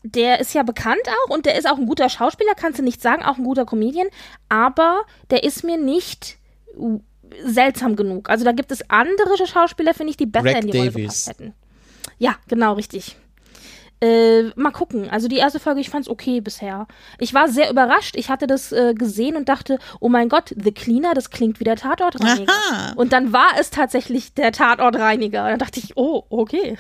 der 0.04 0.40
ist 0.40 0.54
ja 0.54 0.64
bekannt 0.64 1.02
auch 1.08 1.30
und 1.30 1.46
der 1.46 1.58
ist 1.58 1.70
auch 1.70 1.78
ein 1.78 1.86
guter 1.86 2.10
Schauspieler, 2.10 2.54
kannst 2.56 2.80
du 2.80 2.84
nicht 2.84 3.02
sagen, 3.02 3.24
auch 3.24 3.38
ein 3.38 3.44
guter 3.44 3.66
Comedian, 3.66 4.08
aber 4.48 5.02
der 5.30 5.44
ist 5.44 5.64
mir 5.64 5.78
nicht 5.78 6.38
seltsam 7.44 7.96
genug. 7.96 8.30
Also 8.30 8.46
da 8.46 8.52
gibt 8.52 8.72
es 8.72 8.90
andere 8.90 9.46
Schauspieler, 9.46 9.94
finde 9.94 10.12
ich, 10.12 10.18
die 10.18 10.26
besser 10.26 10.54
Greg 10.54 10.64
in 10.64 10.72
die 10.72 10.78
Rolle 10.78 10.92
Davies. 10.92 11.04
gepasst 11.04 11.30
hätten. 11.30 11.54
Ja, 12.18 12.36
genau, 12.48 12.74
richtig. 12.74 13.18
Äh, 14.02 14.44
mal 14.56 14.72
gucken. 14.72 15.10
Also 15.10 15.28
die 15.28 15.38
erste 15.38 15.60
Folge, 15.60 15.82
ich 15.82 15.90
fand's 15.90 16.08
okay 16.08 16.40
bisher. 16.40 16.88
Ich 17.18 17.34
war 17.34 17.50
sehr 17.50 17.70
überrascht. 17.70 18.16
Ich 18.16 18.30
hatte 18.30 18.48
das 18.48 18.72
äh, 18.72 18.94
gesehen 18.94 19.36
und 19.36 19.50
dachte, 19.50 19.78
oh 20.00 20.08
mein 20.08 20.30
Gott, 20.30 20.56
The 20.56 20.72
Cleaner, 20.72 21.14
das 21.14 21.32
klingt 21.32 21.60
wie 21.60 21.66
der 21.66 21.76
Tatortreiniger. 21.76 22.52
Aha. 22.52 22.94
Und 22.96 23.12
dann 23.12 23.34
war 23.34 23.52
es 23.60 23.72
tatsächlich 23.72 24.34
der 24.34 24.54
Tatortreiniger. 24.54 25.44
Und 25.44 25.50
dann 25.50 25.60
dachte 25.60 25.82
ich, 25.82 25.98
oh, 25.98 26.24
okay. 26.30 26.78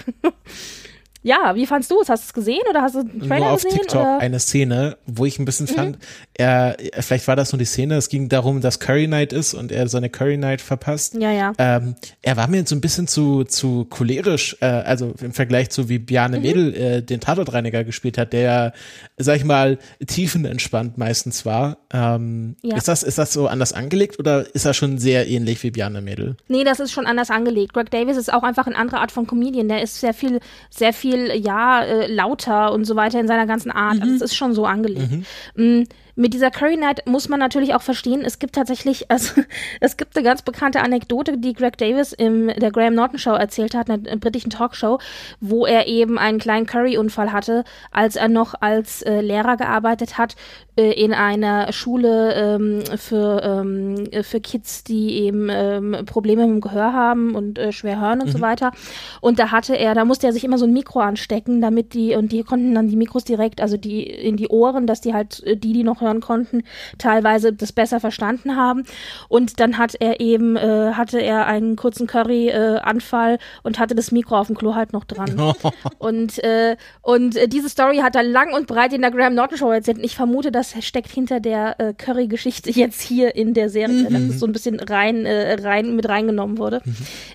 Ja, 1.22 1.54
wie 1.56 1.66
fandst 1.66 1.92
du 1.92 2.00
es? 2.02 2.10
Hast 2.10 2.24
du 2.24 2.28
es 2.28 2.34
gesehen 2.34 2.62
oder 2.70 2.82
hast 2.82 2.96
du 2.96 3.00
einen 3.00 3.20
Trailer 3.20 3.40
nur 3.40 3.50
auf 3.52 3.64
gesehen? 3.64 3.80
TikTok 3.80 4.02
oder? 4.02 4.16
Mhm. 4.16 4.20
eine 4.22 4.40
Szene, 4.40 4.98
wo 5.06 5.26
ich 5.26 5.38
ein 5.40 5.46
bisschen 5.46 5.68
fand, 5.68 5.98
er, 6.34 6.78
vielleicht 7.00 7.28
war 7.28 7.36
das 7.36 7.52
nur 7.52 7.60
die 7.60 7.66
Szene, 7.66 7.96
es 7.96 8.10
ging 8.10 8.30
darum, 8.30 8.62
dass 8.62 8.80
Curry 8.80 9.08
Night 9.08 9.34
ist 9.34 9.54
und 9.54 9.72
er 9.72 9.88
seine 9.90 10.10
Curry 10.10 10.38
Night 10.38 10.62
verpasst. 10.62 11.16
Ja, 11.16 11.32
ja. 11.32 11.52
Ähm, 11.58 11.96
er 12.22 12.38
war 12.38 12.48
mir 12.48 12.66
so 12.66 12.76
ein 12.76 12.82
bisschen 12.82 13.08
zu, 13.08 13.44
zu 13.44 13.86
cholerisch, 13.90 14.56
äh, 14.62 14.66
also 14.66 15.14
im 15.22 15.34
Vergleich 15.34 15.70
zu 15.70 15.90
wie 15.90 16.00
Bjarne 16.00 16.38
Mhm. 16.38 16.44
Mädel 16.44 16.74
äh, 16.76 17.02
den 17.02 17.20
Tatortreiniger 17.20 17.84
gespielt 17.84 18.18
hat, 18.18 18.32
der, 18.34 18.74
sag 19.18 19.36
ich 19.38 19.44
mal, 19.44 19.78
tiefenentspannt 20.06 20.98
meistens 20.98 21.46
war. 21.46 21.78
Ähm, 21.92 22.56
Ja. 22.62 22.78
ist, 22.78 22.88
das, 22.88 23.04
ist 23.04 23.18
das 23.18 23.34
so 23.34 23.48
anders 23.48 23.74
angelegt 23.74 24.20
oder 24.20 24.46
ist 24.54 24.66
er 24.66 24.74
schon 24.74 25.00
sehr 25.00 25.28
ähnlich 25.28 25.64
wie 25.64 25.72
Bjarne 25.72 26.02
Mädel? 26.02 26.36
Nee, 26.48 26.64
das 26.64 26.80
ist 26.80 26.92
schon 26.92 27.06
anders 27.08 27.30
angelegt. 27.32 27.74
Greg 27.74 27.90
Davis 27.90 28.18
ist 28.18 28.32
auch 28.32 28.44
einfach 28.44 28.68
eine 28.68 28.76
andere 28.76 29.00
Art 29.00 29.12
von 29.12 29.26
Comedian. 29.28 29.68
Der 29.70 29.82
ist 29.82 30.00
sehr 30.00 30.14
viel, 30.14 30.40
sehr 30.70 30.94
viel, 30.94 31.09
ja, 31.16 31.84
äh, 31.84 32.08
lauter 32.08 32.72
und 32.72 32.86
so 32.86 32.96
weiter 32.96 33.20
in 33.20 33.28
seiner 33.28 33.46
ganzen 33.48 33.72
Art. 33.72 34.02
Also 34.02 34.14
es 34.16 34.22
ist 34.22 34.36
schon 34.36 34.54
so 34.54 34.66
angelegt. 34.66 35.12
Mm, 35.56 35.84
Mit 36.20 36.34
dieser 36.34 36.52
Curry 36.52 36.76
Night 36.76 37.08
muss 37.08 37.30
man 37.30 37.40
natürlich 37.40 37.74
auch 37.74 37.82
verstehen, 37.82 38.24
es 38.26 38.40
gibt 38.40 38.56
tatsächlich, 38.56 39.06
also 39.10 39.42
es 39.80 39.96
gibt 39.96 40.18
eine 40.18 40.26
ganz 40.26 40.42
bekannte 40.42 40.82
Anekdote, 40.82 41.38
die 41.38 41.54
Greg 41.54 41.78
Davis 41.78 42.12
in 42.12 42.48
der 42.48 42.72
Graham 42.72 42.96
Norton 42.96 43.18
Show 43.18 43.32
erzählt 43.32 43.74
hat, 43.74 43.90
einer 43.90 44.18
britischen 44.18 44.50
Talkshow, 44.50 45.00
wo 45.40 45.66
er 45.66 45.88
eben 45.88 46.18
einen 46.18 46.38
kleinen 46.38 46.66
Curry-Unfall 46.66 47.32
hatte, 47.32 47.64
als 47.92 48.18
er 48.18 48.28
noch 48.28 48.54
als 48.60 49.02
äh, 49.04 49.22
Lehrer 49.22 49.56
gearbeitet 49.56 50.18
hat 50.18 50.36
äh, 50.76 50.92
in 50.92 51.14
einer 51.14 51.72
Schule 51.72 52.34
ähm, 52.34 52.84
für, 52.98 53.42
ähm, 53.42 54.10
für 54.22 54.42
Kids, 54.42 54.84
die 54.84 55.20
eben 55.20 55.48
ähm, 55.50 56.06
Probleme 56.06 56.46
mit 56.46 56.56
dem 56.56 56.62
Gehör 56.62 56.92
haben 56.92 57.34
und 57.34 57.58
äh, 57.58 57.72
schwer 57.72 58.02
hören 58.02 58.22
und 58.22 58.30
so 58.30 58.42
weiter. 58.42 58.72
Und 59.22 59.40
da 59.40 59.52
hatte 59.52 59.78
er, 59.78 59.96
da 59.96 60.04
musste 60.04 60.28
er 60.28 60.34
sich 60.34 60.44
immer 60.44 60.58
so 60.58 60.66
ein 60.66 60.74
Mikro 60.74 61.00
anstecken, 61.00 61.62
damit 61.62 61.94
die, 61.94 62.16
und 62.16 62.34
die 62.34 62.44
konnten 62.44 62.76
dann 62.76 62.90
die 62.90 62.98
Mikros 62.98 63.24
direkt, 63.24 63.62
also 63.62 63.78
die 63.78 64.04
in 64.04 64.36
die 64.36 64.50
Ohren, 64.50 64.86
dass 64.86 65.00
die 65.00 65.14
halt, 65.14 65.42
äh, 65.46 65.56
die, 65.56 65.72
die 65.72 65.84
noch 65.84 66.02
hören 66.02 66.09
konnten, 66.20 66.64
teilweise 66.98 67.54
das 67.54 67.72
besser 67.72 68.00
verstanden 68.00 68.56
haben. 68.56 68.84
Und 69.28 69.60
dann 69.60 69.78
hat 69.78 69.96
er 70.00 70.20
eben, 70.20 70.56
äh, 70.56 70.94
hatte 70.94 71.20
er 71.20 71.46
einen 71.46 71.76
kurzen 71.76 72.08
Curry-Anfall 72.08 73.38
und 73.64 73.80
hatte 73.80 73.96
das 73.96 74.12
Mikro 74.12 74.38
auf 74.38 74.48
dem 74.48 74.58
Klo 74.58 74.76
halt 74.76 74.94
noch 74.94 75.06
dran. 75.06 75.30
Und, 76.00 76.42
äh, 76.44 76.78
und 77.02 77.36
äh, 77.36 77.48
diese 77.48 77.70
Story 77.70 77.98
hat 77.98 78.16
er 78.16 78.24
lang 78.24 78.54
und 78.54 78.68
breit 78.68 78.94
in 78.94 79.02
der 79.02 79.12
Graham 79.12 79.36
Norton 79.36 79.58
Show 79.58 79.72
erzählt. 79.72 79.98
Und 79.98 80.04
ich 80.04 80.16
vermute, 80.16 80.52
das 80.52 80.74
steckt 80.84 81.12
hinter 81.12 81.40
der 81.40 81.80
äh, 81.80 81.94
Curry-Geschichte 81.94 82.70
jetzt 82.72 83.02
hier 83.02 83.36
in 83.36 83.54
der 83.54 83.70
Serie, 83.70 84.10
dass 84.10 84.22
es 84.22 84.40
so 84.40 84.46
ein 84.46 84.52
bisschen 84.52 84.80
rein, 84.80 85.26
äh, 85.26 85.58
rein 85.62 85.96
mit 85.96 86.08
reingenommen 86.08 86.58
wurde. 86.58 86.82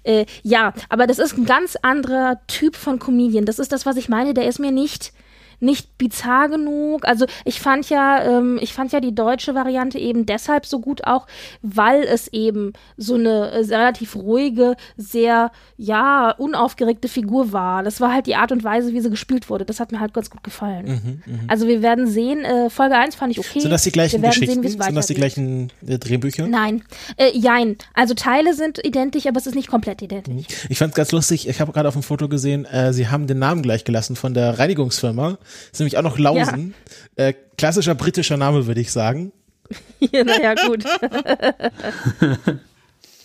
Äh, 0.02 0.26
ja, 0.42 0.72
aber 0.88 1.06
das 1.06 1.18
ist 1.18 1.36
ein 1.36 1.44
ganz 1.44 1.76
anderer 1.82 2.40
Typ 2.46 2.76
von 2.76 2.98
Comedian. 2.98 3.44
Das 3.44 3.58
ist 3.58 3.72
das, 3.72 3.86
was 3.86 3.96
ich 3.96 4.08
meine. 4.08 4.34
Der 4.34 4.48
ist 4.48 4.58
mir 4.58 4.72
nicht 4.72 5.12
nicht 5.60 5.98
bizarr 5.98 6.48
genug. 6.48 7.06
Also 7.06 7.26
ich 7.44 7.60
fand 7.60 7.88
ja, 7.90 8.22
ähm, 8.22 8.58
ich 8.60 8.72
fand 8.72 8.92
ja 8.92 9.00
die 9.00 9.14
deutsche 9.14 9.54
Variante 9.54 9.98
eben 9.98 10.26
deshalb 10.26 10.66
so 10.66 10.80
gut 10.80 11.04
auch, 11.04 11.26
weil 11.62 12.02
es 12.02 12.28
eben 12.28 12.72
so 12.96 13.14
eine 13.14 13.50
äh, 13.50 13.58
relativ 13.58 14.16
ruhige, 14.16 14.76
sehr 14.96 15.50
ja 15.76 16.30
unaufgeregte 16.30 17.08
Figur 17.08 17.52
war. 17.52 17.82
Das 17.82 18.00
war 18.00 18.12
halt 18.12 18.26
die 18.26 18.36
Art 18.36 18.52
und 18.52 18.64
Weise, 18.64 18.92
wie 18.92 19.00
sie 19.00 19.10
gespielt 19.10 19.50
wurde. 19.50 19.64
Das 19.64 19.80
hat 19.80 19.92
mir 19.92 20.00
halt 20.00 20.14
ganz 20.14 20.30
gut 20.30 20.42
gefallen. 20.42 21.22
Also 21.48 21.66
wir 21.66 21.82
werden 21.82 22.06
sehen. 22.06 22.44
Äh, 22.44 22.70
Folge 22.70 22.96
1 22.96 23.14
fand 23.14 23.32
ich 23.32 23.38
okay. 23.38 23.60
Sind 23.60 23.70
das 23.70 23.82
die 23.82 23.92
gleichen 23.92 24.22
Geschichten? 24.22 24.62
Sehen, 24.62 24.80
Sind 24.80 24.94
das 24.94 25.06
die 25.06 25.14
gleichen 25.14 25.70
äh, 25.86 25.98
Drehbücher? 25.98 26.46
Nein, 26.46 26.82
äh, 27.16 27.30
jein. 27.36 27.76
Also 27.94 28.14
Teile 28.14 28.54
sind 28.54 28.84
identisch, 28.84 29.26
aber 29.26 29.38
es 29.38 29.46
ist 29.46 29.54
nicht 29.54 29.68
komplett 29.68 30.02
identisch. 30.02 30.46
Ich 30.68 30.78
fand 30.78 30.90
es 30.90 30.96
ganz 30.96 31.12
lustig, 31.12 31.48
ich 31.48 31.60
habe 31.60 31.72
gerade 31.72 31.88
auf 31.88 31.94
dem 31.94 32.02
Foto 32.02 32.28
gesehen, 32.28 32.64
äh, 32.64 32.92
sie 32.92 33.08
haben 33.08 33.26
den 33.26 33.38
Namen 33.38 33.62
gleich 33.62 33.84
gelassen 33.84 34.16
von 34.16 34.34
der 34.34 34.58
Reinigungsfirma. 34.58 35.38
Ist 35.72 35.78
nämlich 35.80 35.96
auch 35.96 36.02
noch 36.02 36.18
Lausen. 36.18 36.74
Äh, 37.16 37.34
klassischer 37.56 37.94
britischer 37.94 38.36
Name, 38.36 38.66
würde 38.66 38.80
ich 38.80 38.90
sagen. 38.92 39.32
naja, 40.12 40.54
gut. 40.54 40.84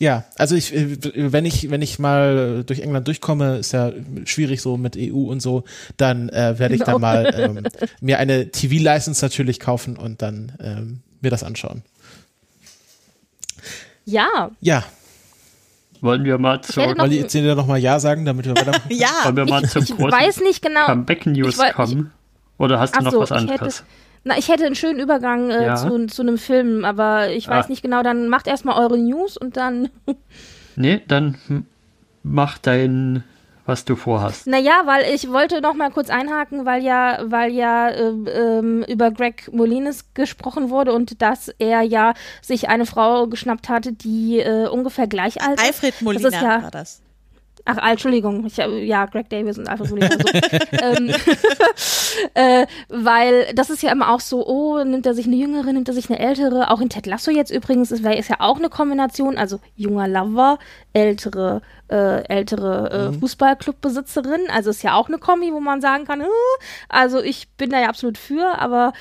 Ja, 0.01 0.23
also 0.37 0.55
ich, 0.55 0.73
äh, 0.73 0.97
wenn 1.33 1.43
ich, 1.45 1.69
wenn 1.69 1.81
ich 1.81 1.99
mal 1.99 2.63
durch 2.65 2.79
England 2.79 3.05
durchkomme, 3.07 3.57
ist 3.57 3.73
ja 3.73 3.91
schwierig 4.23 4.61
so 4.61 4.77
mit 4.77 4.95
EU 4.97 5.25
und 5.29 5.41
so, 5.41 5.65
dann 5.97 6.29
äh, 6.29 6.57
werde 6.57 6.73
ich 6.75 6.79
Genau. 6.79 6.93
dann 6.93 7.01
mal 7.01 7.33
ähm, 7.37 7.63
mir 7.99 8.17
eine 8.17 8.49
TV-License 8.49 9.23
natürlich 9.23 9.59
kaufen 9.59 9.97
und 9.97 10.21
dann 10.21 10.53
ähm, 10.61 11.01
mir 11.19 11.29
das 11.31 11.43
anschauen. 11.43 11.81
Ja, 14.05 14.51
Ja, 14.61 14.85
Wollen 16.01 16.23
wir 16.23 16.37
mal 16.37 16.61
wollt 16.75 17.11
ihr 17.11 17.19
jetzt 17.19 17.35
noch 17.35 17.67
mal 17.67 17.77
Ja 17.77 17.99
sagen, 17.99 18.25
damit 18.25 18.45
wir 18.45 18.55
weitermachen? 18.55 18.83
Ja, 18.89 19.09
wollen 19.23 19.37
wir 19.37 19.45
mal 19.45 19.63
zum 19.67 19.83
ich 19.83 19.89
großen 19.95 20.11
weiß 20.11 20.41
nicht 20.41 20.61
genau. 20.61 20.85
Comeback-News 20.85 21.59
Ich 21.59 21.73
kommen? 21.73 22.11
Oder 22.57 22.79
hast 22.79 22.95
du 22.95 23.03
noch 23.03 23.11
so, 23.11 23.19
was 23.19 23.31
ich 23.31 23.37
hätte, 23.37 23.51
anderes? 23.53 23.83
na, 24.23 24.37
ich 24.37 24.49
hätte 24.49 24.65
einen 24.65 24.75
schönen 24.75 24.99
Übergang 24.99 25.49
äh, 25.49 25.65
Ja. 25.65 25.75
zu, 25.75 26.07
zu 26.07 26.21
einem 26.21 26.37
Film, 26.37 26.85
aber 26.85 27.29
ich 27.31 27.47
weiß 27.47 27.65
Ah. 27.65 27.69
nicht 27.69 27.81
genau. 27.81 28.03
Dann 28.03 28.27
macht 28.29 28.47
erstmal 28.47 28.77
eure 28.81 28.97
News 28.97 29.37
und 29.37 29.57
dann. 29.57 29.89
Nee, 30.75 31.01
dann 31.07 31.37
hm, 31.47 31.65
mach 32.23 32.57
dein, 32.57 33.23
was 33.69 33.85
du 33.85 33.95
vorhast. 33.95 34.45
Naja, 34.47 34.81
weil 34.85 35.05
ich 35.15 35.31
wollte 35.31 35.61
noch 35.61 35.73
mal 35.75 35.89
kurz 35.91 36.09
einhaken, 36.09 36.65
weil 36.65 36.83
ja, 36.83 37.19
weil 37.23 37.51
ja 37.53 37.89
ähm, 37.91 38.27
ähm, 38.29 38.83
über 38.89 39.11
Greg 39.11 39.49
Molines 39.53 40.05
gesprochen 40.13 40.69
wurde 40.69 40.91
und 40.91 41.21
dass 41.21 41.47
er 41.59 41.81
ja 41.83 42.13
sich 42.41 42.67
eine 42.67 42.85
Frau 42.85 43.27
geschnappt 43.27 43.69
hatte, 43.69 43.93
die 43.93 44.39
äh, 44.39 44.67
ungefähr 44.67 45.07
gleich 45.07 45.41
alt 45.41 45.59
ist. 45.61 45.65
Alfred 45.65 45.93
Das 45.93 46.01
Molina 46.01 46.27
ist 46.27 46.33
ja- 46.33 46.63
war 46.63 46.71
das. 46.71 47.01
Ach, 47.71 47.77
ah, 47.81 47.91
Entschuldigung, 47.91 48.47
ich, 48.47 48.57
ja, 48.57 49.05
Greg 49.05 49.29
Davis 49.29 49.59
und 49.59 49.69
Alfred 49.69 49.91
Molina. 49.91 50.09
So. 50.09 50.17
ähm, 50.81 51.13
äh, 52.33 52.65
weil 52.89 53.53
das 53.53 53.69
ist 53.69 53.83
ja 53.83 53.91
immer 53.91 54.09
auch 54.09 54.21
so, 54.21 54.43
oh, 54.47 54.83
nimmt 54.83 55.05
er 55.05 55.13
sich 55.13 55.27
eine 55.27 55.35
jüngere, 55.35 55.71
nimmt 55.71 55.87
er 55.87 55.93
sich 55.93 56.09
eine 56.09 56.17
ältere. 56.17 56.71
Auch 56.71 56.81
in 56.81 56.89
Ted 56.89 57.05
Lasso 57.05 57.29
jetzt 57.29 57.51
übrigens 57.51 57.91
ist, 57.91 58.03
ist 58.03 58.29
ja 58.29 58.37
auch 58.39 58.57
eine 58.57 58.69
Kombination, 58.69 59.37
also 59.37 59.59
junger 59.75 60.07
Lover, 60.07 60.57
ältere, 60.93 61.61
äh, 61.91 62.23
ältere 62.23 62.89
äh, 62.89 63.11
mhm. 63.11 63.19
Fußballclubbesitzerin. 63.19 64.49
Also 64.51 64.71
ist 64.71 64.81
ja 64.81 64.95
auch 64.95 65.07
eine 65.07 65.19
Kombi, 65.19 65.53
wo 65.53 65.59
man 65.59 65.79
sagen 65.79 66.05
kann, 66.05 66.23
also 66.87 67.21
ich 67.21 67.49
bin 67.49 67.69
da 67.69 67.79
ja 67.79 67.89
absolut 67.89 68.17
für, 68.17 68.59
aber 68.59 68.93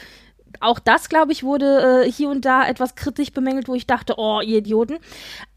auch 0.60 0.78
das, 0.78 1.08
glaube 1.08 1.32
ich, 1.32 1.42
wurde 1.42 2.04
äh, 2.04 2.10
hier 2.10 2.28
und 2.28 2.44
da 2.44 2.66
etwas 2.66 2.94
kritisch 2.94 3.32
bemängelt, 3.32 3.68
wo 3.68 3.74
ich 3.74 3.86
dachte, 3.86 4.14
oh, 4.16 4.40
ihr 4.40 4.58
Idioten. 4.58 4.98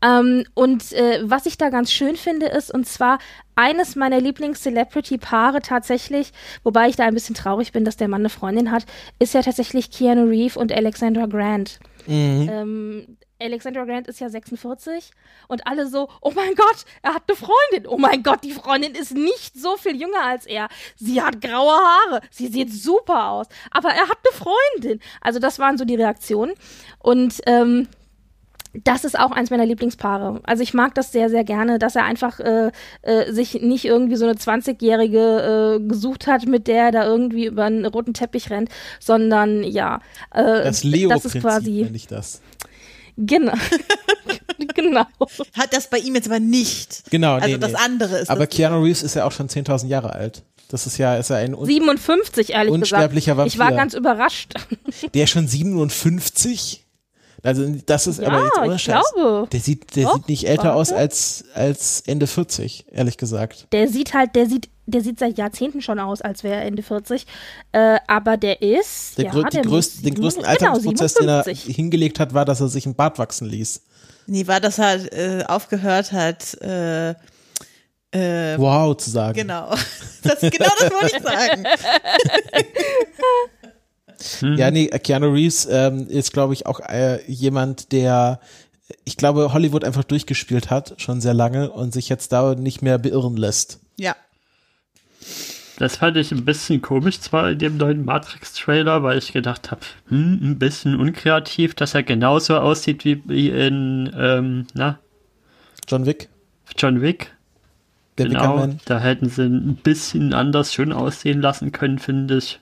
Ähm, 0.01 0.43
und 0.53 0.91
äh, 0.93 1.21
was 1.23 1.45
ich 1.45 1.57
da 1.57 1.69
ganz 1.69 1.91
schön 1.91 2.15
finde, 2.15 2.47
ist, 2.47 2.73
und 2.73 2.87
zwar 2.87 3.19
eines 3.55 3.95
meiner 3.95 4.19
Lieblings-Celebrity-Paare 4.19 5.61
tatsächlich, 5.61 6.31
wobei 6.63 6.89
ich 6.89 6.95
da 6.95 7.05
ein 7.05 7.13
bisschen 7.13 7.35
traurig 7.35 7.71
bin, 7.71 7.85
dass 7.85 7.97
der 7.97 8.07
Mann 8.07 8.21
eine 8.21 8.29
Freundin 8.29 8.71
hat, 8.71 8.85
ist 9.19 9.33
ja 9.33 9.41
tatsächlich 9.41 9.91
Keanu 9.91 10.23
Reeve 10.23 10.59
und 10.59 10.71
Alexandra 10.71 11.25
Grant. 11.25 11.79
Mhm. 12.07 12.49
Ähm, 12.51 13.17
Alexandra 13.41 13.83
Grant 13.85 14.07
ist 14.07 14.19
ja 14.19 14.29
46 14.29 15.11
und 15.47 15.67
alle 15.67 15.87
so, 15.87 16.09
oh 16.21 16.31
mein 16.35 16.55
Gott, 16.55 16.85
er 17.01 17.15
hat 17.15 17.23
eine 17.27 17.35
Freundin. 17.35 17.87
Oh 17.87 17.97
mein 17.97 18.23
Gott, 18.23 18.43
die 18.43 18.51
Freundin 18.51 18.95
ist 18.95 19.13
nicht 19.13 19.55
so 19.55 19.77
viel 19.77 19.99
jünger 19.99 20.23
als 20.23 20.45
er. 20.45 20.69
Sie 20.95 21.21
hat 21.21 21.41
graue 21.41 21.73
Haare. 21.73 22.21
Sie 22.29 22.47
sieht 22.47 22.73
super 22.73 23.29
aus. 23.29 23.47
Aber 23.71 23.89
er 23.89 24.07
hat 24.07 24.17
eine 24.23 24.33
Freundin. 24.33 24.99
Also 25.21 25.39
das 25.39 25.59
waren 25.59 25.77
so 25.77 25.85
die 25.85 25.95
Reaktionen. 25.95 26.53
Und 26.99 27.41
ähm, 27.45 27.87
das 28.73 29.03
ist 29.03 29.19
auch 29.19 29.31
eins 29.31 29.49
meiner 29.49 29.65
Lieblingspaare. 29.65 30.39
Also 30.43 30.63
ich 30.63 30.73
mag 30.73 30.95
das 30.95 31.11
sehr, 31.11 31.29
sehr 31.29 31.43
gerne, 31.43 31.77
dass 31.77 31.95
er 31.95 32.05
einfach 32.05 32.39
äh, 32.39 32.71
äh, 33.01 33.31
sich 33.31 33.61
nicht 33.61 33.83
irgendwie 33.85 34.15
so 34.15 34.25
eine 34.25 34.35
20-Jährige 34.35 35.79
äh, 35.81 35.87
gesucht 35.87 36.27
hat, 36.27 36.45
mit 36.45 36.67
der 36.67 36.85
er 36.85 36.91
da 36.91 37.05
irgendwie 37.05 37.47
über 37.47 37.65
einen 37.65 37.85
roten 37.85 38.13
Teppich 38.13 38.49
rennt, 38.49 38.69
sondern 38.99 39.63
ja, 39.63 39.99
äh, 40.33 40.63
das 40.63 40.83
Leo-Prinzip 40.83 41.23
das 41.23 41.35
ist 41.35 41.41
quasi. 41.41 41.89
Ich 41.93 42.07
das. 42.07 42.41
Genau. 43.17 43.53
genau. 44.75 45.05
Hat 45.53 45.73
das 45.73 45.89
bei 45.89 45.97
ihm 45.99 46.15
jetzt 46.15 46.27
aber 46.27 46.39
nicht. 46.39 47.03
Genau, 47.09 47.35
Also 47.35 47.47
nee, 47.47 47.57
das 47.57 47.71
nee. 47.71 47.77
andere 47.83 48.17
ist. 48.19 48.29
Aber 48.29 48.47
Keanu 48.47 48.83
Reeves 48.83 49.03
ist 49.03 49.15
ja 49.15 49.25
auch 49.25 49.31
schon 49.31 49.47
10.000 49.47 49.87
Jahre 49.87 50.13
alt. 50.13 50.43
Das 50.69 50.87
ist 50.87 50.97
ja, 50.97 51.15
ist 51.15 51.29
ja 51.29 51.35
ein 51.35 51.55
57, 51.61 52.51
ehrlich 52.51 52.71
unsterblicher 52.71 53.33
gesagt. 53.33 53.37
Vampir. 53.37 53.53
Ich 53.53 53.59
war 53.59 53.71
ganz 53.73 53.93
überrascht. 53.93 54.53
Der 55.13 55.25
ist 55.25 55.31
schon 55.31 55.47
57? 55.47 56.85
Also 57.43 57.65
das 57.85 58.07
ist 58.07 58.21
ja, 58.21 58.27
aber 58.27 58.43
jetzt 58.43 58.57
ohne 58.57 58.75
ich 58.75 58.83
glaube. 58.83 59.47
Der 59.51 59.59
sieht, 59.59 59.95
der 59.95 60.03
Doch, 60.03 60.15
sieht 60.15 60.29
nicht 60.29 60.47
älter 60.47 60.65
warte. 60.65 60.75
aus 60.75 60.91
als 60.91 61.45
als 61.55 62.03
Ende 62.05 62.27
40, 62.27 62.85
ehrlich 62.91 63.17
gesagt. 63.17 63.67
Der 63.71 63.87
sieht 63.87 64.13
halt, 64.13 64.35
der 64.35 64.47
sieht, 64.47 64.69
der 64.91 65.01
sieht 65.01 65.19
seit 65.19 65.37
Jahrzehnten 65.37 65.81
schon 65.81 65.99
aus, 65.99 66.21
als 66.21 66.43
wäre 66.43 66.55
er 66.55 66.65
Ende 66.65 66.83
40. 66.83 67.25
Äh, 67.71 67.97
aber 68.07 68.37
der 68.37 68.61
ist, 68.61 69.17
Der, 69.17 69.25
ja, 69.25 69.31
grö 69.31 69.43
der 69.43 69.61
den, 69.61 69.69
größten, 69.69 70.03
den 70.03 70.15
größten 70.15 70.43
genau, 70.43 70.53
Alterungsprozess, 70.53 71.13
den 71.15 71.27
er 71.29 71.43
57. 71.43 71.75
hingelegt 71.75 72.19
hat, 72.19 72.33
war, 72.33 72.45
dass 72.45 72.61
er 72.61 72.67
sich 72.67 72.85
ein 72.85 72.95
Bart 72.95 73.17
wachsen 73.19 73.47
ließ. 73.47 73.81
nee, 74.27 74.45
war, 74.47 74.59
dass 74.59 74.77
er 74.79 75.11
äh, 75.13 75.43
aufgehört 75.45 76.11
hat, 76.11 76.53
äh, 76.61 77.11
äh, 78.13 78.57
Wow 78.57 78.97
zu 78.97 79.09
sagen. 79.09 79.33
genau. 79.35 79.73
Das, 80.23 80.39
genau 80.39 80.69
das 80.79 80.91
wollte 80.91 81.17
ich 81.17 81.23
sagen. 81.23 81.63
Ja, 84.41 84.69
nee, 84.69 84.87
Keanu 84.87 85.29
Reeves 85.31 85.67
ähm, 85.71 86.07
ist, 86.07 86.31
glaube 86.31 86.53
ich, 86.53 86.67
auch 86.67 86.79
äh, 86.79 87.23
jemand, 87.25 87.91
der, 87.91 88.39
ich 89.03 89.17
glaube, 89.17 89.51
Hollywood 89.51 89.83
einfach 89.83 90.03
durchgespielt 90.03 90.69
hat, 90.69 90.93
schon 90.97 91.21
sehr 91.21 91.33
lange 91.33 91.71
und 91.71 91.91
sich 91.91 92.07
jetzt 92.07 92.31
da 92.31 92.53
nicht 92.53 92.83
mehr 92.83 92.99
beirren 92.99 93.35
lässt. 93.35 93.79
Ja. 93.97 94.15
Das 95.77 95.95
fand 95.97 96.15
ich 96.17 96.31
ein 96.31 96.45
bisschen 96.45 96.81
komisch 96.81 97.19
zwar 97.21 97.49
in 97.51 97.57
dem 97.57 97.77
neuen 97.77 98.05
Matrix-Trailer, 98.05 99.01
weil 99.01 99.17
ich 99.17 99.33
gedacht 99.33 99.71
habe, 99.71 99.81
hm, 100.09 100.39
ein 100.41 100.59
bisschen 100.59 100.99
unkreativ, 100.99 101.73
dass 101.73 101.95
er 101.95 102.03
genauso 102.03 102.57
aussieht 102.57 103.03
wie, 103.03 103.49
in, 103.49 104.11
ähm, 104.15 104.67
na, 104.75 104.99
John 105.87 106.05
Wick, 106.05 106.29
John 106.77 107.01
Wick. 107.01 107.33
der 108.17 108.27
genau, 108.27 108.41
Wickerman. 108.57 108.79
da 108.85 108.99
hätten 108.99 109.29
sie 109.29 109.43
ein 109.45 109.75
bisschen 109.77 110.33
anders 110.35 110.73
schön 110.73 110.93
aussehen 110.93 111.41
lassen 111.41 111.71
können, 111.71 111.97
finde 111.97 112.37
ich. 112.37 112.59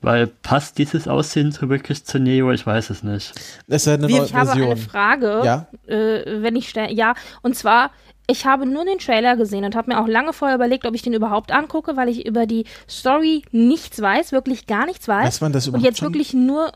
Weil 0.00 0.26
passt 0.26 0.78
dieses 0.78 1.06
Aussehen 1.06 1.52
so 1.52 1.68
wirklich 1.68 2.04
zu 2.04 2.18
Neo? 2.18 2.50
Ich 2.50 2.66
weiß 2.66 2.90
es 2.90 3.02
nicht. 3.04 3.34
Das 3.68 3.82
ist 3.82 3.86
ja 3.86 3.94
eine 3.94 4.08
Wie, 4.08 4.14
neue 4.16 4.24
Ich 4.26 4.34
habe 4.34 4.46
Version. 4.46 4.66
eine 4.72 4.76
Frage, 4.76 5.42
Ja? 5.44 5.66
äh, 5.86 6.42
wenn 6.42 6.56
ich 6.56 6.68
stelle, 6.70 6.92
ja, 6.92 7.14
und 7.42 7.54
zwar, 7.54 7.90
ich 8.26 8.46
habe 8.46 8.66
nur 8.66 8.84
den 8.84 8.98
Trailer 8.98 9.36
gesehen 9.36 9.64
und 9.64 9.74
habe 9.74 9.92
mir 9.92 10.00
auch 10.00 10.06
lange 10.06 10.32
vorher 10.32 10.56
überlegt, 10.56 10.86
ob 10.86 10.94
ich 10.94 11.02
den 11.02 11.12
überhaupt 11.12 11.50
angucke, 11.52 11.96
weil 11.96 12.08
ich 12.08 12.26
über 12.26 12.46
die 12.46 12.64
Story 12.88 13.42
nichts 13.50 14.00
weiß, 14.00 14.32
wirklich 14.32 14.66
gar 14.66 14.86
nichts 14.86 15.08
weiß. 15.08 15.26
Weiß 15.26 15.40
man 15.40 15.52
das 15.52 15.64
und 15.66 15.70
überhaupt 15.70 15.84
jetzt 15.86 15.98
schon? 15.98 16.08
wirklich 16.08 16.32
nur. 16.32 16.72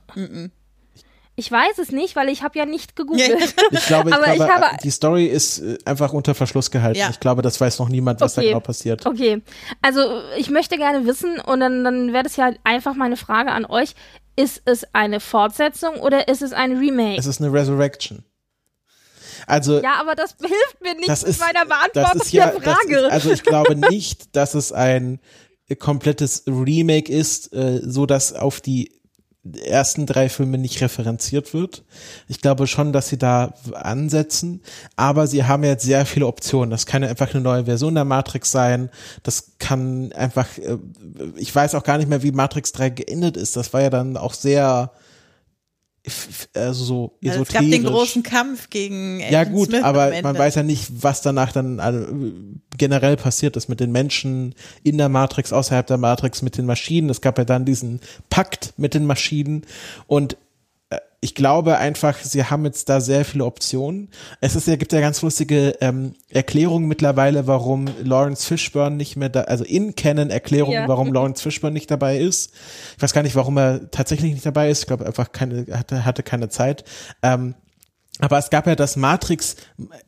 Ich 1.39 1.53
weiß 1.53 1.79
es 1.79 1.93
nicht, 1.93 2.17
weil 2.17 2.31
ich 2.31 2.43
habe 2.43 2.59
ja 2.59 2.65
nicht 2.65 2.97
gegoogelt. 2.97 3.55
Ich 3.71 3.87
glaube, 3.87 4.09
ich 4.09 4.15
Aber 4.17 4.29
ich 4.29 4.37
glaube 4.37 4.53
habe- 4.55 4.77
die 4.83 4.91
Story 4.91 5.27
ist 5.27 5.59
äh, 5.59 5.77
einfach 5.85 6.15
unter 6.15 6.35
Verschluss 6.35 6.71
gehalten. 6.71 6.99
Ja. 6.99 7.11
Ich 7.11 7.21
glaube, 7.21 7.43
das 7.43 7.61
weiß 7.61 7.79
noch 7.79 7.91
niemand, 7.91 8.21
was 8.23 8.35
da 8.35 8.41
Okay. 8.41 8.49
genau 8.49 8.61
passiert. 8.61 9.05
Okay, 9.05 9.43
also 9.83 10.01
ich 10.39 10.49
möchte 10.51 10.79
gerne 10.79 11.05
wissen 11.07 11.39
und 11.41 11.61
dann, 11.61 11.85
dann 11.85 12.15
wäre 12.15 12.25
das 12.25 12.37
ja 12.37 12.53
einfach 12.65 12.95
meine 12.95 13.17
Frage 13.19 13.53
an 13.53 13.67
euch. 13.67 13.95
Ist 14.35 14.63
es 14.65 14.87
eine 14.95 15.21
Fortsetzung 15.21 15.97
oder 16.01 16.29
ist 16.29 16.41
es 16.43 16.53
ein 16.55 16.77
Remake? 16.79 17.19
Es 17.19 17.27
ist 17.27 17.41
eine 17.43 17.53
Resurrection. 17.53 18.25
Also, 19.47 19.83
ja, 19.83 20.01
aber 20.01 20.15
das 20.15 20.37
hilft 20.41 20.83
mir 20.83 20.95
nicht 20.95 21.09
das 21.09 21.23
ist, 21.23 21.41
das 21.41 21.69
Beantwortung 21.69 22.21
ist 22.21 22.33
ja, 22.33 22.51
der 22.51 22.61
Frage. 22.63 22.99
ist, 22.99 23.13
also 23.13 23.31
ich 23.31 23.43
glaube 23.43 23.77
nicht, 23.77 24.29
dass 24.37 24.55
es 24.55 24.73
ein 24.73 25.21
komplettes 25.79 26.45
Remake 26.47 27.13
ist, 27.13 27.53
äh, 27.53 27.81
so 27.85 28.07
dass 28.07 28.33
auf 28.33 28.61
die 28.61 28.93
ersten 29.55 30.07
drei 30.07 30.29
Filme 30.29 30.59
nicht 30.59 30.81
referenziert 30.81 31.55
wird. 31.55 31.85
Ich 32.29 32.41
glaube 32.41 32.67
schon, 32.67 32.93
dass 32.93 33.09
sie 33.09 33.19
da 33.19 33.55
ansetzen, 33.73 34.63
aber 34.97 35.27
sie 35.27 35.45
haben 35.45 35.65
jetzt 35.65 35.85
sehr 35.85 36.07
viele 36.07 36.27
Optionen. 36.27 36.71
Das 36.71 36.87
kann 36.87 37.03
ja 37.03 37.09
einfach 37.09 37.33
eine 37.33 37.43
neue 37.43 37.65
Version 37.65 37.95
der 37.95 38.05
Matrix 38.05 38.51
sein. 38.51 38.91
Das 39.23 39.53
kann 39.59 40.13
einfach, 40.13 40.47
äh, 40.59 40.79
ich 41.37 41.55
weiß 41.55 41.75
auch 41.75 41.85
gar 41.85 41.99
nicht 41.99 42.09
mehr, 42.09 42.23
wie 42.23 42.33
Matrix 42.33 42.73
3 42.73 42.91
geendet 42.91 43.37
ist. 43.37 43.57
Das 43.57 43.73
war 43.73 43.83
ja 43.83 43.91
dann 43.91 44.17
auch 44.17 44.35
sehr, 44.35 44.93
also 46.55 46.85
so 46.85 47.19
Ja, 47.21 47.33
esoterisch. 47.35 47.49
es 47.49 47.55
gab 47.55 47.71
den 47.71 47.85
großen 47.85 48.23
Kampf 48.23 48.71
gegen 48.71 49.21
Ja 49.21 49.41
Agent 49.41 49.55
gut, 49.57 49.69
Smith 49.71 49.83
aber 49.83 50.13
man 50.23 50.39
weiß 50.39 50.55
ja 50.55 50.63
nicht, 50.63 50.89
was 51.03 51.23
danach 51.23 51.53
dann 51.53 51.79
äh, 51.79 52.07
generell 52.77 53.17
passiert 53.17 53.57
ist 53.57 53.69
mit 53.69 53.81
den 53.81 53.93
Menschen 53.93 54.55
in 54.83 54.99
der 54.99 55.09
Matrix, 55.09 55.53
außerhalb 55.53 55.87
der 55.87 55.99
Matrix, 55.99 56.43
mit 56.43 56.57
den 56.57 56.67
Maschinen. 56.67 57.11
Es 57.11 57.21
gab 57.21 57.39
ja 57.39 57.45
dann 57.45 57.65
diesen 57.65 58.01
Pakt 58.31 58.75
mit 58.77 58.95
den 58.95 59.07
Maschinen 59.07 59.63
und 60.07 60.37
ich 61.21 61.35
glaube 61.35 61.79
einfach, 61.79 62.19
sie 62.19 62.45
haben 62.45 62.65
jetzt 62.65 62.89
da 62.89 63.01
sehr 63.01 63.25
viele 63.25 63.45
Optionen. 63.45 64.11
Es 64.41 64.55
ist 64.55 64.67
ja, 64.69 64.77
gibt 64.77 64.93
ja 64.93 65.01
ganz 65.01 65.23
lustige 65.23 65.77
ähm, 65.81 66.15
Erklärungen 66.29 66.87
mittlerweile, 66.87 67.47
warum 67.47 67.87
Lawrence 68.03 68.47
Fishburne 68.47 68.97
nicht 68.97 69.17
mehr 69.17 69.29
da, 69.29 69.43
also 69.43 69.65
in 69.65 69.95
Canon 69.97 70.31
Erklärungen, 70.31 70.75
Ja. 70.75 70.89
warum 70.89 71.13
Lawrence 71.15 71.43
Fishburne 71.43 71.75
nicht 71.75 71.91
dabei 71.91 72.19
ist. 72.19 72.53
Ich 72.97 73.03
weiß 73.03 73.13
gar 73.13 73.23
nicht, 73.23 73.37
warum 73.37 73.57
er 73.59 73.91
tatsächlich 73.91 74.33
nicht 74.33 74.47
dabei 74.47 74.71
ist. 74.71 74.81
Ich 74.81 74.87
glaube 74.87 75.07
einfach 75.07 75.33
keine, 75.33 75.67
hatte, 75.73 76.05
hatte 76.05 76.23
keine 76.23 76.49
Zeit. 76.49 76.85
Ähm, 77.23 77.55
aber 78.19 78.39
es 78.39 78.49
gab 78.49 78.67
ja 78.67 78.75
das 78.75 78.97
Matrix 78.97 79.57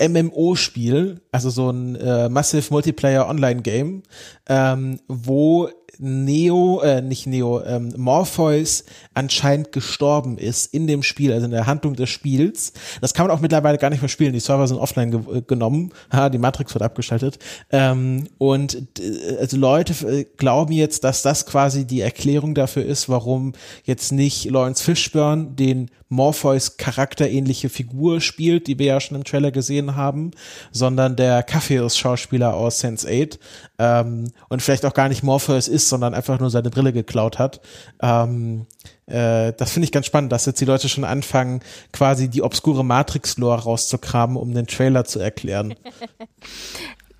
MMO-Spiel, 0.01 1.20
also 1.30 1.51
so 1.51 1.70
ein 1.70 1.97
äh, 1.97 2.28
Massive 2.28 2.66
Multiplayer 2.70 3.28
Online-Game, 3.28 4.02
ähm, 4.48 5.01
wo 5.09 5.68
Neo, 5.98 6.81
äh, 6.81 7.01
nicht 7.01 7.27
Neo, 7.27 7.62
ähm, 7.62 7.93
Morpheus 7.97 8.85
anscheinend 9.15 9.73
gestorben 9.73 10.39
ist 10.39 10.73
in 10.73 10.86
dem 10.86 11.02
Spiel, 11.02 11.32
also 11.32 11.47
in 11.47 11.51
der 11.51 11.66
Handlung 11.66 11.94
des 11.94 12.10
Spiels. 12.10 12.73
Das 13.01 13.15
kann 13.15 13.27
man 13.27 13.36
auch 13.36 13.40
mittlerweile 13.40 13.78
gar 13.78 13.90
nicht 13.90 14.02
mehr 14.02 14.09
spielen. 14.09 14.32
Die 14.32 14.40
Server 14.40 14.69
sind 14.69 14.78
offline 14.78 15.10
ge 15.10 15.39
äh, 15.39 15.43
genommen. 15.43 15.93
Ha, 16.12 16.28
die 16.28 16.39
Matrix 16.39 16.74
wird 16.74 16.82
abgeschaltet. 16.82 17.39
Ähm, 17.70 18.28
und 18.39 18.74
äh, 19.01 19.36
also 19.40 19.56
Leute 19.56 19.93
äh, 20.06 20.24
glauben 20.36 20.73
jetzt, 20.73 21.05
dass 21.05 21.23
das 21.23 21.47
quasi 21.47 21.86
die 21.86 22.01
Erklärung 22.01 22.55
dafür 22.55 22.85
ist, 22.85 23.09
warum 23.09 23.55
jetzt 23.85 24.12
nicht 24.12 24.44
Lawrence 24.44 24.85
Fishburne 24.85 25.47
den 25.52 25.90
Morpheus 26.09 26.78
charakterähnliche 26.78 27.69
Figur 27.69 28.20
spielt, 28.20 28.66
die 28.66 28.78
wir 28.78 28.86
ja 28.86 29.01
schon 29.01 29.16
im 29.16 29.24
Trailer 29.24 29.51
gesehen 29.51 29.94
haben, 29.94 30.31
sondern 30.73 31.16
der 31.16 31.43
Kaffeeus-Schauspieler 31.43 32.55
aus 32.55 32.82
Sense8 32.82 33.39
ähm, 33.79 34.33
und 34.49 34.63
vielleicht 34.63 34.85
auch 34.85 34.95
gar 34.95 35.09
nicht 35.09 35.23
Morpheus 35.23 35.69
ist, 35.69 35.89
sondern 35.89 36.15
einfach 36.15 36.41
nur 36.41 36.51
seine 36.51 36.71
Brille 36.71 36.93
geklaut 36.93 37.39
hat. 37.39 37.61
Ähm, 38.03 38.67
äh, 39.07 39.53
das 39.53 39.71
finde 39.71 39.85
ich 39.85 39.93
ganz 39.93 40.07
spannend, 40.07 40.33
dass 40.33 40.47
jetzt 40.47 40.61
die 40.61 40.65
Leute 40.65 40.89
schon 40.89 41.05
anfangen, 41.05 41.61
quasi 41.93 42.29
die 42.29 42.43
obskure 42.43 42.85
Matrix-Lore 42.85 43.63
rauszukramen, 43.63 44.37
um 44.37 44.53
den 44.55 44.67
Trailer 44.67 45.05
zu 45.05 45.19
erklären. 45.21 45.75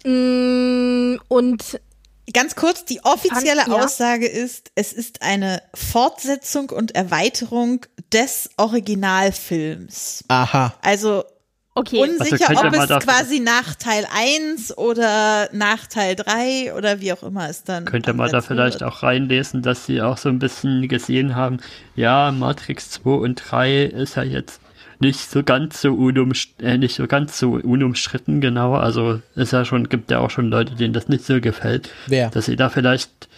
Mm, 0.05 1.17
und 1.27 1.81
Ganz 2.33 2.55
kurz, 2.57 2.85
die 2.85 3.05
offizielle 3.05 3.63
Fand- 3.63 3.77
ja. 3.77 3.85
Aussage 3.85 4.27
ist, 4.27 4.71
es 4.75 4.93
ist 4.93 5.23
eine 5.23 5.63
Fortsetzung 5.75 6.69
und 6.71 6.95
Erweiterung 6.95 7.87
des 8.13 8.51
Originalfilms. 8.59 10.25
Aha. 10.29 10.75
Also 10.83 11.25
Okay. 11.79 12.01
unsicher, 12.01 12.49
Also 12.51 12.67
ob 12.67 12.75
es 12.75 13.05
quasi 13.05 13.41
nach 13.41 13.75
Teil 13.75 14.05
1 14.13 14.77
oder 14.77 15.49
nach 15.53 15.87
Teil 15.87 16.17
3 16.17 16.75
oder 16.75 17.01
wie 17.01 17.13
auch 17.13 17.23
immer 17.23 17.49
es 17.49 17.65
dann. 17.65 17.85
Könnt 17.85 18.07
ihr 18.07 18.15
mal 18.15 18.31
da 18.31 18.41
vielleicht 18.41 18.81
wird. 18.81 18.91
auch 18.91 19.03
reinlesen, 19.03 19.63
dass 19.63 19.87
sie 19.87 20.03
auch 20.03 20.17
so 20.17 20.29
ein 20.29 20.39
bisschen 20.39 20.89
gesehen 20.89 21.37
haben, 21.37 21.59
ja, 21.95 22.33
Matrix 22.33 22.91
2 22.91 23.11
und 23.11 23.35
3 23.37 23.85
ist 23.85 24.17
ja 24.17 24.23
jetzt 24.23 24.61
nicht 25.01 25.31
so 25.31 25.43
ganz 25.45 25.81
so 25.81 25.95
unumst 25.95 26.61
äh, 26.61 26.77
nicht 26.77 26.97
so 26.97 27.07
ganz 27.07 27.39
so 27.39 27.53
unumstritten, 27.53 28.41
genau. 28.41 28.75
Also 28.75 29.21
ist 29.37 29.53
ja 29.53 29.65
schon, 29.65 29.89
gibt 29.89 30.11
ja 30.11 30.19
auch 30.19 30.31
schon 30.31 30.51
Leute, 30.51 30.75
denen 30.75 30.93
das 30.93 31.09
nicht 31.09 31.25
so 31.25 31.41
gefällt. 31.41 31.91
Wer? 32.07 32.31
Dass 32.31 32.47
sie 32.47 32.57
da 32.57 32.69
vielleicht 32.69 33.29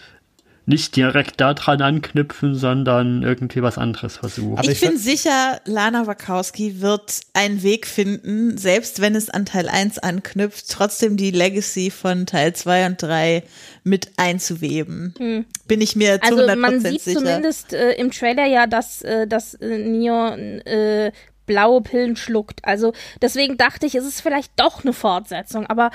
nicht 0.65 0.95
direkt 0.95 1.41
daran 1.41 1.81
anknüpfen, 1.81 2.55
sondern 2.55 3.23
irgendwie 3.23 3.61
was 3.61 3.77
anderes 3.77 4.17
versuchen. 4.17 4.57
Aber 4.57 4.69
Ich, 4.69 4.81
ich 4.81 4.87
bin 4.87 4.97
sicher, 4.97 5.59
Lana 5.65 6.05
Wachowski 6.05 6.81
wird 6.81 7.21
einen 7.33 7.63
Weg 7.63 7.87
finden, 7.87 8.57
selbst 8.57 9.01
wenn 9.01 9.15
es 9.15 9.29
an 9.29 9.45
Teil 9.45 9.67
1 9.67 9.99
anknüpft, 9.99 10.69
trotzdem 10.69 11.17
die 11.17 11.31
Legacy 11.31 11.89
von 11.89 12.25
Teil 12.25 12.53
2 12.53 12.85
und 12.85 13.01
3 13.01 13.43
mit 13.83 14.11
einzuweben. 14.17 15.45
Bin 15.67 15.81
ich 15.81 15.95
mir 15.95 16.21
zu 16.21 16.35
Also 16.35 16.43
100% 16.43 16.55
man 16.57 16.79
sieht 16.79 17.01
sicher. 17.01 17.19
zumindest 17.19 17.73
äh, 17.73 17.93
im 17.93 18.11
Trailer 18.11 18.45
ja, 18.45 18.67
dass, 18.67 19.01
äh, 19.01 19.27
dass 19.27 19.55
äh, 19.55 19.79
Neo 19.79 20.27
äh, 20.35 21.11
blaue 21.51 21.81
Pillen 21.81 22.15
schluckt. 22.15 22.63
Also 22.63 22.93
deswegen 23.21 23.57
dachte 23.57 23.85
ich, 23.85 23.95
es 23.95 24.05
ist 24.05 24.21
vielleicht 24.21 24.51
doch 24.57 24.83
eine 24.83 24.93
Fortsetzung. 24.93 25.65
Aber 25.67 25.91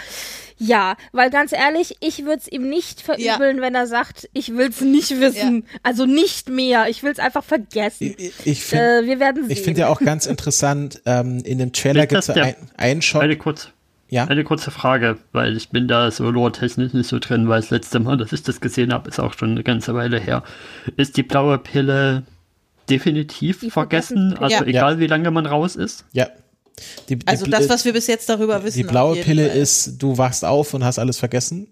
ja, 0.58 0.96
weil 1.12 1.30
ganz 1.30 1.52
ehrlich, 1.52 1.96
ich 2.00 2.24
würde 2.24 2.38
es 2.38 2.48
ihm 2.48 2.68
nicht 2.68 3.00
verübeln, 3.00 3.60
wenn 3.60 3.74
er 3.74 3.86
sagt, 3.86 4.28
ich 4.32 4.54
will 4.56 4.68
es 4.68 4.80
nicht 4.80 5.20
wissen. 5.20 5.66
Also 5.82 6.06
nicht 6.06 6.48
mehr. 6.48 6.88
Ich 6.88 7.02
will 7.02 7.12
es 7.12 7.18
einfach 7.18 7.44
vergessen. 7.44 8.14
Ich, 8.18 8.32
ich 8.44 8.64
finde 8.64 8.98
Äh, 9.00 9.06
wir 9.06 9.20
werden 9.20 9.42
sehen. 9.44 9.50
ich 9.52 9.62
find 9.62 9.78
ja 9.78 9.88
auch 9.88 10.00
ganz 10.00 10.26
interessant, 10.26 11.00
ähm, 11.06 11.38
in 11.44 11.58
dem 11.58 11.72
Trailer 11.72 12.06
gibt 12.06 12.20
es 12.22 12.30
ein, 12.30 12.54
einen 12.76 13.02
Shot. 13.02 13.22
Eine 13.22 13.36
kurze, 13.36 13.68
Ja. 14.08 14.24
eine 14.26 14.44
kurze 14.44 14.70
Frage, 14.70 15.18
weil 15.32 15.56
ich 15.56 15.70
bin 15.70 15.88
da 15.88 16.10
so 16.10 16.30
lore-technisch 16.30 16.92
nicht 16.92 17.08
so 17.08 17.18
drin, 17.18 17.48
weil 17.48 17.60
das 17.60 17.70
letzte 17.70 17.98
Mal, 18.00 18.16
dass 18.16 18.32
ich 18.32 18.42
das 18.42 18.60
gesehen 18.60 18.92
habe, 18.92 19.08
ist 19.08 19.18
auch 19.20 19.34
schon 19.34 19.50
eine 19.52 19.62
ganze 19.62 19.94
Weile 19.94 20.18
her. 20.20 20.42
Ist 20.96 21.16
die 21.16 21.22
blaue 21.22 21.58
Pille 21.58 22.24
definitiv 22.90 23.60
Die 23.60 23.70
vergessen? 23.70 24.36
Vergessenspille. 24.36 24.42
Also 24.58 24.64
Ja. 24.64 24.70
egal 24.70 24.98
wie 24.98 25.06
lange 25.06 25.30
man 25.30 25.46
raus 25.46 25.76
ist? 25.76 26.04
Ja. 26.12 26.28
Die, 27.08 27.16
die, 27.16 27.26
Also 27.26 27.46
das, 27.46 27.68
was 27.70 27.84
wir 27.86 27.92
bis 27.94 28.06
jetzt 28.06 28.28
darüber 28.28 28.62
wissen. 28.62 28.76
die 28.76 28.84
blaue 28.84 29.16
Pille 29.16 29.48
Fall. 29.48 29.56
ist, 29.58 29.94
du 30.02 30.18
wachst 30.18 30.44
auf 30.44 30.74
und 30.74 30.84
hast 30.84 30.98
alles 30.98 31.18
vergessen. 31.18 31.68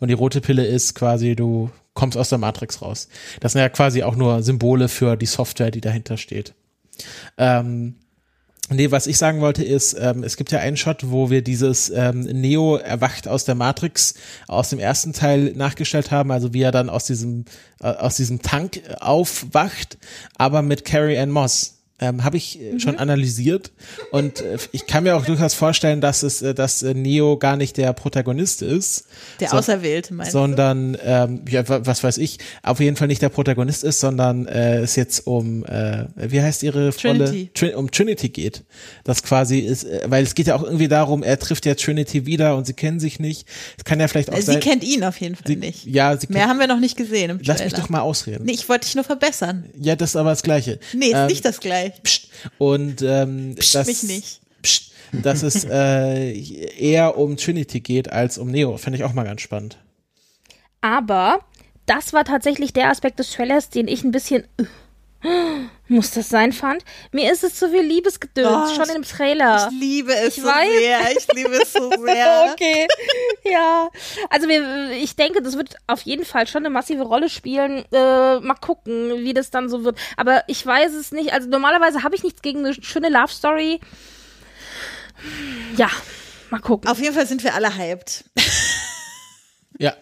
Und 0.00 0.08
die 0.08 0.14
rote 0.14 0.40
Pille 0.40 0.64
ist 0.66 0.94
quasi, 0.94 1.36
du 1.36 1.70
kommst 1.94 2.16
aus 2.16 2.30
der 2.30 2.38
Matrix 2.38 2.80
raus. 2.80 3.08
Das 3.40 3.52
sind 3.52 3.60
ja 3.60 3.68
quasi 3.68 4.02
auch 4.02 4.16
nur 4.16 4.42
Symbole 4.42 4.88
für 4.88 5.16
die 5.16 5.26
Software, 5.26 5.70
die 5.70 5.80
dahinter 5.82 6.16
steht. 6.16 6.54
Ähm, 7.36 7.96
nee, 8.70 8.90
was 8.90 9.06
ich 9.06 9.18
sagen 9.18 9.40
wollte 9.40 9.64
ist, 9.64 9.96
ähm, 9.98 10.22
es 10.24 10.36
gibt 10.36 10.52
ja 10.52 10.58
einen 10.58 10.76
Shot, 10.76 11.10
wo 11.10 11.30
wir 11.30 11.42
dieses 11.42 11.90
ähm, 11.90 12.20
Neo 12.20 12.76
erwacht 12.76 13.28
aus 13.28 13.44
der 13.44 13.54
Matrix 13.54 14.14
aus 14.48 14.70
dem 14.70 14.78
ersten 14.78 15.12
Teil 15.12 15.52
nachgestellt 15.54 16.10
haben, 16.10 16.30
also 16.30 16.52
wie 16.52 16.62
er 16.62 16.72
dann 16.72 16.90
aus 16.90 17.04
diesem 17.04 17.44
äh, 17.80 17.86
aus 17.88 18.16
diesem 18.16 18.42
Tank 18.42 18.82
aufwacht, 19.00 19.98
aber 20.36 20.62
mit 20.62 20.84
Carrie 20.84 21.18
Ann 21.18 21.30
Moss. 21.30 21.75
Ähm, 21.98 22.24
habe 22.24 22.36
ich 22.36 22.60
äh, 22.60 22.78
schon 22.78 22.98
analysiert 22.98 23.72
und 24.10 24.42
äh, 24.42 24.58
ich 24.72 24.86
kann 24.86 25.04
mir 25.04 25.16
auch 25.16 25.24
durchaus 25.24 25.54
vorstellen, 25.54 26.02
dass 26.02 26.22
es, 26.22 26.42
äh, 26.42 26.52
dass 26.52 26.82
äh, 26.82 26.92
Neo 26.92 27.38
gar 27.38 27.56
nicht 27.56 27.78
der 27.78 27.94
Protagonist 27.94 28.60
ist, 28.60 29.06
Der 29.40 29.48
so- 29.48 29.56
Auserwählte, 29.56 30.12
meinst 30.12 30.34
du? 30.34 30.38
sondern 30.40 30.98
ähm, 31.02 31.40
ja, 31.48 31.66
wa- 31.66 31.80
was 31.84 32.04
weiß 32.04 32.18
ich, 32.18 32.36
auf 32.62 32.80
jeden 32.80 32.96
Fall 32.96 33.08
nicht 33.08 33.22
der 33.22 33.30
Protagonist 33.30 33.82
ist, 33.82 34.00
sondern 34.00 34.46
äh, 34.46 34.80
es 34.80 34.94
jetzt 34.94 35.26
um 35.26 35.64
äh, 35.64 36.04
wie 36.16 36.42
heißt 36.42 36.62
ihre 36.64 36.90
Rolle 36.90 36.92
Trinity. 37.24 37.50
Trin 37.54 37.74
um 37.74 37.90
Trinity 37.90 38.28
geht. 38.28 38.64
Das 39.04 39.22
quasi 39.22 39.60
ist, 39.60 39.84
äh, 39.84 40.02
weil 40.06 40.22
es 40.22 40.34
geht 40.34 40.48
ja 40.48 40.56
auch 40.56 40.64
irgendwie 40.64 40.88
darum, 40.88 41.22
er 41.22 41.38
trifft 41.38 41.64
ja 41.64 41.74
Trinity 41.76 42.26
wieder 42.26 42.56
und 42.58 42.66
sie 42.66 42.74
kennen 42.74 43.00
sich 43.00 43.20
nicht. 43.20 43.48
Es 43.78 43.84
kann 43.84 44.00
ja 44.00 44.08
vielleicht 44.08 44.30
auch 44.30 44.36
Sie 44.36 44.42
sein. 44.42 44.60
kennt 44.60 44.84
ihn 44.84 45.02
auf 45.02 45.18
jeden 45.18 45.34
Fall 45.36 45.46
sie, 45.46 45.56
nicht. 45.56 45.86
ja, 45.86 46.14
sie 46.14 46.26
Mehr 46.28 46.46
haben 46.48 46.58
wir 46.60 46.66
noch 46.66 46.78
nicht 46.80 46.98
gesehen 46.98 47.30
im 47.30 47.40
lass 47.42 47.64
mich 47.64 47.72
doch 47.72 47.88
mal 47.88 48.00
ausreden. 48.00 48.44
Nee, 48.44 48.52
ich 48.52 48.68
wollte 48.68 48.84
dich 48.84 48.96
nur 48.96 49.04
verbessern. 49.04 49.64
Ja, 49.80 49.96
das 49.96 50.10
ist 50.10 50.16
aber 50.16 50.28
das 50.28 50.42
Gleiche. 50.42 50.78
Nee, 50.92 51.06
ist 51.06 51.14
Ähm, 51.14 51.26
nicht 51.28 51.42
das 51.42 51.58
gleiche. 51.60 51.85
Psst. 52.02 52.28
Und 52.58 53.02
ähm, 53.02 53.56
das, 53.56 53.86
mich 53.86 54.02
nicht. 54.04 54.40
Psst, 54.62 54.92
dass 55.12 55.42
es 55.42 55.64
äh, 55.64 56.32
eher 56.78 57.16
um 57.16 57.36
Trinity 57.36 57.80
geht 57.80 58.10
als 58.10 58.38
um 58.38 58.50
Neo, 58.50 58.76
finde 58.76 58.98
ich 58.98 59.04
auch 59.04 59.12
mal 59.12 59.24
ganz 59.24 59.40
spannend. 59.40 59.78
Aber 60.80 61.40
das 61.86 62.12
war 62.12 62.24
tatsächlich 62.24 62.72
der 62.72 62.90
Aspekt 62.90 63.18
des 63.18 63.30
Trailers, 63.30 63.70
den 63.70 63.88
ich 63.88 64.04
ein 64.04 64.10
bisschen 64.10 64.44
muss 65.88 66.10
das 66.10 66.28
sein 66.28 66.52
fand. 66.52 66.84
Mir 67.12 67.32
ist 67.32 67.44
es 67.44 67.54
zu 67.54 67.70
viel 67.70 67.82
Liebesgedöns 67.82 68.70
Oh, 68.72 68.74
schon 68.74 68.94
im 68.94 69.02
Trailer. 69.02 69.68
Ich 69.72 69.78
liebe 69.80 70.14
es 70.14 70.36
Ich 70.36 70.42
so 70.42 70.48
weiß. 70.48 70.68
sehr. 70.78 71.16
Ich 71.16 71.26
liebe 71.34 71.54
es 71.62 71.72
so 71.72 71.90
sehr. 72.04 72.50
Okay, 72.52 72.86
ja. 73.44 73.88
Also 74.30 74.48
wir, 74.48 74.90
ich 74.92 75.16
denke, 75.16 75.42
das 75.42 75.56
wird 75.56 75.76
auf 75.86 76.02
jeden 76.02 76.24
Fall 76.24 76.46
schon 76.46 76.62
eine 76.64 76.70
massive 76.70 77.02
Rolle 77.02 77.28
spielen. 77.28 77.84
Äh, 77.92 78.40
mal 78.40 78.56
gucken, 78.60 79.24
wie 79.24 79.34
das 79.34 79.50
dann 79.50 79.68
so 79.68 79.84
wird. 79.84 79.98
Aber 80.16 80.44
ich 80.48 80.64
weiß 80.64 80.92
es 80.94 81.12
nicht. 81.12 81.32
Also 81.32 81.48
normalerweise 81.48 82.02
habe 82.02 82.14
ich 82.16 82.22
nichts 82.22 82.42
gegen 82.42 82.60
eine 82.64 82.74
schöne 82.74 83.08
Love 83.08 83.32
Story. 83.32 83.80
Ja, 85.76 85.88
mal 86.50 86.60
gucken. 86.60 86.90
Auf 86.90 86.98
jeden 86.98 87.14
Fall 87.14 87.26
sind 87.26 87.42
wir 87.44 87.54
alle 87.54 87.76
hyped. 87.76 88.24
Ja, 89.78 89.94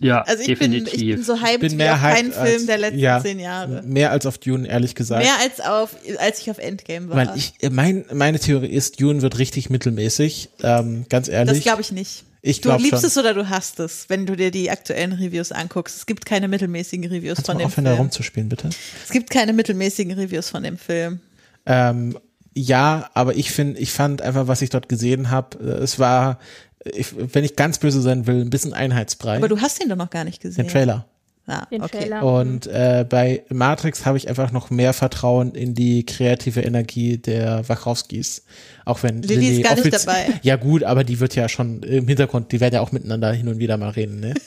Ja, 0.00 0.22
Also 0.22 0.42
ich 0.42 0.58
bin, 0.58 0.70
definitiv. 0.72 0.94
ich 1.02 1.14
bin 1.16 1.24
so 1.24 1.40
hyped 1.40 1.60
bin 1.60 1.72
wie 1.72 1.76
mehr 1.76 1.94
auf 1.94 2.02
hyped 2.02 2.16
keinen 2.16 2.32
Film 2.32 2.44
als- 2.44 2.66
der 2.66 2.78
letzten 2.78 2.98
ja, 2.98 3.20
zehn 3.22 3.38
Jahre. 3.40 3.82
mehr 3.84 4.10
als 4.10 4.26
auf 4.26 4.38
Dune, 4.38 4.68
ehrlich 4.68 4.94
gesagt. 4.94 5.24
Mehr 5.24 5.38
als 5.40 5.60
auf, 5.60 5.96
als 6.18 6.40
ich 6.40 6.50
auf 6.50 6.58
Endgame 6.58 7.08
war. 7.08 7.16
Weil 7.16 7.30
ich, 7.36 7.54
äh, 7.60 7.70
mein, 7.70 8.04
meine 8.12 8.38
Theorie 8.38 8.68
ist, 8.70 9.00
Dune 9.00 9.22
wird 9.22 9.38
richtig 9.38 9.70
mittelmäßig, 9.70 10.50
ähm, 10.62 11.04
ganz 11.08 11.28
ehrlich. 11.28 11.54
das 11.56 11.62
glaube 11.64 11.80
ich 11.82 11.92
nicht. 11.92 12.24
Ich 12.44 12.60
du 12.60 12.72
liebst 12.76 12.90
schon. 12.90 13.04
es 13.04 13.16
oder 13.16 13.34
du 13.34 13.48
hasst 13.50 13.78
es, 13.78 14.06
wenn 14.08 14.26
du 14.26 14.34
dir 14.36 14.50
die 14.50 14.68
aktuellen 14.68 15.12
Reviews 15.12 15.52
anguckst. 15.52 15.96
Es 15.96 16.06
gibt 16.06 16.26
keine 16.26 16.48
mittelmäßigen 16.48 17.08
Reviews 17.08 17.36
Kannst 17.36 17.46
von 17.46 17.58
dem 17.58 17.66
aufhören, 17.68 17.84
da 17.84 17.90
Film. 17.92 18.00
rumzuspielen, 18.02 18.48
bitte? 18.48 18.70
Es 19.04 19.10
gibt 19.10 19.30
keine 19.30 19.52
mittelmäßigen 19.52 20.18
Reviews 20.18 20.50
von 20.50 20.64
dem 20.64 20.76
Film. 20.76 21.20
Ähm, 21.66 22.18
ja, 22.54 23.08
aber 23.14 23.36
ich 23.36 23.52
finde, 23.52 23.78
ich 23.80 23.92
fand 23.92 24.22
einfach, 24.22 24.48
was 24.48 24.60
ich 24.60 24.70
dort 24.70 24.88
gesehen 24.88 25.30
habe, 25.30 25.56
es 25.64 26.00
war, 26.00 26.40
ich, 26.84 27.14
wenn 27.34 27.44
ich 27.44 27.56
ganz 27.56 27.78
böse 27.78 28.00
sein 28.02 28.26
will, 28.26 28.40
ein 28.40 28.50
bisschen 28.50 28.72
Einheitsbrei. 28.74 29.36
Aber 29.36 29.48
du 29.48 29.60
hast 29.60 29.82
ihn 29.82 29.88
doch 29.88 29.96
noch 29.96 30.10
gar 30.10 30.24
nicht 30.24 30.40
gesehen. 30.42 30.64
den 30.66 30.70
Trailer. 30.72 31.06
Ah, 31.48 31.66
Den 31.72 31.82
okay. 31.82 31.98
Trailer. 32.02 32.22
Und 32.22 32.68
äh, 32.68 33.04
bei 33.08 33.42
Matrix 33.48 34.06
habe 34.06 34.16
ich 34.16 34.28
einfach 34.28 34.52
noch 34.52 34.70
mehr 34.70 34.92
Vertrauen 34.92 35.56
in 35.56 35.74
die 35.74 36.06
kreative 36.06 36.60
Energie 36.60 37.18
der 37.18 37.68
Wachowskis. 37.68 38.44
Auch 38.84 39.02
wenn 39.02 39.22
Lilly 39.22 39.46
Lilly 39.46 39.60
ist 39.60 39.68
gar 39.68 39.74
nicht 39.74 39.92
dabei. 39.92 40.26
Ja 40.42 40.54
gut, 40.54 40.84
aber 40.84 41.02
die 41.02 41.18
wird 41.18 41.34
ja 41.34 41.48
schon 41.48 41.82
im 41.82 42.06
Hintergrund, 42.06 42.52
die 42.52 42.60
werden 42.60 42.74
ja 42.74 42.80
auch 42.80 42.92
miteinander 42.92 43.32
hin 43.32 43.48
und 43.48 43.58
wieder 43.58 43.76
mal 43.76 43.90
reden, 43.90 44.20
ne? 44.20 44.34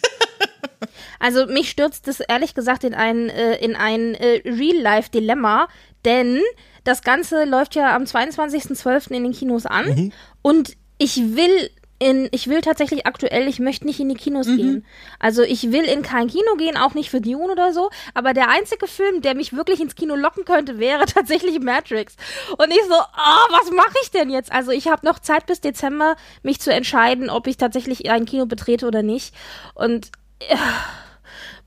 Also 1.20 1.48
mich 1.48 1.70
stürzt 1.70 2.08
das 2.08 2.20
ehrlich 2.20 2.54
gesagt 2.54 2.84
in 2.84 2.94
ein, 2.94 3.30
äh, 3.30 3.56
in 3.56 3.76
ein 3.76 4.14
äh, 4.16 4.42
Real-Life-Dilemma, 4.46 5.68
denn 6.04 6.40
das 6.84 7.02
Ganze 7.02 7.46
läuft 7.46 7.76
ja 7.76 7.96
am 7.96 8.04
22.12. 8.04 9.12
in 9.12 9.24
den 9.24 9.32
Kinos 9.32 9.66
an 9.66 9.88
Mhm. 9.88 10.12
und 10.42 10.78
ich 10.98 11.18
will 11.18 11.70
in, 11.98 12.28
ich 12.32 12.48
will 12.50 12.60
tatsächlich 12.62 13.06
aktuell, 13.06 13.48
ich 13.48 13.60
möchte 13.60 13.86
nicht 13.86 14.00
in 14.02 14.10
die 14.10 14.16
Kinos 14.16 14.48
Mhm. 14.48 14.58
gehen. 14.58 14.86
Also 15.18 15.44
ich 15.44 15.72
will 15.72 15.86
in 15.86 16.02
kein 16.02 16.28
Kino 16.28 16.56
gehen, 16.58 16.76
auch 16.76 16.94
nicht 16.94 17.10
für 17.10 17.22
Dune 17.22 17.52
oder 17.52 17.72
so, 17.74 17.90
aber 18.14 18.34
der 18.34 18.50
einzige 18.50 18.88
Film, 18.88 19.22
der 19.22 19.34
mich 19.34 19.54
wirklich 19.54 19.80
ins 19.80 19.96
Kino 19.96 20.16
locken 20.16 20.44
könnte, 20.44 20.78
wäre 20.78 21.06
tatsächlich 21.06 21.60
Matrix. 21.62 22.16
Und 22.58 22.70
ich 22.72 22.84
so, 22.88 22.96
ah, 22.96 23.46
was 23.50 23.72
mache 23.72 23.96
ich 24.04 24.12
denn 24.12 24.30
jetzt? 24.30 24.52
Also 24.52 24.72
ich 24.72 24.88
habe 24.88 25.06
noch 25.06 25.20
Zeit 25.20 25.46
bis 25.46 25.62
Dezember, 25.62 26.16
mich 26.44 26.60
zu 26.60 26.74
entscheiden, 26.74 27.30
ob 27.30 27.48
ich 27.48 27.58
tatsächlich 27.58 28.10
ein 28.10 28.26
Kino 28.26 28.46
betrete 28.46 28.88
oder 28.88 29.02
nicht. 29.02 29.34
Und 29.74 30.12
Mo- 30.42 30.48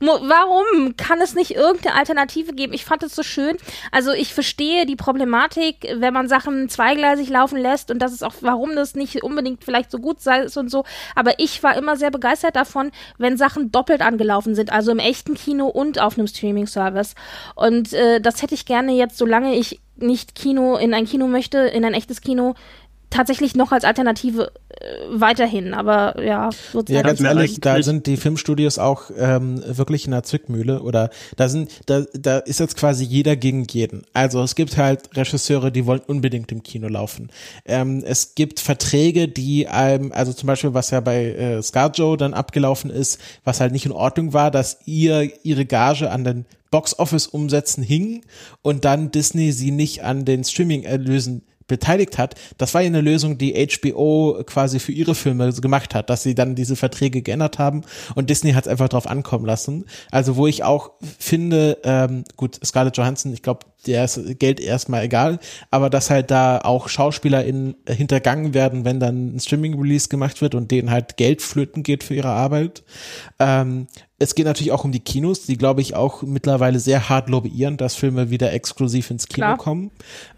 Warum 0.01 0.97
kann 0.97 1.21
es 1.21 1.35
nicht 1.35 1.53
irgendeine 1.53 1.97
Alternative 1.97 2.53
geben? 2.53 2.73
Ich 2.73 2.85
fand 2.85 3.03
es 3.03 3.15
so 3.15 3.23
schön. 3.23 3.57
Also 3.91 4.13
ich 4.13 4.33
verstehe 4.33 4.87
die 4.87 4.97
Problematik, 4.97 5.95
wenn 5.97 6.15
man 6.15 6.29
Sachen 6.29 6.69
zweigleisig 6.69 7.29
laufen 7.29 7.59
lässt 7.59 7.91
und 7.91 7.99
das 7.99 8.13
ist 8.13 8.23
auch, 8.23 8.35
warum 8.41 8.77
das 8.77 8.95
nicht 8.95 9.23
unbedingt 9.23 9.65
vielleicht 9.65 9.91
so 9.91 9.99
gut 9.99 10.21
sei 10.21 10.47
und 10.57 10.71
so. 10.71 10.85
Aber 11.15 11.39
ich 11.39 11.63
war 11.63 11.77
immer 11.77 11.97
sehr 11.97 12.11
begeistert 12.11 12.57
davon, 12.57 12.93
wenn 13.19 13.37
Sachen 13.37 13.73
doppelt 13.73 14.01
angelaufen 14.01 14.55
sind, 14.55 14.73
also 14.73 14.93
im 14.93 14.99
echten 14.99 15.35
Kino 15.35 15.67
und 15.67 16.01
auf 16.01 16.17
einem 16.17 16.27
Streaming-Service. 16.27 17.15
Und 17.55 17.93
äh, 17.93 18.21
das 18.21 18.43
hätte 18.43 18.55
ich 18.55 18.67
gerne 18.67 18.93
jetzt, 18.93 19.19
solange 19.19 19.57
ich 19.57 19.81
nicht 19.97 20.35
Kino 20.35 20.77
in 20.77 20.95
ein 20.95 21.07
Kino 21.07 21.27
möchte, 21.27 21.59
in 21.59 21.85
ein 21.85 21.95
echtes 21.95 22.21
Kino, 22.21 22.55
tatsächlich 23.11 23.55
noch 23.55 23.73
als 23.73 23.85
Alternative 23.85 24.53
äh, 24.69 24.85
weiterhin. 25.11 25.75
Aber 25.75 26.23
ja, 26.23 26.51
wird 26.73 26.91
Ja, 26.91 27.03
ganz 27.03 27.21
ehrlich, 27.21 27.61
da 27.61 27.83
sind 27.83 28.07
die 28.07 28.17
Filmstudios 28.17 28.79
auch 28.79 29.11
ähm, 29.17 29.63
wirklich 29.67 30.05
in 30.05 30.13
der 30.13 30.23
Zwickmühle 30.23 30.83
oder 30.83 31.11
da 31.37 31.49
sind, 31.49 31.71
da, 31.87 32.05
da 32.13 32.39
ist 32.39 32.61
jetzt 32.61 32.77
quasi 32.77 33.05
jeder 33.05 33.37
gegen 33.37 33.65
jeden. 33.65 34.03
Also 34.13 34.43
es 34.43 34.55
gibt 34.55 34.77
halt 34.77 35.17
Regisseure, 35.17 35.73
die 35.73 35.87
wollen 35.87 36.03
unbedingt 36.07 36.53
im 36.53 36.63
Kino 36.63 36.89
laufen. 36.89 37.31
Ähm, 37.65 38.03
es 38.07 38.35
gibt 38.35 38.61
Verträge, 38.61 39.29
die 39.29 39.69
einem, 39.69 40.13
also 40.13 40.33
zum 40.33 40.47
Beispiel, 40.47 40.75
was 40.75 40.91
ja 40.91 41.01
bei 41.01 41.25
äh, 41.25 41.63
Scarjo 41.63 42.17
dann 42.17 42.35
abgelaufen 42.35 42.91
ist, 42.91 43.21
was 43.45 43.61
halt 43.61 43.73
nicht 43.73 43.87
in 43.87 43.93
Ordnung 43.93 44.33
war, 44.33 44.51
dass 44.51 44.79
ihr 44.85 45.31
ihre 45.45 45.65
Gage 45.65 46.11
an 46.11 46.25
den 46.25 46.45
Box-Office-Umsätzen 46.71 47.83
hing 47.83 48.25
und 48.63 48.85
dann 48.85 49.11
Disney 49.11 49.53
sie 49.53 49.71
nicht 49.71 50.05
an 50.05 50.25
den 50.25 50.45
Streaming-Erlösen 50.45 51.43
beteiligt 51.69 52.19
hat, 52.19 52.35
das 52.57 52.75
war 52.75 52.81
ja 52.81 52.89
eine 52.89 53.01
Lösung, 53.01 53.39
die 53.39 53.55
HBO 53.55 54.43
quasi 54.45 54.81
für 54.81 54.93
ihre 54.93 55.15
Filme 55.15 55.53
gemacht 55.53 55.95
hat, 55.95 56.11
dass 56.11 56.23
sie 56.23 56.35
dann 56.35 56.55
diese 56.55 56.77
Verträge 56.77 57.23
geändert 57.23 57.59
haben 57.59 57.83
und 58.15 58.31
Disney 58.31 58.53
hat 58.53 58.65
es 58.65 58.69
einfach 58.69 58.89
drauf 58.89 59.07
ankommen 59.07 59.47
lassen. 59.47 59.85
Also 60.11 60.37
wo 60.37 60.47
ich 60.47 60.65
auch 60.65 60.93
finde, 61.19 61.79
ähm, 61.85 62.25
gut, 62.37 62.59
Scarlett 62.65 62.97
Johansson, 62.97 63.33
ich 63.33 63.43
glaube, 63.43 63.61
der 63.87 64.05
ist 64.05 64.39
Geld 64.39 64.61
erstmal 64.61 65.05
egal, 65.05 65.39
aber 65.71 65.89
dass 65.89 66.11
halt 66.11 66.31
da 66.31 66.59
auch 66.59 66.89
SchauspielerInnen 66.89 67.77
hintergangen 67.89 68.53
werden, 68.55 68.85
wenn 68.85 68.99
dann 68.99 69.37
ein 69.37 69.41
Streaming-Release 69.41 70.09
gemacht 70.09 70.41
wird 70.41 70.55
und 70.55 70.71
denen 70.71 70.91
halt 70.91 71.17
Geld 71.17 71.43
flöten 71.43 71.83
geht 71.83 72.03
für 72.03 72.15
ihre 72.15 72.31
Arbeit. 72.31 72.83
Ähm, 73.39 73.87
es 74.19 74.35
geht 74.35 74.47
natürlich 74.47 74.73
auch 74.73 74.85
um 74.85 74.91
die 74.91 75.01
Kinos, 75.01 75.47
die, 75.47 75.57
glaube 75.57 75.81
ich, 75.81 75.95
auch 75.95 76.23
mittlerweile 76.23 76.81
sehr 76.81 77.09
hart 77.09 77.29
lobbyieren, 77.29 77.77
dass 77.77 77.95
Filme 77.95 78.31
wieder 78.31 78.53
exklusiv 78.53 79.11
ins 79.11 79.29
Kino 79.29 79.47
Klar. 79.47 79.59
kommen. 79.59 79.91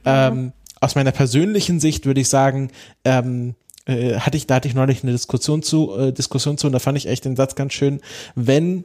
Ähm, 0.05 0.53
aus 0.81 0.95
meiner 0.95 1.13
persönlichen 1.13 1.81
Sicht 1.81 2.07
würde 2.07 2.21
ich 2.21 2.29
sagen, 2.29 2.71
ähm, 3.05 3.55
äh, 3.87 4.15
hatte 4.17 4.37
ich, 4.37 4.47
da 4.47 4.57
hatte 4.57 4.69
ich 4.69 4.75
neulich 4.75 5.03
eine 5.03 5.13
Diskussion 5.13 5.63
zu, 5.63 5.95
äh, 5.97 6.13
Diskussion 6.13 6.59
zu, 6.59 6.67
und 6.67 6.73
da 6.73 6.79
fand 6.79 6.99
ich 6.99 7.07
echt 7.07 7.25
den 7.25 7.37
Satz 7.37 7.55
ganz 7.55 7.73
schön, 7.73 8.01
wenn 8.35 8.85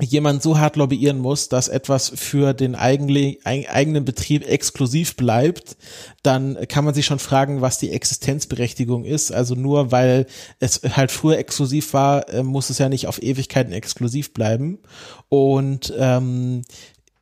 jemand 0.00 0.42
so 0.42 0.58
hart 0.58 0.76
lobbyieren 0.76 1.18
muss, 1.18 1.48
dass 1.48 1.68
etwas 1.68 2.12
für 2.14 2.52
den 2.52 2.74
eigen, 2.74 3.36
eigenen 3.44 4.04
Betrieb 4.04 4.46
exklusiv 4.46 5.16
bleibt, 5.16 5.76
dann 6.22 6.58
kann 6.68 6.84
man 6.84 6.92
sich 6.92 7.06
schon 7.06 7.18
fragen, 7.18 7.62
was 7.62 7.78
die 7.78 7.92
Existenzberechtigung 7.92 9.04
ist. 9.04 9.32
Also 9.32 9.54
nur 9.54 9.92
weil 9.92 10.26
es 10.60 10.82
halt 10.82 11.10
früher 11.10 11.38
exklusiv 11.38 11.94
war, 11.94 12.28
äh, 12.28 12.42
muss 12.42 12.68
es 12.68 12.78
ja 12.78 12.88
nicht 12.88 13.06
auf 13.06 13.22
Ewigkeiten 13.22 13.72
exklusiv 13.72 14.34
bleiben. 14.34 14.78
Und 15.28 15.94
ähm, 15.96 16.62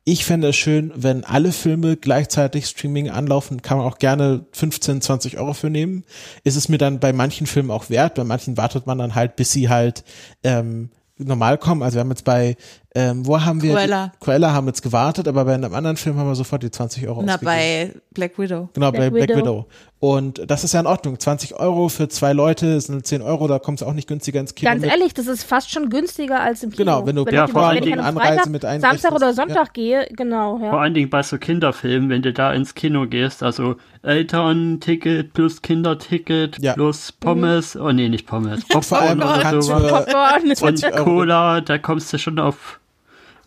ich 0.07 0.23
fände 0.23 0.49
es 0.49 0.55
schön, 0.55 0.93
wenn 0.95 1.23
alle 1.23 1.51
Filme 1.51 1.97
gleichzeitig 1.97 2.67
Streaming 2.67 3.09
anlaufen, 3.09 3.63
kann 3.63 3.79
man 3.79 3.87
auch 3.87 3.97
gerne 3.97 4.45
15, 4.51 5.01
20 5.01 5.39
Euro 5.39 5.53
für 5.53 5.71
nehmen. 5.71 6.03
Ist 6.43 6.55
es 6.55 6.69
mir 6.69 6.77
dann 6.77 6.99
bei 6.99 7.11
manchen 7.11 7.47
Filmen 7.47 7.71
auch 7.71 7.89
wert, 7.89 8.13
bei 8.13 8.23
manchen 8.23 8.55
wartet 8.55 8.85
man 8.85 8.99
dann 8.99 9.15
halt, 9.15 9.35
bis 9.35 9.51
sie 9.51 9.67
halt 9.67 10.03
ähm, 10.43 10.91
normal 11.17 11.57
kommen. 11.57 11.81
Also 11.81 11.95
wir 11.95 12.01
haben 12.01 12.09
jetzt 12.09 12.23
bei, 12.23 12.55
ähm, 12.93 13.25
wo 13.25 13.41
haben 13.41 13.63
wir? 13.63 13.71
Cruella. 13.71 14.11
Cruella 14.19 14.53
haben 14.53 14.67
jetzt 14.67 14.83
gewartet, 14.83 15.27
aber 15.27 15.45
bei 15.45 15.55
einem 15.55 15.73
anderen 15.73 15.97
Film 15.97 16.17
haben 16.17 16.27
wir 16.27 16.35
sofort 16.35 16.61
die 16.61 16.69
20 16.71 17.07
Euro 17.07 17.23
Na, 17.23 17.35
ausgegeben. 17.35 17.93
bei 17.93 18.01
Black 18.13 18.37
Widow. 18.37 18.69
Genau, 18.73 18.91
bei 18.91 19.09
Black 19.09 19.27
Black 19.27 19.29
Widow. 19.29 19.39
Widow. 19.39 19.65
Und 20.05 20.41
das 20.51 20.63
ist 20.63 20.73
ja 20.73 20.79
in 20.81 20.85
Ordnung. 20.85 21.19
20 21.19 21.55
Euro 21.55 21.89
für 21.89 22.07
zwei 22.09 22.33
Leute 22.33 22.79
sind 22.79 23.07
10 23.07 23.21
Euro, 23.23 23.47
da 23.47 23.57
kommt 23.57 23.81
es 23.81 23.87
auch 23.87 23.93
nicht 23.93 24.07
günstiger 24.07 24.39
ins 24.39 24.53
Kino. 24.53 24.69
Ganz 24.69 24.81
mit. 24.83 24.91
ehrlich, 24.91 25.13
das 25.15 25.25
ist 25.25 25.43
fast 25.43 25.71
schon 25.71 25.89
günstiger 25.89 26.41
als 26.41 26.61
im 26.61 26.69
Kino. 26.71 26.83
Genau, 26.83 27.07
wenn 27.07 27.15
du 27.15 27.25
Ja, 27.31 27.45
ich, 27.45 27.51
vor 27.51 27.63
allen 27.63 27.77
wenn 27.77 27.83
ich 27.83 27.89
Dingen 27.95 28.05
Anreise 28.05 28.49
mit 28.49 28.63
einrechnest. 28.65 29.01
Samstag 29.03 29.15
oder 29.15 29.33
Sonntag 29.33 29.73
gehe, 29.73 30.07
genau, 30.15 30.57
Vor 30.59 30.67
ja. 30.67 30.77
allen 30.77 30.93
Dingen 30.93 31.09
bei 31.09 31.23
so 31.23 31.37
Kinderfilmen, 31.39 32.09
wenn 32.09 32.21
du 32.21 32.33
da 32.33 32.53
ins 32.53 32.75
Kino 32.75 33.07
gehst, 33.07 33.41
also 33.41 33.77
Elternticket 34.03 35.33
plus 35.33 35.61
Kinderticket 35.61 36.59
Ja. 36.59 36.73
plus 36.73 37.11
Pommes, 37.11 37.75
oh 37.75 37.91
nee, 37.91 38.09
nicht 38.09 38.27
Pommes, 38.27 38.63
Vor 38.71 38.81
Popcorn 38.81 39.21
oder 39.23 39.61
sowas. 39.61 39.81
du 39.83 39.89
Popcorn. 39.89 40.43
und 40.49 40.55
20 40.57 40.93
Euro. 40.93 41.03
Cola, 41.03 41.61
da 41.61 41.77
kommst 41.77 42.11
du 42.13 42.17
schon 42.19 42.37
auf 42.39 42.79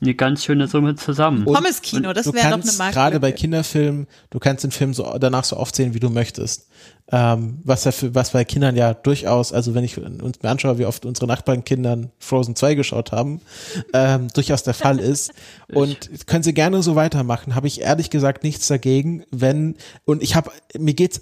eine 0.01 0.15
ganz 0.15 0.45
schöne 0.45 0.69
Summe 0.69 0.95
zusammen. 0.95 1.45
Pommes-Kino, 1.45 2.13
das 2.13 2.33
wäre 2.33 2.51
doch 2.51 2.63
eine 2.63 2.73
Marke. 2.79 2.95
gerade 2.95 3.21
bei 3.21 3.33
Kinderfilmen, 3.33 4.07
du 4.31 4.39
kannst 4.39 4.65
den 4.65 4.71
Film 4.71 4.95
so 4.95 5.17
danach 5.19 5.45
so 5.45 5.57
oft 5.57 5.75
sehen, 5.75 5.95
wie 5.95 6.01
du 6.01 6.11
möchtest. 6.11 6.69
Ähm, 7.11 7.61
was 7.65 7.85
ja 7.85 7.93
für, 7.93 8.15
was 8.15 8.33
bei 8.33 8.45
Kindern 8.45 8.77
ja 8.77 8.95
durchaus, 8.95 9.53
also 9.53 9.75
wenn 9.75 9.83
ich 9.83 9.99
uns 9.99 10.43
mir 10.43 10.51
anschaue, 10.51 10.79
wie 10.79 10.85
oft 10.85 11.07
unsere 11.07 11.27
Nachbarn 11.27 11.65
Kindern 11.65 12.11
Frozen 12.19 12.55
2 12.55 12.75
geschaut 12.75 13.13
haben, 13.13 13.41
ähm, 13.95 14.29
durchaus 14.35 14.63
der 14.63 14.75
Fall 14.75 14.99
ist. 14.99 15.33
Und 15.73 16.27
können 16.27 16.43
sie 16.43 16.55
gerne 16.55 16.83
so 16.83 16.97
weitermachen, 16.97 17.55
habe 17.55 17.67
ich 17.67 17.81
ehrlich 17.81 18.11
gesagt 18.11 18.45
nichts 18.45 18.69
dagegen, 18.69 19.25
wenn, 19.31 19.77
und 20.05 20.23
ich 20.23 20.35
habe, 20.35 20.51
mir 20.79 20.95
geht's 20.95 21.21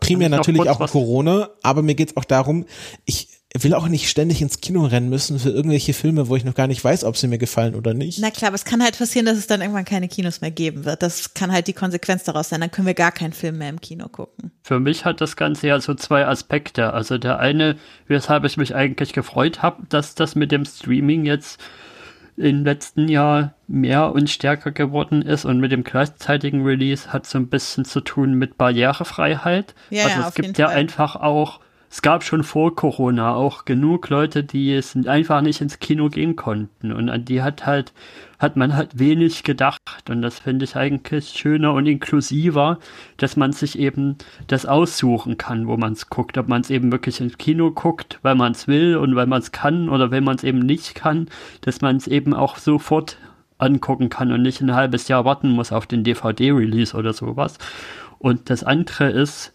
primär 0.00 0.28
natürlich 0.28 0.68
auch 0.68 0.80
um 0.80 0.86
Corona, 0.86 1.50
aber 1.62 1.82
mir 1.82 1.94
geht's 1.94 2.16
auch 2.16 2.24
darum, 2.24 2.66
ich 3.04 3.37
will 3.58 3.74
auch 3.74 3.88
nicht 3.88 4.08
ständig 4.08 4.42
ins 4.42 4.60
Kino 4.60 4.84
rennen 4.84 5.08
müssen 5.08 5.38
für 5.38 5.48
irgendwelche 5.48 5.94
Filme, 5.94 6.28
wo 6.28 6.36
ich 6.36 6.44
noch 6.44 6.54
gar 6.54 6.66
nicht 6.66 6.84
weiß, 6.84 7.04
ob 7.04 7.16
sie 7.16 7.28
mir 7.28 7.38
gefallen 7.38 7.74
oder 7.74 7.94
nicht. 7.94 8.18
Na 8.20 8.30
klar, 8.30 8.48
aber 8.48 8.56
es 8.56 8.64
kann 8.64 8.82
halt 8.82 8.98
passieren, 8.98 9.24
dass 9.26 9.38
es 9.38 9.46
dann 9.46 9.62
irgendwann 9.62 9.86
keine 9.86 10.08
Kinos 10.08 10.40
mehr 10.42 10.50
geben 10.50 10.84
wird. 10.84 11.02
Das 11.02 11.32
kann 11.32 11.50
halt 11.50 11.66
die 11.66 11.72
Konsequenz 11.72 12.24
daraus 12.24 12.50
sein. 12.50 12.60
Dann 12.60 12.70
können 12.70 12.86
wir 12.86 12.94
gar 12.94 13.12
keinen 13.12 13.32
Film 13.32 13.58
mehr 13.58 13.70
im 13.70 13.80
Kino 13.80 14.08
gucken. 14.08 14.52
Für 14.62 14.80
mich 14.80 15.04
hat 15.04 15.20
das 15.20 15.36
Ganze 15.36 15.68
ja 15.68 15.80
so 15.80 15.94
zwei 15.94 16.26
Aspekte. 16.26 16.92
Also 16.92 17.16
der 17.16 17.38
eine, 17.38 17.76
weshalb 18.06 18.44
ich 18.44 18.58
mich 18.58 18.74
eigentlich 18.74 19.14
gefreut 19.14 19.62
habe, 19.62 19.82
dass 19.88 20.14
das 20.14 20.34
mit 20.34 20.52
dem 20.52 20.66
Streaming 20.66 21.24
jetzt 21.24 21.58
im 22.36 22.64
letzten 22.64 23.08
Jahr 23.08 23.54
mehr 23.66 24.12
und 24.12 24.30
stärker 24.30 24.70
geworden 24.70 25.22
ist 25.22 25.44
und 25.44 25.58
mit 25.58 25.72
dem 25.72 25.84
gleichzeitigen 25.84 26.64
Release 26.64 27.12
hat 27.12 27.26
so 27.26 27.38
ein 27.38 27.48
bisschen 27.48 27.84
zu 27.84 28.00
tun 28.00 28.34
mit 28.34 28.56
Barrierefreiheit. 28.56 29.74
Ja, 29.90 30.04
also 30.04 30.14
ja, 30.14 30.20
es 30.20 30.26
auf 30.26 30.34
gibt 30.34 30.46
jeden 30.48 30.60
ja 30.60 30.68
Fall. 30.68 30.76
einfach 30.76 31.16
auch, 31.16 31.60
es 31.90 32.02
gab 32.02 32.22
schon 32.22 32.44
vor 32.44 32.74
Corona 32.76 33.34
auch 33.34 33.64
genug 33.64 34.10
Leute, 34.10 34.44
die 34.44 34.72
es 34.74 34.94
einfach 35.06 35.40
nicht 35.40 35.60
ins 35.60 35.78
Kino 35.78 36.08
gehen 36.08 36.36
konnten. 36.36 36.92
Und 36.92 37.08
an 37.08 37.24
die 37.24 37.42
hat 37.42 37.66
halt 37.66 37.92
hat 38.38 38.56
man 38.56 38.76
halt 38.76 38.98
wenig 38.98 39.42
gedacht. 39.42 39.80
Und 40.08 40.22
das 40.22 40.38
finde 40.38 40.64
ich 40.64 40.76
eigentlich 40.76 41.30
schöner 41.30 41.72
und 41.72 41.86
inklusiver, 41.86 42.78
dass 43.16 43.36
man 43.36 43.52
sich 43.52 43.78
eben 43.78 44.16
das 44.46 44.66
aussuchen 44.66 45.38
kann, 45.38 45.66
wo 45.66 45.76
man 45.76 45.92
es 45.92 46.08
guckt, 46.08 46.38
ob 46.38 46.48
man 46.48 46.60
es 46.60 46.70
eben 46.70 46.92
wirklich 46.92 47.20
ins 47.20 47.38
Kino 47.38 47.70
guckt, 47.70 48.18
weil 48.22 48.34
man 48.34 48.52
es 48.52 48.68
will 48.68 48.96
und 48.96 49.16
weil 49.16 49.26
man 49.26 49.40
es 49.40 49.52
kann 49.52 49.88
oder 49.88 50.10
wenn 50.10 50.24
man 50.24 50.36
es 50.36 50.44
eben 50.44 50.60
nicht 50.60 50.94
kann, 50.94 51.28
dass 51.62 51.80
man 51.80 51.96
es 51.96 52.06
eben 52.06 52.32
auch 52.34 52.56
sofort 52.56 53.18
angucken 53.58 54.08
kann 54.08 54.30
und 54.30 54.42
nicht 54.42 54.60
ein 54.60 54.74
halbes 54.74 55.08
Jahr 55.08 55.24
warten 55.24 55.50
muss 55.50 55.72
auf 55.72 55.86
den 55.86 56.04
DVD-Release 56.04 56.96
oder 56.96 57.12
sowas. 57.12 57.58
Und 58.18 58.50
das 58.50 58.62
andere 58.62 59.10
ist, 59.10 59.52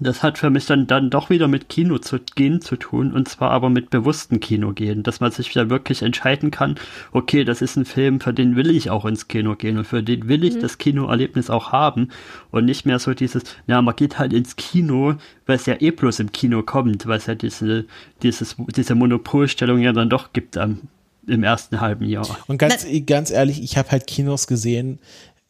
das 0.00 0.22
hat 0.22 0.38
für 0.38 0.50
mich 0.50 0.66
dann, 0.66 0.86
dann 0.86 1.10
doch 1.10 1.30
wieder 1.30 1.48
mit 1.48 1.68
Kino 1.68 1.98
zu 1.98 2.18
gehen 2.34 2.60
zu 2.60 2.76
tun, 2.76 3.12
und 3.12 3.28
zwar 3.28 3.50
aber 3.50 3.70
mit 3.70 3.90
bewussten 3.90 4.40
Kino 4.40 4.72
gehen, 4.72 5.02
dass 5.02 5.20
man 5.20 5.30
sich 5.30 5.48
wieder 5.50 5.70
wirklich 5.70 6.02
entscheiden 6.02 6.50
kann, 6.50 6.76
okay, 7.12 7.44
das 7.44 7.62
ist 7.62 7.76
ein 7.76 7.84
Film, 7.84 8.20
für 8.20 8.34
den 8.34 8.56
will 8.56 8.70
ich 8.70 8.90
auch 8.90 9.04
ins 9.04 9.28
Kino 9.28 9.54
gehen 9.54 9.78
und 9.78 9.84
für 9.84 10.02
den 10.02 10.28
will 10.28 10.44
ich 10.44 10.58
das 10.58 10.78
Kinoerlebnis 10.78 11.50
auch 11.50 11.72
haben 11.72 12.08
und 12.50 12.64
nicht 12.64 12.84
mehr 12.84 12.98
so 12.98 13.14
dieses, 13.14 13.44
na, 13.66 13.80
man 13.80 13.96
geht 13.96 14.18
halt 14.18 14.32
ins 14.32 14.56
Kino, 14.56 15.14
weil 15.46 15.56
es 15.56 15.66
ja 15.66 15.76
eh 15.80 15.92
bloß 15.92 16.20
im 16.20 16.32
Kino 16.32 16.62
kommt, 16.62 17.06
weil 17.06 17.18
es 17.18 17.26
ja 17.26 17.34
diese, 17.34 17.86
dieses, 18.22 18.56
diese 18.76 18.94
Monopolstellung 18.94 19.78
ja 19.78 19.92
dann 19.92 20.10
doch 20.10 20.32
gibt 20.32 20.56
am, 20.56 20.80
im 21.26 21.42
ersten 21.42 21.80
halben 21.80 22.04
Jahr. 22.04 22.26
Und 22.46 22.58
ganz, 22.58 22.86
ganz 23.06 23.30
ehrlich, 23.30 23.62
ich 23.62 23.76
habe 23.76 23.90
halt 23.90 24.06
Kinos 24.06 24.46
gesehen. 24.46 24.98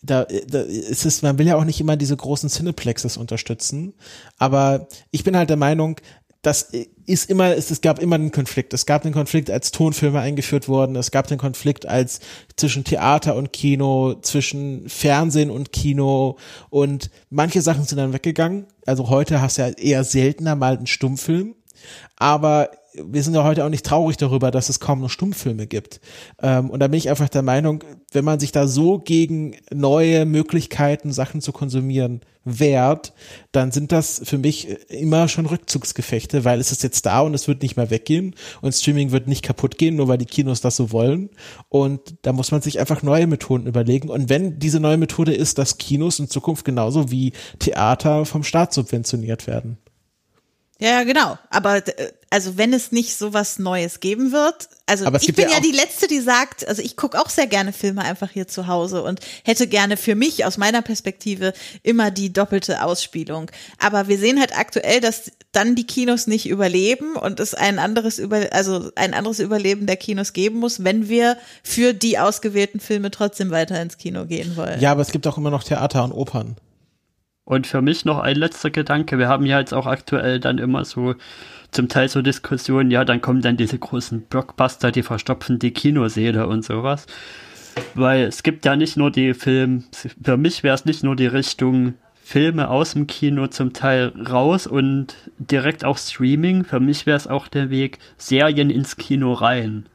Da, 0.07 0.25
da 0.25 0.61
ist 0.61 1.05
es, 1.05 1.23
man 1.23 1.39
will 1.39 1.47
ja 1.47 1.57
auch 1.57 1.65
nicht 1.65 1.81
immer 1.81 1.97
diese 1.97 2.17
großen 2.17 2.49
Cineplexes 2.49 3.17
unterstützen. 3.17 3.95
Aber 4.39 4.89
ich 5.11 5.25
bin 5.25 5.37
halt 5.37 5.51
der 5.51 5.57
Meinung, 5.57 6.01
das 6.47 6.71
ist 7.07 7.29
immer, 7.29 7.57
es, 7.57 7.73
es 7.73 7.81
gab 7.81 7.99
immer 7.99 8.15
einen 8.15 8.31
Konflikt. 8.31 8.73
Es 8.73 8.87
gab 8.87 9.03
den 9.03 9.13
Konflikt, 9.13 9.51
als 9.51 9.73
Tonfilme 9.73 10.21
eingeführt 10.21 10.69
wurden. 10.69 10.95
Es 10.95 11.11
gab 11.11 11.27
den 11.27 11.39
Konflikt 11.39 11.87
als 11.87 12.21
zwischen 12.57 12.85
Theater 12.85 13.35
und 13.35 13.53
Kino, 13.53 14.15
zwischen 14.23 14.89
Fernsehen 14.89 15.51
und 15.51 15.73
Kino. 15.73 16.37
Und 16.71 17.11
manche 17.31 17.63
Sachen 17.63 17.85
sind 17.85 17.99
dann 17.99 18.13
weggegangen. 18.13 18.67
Also 18.87 19.09
heute 19.09 19.41
hast 19.41 19.59
du 19.59 19.63
ja 19.63 19.69
eher 19.71 20.05
seltener 20.05 20.55
mal 20.55 20.77
einen 20.77 20.87
Stummfilm. 20.87 21.57
Aber 22.17 22.71
wir 23.05 23.23
sind 23.23 23.35
ja 23.35 23.45
heute 23.45 23.65
auch 23.65 23.69
nicht 23.69 23.87
traurig 23.87 24.17
darüber, 24.17 24.51
dass 24.51 24.69
es 24.69 24.81
kaum 24.81 25.01
noch 25.01 25.11
Stummfilme 25.11 25.67
gibt. 25.67 26.01
Ähm, 26.43 26.71
und 26.71 26.81
da 26.81 26.89
bin 26.89 26.99
ich 26.99 27.11
einfach 27.11 27.29
der 27.29 27.43
Meinung, 27.43 27.83
wenn 28.13 28.25
man 28.25 28.41
sich 28.41 28.53
da 28.53 28.67
so 28.67 28.99
gegen 28.99 29.57
neue 29.73 30.25
Möglichkeiten, 30.25 31.13
Sachen 31.13 31.41
zu 31.41 31.53
konsumieren, 31.53 32.21
wehrt, 32.45 33.13
dann 33.51 33.73
sind 33.73 33.91
das 33.91 34.23
für 34.25 34.39
mich 34.39 34.69
immer 34.89 35.29
schon 35.29 35.47
Rückzugsgefechte, 35.47 36.45
weil 36.45 36.61
es 36.61 36.71
ist 36.71 36.85
jetzt 36.85 37.05
da 37.05 37.21
und 37.21 37.35
es 37.35 37.49
wird 37.49 37.63
nicht 37.63 37.77
mehr 37.77 37.91
weggehen 37.91 38.35
und 38.63 38.73
Streaming 38.73 39.11
wird 39.11 39.27
nicht 39.27 39.43
kaputt 39.43 39.79
gehen, 39.79 39.97
nur 39.97 40.09
weil 40.09 40.19
die 40.19 40.27
Kinos 40.27 40.61
das 40.61 40.77
so 40.77 40.93
wollen. 40.93 41.31
Und 41.69 42.15
da 42.23 42.33
muss 42.33 42.53
man 42.53 42.63
sich 42.63 42.79
einfach 42.79 43.03
neue 43.03 43.27
Methoden 43.27 43.67
überlegen. 43.67 44.09
Und 44.09 44.29
wenn 44.29 44.61
diese 44.61 44.79
neue 44.79 44.97
Methode 44.97 45.35
ist, 45.35 45.59
dass 45.59 45.79
Kinos 45.79 46.21
in 46.21 46.29
Zukunft 46.29 46.65
genauso 46.65 47.11
wie 47.11 47.33
Theater 47.59 48.25
vom 48.25 48.45
Staat 48.45 48.73
subventioniert 48.73 49.49
werden. 49.49 49.79
Ja, 50.79 51.05
genau. 51.05 51.39
Aber 51.51 51.77
äh, 51.77 52.13
also 52.29 52.59
wenn 52.59 52.73
es 52.75 52.93
nicht 52.93 53.17
so 53.17 53.33
was 53.33 53.59
Neues 53.59 54.01
geben 54.01 54.33
wird, 54.33 54.69
also 54.85 55.11
ich 55.21 55.35
bin 55.35 55.49
ja 55.49 55.55
ja, 55.55 55.61
die 55.61 55.73
Letzte, 55.73 56.07
die 56.07 56.21
sagt, 56.21 56.69
also 56.69 56.83
ich 56.83 56.97
gucke 56.97 57.19
auch 57.21 57.31
sehr 57.31 57.47
gerne 57.47 57.73
Filme 57.73 58.03
einfach 58.03 58.31
hier 58.31 58.47
zu 58.47 58.67
Hause 58.67 59.03
und 59.03 59.21
hätte 59.43 59.67
gerne 59.69 59.97
für 59.97 60.15
mich 60.15 60.45
aus 60.45 60.59
meiner 60.59 60.83
Perspektive 60.83 61.55
immer 61.83 62.11
die 62.11 62.33
doppelte 62.33 62.83
Ausspielung. 62.83 63.51
Aber 63.79 64.09
wir 64.09 64.19
sehen 64.19 64.39
halt 64.39 64.57
aktuell, 64.57 65.01
dass 65.01 65.33
dann 65.53 65.77
die 65.77 65.87
Kinos 65.87 66.27
nicht 66.27 66.47
überleben 66.47 67.17
und 67.17 67.41
es 67.41 67.55
ein 67.55 67.79
anderes 67.79 68.19
über, 68.19 68.53
also 68.53 68.91
ein 68.97 69.15
anderes 69.15 69.39
Überleben 69.39 69.87
der 69.87 69.97
Kinos 69.97 70.35
geben 70.35 70.59
muss, 70.59 70.85
wenn 70.85 71.09
wir 71.09 71.39
für 71.63 71.95
die 71.95 72.19
ausgewählten 72.19 72.81
Filme 72.81 73.11
trotzdem 73.11 73.51
weiter 73.51 73.81
ins 73.81 73.97
Kino 73.97 74.27
gehen 74.27 74.57
wollen. 74.57 74.81
Ja, 74.81 74.93
aber 74.93 75.01
es 75.01 75.11
gibt 75.11 75.27
auch 75.27 75.39
immer 75.39 75.51
noch 75.51 75.65
Theater 75.65 76.05
und 76.05 76.13
Opern. 76.13 76.57
Und 77.47 77.69
für 77.69 77.81
mich 77.81 78.05
noch 78.05 78.19
ein 78.19 78.35
letzter 78.35 78.71
Gedanke. 78.71 79.19
Wir 79.19 79.29
haben 79.29 79.47
ja 79.47 79.61
jetzt 79.61 79.73
auch 79.73 79.87
aktuell 79.87 80.41
dann 80.41 80.59
immer 80.59 80.85
so 80.85 81.15
zum 81.71 81.89
Teil 81.89 82.09
so 82.09 82.21
Diskussionen, 82.21 82.91
ja, 82.91 83.05
dann 83.05 83.21
kommen 83.21 83.41
dann 83.41 83.57
diese 83.57 83.79
großen 83.79 84.23
Blockbuster, 84.23 84.91
die 84.91 85.05
verstopfen 85.05 85.61
die 85.61 85.71
Kinoseele 85.71 86.49
und 86.49 86.65
sowas. 86.65 87.07
Weil 87.95 88.25
es 88.25 88.43
gibt 88.43 88.65
ja 88.65 88.75
nicht 88.75 88.97
nur 88.97 89.13
die 89.13 89.33
Film, 89.33 89.85
für 90.23 90.37
mich 90.37 90.65
wäre 90.65 90.75
es 90.75 90.87
nicht 90.87 91.05
nur 91.05 91.15
die 91.15 91.27
Richtung 91.27 91.95
Filme 92.15 92.69
aus 92.69 92.95
dem 92.95 93.07
Kino 93.07 93.47
zum 93.47 93.73
Teil 93.73 94.13
raus 94.29 94.67
und 94.67 95.15
direkt 95.39 95.85
auf 95.85 95.99
Streaming. 95.99 96.65
Für 96.65 96.81
mich 96.81 97.07
wäre 97.07 97.17
es 97.17 97.29
auch 97.29 97.47
der 97.47 97.71
Weg, 97.71 98.01
Serien 98.17 98.71
ins 98.71 98.97
Kino 98.97 99.33
rein. 99.35 99.87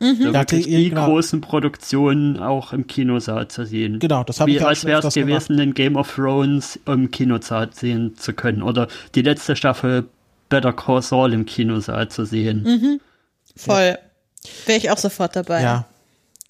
Mhm. 0.00 0.16
Ja, 0.20 0.32
wirklich 0.34 0.64
die- 0.66 0.88
genau. 0.88 1.06
großen 1.06 1.40
Produktionen 1.42 2.38
auch 2.38 2.72
im 2.72 2.86
Kinosaal 2.86 3.48
zu 3.48 3.64
sehen. 3.66 3.98
Genau, 3.98 4.24
das 4.24 4.40
habe 4.40 4.50
Wie 4.50 4.56
ich 4.56 4.62
auch 4.64 4.68
als 4.68 4.84
wäre 4.84 5.06
es 5.06 5.14
gemacht. 5.14 5.28
gewesen, 5.46 5.56
den 5.58 5.74
Game 5.74 5.96
of 5.96 6.14
Thrones 6.14 6.80
im 6.86 7.10
Kinosaal 7.10 7.68
sehen 7.72 8.16
zu 8.16 8.32
können. 8.32 8.62
Oder 8.62 8.88
die 9.14 9.22
letzte 9.22 9.56
Staffel 9.56 10.06
Better 10.48 10.72
Call 10.72 11.02
Saul 11.02 11.32
im 11.32 11.44
Kinosaal 11.46 12.08
zu 12.08 12.24
sehen. 12.24 12.62
Mhm. 12.62 13.00
Voll. 13.56 13.98
Wäre 14.66 14.78
ich 14.78 14.90
auch 14.90 14.96
sofort 14.98 15.36
dabei. 15.36 15.62
Ja. 15.62 15.86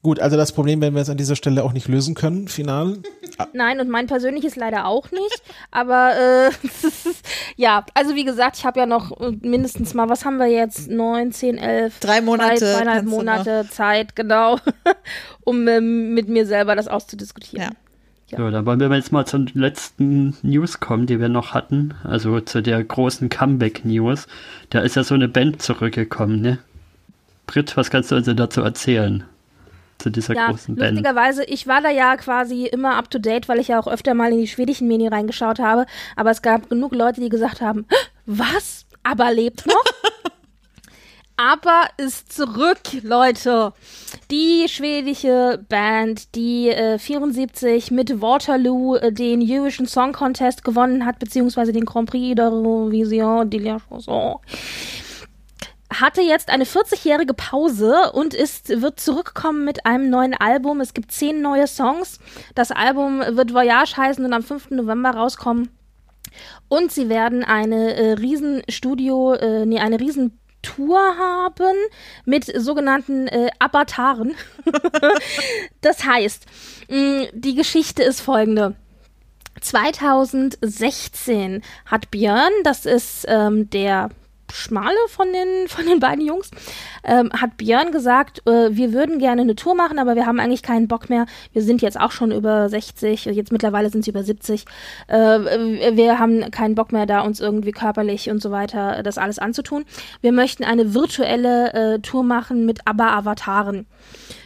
Gut, 0.03 0.19
also 0.19 0.39
das 0.39 0.53
Problem 0.53 0.81
werden 0.81 0.95
wir 0.95 1.01
jetzt 1.01 1.11
an 1.11 1.19
dieser 1.19 1.37
Stelle 1.37 1.63
auch 1.63 1.75
nicht 1.75 1.87
lösen 1.87 2.15
können, 2.15 2.49
final. 2.49 2.99
Nein, 3.53 3.81
und 3.81 3.91
mein 3.91 4.07
persönliches 4.07 4.57
leider 4.57 4.87
auch 4.87 5.11
nicht. 5.11 5.43
Aber 5.71 6.15
äh, 6.17 6.51
ja, 7.57 7.85
also 7.93 8.15
wie 8.15 8.25
gesagt, 8.25 8.57
ich 8.57 8.65
habe 8.65 8.81
ja 8.81 8.87
noch 8.87 9.21
äh, 9.21 9.33
mindestens 9.43 9.93
mal, 9.93 10.09
was 10.09 10.25
haben 10.25 10.39
wir 10.39 10.47
jetzt? 10.47 10.91
Neun, 10.91 11.33
zehn, 11.33 11.59
elf, 11.59 12.01
Drei 12.01 12.23
Monate 12.23 12.57
Zwei, 12.57 12.73
zweieinhalb 12.73 12.99
kannst 13.01 13.13
du 13.13 13.17
Monate 13.17 13.69
Zeit, 13.71 14.17
genau, 14.17 14.59
um 15.45 15.69
ähm, 15.69 16.15
mit 16.15 16.31
mir 16.31 16.47
selber 16.47 16.77
das 16.77 16.89
auszudiskutieren. 16.89 17.77
Ja. 18.31 18.39
So, 18.39 18.49
dann 18.49 18.65
wollen 18.65 18.79
wir 18.79 18.95
jetzt 18.95 19.13
mal 19.13 19.27
zur 19.27 19.45
letzten 19.55 20.37
News 20.43 20.79
kommen, 20.79 21.07
die 21.07 21.21
wir 21.21 21.29
noch 21.29 21.53
hatten. 21.53 21.95
Also 22.05 22.41
zu 22.41 22.63
der 22.63 22.83
großen 22.83 23.29
Comeback-News. 23.29 24.29
Da 24.71 24.81
ist 24.81 24.95
ja 24.95 25.03
so 25.03 25.15
eine 25.15 25.29
Band 25.29 25.61
zurückgekommen, 25.61 26.41
ne? 26.41 26.59
Britt, 27.47 27.77
was 27.77 27.91
kannst 27.91 28.13
du 28.13 28.15
uns 28.15 28.27
denn 28.27 28.37
dazu 28.37 28.63
erzählen? 28.63 29.25
Zu 30.01 30.11
dieser 30.11 30.35
Ja, 30.35 30.49
großen 30.51 30.75
Band. 30.77 30.93
lustigerweise, 30.93 31.45
ich 31.45 31.67
war 31.67 31.81
da 31.83 31.91
ja 31.91 32.17
quasi 32.17 32.67
immer 32.67 32.97
up 32.97 33.11
to 33.11 33.19
date, 33.19 33.49
weil 33.49 33.59
ich 33.61 33.69
ja 33.69 33.79
auch 33.79 33.87
öfter 33.87 34.15
mal 34.15 34.33
in 34.33 34.39
die 34.41 34.49
schwedischen 34.49 34.89
Medien 34.89 35.13
reingeschaut 35.13 35.59
habe. 35.59 35.87
Aber 36.17 36.31
es 36.31 36.43
gab 36.43 36.69
genug 36.71 36.95
Leute, 36.95 37.21
die 37.21 37.29
gesagt 37.29 37.61
haben, 37.61 37.87
"Hä, 37.91 37.97
was? 38.27 38.87
Aber 39.03 39.33
lebt 39.33 39.67
noch? 39.67 39.85
Aber 41.37 41.85
ist 41.97 42.33
zurück, 42.35 42.81
Leute. 43.03 43.73
Die 44.31 44.67
schwedische 44.69 45.65
Band, 45.71 46.35
die 46.35 46.69
äh, 46.69 46.99
74 46.99 47.91
mit 47.91 48.21
Waterloo 48.21 48.97
äh, 48.97 49.11
den 49.11 49.41
Eurovision 49.41 49.87
Song 49.87 50.13
Contest 50.13 50.65
gewonnen 50.65 51.07
hat, 51.07 51.19
beziehungsweise 51.19 51.73
den 51.73 51.87
Grand 51.87 52.11
Prix 52.11 52.39
d'Eurovision 52.39 53.47
de 53.47 53.59
la 53.61 53.79
Chanson 53.89 54.37
hatte 55.93 56.21
jetzt 56.21 56.51
eine 56.51 56.65
40-jährige 56.65 57.35
Pause 57.35 58.13
und 58.13 58.33
ist, 58.33 58.81
wird 58.81 59.01
zurückkommen 59.01 59.65
mit 59.65 59.87
einem 59.87 60.09
neuen 60.09 60.35
Album. 60.35 60.81
Es 60.81 60.95
gibt 60.95 61.11
zehn 61.13 61.43
neue 61.43 61.67
Songs. 61.67 62.21
Das 62.55 62.71
Album 62.71 63.21
wird 63.21 63.53
Voyage 63.53 63.97
heißen 63.97 64.25
und 64.25 64.33
am 64.33 64.43
5. 64.43 64.71
November 64.71 65.11
rauskommen. 65.11 65.69
Und 66.69 66.93
sie 66.93 67.09
werden 67.09 67.43
eine 67.43 67.95
äh, 67.95 68.13
Riesenstudio, 68.13 69.35
äh, 69.35 69.67
nee, 69.67 69.81
eine 69.81 69.99
Riesentour 69.99 71.01
haben 71.19 71.75
mit 72.25 72.45
sogenannten 72.45 73.27
äh, 73.27 73.51
Avataren. 73.59 74.37
das 75.81 76.05
heißt, 76.05 76.47
mh, 76.89 77.31
die 77.33 77.57
Geschichte 77.57 78.05
ist 78.05 78.21
folgende. 78.21 78.77
2016 79.61 81.63
hat 81.85 82.13
Björn, 82.13 82.53
das 82.63 82.87
ist 82.87 83.27
ähm, 83.29 83.69
der 83.71 84.11
Schmale 84.53 84.97
von 85.09 85.33
den, 85.33 85.69
von 85.69 85.87
den 85.87 86.01
beiden 86.01 86.25
Jungs, 86.25 86.51
ähm, 87.05 87.31
hat 87.33 87.57
Björn 87.57 87.93
gesagt, 87.93 88.47
äh, 88.47 88.69
wir 88.71 88.93
würden 88.93 89.19
gerne 89.19 89.43
eine 89.43 89.57
Tour 89.57 89.75
machen, 89.75 89.99
aber 89.99 90.17
wir 90.17 90.27
haben 90.27 90.41
eigentlich 90.41 90.63
keinen 90.63 90.89
Bock 90.89 91.09
mehr. 91.11 91.27
Wir 91.53 91.63
sind 91.63 91.83
jetzt 91.83 91.99
auch 91.99 92.11
schon 92.13 92.33
über 92.33 92.69
60, 92.69 93.25
jetzt 93.27 93.53
mittlerweile 93.53 93.91
sind 93.91 94.05
sie 94.05 94.11
über 94.11 94.23
70. 94.23 94.65
Äh, 95.09 95.17
wir 95.17 96.19
haben 96.19 96.51
keinen 96.51 96.75
Bock 96.75 96.93
mehr, 96.93 97.07
da 97.07 97.21
uns 97.21 97.41
irgendwie 97.41 97.73
körperlich 97.73 98.31
und 98.31 98.43
so 98.43 98.51
weiter 98.51 99.03
das 99.03 99.19
alles 99.19 99.39
anzutun. 99.39 99.85
Wir 100.21 100.33
möchten 100.33 100.65
eine 100.65 100.95
virtuelle 100.95 101.73
äh, 101.73 101.99
Tour 102.01 102.23
machen 102.23 102.67
mit 102.67 102.87
ABBA-Avataren. 102.87 103.87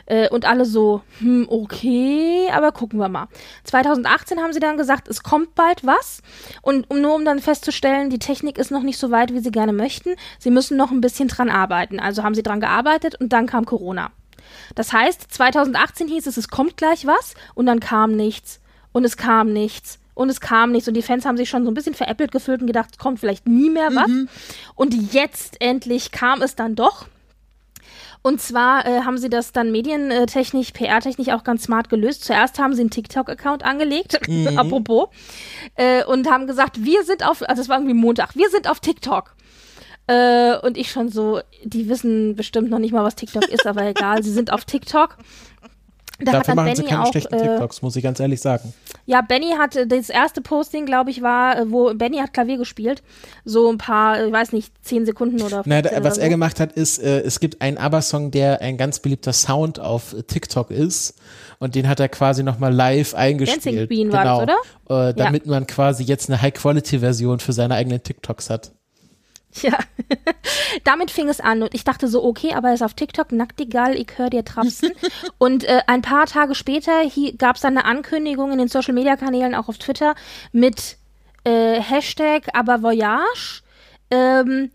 Äh, 0.06 0.28
und 0.28 0.44
alle 0.44 0.64
so, 0.64 1.02
hm, 1.18 1.46
okay, 1.48 2.48
aber 2.52 2.72
gucken 2.72 2.98
wir 2.98 3.08
mal. 3.08 3.28
2018 3.64 4.40
haben 4.40 4.52
sie 4.52 4.60
dann 4.60 4.76
gesagt, 4.76 5.08
es 5.08 5.22
kommt 5.22 5.54
bald 5.54 5.86
was. 5.86 6.22
Und 6.62 6.90
um, 6.90 7.00
nur 7.00 7.14
um 7.14 7.24
dann 7.24 7.40
festzustellen, 7.40 8.10
die 8.10 8.18
Technik 8.18 8.58
ist 8.58 8.70
noch 8.70 8.82
nicht 8.82 8.98
so 8.98 9.10
weit, 9.10 9.32
wie 9.32 9.40
sie 9.40 9.50
gerne 9.50 9.72
möchten. 9.72 10.14
Sie 10.38 10.50
müssen 10.50 10.76
noch 10.76 10.90
ein 10.90 11.00
bisschen 11.00 11.28
dran 11.28 11.48
arbeiten. 11.48 12.00
Also 12.00 12.22
haben 12.22 12.34
sie 12.34 12.42
dran 12.42 12.60
gearbeitet 12.60 13.20
und 13.20 13.32
dann 13.32 13.46
kam 13.46 13.64
Corona. 13.64 14.10
Das 14.74 14.92
heißt, 14.92 15.32
2018 15.32 16.08
hieß 16.08 16.26
es, 16.26 16.36
es 16.36 16.48
kommt 16.48 16.76
gleich 16.76 17.06
was 17.06 17.34
und 17.54 17.66
dann 17.66 17.80
kam 17.80 18.12
nichts. 18.12 18.60
Und 18.92 19.04
es 19.04 19.16
kam 19.16 19.52
nichts. 19.52 19.98
Und 20.14 20.28
es 20.28 20.40
kam 20.40 20.70
nichts. 20.70 20.86
Und 20.86 20.94
die 20.94 21.02
Fans 21.02 21.24
haben 21.24 21.36
sich 21.36 21.48
schon 21.50 21.64
so 21.64 21.70
ein 21.70 21.74
bisschen 21.74 21.94
veräppelt 21.94 22.30
gefühlt 22.30 22.60
und 22.60 22.68
gedacht, 22.68 22.90
es 22.92 22.98
kommt 22.98 23.18
vielleicht 23.18 23.48
nie 23.48 23.70
mehr 23.70 23.94
was. 23.94 24.08
Und 24.76 25.12
jetzt 25.12 25.60
endlich 25.60 26.12
kam 26.12 26.40
es 26.42 26.54
dann 26.54 26.76
doch. 26.76 27.06
Und 28.26 28.40
zwar 28.40 28.86
äh, 28.86 29.02
haben 29.02 29.18
sie 29.18 29.28
das 29.28 29.52
dann 29.52 29.70
medientechnisch, 29.70 30.70
PR-technisch 30.70 31.28
auch 31.28 31.44
ganz 31.44 31.64
smart 31.64 31.90
gelöst. 31.90 32.24
Zuerst 32.24 32.58
haben 32.58 32.74
sie 32.74 32.80
einen 32.80 32.88
TikTok-Account 32.88 33.62
angelegt, 33.62 34.18
apropos, 34.56 35.08
äh, 35.74 36.02
und 36.04 36.30
haben 36.30 36.46
gesagt, 36.46 36.82
wir 36.82 37.04
sind 37.04 37.22
auf, 37.22 37.46
also 37.46 37.60
es 37.60 37.68
war 37.68 37.76
irgendwie 37.76 37.92
Montag, 37.92 38.34
wir 38.34 38.48
sind 38.48 38.66
auf 38.66 38.80
TikTok. 38.80 39.34
Äh, 40.06 40.56
und 40.56 40.78
ich 40.78 40.90
schon 40.90 41.10
so, 41.10 41.40
die 41.64 41.90
wissen 41.90 42.34
bestimmt 42.34 42.70
noch 42.70 42.78
nicht 42.78 42.92
mal, 42.94 43.04
was 43.04 43.14
TikTok 43.14 43.46
ist, 43.46 43.66
aber 43.66 43.84
egal, 43.84 44.22
sie 44.22 44.32
sind 44.32 44.50
auf 44.50 44.64
TikTok. 44.64 45.18
Da 46.20 46.32
hat 46.32 46.40
Dafür 46.40 46.54
dann 46.54 46.64
machen 46.64 46.76
sie 46.76 46.82
Benny 46.82 46.94
keine 46.94 47.02
auch, 47.02 47.10
schlechten 47.10 47.34
äh, 47.34 47.42
TikToks, 47.42 47.82
muss 47.82 47.96
ich 47.96 48.02
ganz 48.02 48.20
ehrlich 48.20 48.40
sagen. 48.40 48.72
ja, 49.04 49.20
Benny 49.20 49.54
hatte, 49.58 49.86
das 49.86 50.10
erste 50.10 50.40
Posting, 50.40 50.86
glaube 50.86 51.10
ich, 51.10 51.22
war, 51.22 51.58
äh, 51.58 51.70
wo 51.70 51.92
Benny 51.94 52.18
hat 52.18 52.32
Klavier 52.32 52.56
gespielt. 52.56 53.02
So 53.44 53.68
ein 53.68 53.78
paar, 53.78 54.20
äh, 54.20 54.26
ich 54.26 54.32
weiß 54.32 54.52
nicht, 54.52 54.72
10 54.82 55.06
Sekunden 55.06 55.42
oder 55.42 55.64
15 55.64 55.70
Na, 55.70 55.82
da, 55.82 55.90
was 56.04 56.14
oder 56.14 56.22
er 56.22 56.26
so. 56.26 56.30
gemacht 56.30 56.60
hat, 56.60 56.72
ist, 56.72 57.02
äh, 57.02 57.20
es 57.22 57.40
gibt 57.40 57.60
einen 57.60 57.78
ABBA-Song, 57.78 58.30
der 58.30 58.60
ein 58.60 58.76
ganz 58.76 59.00
beliebter 59.00 59.32
Sound 59.32 59.80
auf 59.80 60.12
äh, 60.12 60.22
TikTok 60.22 60.70
ist. 60.70 61.14
Und 61.58 61.74
den 61.74 61.88
hat 61.88 61.98
er 61.98 62.08
quasi 62.08 62.42
nochmal 62.42 62.72
live 62.72 63.14
eingespielt. 63.14 63.66
Dancing 63.66 63.86
Queen 63.86 64.12
war 64.12 64.24
das, 64.24 64.56
oder? 64.88 65.08
Äh, 65.08 65.14
damit 65.14 65.46
man 65.46 65.66
quasi 65.66 66.04
jetzt 66.04 66.28
eine 66.28 66.40
High-Quality-Version 66.40 67.40
für 67.40 67.52
seine 67.52 67.74
eigenen 67.74 68.02
TikToks 68.02 68.50
hat. 68.50 68.72
Ja, 69.62 69.78
damit 70.82 71.10
fing 71.10 71.28
es 71.28 71.40
an 71.40 71.62
und 71.62 71.74
ich 71.74 71.84
dachte 71.84 72.08
so, 72.08 72.24
okay, 72.24 72.54
aber 72.54 72.68
er 72.68 72.74
ist 72.74 72.82
auf 72.82 72.94
TikTok, 72.94 73.30
Nacktigal, 73.30 73.94
ich 73.94 74.08
höre 74.16 74.30
dir 74.30 74.44
trapsen. 74.44 74.90
und 75.38 75.64
äh, 75.64 75.82
ein 75.86 76.02
paar 76.02 76.26
Tage 76.26 76.54
später 76.54 77.02
gab 77.38 77.56
es 77.56 77.62
dann 77.62 77.78
eine 77.78 77.86
Ankündigung 77.86 78.50
in 78.52 78.58
den 78.58 78.68
Social-Media-Kanälen, 78.68 79.54
auch 79.54 79.68
auf 79.68 79.78
Twitter, 79.78 80.16
mit 80.52 80.96
äh, 81.44 81.80
Hashtag 81.80 82.48
aber 82.52 82.82
Voyage. 82.82 83.62
Ähm, 84.10 84.70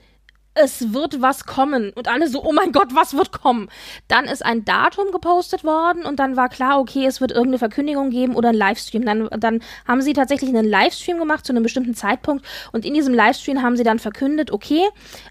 es 0.60 0.94
wird 0.94 1.22
was 1.22 1.46
kommen. 1.46 1.92
Und 1.96 2.08
alle 2.08 2.28
so, 2.28 2.44
oh 2.44 2.52
mein 2.52 2.72
Gott, 2.72 2.94
was 2.94 3.14
wird 3.16 3.32
kommen? 3.32 3.70
Dann 4.08 4.26
ist 4.26 4.46
ein 4.46 4.66
Datum 4.66 5.12
gepostet 5.12 5.64
worden 5.64 6.06
und 6.06 6.20
dann 6.20 6.36
war 6.36 6.50
klar, 6.50 6.80
okay, 6.80 7.06
es 7.06 7.22
wird 7.22 7.32
irgendeine 7.32 7.60
Verkündigung 7.60 8.10
geben 8.10 8.36
oder 8.36 8.50
ein 8.50 8.56
Livestream. 8.56 9.06
Dann, 9.06 9.30
dann 9.38 9.62
haben 9.88 10.02
sie 10.02 10.14
tatsächlich 10.14 10.50
einen 10.50 10.68
Livestream 10.68 11.18
gemacht 11.18 11.46
zu 11.46 11.54
einem 11.54 11.64
bestimmten 11.64 11.96
Zeitpunkt 11.96 12.46
und 12.72 12.86
in 12.86 12.94
diesem 12.94 13.14
Livestream 13.14 13.62
haben 13.62 13.78
sie 13.78 13.84
dann 13.84 14.00
verkündet, 14.00 14.52
okay, 14.52 14.82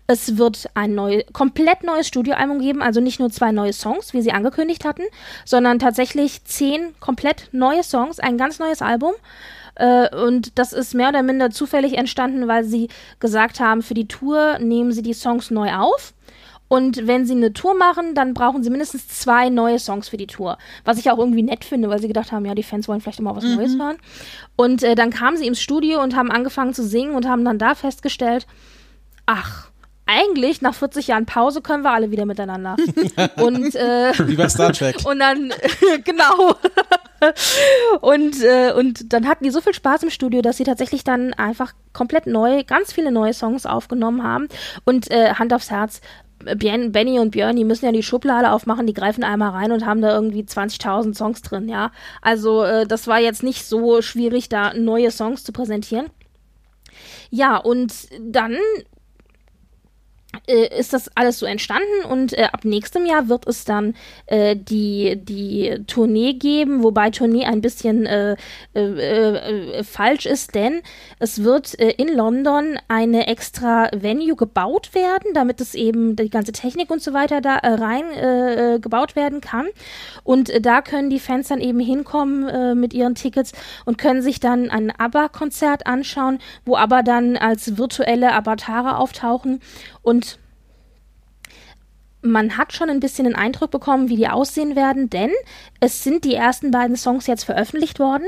es 0.07 0.39
wird 0.39 0.69
ein 0.75 0.95
neu, 0.95 1.23
komplett 1.33 1.85
neues 1.85 2.09
Studioalbum 2.09 2.61
geben, 2.61 2.83
also 2.83 3.01
nicht 3.01 3.21
nur 3.21 3.31
zwei 3.31 3.53
neue 3.53 3.73
Songs, 3.73 4.15
wie 4.15 4.23
sie 4.23 4.33
angekündigt 4.33 4.85
hatten, 4.85 5.03
sondern 5.45 5.79
tatsächlich 5.79 6.45
zehn 6.45 6.95
komplett 7.01 7.49
neue 7.53 7.83
Songs, 7.83 8.19
ein 8.19 8.39
ganz 8.39 8.59
neues 8.59 8.83
Album. 8.83 9.13
Äh, 9.79 10.15
und 10.15 10.59
das 10.59 10.73
ist 10.73 10.95
mehr 10.95 11.09
oder 11.09 11.23
minder 11.23 11.51
zufällig 11.51 11.97
entstanden, 11.97 12.49
weil 12.49 12.65
sie 12.65 12.89
gesagt 13.21 13.61
haben, 13.61 13.83
für 13.83 13.95
die 13.95 14.09
Tour 14.09 14.59
nehmen 14.59 14.93
sie 14.93 15.03
die 15.03 15.15
Songs 15.15 15.51
neu 15.51 15.73
auf. 15.73 16.15
Und 16.69 17.07
wenn 17.07 17.25
sie 17.25 17.33
eine 17.33 17.55
Tour 17.55 17.75
machen, 17.75 18.15
dann 18.15 18.35
brauchen 18.35 18.63
sie 18.63 18.69
mindestens 18.69 19.09
zwei 19.09 19.49
neue 19.49 19.79
Songs 19.79 20.11
für 20.11 20.19
die 20.19 20.27
Tour. 20.27 20.59
Was 20.85 20.99
ich 20.99 21.11
auch 21.11 21.17
irgendwie 21.19 21.43
nett 21.43 21.65
finde, 21.65 21.89
weil 21.89 21.99
sie 21.99 22.09
gedacht 22.09 22.31
haben, 22.31 22.45
ja, 22.45 22.55
die 22.55 22.63
Fans 22.63 22.89
wollen 22.89 23.01
vielleicht 23.01 23.21
immer 23.21 23.35
was 23.35 23.45
Neues 23.45 23.79
hören. 23.79 23.97
Und 24.55 24.83
äh, 24.83 24.95
dann 24.95 25.09
kamen 25.11 25.39
sie 25.39 25.47
ins 25.47 25.61
Studio 25.61 26.03
und 26.03 26.15
haben 26.15 26.31
angefangen 26.31 26.75
zu 26.75 26.85
singen 26.85 27.15
und 27.15 27.27
haben 27.27 27.45
dann 27.45 27.59
da 27.59 27.75
festgestellt, 27.75 28.47
ach, 29.25 29.68
eigentlich 30.09 30.63
nach 30.63 30.75
40 30.75 31.09
Jahren 31.09 31.27
Pause 31.27 31.61
können 31.61 31.85
wir 31.85 31.93
alle 31.93 32.11
wieder 32.11 32.25
miteinander. 32.25 32.77
und 33.37 33.75
äh, 33.75 34.13
Wie 34.27 34.37
bei 34.37 34.49
Star 34.49 34.73
Trek. 34.73 34.97
und 35.05 35.19
dann, 35.19 35.53
genau. 36.05 36.57
und, 38.01 38.43
äh, 38.43 38.73
und 38.73 39.13
dann 39.13 39.29
hatten 39.29 39.45
die 39.45 39.51
so 39.51 39.61
viel 39.61 39.75
Spaß 39.75 40.03
im 40.03 40.11
Studio, 40.11 40.41
dass 40.41 40.57
sie 40.57 40.65
tatsächlich 40.65 41.05
dann 41.05 41.35
einfach 41.35 41.75
komplett 41.93 42.27
neu, 42.27 42.65
ganz 42.65 42.93
viele 42.93 43.13
neue 43.13 43.35
Songs 43.35 43.67
aufgenommen 43.67 44.25
haben. 44.25 44.49
Und 44.85 45.11
äh, 45.11 45.35
Hand 45.35 45.53
aufs 45.53 45.71
Herz, 45.71 46.01
Bien, 46.57 46.93
Benny 46.93 47.19
und 47.19 47.33
Björn, 47.33 47.57
die 47.57 47.65
müssen 47.65 47.85
ja 47.85 47.93
die 47.93 48.03
Schublade 48.03 48.53
aufmachen, 48.53 48.87
die 48.87 48.95
greifen 48.95 49.25
einmal 49.25 49.51
rein 49.51 49.73
und 49.73 49.85
haben 49.85 50.01
da 50.01 50.15
irgendwie 50.15 50.43
20.000 50.43 51.15
Songs 51.15 51.43
drin, 51.43 51.69
ja. 51.69 51.91
Also 52.23 52.63
äh, 52.63 52.87
das 52.87 53.09
war 53.09 53.19
jetzt 53.19 53.43
nicht 53.43 53.67
so 53.67 54.01
schwierig, 54.03 54.49
da 54.49 54.73
neue 54.73 55.11
Songs 55.11 55.43
zu 55.43 55.53
präsentieren. 55.53 56.07
Ja, 57.31 57.57
und 57.57 57.93
dann 58.21 58.57
äh, 60.47 60.79
ist 60.79 60.93
das 60.93 61.11
alles 61.15 61.39
so 61.39 61.47
entstanden 61.47 62.05
und 62.09 62.33
äh, 62.33 62.49
ab 62.53 62.65
nächstem 62.65 63.07
Jahr 63.07 63.29
wird 63.29 63.47
es 63.47 63.65
dann 63.65 63.95
äh, 64.27 64.57
die, 64.57 65.17
die 65.17 65.85
Tournee 65.87 66.35
geben, 66.35 66.83
wobei 66.83 67.11
Tournee 67.11 67.47
ein 67.47 67.63
bisschen 67.63 68.05
äh, 68.05 68.37
äh, 68.75 68.81
äh, 68.81 69.85
falsch 69.85 70.27
ist, 70.27 70.55
denn 70.55 70.83
es 71.19 71.45
wird 71.45 71.75
in 71.75 72.15
London 72.15 72.79
eine 72.89 73.27
extra 73.27 73.89
Venue 73.95 74.37
gebaut 74.37 74.95
werden, 74.95 75.33
damit 75.35 75.61
es 75.61 75.75
eben 75.75 76.17
die 76.17 76.31
ganze 76.31 76.53
Technik 76.53 76.91
und 76.91 77.03
so 77.03 77.13
weiter 77.13 77.41
da 77.41 77.57
rein 77.63 78.81
gebaut 78.81 79.17
werden 79.17 79.41
kann. 79.41 79.67
Und 80.25 80.53
da 80.65 80.83
können 80.83 81.11
die 81.11 81.19
Fans 81.19 81.49
dann 81.49 81.61
eben 81.61 81.81
hinkommen 81.81 82.79
mit 82.79 82.95
ihren 82.95 83.15
Tickets 83.15 83.53
und 83.85 83.99
können 83.99 84.23
sich 84.23 84.41
dann 84.41 84.71
ein 84.71 84.91
ABBA-Konzert 84.91 85.87
anschauen, 85.87 86.39
wo 86.65 86.77
ABBA 86.77 87.03
dann 87.03 87.37
als 87.37 87.79
virtuelle 87.79 88.33
Avatare 88.33 88.97
auftauchen 88.97 89.61
und 90.09 90.39
man 92.23 92.57
hat 92.57 92.73
schon 92.73 92.89
ein 92.89 92.99
bisschen 92.99 93.27
den 93.27 93.35
Eindruck 93.35 93.71
bekommen, 93.71 94.09
wie 94.09 94.17
die 94.17 94.29
aussehen 94.29 94.75
werden, 94.75 95.11
denn 95.11 95.31
es 95.81 96.03
sind 96.03 96.25
die 96.25 96.35
ersten 96.35 96.71
beiden 96.71 96.97
Songs 96.97 97.27
jetzt 97.27 97.45
veröffentlicht 97.45 97.99
worden. 97.99 98.27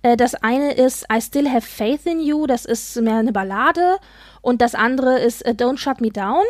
Äh, 0.00 0.16
das 0.16 0.34
eine 0.34 0.72
ist 0.72 1.04
I 1.12 1.20
Still 1.20 1.50
Have 1.50 1.66
Faith 1.66 2.06
in 2.06 2.20
You, 2.20 2.46
das 2.46 2.64
ist 2.64 2.96
mehr 2.96 3.16
eine 3.16 3.32
Ballade. 3.32 3.98
Und 4.40 4.62
das 4.62 4.74
andere 4.74 5.20
ist 5.20 5.44
äh, 5.44 5.50
Don't 5.50 5.76
Shut 5.76 6.00
Me 6.00 6.10
Down. 6.10 6.44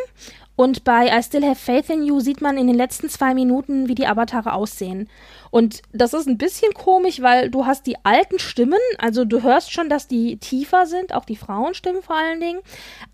Und 0.55 0.85
bei 0.85 1.09
I 1.09 1.23
Still 1.25 1.45
Have 1.45 1.57
Faith 1.57 1.91
in 1.91 2.05
You 2.05 2.21
sieht 2.21 2.41
man 2.41 2.57
in 2.57 2.69
den 2.69 2.77
letzten 2.77 3.09
zwei 3.09 3.35
Minuten, 3.35 3.89
wie 3.89 3.97
die 3.97 4.07
Avatare 4.07 4.53
aussehen. 4.53 5.09
Und 5.53 5.83
das 5.93 6.15
ist 6.15 6.27
ein 6.27 6.39
bisschen 6.39 6.73
komisch, 6.73 7.21
weil 7.21 7.51
du 7.51 7.67
hast 7.67 7.87
die 7.87 8.03
alten 8.07 8.39
Stimmen, 8.39 8.79
also 8.97 9.27
du 9.27 9.43
hörst 9.43 9.71
schon, 9.71 9.91
dass 9.91 10.09
die 10.09 10.39
tiefer 10.39 10.87
sind, 10.87 11.13
auch 11.13 11.27
die 11.27 11.37
Frauenstimmen 11.37 12.03
vor 12.03 12.17
allen 12.17 12.41
Dingen, 12.41 12.61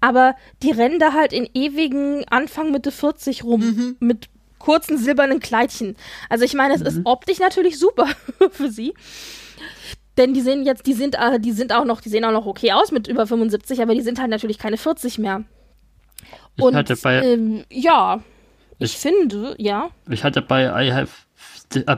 aber 0.01 0.37
die 0.63 0.71
rennen 0.71 1.01
da 1.01 1.15
halt 1.15 1.33
in 1.33 1.51
ewigen 1.53 2.25
Anfang 2.29 2.71
Mitte 2.71 2.93
40 2.93 3.43
rum 3.43 3.61
mhm. 3.61 3.97
mit 3.99 4.29
kurzen 4.61 4.99
silbernen 4.99 5.41
Kleidchen. 5.41 5.97
Also 6.29 6.45
ich 6.45 6.55
meine, 6.55 6.75
es 6.75 6.81
mhm. 6.81 6.87
ist 6.87 7.01
optisch 7.07 7.41
natürlich 7.41 7.77
super 7.77 8.07
für 8.53 8.71
sie. 8.71 8.95
Denn 10.17 10.33
die 10.33 10.41
sehen 10.41 10.65
jetzt, 10.65 10.87
die 10.87 10.95
sind, 10.95 11.17
äh, 11.17 11.41
die 11.41 11.51
sind 11.51 11.73
auch 11.73 11.85
noch, 11.85 12.01
die 12.01 12.09
sehen 12.09 12.25
auch 12.25 12.31
noch 12.31 12.47
okay 12.47 12.71
aus 12.71 12.93
mit 12.93 13.09
über 13.09 13.27
75, 13.27 13.83
aber 13.83 13.97
die 13.97 14.01
sind 14.01 14.21
halt 14.21 14.31
natürlich 14.31 14.59
keine 14.59 14.77
40 14.77 15.19
mehr. 15.19 15.43
Und 16.61 16.71
ich 16.71 16.77
hatte 16.77 16.95
bei, 16.95 17.21
ähm, 17.21 17.65
ja, 17.69 18.23
ich, 18.79 18.93
ich, 18.93 18.97
finde, 18.97 19.57
ja. 19.59 19.91
Ich 20.09 20.23
hatte 20.23 20.41
bei 20.41 20.87
I 20.87 20.93
have 20.93 21.11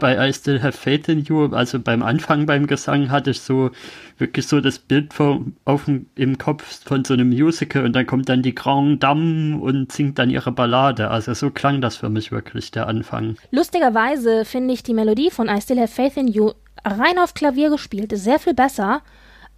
bei 0.01 0.29
I 0.29 0.33
Still 0.33 0.63
Have 0.63 0.77
Faith 0.77 1.09
in 1.09 1.25
You, 1.25 1.47
also 1.53 1.79
beim 1.79 2.03
Anfang 2.03 2.47
beim 2.47 2.67
Gesang 2.67 3.11
hatte 3.11 3.31
ich 3.31 3.41
so 3.41 3.71
wirklich 4.19 4.47
so 4.47 4.61
das 4.61 4.79
Bild 4.79 5.15
vom, 5.15 5.55
auf, 5.65 5.89
im 5.89 6.39
Kopf 6.39 6.85
von 6.85 7.05
so 7.05 7.15
einem 7.15 7.29
Musical 7.29 7.85
und 7.85 7.95
dann 7.95 8.07
kommt 8.07 8.29
dann 8.29 8.43
die 8.43 8.55
Grand 8.55 9.03
Dame 9.03 9.59
und 9.59 9.93
singt 9.93 10.19
dann 10.19 10.31
ihre 10.31 10.53
Ballade. 10.53 11.11
Also 11.11 11.35
so 11.35 11.51
klang 11.51 11.81
das 11.81 11.97
für 11.97 12.09
mich 12.09 12.33
wirklich, 12.33 12.71
der 12.71 12.89
Anfang. 12.89 13.37
Lustigerweise 13.51 14.45
finde 14.45 14.75
ich 14.75 14.83
die 14.83 14.95
Melodie 14.95 15.31
von 15.31 15.49
I 15.49 15.61
Still 15.61 15.81
Have 15.81 15.95
Faith 15.95 16.17
in 16.17 16.29
You 16.29 16.53
rein 16.85 17.19
auf 17.19 17.35
Klavier 17.35 17.71
gespielt 17.71 18.13
sehr 18.15 18.39
viel 18.39 18.55
besser 18.55 19.03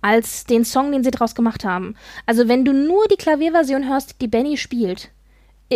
als 0.02 0.44
den 0.44 0.64
Song, 0.64 0.93
den 0.93 1.05
sie 1.05 1.12
draus 1.12 1.34
gemacht 1.34 1.64
haben. 1.64 1.94
Also 2.26 2.48
wenn 2.48 2.64
du 2.64 2.72
nur 2.72 3.06
die 3.09 3.16
Klavierversion 3.16 3.89
hörst, 3.89 4.20
die 4.20 4.26
Benny 4.26 4.56
spielt, 4.56 5.10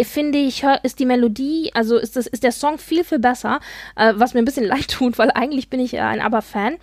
finde 0.05 0.39
ich, 0.39 0.65
ist 0.83 0.99
die 0.99 1.07
Melodie, 1.07 1.71
also 1.75 1.97
ist, 1.97 2.17
das, 2.17 2.27
ist 2.27 2.43
der 2.43 2.53
Song 2.53 2.79
viel, 2.79 3.05
viel 3.05 3.19
besser, 3.19 3.61
äh, 3.97 4.13
was 4.17 4.35
mir 4.35 4.41
ein 4.41 4.45
bisschen 4.45 4.65
leid 4.67 4.89
tut, 4.89 5.19
weil 5.19 5.31
eigentlich 5.31 5.71
bin 5.71 5.81
ich 5.81 5.95
äh, 5.95 6.01
ein 6.01 6.21
ABBA-Fan. 6.21 6.77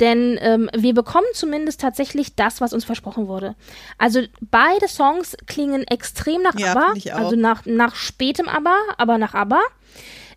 Denn 0.00 0.38
ähm, 0.40 0.70
wir 0.76 0.94
bekommen 0.94 1.26
zumindest 1.34 1.80
tatsächlich 1.80 2.34
das, 2.34 2.60
was 2.60 2.72
uns 2.72 2.84
versprochen 2.84 3.28
wurde. 3.28 3.54
Also 3.98 4.22
beide 4.40 4.88
Songs 4.88 5.36
klingen 5.46 5.84
extrem 5.84 6.42
nach 6.42 6.58
ja, 6.58 6.72
ABBA, 6.72 7.14
also 7.14 7.36
nach, 7.36 7.66
nach 7.66 7.94
spätem 7.94 8.48
ABBA, 8.48 8.76
aber 8.98 9.18
nach 9.18 9.34
ABBA. 9.34 9.60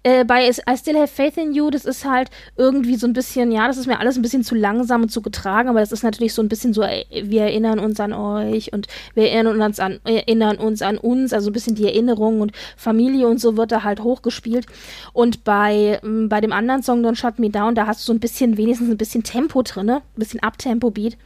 Äh, 0.03 0.23
bei 0.23 0.47
I 0.47 0.77
Still 0.77 0.97
Have 0.97 1.13
Faith 1.13 1.35
in 1.35 1.53
You, 1.53 1.69
das 1.69 1.83
ist 1.83 2.05
halt 2.05 2.29
irgendwie 2.55 2.95
so 2.95 3.05
ein 3.05 3.11
bisschen, 3.11 3.51
ja, 3.51 3.67
das 3.67 3.77
ist 3.77 3.85
mir 3.85 3.99
alles 3.99 4.15
ein 4.15 4.21
bisschen 4.21 4.45
zu 4.45 4.55
langsam 4.55 5.01
und 5.01 5.09
zu 5.09 5.21
getragen, 5.21 5.67
aber 5.67 5.81
das 5.81 5.91
ist 5.91 6.03
natürlich 6.03 6.33
so 6.33 6.41
ein 6.41 6.47
bisschen 6.47 6.73
so, 6.73 6.81
wir 6.81 7.41
erinnern 7.41 7.79
uns 7.79 7.99
an 7.99 8.13
euch 8.13 8.71
und 8.71 8.87
wir 9.13 9.29
erinnern 9.29 9.61
uns 9.61 9.79
an, 9.79 9.99
erinnern 10.05 10.57
uns 10.57 10.81
an 10.81 10.97
uns, 10.97 11.33
also 11.33 11.49
ein 11.49 11.53
bisschen 11.53 11.75
die 11.75 11.85
Erinnerung 11.85 12.39
und 12.39 12.53
Familie 12.77 13.27
und 13.27 13.41
so 13.41 13.57
wird 13.57 13.73
da 13.73 13.83
halt 13.83 13.99
hochgespielt. 13.99 14.67
Und 15.11 15.43
bei, 15.43 15.99
ähm, 16.01 16.29
bei 16.29 16.39
dem 16.39 16.53
anderen 16.53 16.81
Song 16.81 17.05
Don't 17.05 17.15
Shut 17.15 17.37
Me 17.37 17.49
Down, 17.49 17.75
da 17.75 17.85
hast 17.85 18.01
du 18.01 18.05
so 18.05 18.13
ein 18.13 18.21
bisschen, 18.21 18.55
wenigstens 18.55 18.89
ein 18.89 18.97
bisschen 18.97 19.23
Tempo 19.23 19.63
drin, 19.63 19.89
ein 19.89 20.01
bisschen 20.15 20.41
Abtempo-Beat. 20.41 21.17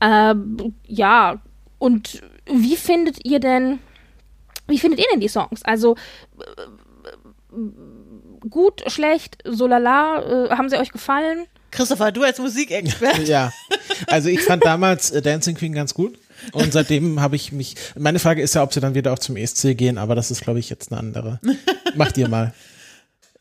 Ähm, 0.00 0.74
ja, 0.86 1.42
und 1.78 2.22
wie 2.46 2.76
findet 2.76 3.24
ihr 3.24 3.40
denn, 3.40 3.80
wie 4.68 4.78
findet 4.78 5.00
ihr 5.00 5.06
denn 5.12 5.20
die 5.20 5.28
Songs? 5.28 5.64
Also, 5.64 5.96
gut, 8.48 8.82
schlecht, 8.90 9.38
so 9.44 9.66
lala, 9.66 10.46
äh, 10.46 10.50
haben 10.50 10.68
sie 10.68 10.78
euch 10.78 10.90
gefallen? 10.90 11.46
Christopher, 11.70 12.12
du 12.12 12.22
als 12.22 12.38
Musikexperte. 12.38 13.22
ja, 13.24 13.52
also 14.06 14.28
ich 14.28 14.42
fand 14.42 14.64
damals 14.64 15.10
äh, 15.10 15.22
Dancing 15.22 15.56
Queen 15.56 15.72
ganz 15.72 15.94
gut. 15.94 16.18
Und 16.52 16.72
seitdem 16.72 17.20
habe 17.20 17.36
ich 17.36 17.52
mich. 17.52 17.74
Meine 17.96 18.18
Frage 18.18 18.42
ist 18.42 18.54
ja, 18.54 18.62
ob 18.62 18.72
sie 18.72 18.80
dann 18.80 18.94
wieder 18.94 19.12
auch 19.12 19.18
zum 19.18 19.36
ESC 19.36 19.76
gehen, 19.76 19.98
aber 19.98 20.14
das 20.14 20.30
ist, 20.30 20.42
glaube 20.42 20.58
ich, 20.58 20.68
jetzt 20.68 20.92
eine 20.92 21.00
andere. 21.00 21.40
Macht 21.94 22.18
ihr 22.18 22.28
mal. 22.28 22.52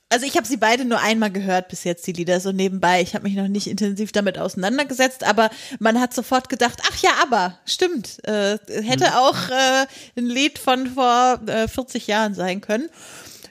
Also 0.10 0.28
ich 0.28 0.38
habe 0.38 0.46
sie 0.46 0.58
beide 0.58 0.86
nur 0.86 1.00
einmal 1.00 1.32
gehört 1.32 1.70
bis 1.70 1.84
jetzt, 1.86 2.06
die 2.06 2.14
Lieder 2.14 2.40
so 2.40 2.52
nebenbei. 2.52 3.02
Ich 3.02 3.16
habe 3.16 3.24
mich 3.24 3.36
noch 3.36 3.48
nicht 3.48 3.66
intensiv 3.66 4.12
damit 4.12 4.38
auseinandergesetzt, 4.38 5.24
aber 5.24 5.50
man 5.80 6.00
hat 6.00 6.14
sofort 6.14 6.50
gedacht, 6.50 6.80
ach 6.88 7.02
ja, 7.02 7.10
aber 7.24 7.58
stimmt, 7.66 8.24
äh, 8.28 8.60
hätte 8.84 9.08
hm. 9.08 9.14
auch 9.16 9.50
äh, 9.50 9.88
ein 10.16 10.26
Lied 10.26 10.60
von 10.60 10.86
vor 10.86 11.40
äh, 11.48 11.68
40 11.68 12.06
Jahren 12.06 12.36
sein 12.36 12.62
können. 12.62 12.90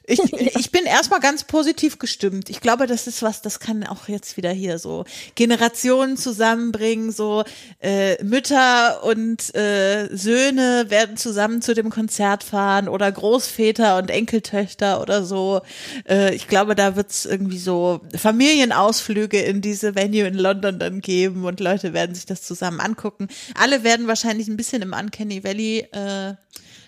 Ich, 0.12 0.32
ich 0.32 0.70
bin 0.72 0.84
erstmal 0.84 1.20
ganz 1.20 1.44
positiv 1.44 1.98
gestimmt. 1.98 2.50
Ich 2.50 2.60
glaube, 2.60 2.86
das 2.86 3.06
ist 3.06 3.22
was, 3.22 3.40
das 3.42 3.60
kann 3.60 3.86
auch 3.86 4.08
jetzt 4.08 4.36
wieder 4.36 4.50
hier 4.50 4.78
so 4.78 5.04
Generationen 5.34 6.16
zusammenbringen, 6.16 7.12
so 7.12 7.44
äh, 7.80 8.22
Mütter 8.24 9.04
und 9.04 9.54
äh, 9.54 10.08
Söhne 10.14 10.86
werden 10.88 11.16
zusammen 11.16 11.62
zu 11.62 11.74
dem 11.74 11.90
Konzert 11.90 12.42
fahren 12.42 12.88
oder 12.88 13.10
Großväter 13.12 13.98
und 13.98 14.10
Enkeltöchter 14.10 15.00
oder 15.00 15.24
so. 15.24 15.60
Äh, 16.08 16.34
ich 16.34 16.48
glaube, 16.48 16.74
da 16.74 16.96
wird's 16.96 17.24
irgendwie 17.24 17.58
so 17.58 18.00
Familienausflüge 18.16 19.40
in 19.40 19.60
diese 19.60 19.94
Venue 19.94 20.26
in 20.26 20.34
London 20.34 20.78
dann 20.78 21.00
geben 21.00 21.44
und 21.44 21.60
Leute 21.60 21.92
werden 21.92 22.14
sich 22.14 22.26
das 22.26 22.42
zusammen 22.42 22.80
angucken. 22.80 23.28
Alle 23.54 23.84
werden 23.84 24.08
wahrscheinlich 24.08 24.48
ein 24.48 24.56
bisschen 24.56 24.82
im 24.82 24.92
Uncanny 24.92 25.44
Valley 25.44 25.86
äh, 25.92 26.34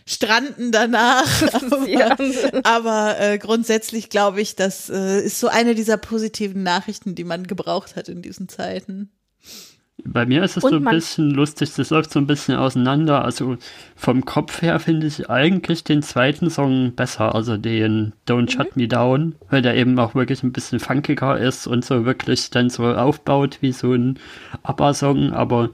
stranden 0.07 0.73
danach. 0.73 1.43
aber, 1.53 2.65
aber 2.65 3.21
äh, 3.21 3.39
grundsätzlich 3.39 4.11
glaube 4.11 4.41
ich, 4.41 4.57
das 4.57 4.91
äh, 4.91 5.21
ist 5.21 5.41
so 5.41 5.49
eine 5.49 5.75
dieser 5.75 5.97
positiven 5.97 6.63
Nachrichten, 6.63 7.15
die 7.15 7.25
man 7.25 7.47
gebraucht 7.47 7.97
hat 7.97 8.09
in 8.09 8.23
diesen 8.23 8.49
Zeiten. 8.49 9.11
Bei 10.07 10.27
mir 10.27 10.43
ist 10.43 10.57
es 10.57 10.65
Und 10.65 10.71
so 10.71 10.77
ein 10.77 10.85
bisschen 10.85 11.31
lustig, 11.31 11.73
das 11.75 11.91
läuft 11.91 12.13
so 12.13 12.19
ein 12.19 12.27
bisschen 12.27 12.57
auseinander. 12.57 13.25
Also 13.25 13.57
vom 13.97 14.25
Kopf 14.25 14.61
her 14.61 14.79
finde 14.81 15.07
ich 15.07 15.31
eigentlich 15.31 15.85
den 15.85 16.03
zweiten 16.03 16.51
Song 16.51 16.95
besser, 16.95 17.35
also 17.35 17.57
den 17.57 18.13
Don't 18.29 18.51
Shut 18.51 18.77
mhm. 18.77 18.83
Me 18.83 18.89
Down, 18.89 19.35
weil 19.49 19.63
der 19.63 19.77
eben 19.77 19.99
auch 19.99 20.15
wirklich 20.15 20.43
ein 20.43 20.53
bisschen 20.53 20.81
funkiger 20.81 21.39
ist 21.39 21.67
und 21.67 21.85
so 21.85 22.05
wirklich 22.05 22.51
dann 22.51 22.71
so 22.71 22.85
aufbaut 22.85 23.59
wie 23.61 23.73
so 23.73 23.93
ein 23.93 24.19
ABBA-Song. 24.65 25.33
Aber 25.33 25.71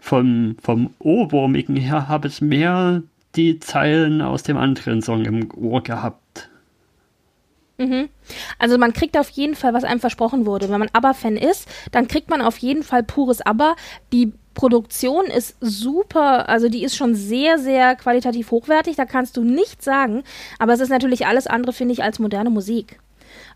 vom, 0.00 0.56
vom 0.60 0.94
Ohrwurmigen 0.98 1.76
her 1.76 2.08
habe 2.08 2.28
ich 2.28 2.40
mehr 2.40 3.02
die 3.34 3.60
Zeilen 3.60 4.20
aus 4.22 4.42
dem 4.42 4.56
anderen 4.56 5.02
Song 5.02 5.24
im 5.24 5.48
Ohr 5.54 5.82
gehabt. 5.82 6.50
Mhm. 7.78 8.08
Also 8.58 8.78
man 8.78 8.92
kriegt 8.92 9.16
auf 9.16 9.30
jeden 9.30 9.54
Fall, 9.54 9.74
was 9.74 9.84
einem 9.84 10.00
versprochen 10.00 10.46
wurde. 10.46 10.68
Wenn 10.68 10.78
man 10.78 10.90
ABBA-Fan 10.92 11.36
ist, 11.36 11.66
dann 11.90 12.08
kriegt 12.08 12.30
man 12.30 12.42
auf 12.42 12.58
jeden 12.58 12.82
Fall 12.82 13.02
pures 13.02 13.40
ABBA. 13.40 13.76
Die 14.12 14.32
Produktion 14.54 15.26
ist 15.26 15.56
super, 15.60 16.48
also 16.48 16.68
die 16.68 16.84
ist 16.84 16.96
schon 16.96 17.14
sehr, 17.14 17.58
sehr 17.58 17.96
qualitativ 17.96 18.50
hochwertig, 18.50 18.96
da 18.96 19.06
kannst 19.06 19.36
du 19.36 19.44
nichts 19.44 19.84
sagen, 19.84 20.24
aber 20.58 20.74
es 20.74 20.80
ist 20.80 20.90
natürlich 20.90 21.26
alles 21.26 21.46
andere, 21.46 21.72
finde 21.72 21.94
ich, 21.94 22.02
als 22.02 22.18
moderne 22.18 22.50
Musik. 22.50 22.98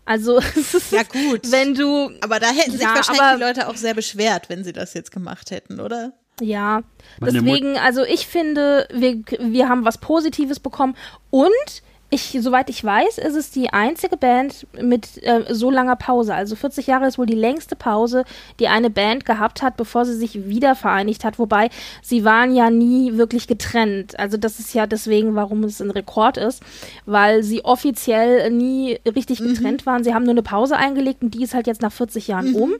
Also, 0.05 0.39
ja 0.91 1.03
gut. 1.03 1.51
wenn 1.51 1.75
du. 1.75 2.09
Aber 2.21 2.39
da 2.39 2.47
hätten 2.47 2.71
sich 2.71 2.81
ja, 2.81 2.95
wahrscheinlich 2.95 3.35
die 3.35 3.41
Leute 3.41 3.67
auch 3.67 3.75
sehr 3.75 3.93
beschwert, 3.93 4.49
wenn 4.49 4.63
sie 4.63 4.73
das 4.73 4.93
jetzt 4.93 5.11
gemacht 5.11 5.51
hätten, 5.51 5.79
oder? 5.79 6.13
Ja, 6.39 6.81
Meine 7.19 7.41
deswegen, 7.41 7.71
Mut 7.73 7.81
also 7.81 8.03
ich 8.03 8.27
finde, 8.27 8.87
wir, 8.93 9.23
wir 9.39 9.69
haben 9.69 9.85
was 9.85 9.97
Positives 9.97 10.59
bekommen 10.59 10.95
und 11.29 11.81
ich, 12.09 12.37
soweit 12.39 12.69
ich 12.69 12.81
weiß, 12.81 13.17
ist 13.17 13.35
es 13.35 13.51
die 13.51 13.73
einzige 13.73 14.15
Band 14.15 14.65
mit 14.81 15.21
äh, 15.23 15.53
so 15.53 15.69
langer 15.69 15.97
Pause. 15.97 16.33
Also 16.33 16.55
40 16.55 16.87
Jahre 16.87 17.05
ist 17.05 17.17
wohl 17.17 17.25
die 17.25 17.35
längste 17.35 17.75
Pause, 17.75 18.23
die 18.61 18.69
eine 18.69 18.89
Band 18.89 19.25
gehabt 19.25 19.61
hat, 19.61 19.75
bevor 19.75 20.05
sie 20.05 20.15
sich 20.15 20.47
wieder 20.47 20.75
vereinigt 20.75 21.25
hat. 21.25 21.37
Wobei 21.37 21.69
sie 22.01 22.23
waren 22.23 22.55
ja 22.55 22.69
nie 22.69 23.17
wirklich 23.17 23.47
getrennt. 23.47 24.17
Also 24.17 24.37
das 24.37 24.57
ist 24.59 24.73
ja 24.73 24.87
deswegen, 24.87 25.35
warum 25.35 25.65
es 25.65 25.81
ein 25.81 25.91
Rekord 25.91 26.37
ist, 26.37 26.63
weil 27.05 27.43
sie 27.43 27.65
offiziell 27.65 28.51
nie 28.51 28.99
richtig 29.05 29.39
getrennt 29.39 29.85
waren. 29.85 30.05
Sie 30.05 30.13
haben 30.13 30.23
nur 30.23 30.31
eine 30.31 30.43
Pause 30.43 30.77
eingelegt 30.77 31.23
und 31.23 31.33
die 31.33 31.43
ist 31.43 31.53
halt 31.53 31.67
jetzt 31.67 31.81
nach 31.81 31.91
40 31.91 32.27
Jahren 32.27 32.55
um. 32.55 32.75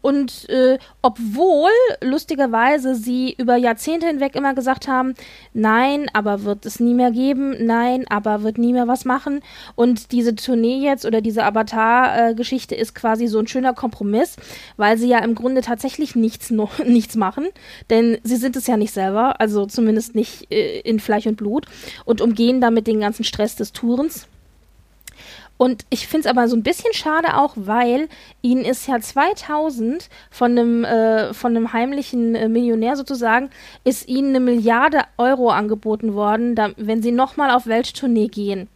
Und 0.00 0.48
äh, 0.48 0.78
obwohl 1.00 1.70
lustigerweise 2.00 2.96
sie 2.96 3.34
über 3.38 3.54
Jahrzehnte 3.56 4.08
hinweg 4.08 4.34
immer 4.34 4.54
gesagt 4.54 4.88
haben, 4.88 5.14
nein, 5.54 6.06
aber 6.12 6.42
wird 6.42 6.66
es 6.66 6.80
nie 6.80 6.94
mehr 6.94 7.12
geben, 7.12 7.54
nein, 7.64 8.04
aber 8.08 8.42
wird 8.42 8.58
nie 8.58 8.71
mehr 8.72 8.88
was 8.88 9.04
machen. 9.04 9.40
Und 9.74 10.12
diese 10.12 10.34
Tournee 10.34 10.78
jetzt 10.78 11.04
oder 11.04 11.20
diese 11.20 11.44
Avatar-Geschichte 11.44 12.74
ist 12.74 12.94
quasi 12.94 13.26
so 13.26 13.38
ein 13.38 13.46
schöner 13.46 13.74
Kompromiss, 13.74 14.36
weil 14.76 14.98
sie 14.98 15.08
ja 15.08 15.18
im 15.18 15.34
Grunde 15.34 15.60
tatsächlich 15.60 16.14
nichts, 16.14 16.50
noch, 16.50 16.78
nichts 16.84 17.16
machen, 17.16 17.48
denn 17.90 18.18
sie 18.22 18.36
sind 18.36 18.56
es 18.56 18.66
ja 18.66 18.76
nicht 18.76 18.92
selber, 18.92 19.40
also 19.40 19.66
zumindest 19.66 20.14
nicht 20.14 20.50
äh, 20.50 20.80
in 20.80 21.00
Fleisch 21.00 21.26
und 21.26 21.36
Blut 21.36 21.66
und 22.04 22.20
umgehen 22.20 22.60
damit 22.60 22.86
den 22.86 23.00
ganzen 23.00 23.24
Stress 23.24 23.56
des 23.56 23.72
Tourens. 23.72 24.26
Und 25.56 25.84
ich 25.90 26.08
finde 26.08 26.28
es 26.28 26.34
aber 26.34 26.48
so 26.48 26.56
ein 26.56 26.62
bisschen 26.62 26.92
schade 26.92 27.36
auch, 27.36 27.52
weil 27.54 28.08
ihnen 28.40 28.64
ist 28.64 28.88
ja 28.88 29.00
2000 29.00 30.08
von 30.30 30.50
einem, 30.50 30.84
äh, 30.84 31.32
von 31.34 31.56
einem 31.56 31.72
heimlichen 31.72 32.34
äh, 32.34 32.48
Millionär 32.48 32.96
sozusagen, 32.96 33.50
ist 33.84 34.08
ihnen 34.08 34.30
eine 34.30 34.40
Milliarde 34.40 35.02
Euro 35.18 35.50
angeboten 35.50 36.14
worden, 36.14 36.56
da, 36.56 36.70
wenn 36.76 37.02
sie 37.02 37.12
nochmal 37.12 37.50
auf 37.50 37.66
Welttournee 37.66 38.26
gehen. 38.26 38.68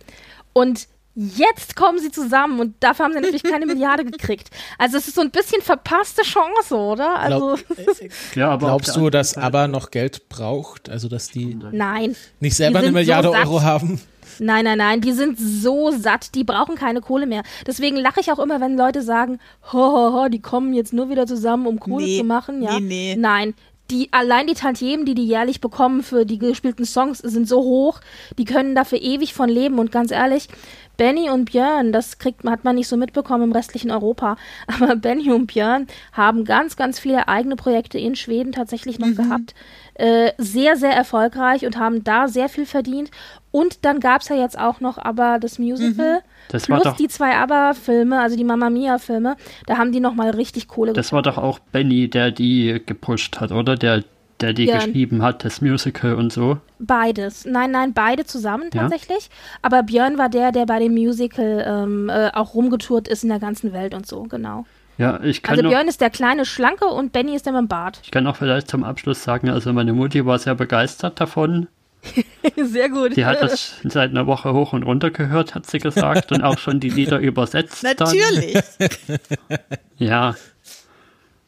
Und 0.52 0.86
jetzt 1.16 1.76
kommen 1.76 1.98
sie 1.98 2.10
zusammen 2.10 2.60
und 2.60 2.74
dafür 2.80 3.06
haben 3.06 3.12
sie 3.14 3.20
natürlich 3.20 3.42
keine 3.42 3.66
Milliarde 3.66 4.04
gekriegt. 4.04 4.50
Also 4.78 4.98
es 4.98 5.08
ist 5.08 5.14
so 5.14 5.22
ein 5.22 5.30
bisschen 5.30 5.62
verpasste 5.62 6.22
Chance, 6.22 6.76
oder? 6.76 7.18
Also 7.18 7.58
Ja, 8.34 8.50
aber 8.50 8.72
auf 8.72 8.82
Glaubst 8.82 8.96
du, 8.96 9.10
dass 9.10 9.36
ABBA 9.36 9.68
noch 9.68 9.90
Geld 9.90 10.28
braucht? 10.28 10.90
Also, 10.90 11.08
dass 11.08 11.30
die 11.30 11.56
nein. 11.72 12.14
nicht 12.38 12.54
selber 12.54 12.80
Die 12.80 12.86
eine 12.86 12.92
Milliarde 12.92 13.28
so. 13.28 13.34
Euro 13.34 13.62
haben? 13.62 14.00
Nein, 14.40 14.64
nein, 14.64 14.78
nein, 14.78 15.00
die 15.00 15.12
sind 15.12 15.38
so 15.38 15.90
satt, 15.90 16.34
die 16.34 16.44
brauchen 16.44 16.74
keine 16.76 17.00
Kohle 17.00 17.26
mehr. 17.26 17.42
Deswegen 17.66 17.96
lache 17.96 18.20
ich 18.20 18.30
auch 18.32 18.38
immer, 18.38 18.60
wenn 18.60 18.76
Leute 18.76 19.02
sagen, 19.02 19.38
ho, 19.72 19.78
ho, 19.78 20.12
ho, 20.12 20.28
die 20.28 20.40
kommen 20.40 20.74
jetzt 20.74 20.92
nur 20.92 21.08
wieder 21.10 21.26
zusammen, 21.26 21.66
um 21.66 21.80
Kohle 21.80 22.04
Nee, 22.06 22.18
zu 22.18 22.24
machen. 22.24 22.62
Ja? 22.62 22.78
nee, 22.80 23.14
nee. 23.14 23.16
Nein, 23.18 23.54
die, 23.90 24.08
allein 24.12 24.48
die 24.48 24.54
Tantiemen, 24.54 25.06
die 25.06 25.14
die 25.14 25.26
jährlich 25.26 25.60
bekommen 25.60 26.02
für 26.02 26.26
die 26.26 26.38
gespielten 26.38 26.84
Songs, 26.84 27.18
sind 27.18 27.46
so 27.46 27.58
hoch, 27.62 28.00
die 28.36 28.44
können 28.44 28.74
dafür 28.74 29.00
ewig 29.00 29.32
von 29.32 29.48
leben. 29.48 29.78
Und 29.78 29.92
ganz 29.92 30.10
ehrlich, 30.10 30.48
Benny 30.96 31.30
und 31.30 31.52
Björn, 31.52 31.92
das 31.92 32.18
kriegt, 32.18 32.42
hat 32.44 32.64
man 32.64 32.74
nicht 32.74 32.88
so 32.88 32.96
mitbekommen 32.96 33.44
im 33.44 33.52
restlichen 33.52 33.92
Europa, 33.92 34.36
aber 34.66 34.96
Benny 34.96 35.30
und 35.30 35.46
Björn 35.46 35.86
haben 36.12 36.44
ganz, 36.44 36.76
ganz 36.76 36.98
viele 36.98 37.28
eigene 37.28 37.54
Projekte 37.54 37.98
in 37.98 38.16
Schweden 38.16 38.50
tatsächlich 38.50 38.98
Mhm. 38.98 39.10
noch 39.10 39.16
gehabt. 39.16 39.54
Äh, 39.98 40.32
sehr, 40.36 40.76
sehr 40.76 40.92
erfolgreich 40.92 41.64
und 41.64 41.78
haben 41.78 42.04
da 42.04 42.28
sehr 42.28 42.48
viel 42.50 42.66
verdient. 42.66 43.10
Und 43.50 43.84
dann 43.86 43.98
gab's 44.00 44.28
ja 44.28 44.36
jetzt 44.36 44.58
auch 44.58 44.80
noch 44.80 44.98
aber 44.98 45.38
das 45.40 45.58
Musical. 45.58 46.20
Das 46.48 46.68
war 46.68 46.80
plus 46.80 46.92
doch- 46.92 46.96
die 46.98 47.08
zwei 47.08 47.34
ABBA-Filme, 47.34 48.20
also 48.20 48.36
die 48.36 48.44
Mamma 48.44 48.68
Mia-Filme, 48.68 49.36
da 49.66 49.78
haben 49.78 49.92
die 49.92 50.00
nochmal 50.00 50.30
richtig 50.30 50.68
Kohle 50.68 50.92
Das 50.92 51.12
war 51.12 51.22
doch 51.22 51.38
auch 51.38 51.58
Benny, 51.58 52.08
der 52.10 52.30
die 52.30 52.82
gepusht 52.84 53.40
hat, 53.40 53.52
oder? 53.52 53.76
Der, 53.76 54.04
der 54.42 54.52
die 54.52 54.66
Ja. 54.66 54.76
geschrieben 54.76 55.22
hat, 55.22 55.46
das 55.46 55.62
Musical 55.62 56.14
und 56.16 56.30
so. 56.30 56.58
Beides. 56.78 57.46
Nein, 57.46 57.70
nein, 57.70 57.94
beide 57.94 58.26
zusammen 58.26 58.64
Ja? 58.74 58.82
tatsächlich. 58.82 59.30
Aber 59.62 59.82
Björn 59.82 60.18
war 60.18 60.28
der, 60.28 60.52
der 60.52 60.66
bei 60.66 60.78
dem 60.78 60.92
Musical 60.92 61.64
ähm, 61.66 62.10
äh, 62.10 62.30
auch 62.34 62.52
rumgetourt 62.54 63.08
ist 63.08 63.22
in 63.22 63.30
der 63.30 63.38
ganzen 63.40 63.72
Welt 63.72 63.94
und 63.94 64.06
so, 64.06 64.24
genau. 64.24 64.66
Ja, 64.98 65.20
ich 65.22 65.42
kann 65.42 65.52
Also 65.54 65.62
noch, 65.64 65.70
Björn 65.70 65.88
ist 65.88 66.00
der 66.00 66.10
kleine 66.10 66.44
Schlanke 66.46 66.86
und 66.86 67.12
Benny 67.12 67.34
ist 67.36 67.44
der 67.46 67.52
mit 67.52 67.60
dem 67.62 67.68
Bart. 67.68 68.00
ich 68.02 68.10
kann 68.10 68.26
auch 68.26 68.36
vielleicht 68.36 68.68
zum 68.68 68.82
Abschluss 68.84 69.22
sagen, 69.22 69.50
also 69.50 69.72
meine 69.72 69.92
Mutti 69.92 70.24
war 70.24 70.38
sehr 70.38 70.54
begeistert 70.54 71.20
davon. 71.20 71.68
Sehr 72.56 72.88
gut. 72.88 73.16
Die 73.16 73.24
hat 73.26 73.42
das 73.42 73.74
seit 73.82 74.10
einer 74.10 74.28
Woche 74.28 74.52
hoch 74.52 74.72
und 74.72 74.84
runter 74.84 75.10
gehört, 75.10 75.56
hat 75.56 75.66
sie 75.66 75.78
gesagt, 75.78 76.30
und 76.30 76.42
auch 76.42 76.58
schon 76.58 76.78
die 76.78 76.90
Lieder 76.90 77.18
übersetzt. 77.18 77.82
Dann. 77.82 77.96
Natürlich. 77.98 78.56
Ja. 79.98 80.36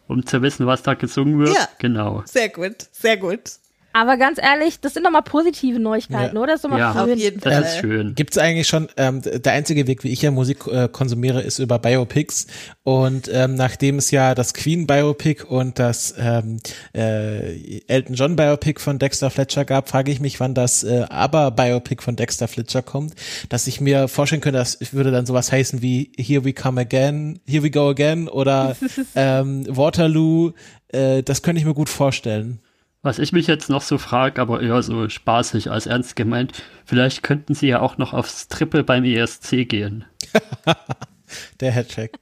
Um 0.09 0.27
zu 0.27 0.43
wissen, 0.43 0.67
was 0.67 0.83
da 0.83 0.95
gesungen 0.95 1.39
wird. 1.39 1.55
Ja. 1.55 1.69
Genau. 1.79 2.23
Sehr 2.27 2.49
gut, 2.49 2.87
sehr 2.91 3.19
gut. 3.19 3.53
Aber 3.95 4.17
ganz 4.17 4.39
ehrlich, 4.39 4.81
das 4.81 4.95
sind 4.95 5.05
doch 5.05 5.11
mal 5.11 5.23
positive 5.23 5.79
Neuigkeiten, 5.81 6.37
Ja. 6.37 6.43
oder? 6.43 6.53
Das 6.53 6.57
ist 6.57 6.65
doch 6.65 6.71
mal 6.71 6.79
Ja. 6.79 6.93
schön. 6.93 7.13
Auf 7.13 7.19
jeden 7.19 7.41
Fall. 7.41 7.53
Das 7.53 7.73
ist 7.75 7.81
schön. 7.81 8.15
Gibt 8.15 8.33
es 8.33 8.39
eigentlich 8.39 8.69
schon, 8.69 8.89
ähm, 8.97 9.23
der 9.23 9.53
einzige 9.53 9.87
Weg, 9.87 10.05
wie 10.05 10.11
ich 10.11 10.23
ja 10.23 10.31
Musik 10.31 10.67
äh, 10.67 10.89
konsumiere, 10.89 11.41
ist 11.41 11.59
über 11.59 11.79
Biopics. 11.79 12.47
Und 12.85 13.29
ähm, 13.33 13.55
nachdem 13.55 13.97
es 13.99 14.11
ja 14.11 14.35
das 14.35 14.55
Queen 14.55 14.87
Biopic 14.87 15.43
und 15.45 15.79
das 15.79 16.15
ähm, 16.19 16.59
äh, 16.95 17.79
Elton 17.89 18.15
John 18.15 18.37
Biopic 18.37 18.81
von 18.81 18.99
Dexter 18.99 19.31
Fletcher 19.31 19.65
gab, 19.65 19.89
frage 19.89 20.13
ich 20.13 20.21
mich, 20.21 20.39
wann 20.39 20.55
das 20.55 20.85
äh, 20.85 21.07
ABBA 21.09 21.51
Biopic 21.51 22.03
von 22.03 22.15
Dexter 22.15 22.47
Fletcher 22.47 22.83
kommt, 22.83 23.15
dass 23.49 23.67
ich 23.67 23.81
mir 23.81 24.07
vorstellen 24.09 24.43
könnte, 24.43 24.59
das 24.59 24.79
würde 24.93 25.11
dann 25.11 25.27
sowas 25.27 25.51
heißen 25.51 25.83
wie 25.83 26.13
Here 26.17 26.45
We 26.45 26.53
Come 26.53 26.83
Again, 26.83 27.41
Here 27.47 27.63
We 27.65 27.71
Go 27.71 27.89
Again 27.89 28.29
oder 28.29 28.77
ähm, 29.17 29.65
Waterloo. 29.69 30.53
Äh, 30.89 31.23
das 31.23 31.43
könnte 31.43 31.59
ich 31.61 31.67
mir 31.67 31.75
gut 31.75 31.89
vorstellen. 31.89 32.61
Was 33.03 33.19
ich 33.21 33.33
mich 33.33 33.47
jetzt 33.47 33.71
noch 33.71 33.83
so 33.83 33.97
frage, 33.97 34.41
aber 34.41 34.61
eher 34.61 34.83
so 34.83 35.09
spaßig 35.09 35.71
als 35.71 35.87
ernst 35.87 36.17
gemeint, 36.17 36.53
vielleicht 36.85 37.23
könnten 37.23 37.55
sie 37.55 37.69
ja 37.69 37.81
auch 37.81 37.97
noch 37.97 38.13
aufs 38.13 38.49
Triple 38.49 38.83
beim 38.83 39.05
ESC 39.05 39.69
gehen. 39.69 40.05
Der 41.61 41.71
Headcheck. 41.73 42.15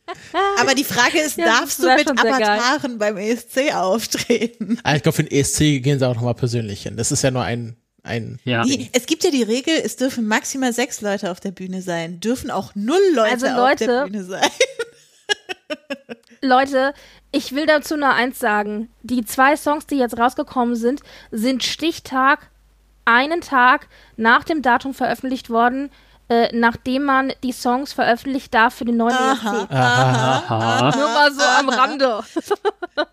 Aber 0.60 0.74
die 0.74 0.84
Frage 0.84 1.18
ist, 1.20 1.38
Ja, 1.38 1.46
darfst 1.60 1.78
du 1.82 1.86
mit. 1.94 2.10
Avataren 2.10 2.98
beim 2.98 3.16
ESC 3.16 3.72
auftreten? 3.74 4.78
Ah, 4.82 4.96
ich 4.96 5.02
glaube, 5.02 5.16
für 5.16 5.22
den 5.24 5.30
ESC 5.38 5.58
gehen 5.82 5.98
sie 5.98 6.06
auch 6.08 6.14
nochmal 6.16 6.34
persönlich 6.34 6.82
hin. 6.82 6.96
Das 6.96 7.12
ist 7.12 7.22
ja 7.22 7.30
nur 7.30 7.42
ein, 7.42 7.76
ein 8.02 8.40
Ja. 8.44 8.64
Die, 8.64 8.90
es 8.92 9.06
gibt 9.06 9.22
ja 9.24 9.30
die 9.30 9.44
Regel, 9.44 9.74
es 9.82 9.96
dürfen 9.96 10.26
maximal 10.26 10.72
sechs 10.72 11.00
Leute 11.00 11.30
auf 11.30 11.38
der 11.40 11.52
Bühne 11.52 11.82
sein, 11.82 12.18
dürfen 12.20 12.50
auch 12.50 12.74
null 12.74 12.98
Leute, 13.14 13.30
Also 13.32 13.46
auf 13.46 13.76
der 13.76 13.86
Leute- 13.88 14.10
Bühne 14.10 14.24
sein. 14.24 14.42
Leute, 16.42 16.92
ich 17.36 17.54
will 17.54 17.66
dazu 17.66 17.96
nur 17.96 18.10
eins 18.10 18.38
sagen. 18.38 18.88
Die 19.02 19.24
zwei 19.24 19.56
Songs, 19.56 19.86
die 19.86 19.98
jetzt 19.98 20.18
rausgekommen 20.18 20.74
sind, 20.74 21.02
sind 21.30 21.62
Stichtag, 21.62 22.50
einen 23.04 23.42
Tag 23.42 23.88
nach 24.16 24.42
dem 24.42 24.62
Datum 24.62 24.94
veröffentlicht 24.94 25.50
worden, 25.50 25.90
äh, 26.28 26.48
nachdem 26.52 27.04
man 27.04 27.32
die 27.44 27.52
Songs 27.52 27.92
veröffentlicht 27.92 28.52
darf 28.52 28.74
für 28.74 28.84
den 28.84 28.96
neuen 28.96 29.14
ESC. 29.14 29.70
Aha. 29.70 30.90
Nur 30.96 31.08
mal 31.08 31.32
so 31.32 31.42
am 31.42 31.68
Rande. 31.68 32.20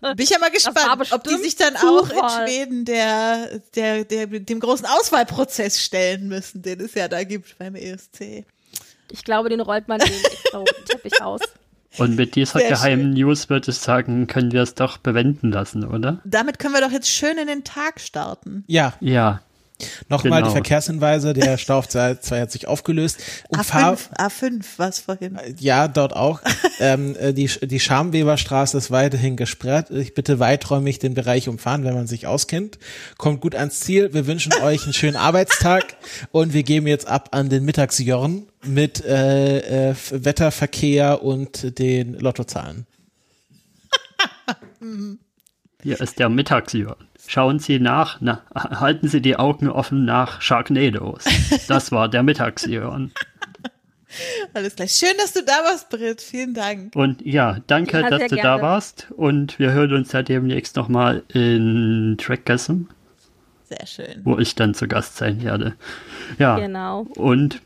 Bin 0.00 0.24
ich 0.24 0.30
ja 0.30 0.38
mal 0.38 0.50
gespannt, 0.50 1.12
ob 1.12 1.22
die 1.22 1.36
sich 1.36 1.54
dann 1.54 1.76
auch 1.76 2.08
in. 2.10 2.48
Schweden 2.48 2.84
der, 2.84 3.60
der, 3.76 4.04
der, 4.04 4.26
dem 4.26 4.58
großen 4.58 4.86
Auswahlprozess 4.86 5.80
stellen 5.80 6.26
müssen, 6.28 6.62
den 6.62 6.80
es 6.80 6.94
ja 6.94 7.06
da 7.06 7.22
gibt 7.22 7.56
beim 7.58 7.76
ESC. 7.76 8.44
Ich 9.10 9.22
glaube, 9.22 9.48
den 9.50 9.60
rollt 9.60 9.86
man 9.86 10.00
den 10.00 10.12
extra 10.12 10.64
Teppich 10.86 11.22
aus. 11.22 11.40
Und 11.98 12.16
mit 12.16 12.34
dieser 12.34 12.58
Sehr 12.58 12.70
geheimen 12.70 13.10
News 13.12 13.48
würde 13.50 13.70
ich 13.70 13.76
sagen, 13.78 14.26
können 14.26 14.52
wir 14.52 14.62
es 14.62 14.74
doch 14.74 14.98
bewenden 14.98 15.52
lassen, 15.52 15.84
oder? 15.84 16.20
Damit 16.24 16.58
können 16.58 16.74
wir 16.74 16.80
doch 16.80 16.90
jetzt 16.90 17.08
schön 17.08 17.38
in 17.38 17.46
den 17.46 17.64
Tag 17.64 18.00
starten. 18.00 18.64
ja, 18.66 18.94
Ja. 19.00 19.40
Nochmal 20.08 20.40
Genau. 20.40 20.48
die 20.48 20.52
Verkehrshinweise, 20.52 21.32
der 21.32 21.58
Stau 21.58 21.78
auf 21.78 21.88
2 21.88 22.16
hat 22.40 22.52
sich 22.52 22.68
aufgelöst. 22.68 23.18
Und 23.48 23.64
Fahr 23.64 23.94
A5, 23.94 24.16
A5, 24.18 24.64
was 24.76 25.00
vorhin. 25.00 25.38
ja, 25.58 25.88
dort 25.88 26.14
auch. 26.14 26.40
ähm, 26.80 27.16
äh, 27.16 27.32
die, 27.32 27.46
die 27.46 27.80
Schamweberstraße 27.80 28.78
ist 28.78 28.90
weiterhin 28.90 29.36
gesperrt. 29.36 29.90
Ich 29.90 30.14
bitte 30.14 30.38
weiträumig 30.38 31.00
den 31.00 31.14
Bereich 31.14 31.48
umfahren, 31.48 31.84
wenn 31.84 31.94
man 31.94 32.06
sich 32.06 32.26
auskennt. 32.26 32.78
Kommt 33.18 33.40
gut 33.40 33.54
ans 33.54 33.80
Ziel. 33.80 34.14
Wir 34.14 34.26
wünschen 34.26 34.52
euch 34.62 34.84
einen 34.84 34.92
schönen 34.92 35.16
Arbeitstag 35.16 35.96
und 36.30 36.52
wir 36.52 36.62
geben 36.62 36.86
jetzt 36.86 37.08
ab 37.08 37.30
an 37.32 37.48
den 37.48 37.64
Mittagsjörn 37.64 38.46
mit 38.64 39.04
äh, 39.04 39.90
äh, 39.90 39.94
Wetter, 40.10 40.50
Verkehr 40.52 41.22
und 41.22 41.78
den 41.78 42.14
Lottozahlen. 42.14 42.86
Hier 45.82 46.00
ist 46.00 46.18
der 46.18 46.28
Mittagsjörn. 46.28 46.96
Schauen 47.26 47.58
Sie 47.58 47.78
nach, 47.80 48.18
na, 48.20 48.42
halten 48.54 49.08
Sie 49.08 49.20
die 49.22 49.36
Augen 49.36 49.68
offen 49.68 50.04
nach 50.04 50.40
Sharknadoes. 50.42 51.24
Das 51.68 51.90
war 51.90 52.08
der 52.08 52.22
Mittagsjörn. 52.22 53.12
Alles 54.54 54.76
gleich. 54.76 54.92
Schön, 54.92 55.16
dass 55.18 55.32
du 55.32 55.42
da 55.44 55.52
warst, 55.64 55.90
Britt. 55.90 56.20
Vielen 56.20 56.54
Dank. 56.54 56.94
Und 56.94 57.24
ja, 57.26 57.58
danke, 57.66 58.00
dass 58.02 58.22
du 58.28 58.36
gerne. 58.36 58.42
da 58.42 58.62
warst. 58.62 59.08
Und 59.16 59.58
wir 59.58 59.72
hören 59.72 59.92
uns 59.94 60.12
ja 60.12 60.22
demnächst 60.22 60.76
nochmal 60.76 61.22
in 61.32 62.16
Trackgasm, 62.20 62.82
Sehr 63.64 63.86
schön. 63.86 64.20
wo 64.24 64.38
ich 64.38 64.54
dann 64.54 64.74
zu 64.74 64.86
Gast 64.86 65.16
sein 65.16 65.42
werde. 65.42 65.74
Ja, 66.38 66.58
Genau. 66.58 67.06
und 67.16 67.60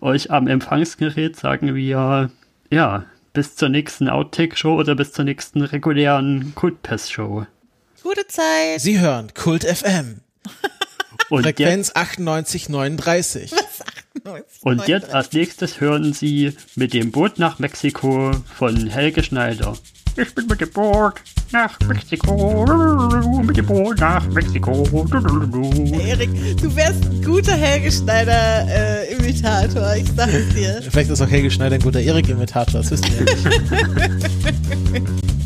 euch 0.00 0.30
am 0.30 0.46
Empfangsgerät 0.48 1.36
sagen 1.36 1.74
wir, 1.74 2.30
ja, 2.70 3.04
bis 3.32 3.56
zur 3.56 3.68
nächsten 3.70 4.08
Outtake-Show 4.08 4.74
oder 4.78 4.94
bis 4.94 5.12
zur 5.12 5.24
nächsten 5.24 5.62
regulären 5.62 6.52
Kultpest-Show. 6.56 7.46
Gute 8.02 8.26
Zeit. 8.26 8.80
Sie 8.80 8.98
hören 8.98 9.32
Kult 9.34 9.64
FM. 9.64 10.20
Und 11.28 11.44
jetzt, 11.44 11.58
Frequenz 11.58 11.92
9839. 11.94 13.52
Und 14.62 14.88
jetzt 14.88 15.10
als 15.10 15.32
nächstes 15.32 15.80
hören 15.80 16.12
Sie 16.12 16.56
mit 16.76 16.94
dem 16.94 17.12
Boot 17.12 17.38
nach 17.38 17.58
Mexiko 17.58 18.32
von 18.56 18.88
Helge 18.88 19.22
Schneider. 19.22 19.74
Ich 20.16 20.34
bin 20.34 20.46
mit 20.46 20.60
dem 20.60 20.70
Boot 20.70 21.20
nach 21.52 21.78
Mexiko, 21.86 22.64
mit 23.42 23.56
dem 23.56 23.66
Boot 23.66 24.00
nach 24.00 24.26
Mexiko. 24.28 25.06
Erik, 26.00 26.30
du 26.56 26.74
wärst 26.74 27.04
ein 27.04 27.22
guter 27.22 27.54
Helge 27.54 27.92
Schneider 27.92 28.66
äh, 28.68 29.14
Imitator, 29.14 29.94
ich 29.94 30.08
sag 30.16 30.28
es 30.32 30.48
dir. 30.54 30.82
Vielleicht 30.90 31.10
ist 31.10 31.20
auch 31.20 31.30
Helge 31.30 31.50
Schneider 31.50 31.76
ein 31.76 31.82
guter 31.82 32.00
Erik-Imitator, 32.00 32.80
das 32.80 32.90
wissen 32.90 33.06
wir 33.06 35.00
nicht. 35.00 35.30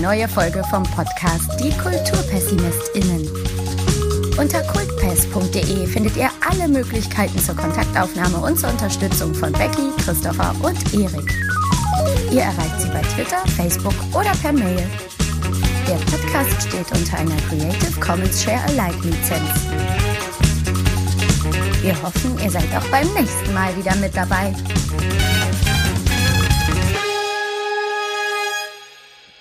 neue 0.00 0.26
Folge 0.28 0.62
vom 0.70 0.82
Podcast 0.82 1.50
Die 1.60 1.70
KulturpessimistInnen. 1.76 3.28
Unter 4.38 4.62
kultpest.de 4.62 5.86
findet 5.86 6.16
ihr 6.16 6.30
alle 6.48 6.68
Möglichkeiten 6.68 7.38
zur 7.38 7.54
Kontaktaufnahme 7.54 8.38
und 8.38 8.58
zur 8.58 8.70
Unterstützung 8.70 9.34
von 9.34 9.52
Becky, 9.52 9.90
Christopher 10.02 10.54
und 10.62 10.94
Erik. 10.94 11.34
Ihr 12.30 12.42
erreicht 12.42 12.80
sie 12.80 12.88
bei 12.88 13.02
Twitter, 13.02 13.46
Facebook 13.56 13.94
oder 14.14 14.32
per 14.40 14.52
Mail. 14.52 14.88
Der 15.86 15.96
Podcast 15.96 16.68
steht 16.68 16.90
unter 16.98 17.18
einer 17.18 17.36
Creative 17.48 18.00
Commons 18.00 18.42
Share 18.42 18.62
Alike 18.68 19.06
Lizenz. 19.06 19.50
Wir 21.82 22.02
hoffen, 22.02 22.38
ihr 22.42 22.50
seid 22.50 22.68
auch 22.74 22.86
beim 22.90 23.06
nächsten 23.12 23.52
Mal 23.52 23.76
wieder 23.76 23.94
mit 23.96 24.16
dabei. 24.16 24.54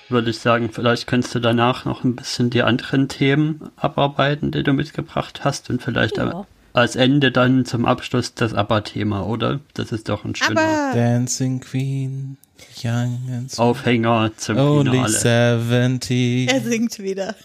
Würde 0.10 0.32
ich 0.32 0.40
sagen, 0.40 0.70
vielleicht 0.72 1.06
könntest 1.08 1.36
du 1.36 1.40
danach 1.40 1.86
noch 1.86 2.04
ein 2.04 2.16
bisschen 2.16 2.50
die 2.50 2.64
anderen 2.64 3.08
Themen 3.10 3.70
abarbeiten, 3.76 4.52
die 4.52 4.64
du 4.64 4.74
mitgebracht 4.74 5.42
hast 5.44 5.70
und 5.70 5.82
vielleicht 5.84 6.18
Ja. 6.18 6.46
als 6.74 6.96
Ende 6.96 7.32
dann 7.32 7.66
zum 7.66 7.86
Abschluss 7.86 8.34
das 8.34 8.54
ABBA-Thema, 8.54 9.26
oder? 9.28 9.60
Das 9.76 9.92
ist 9.92 10.10
doch 10.10 10.26
ein 10.26 10.36
schöner 10.36 10.62
Aber 10.62 10.92
Dancing 10.96 11.60
Queen, 11.60 12.38
young 12.84 13.20
and 13.32 13.52
sweet, 13.52 13.60
Aufhänger 13.60 14.32
zum 14.38 14.58
only 14.58 14.92
Finale. 15.06 15.60
70. 15.60 16.50
er 16.52 16.62
singt 16.62 17.00
wieder. 17.00 17.36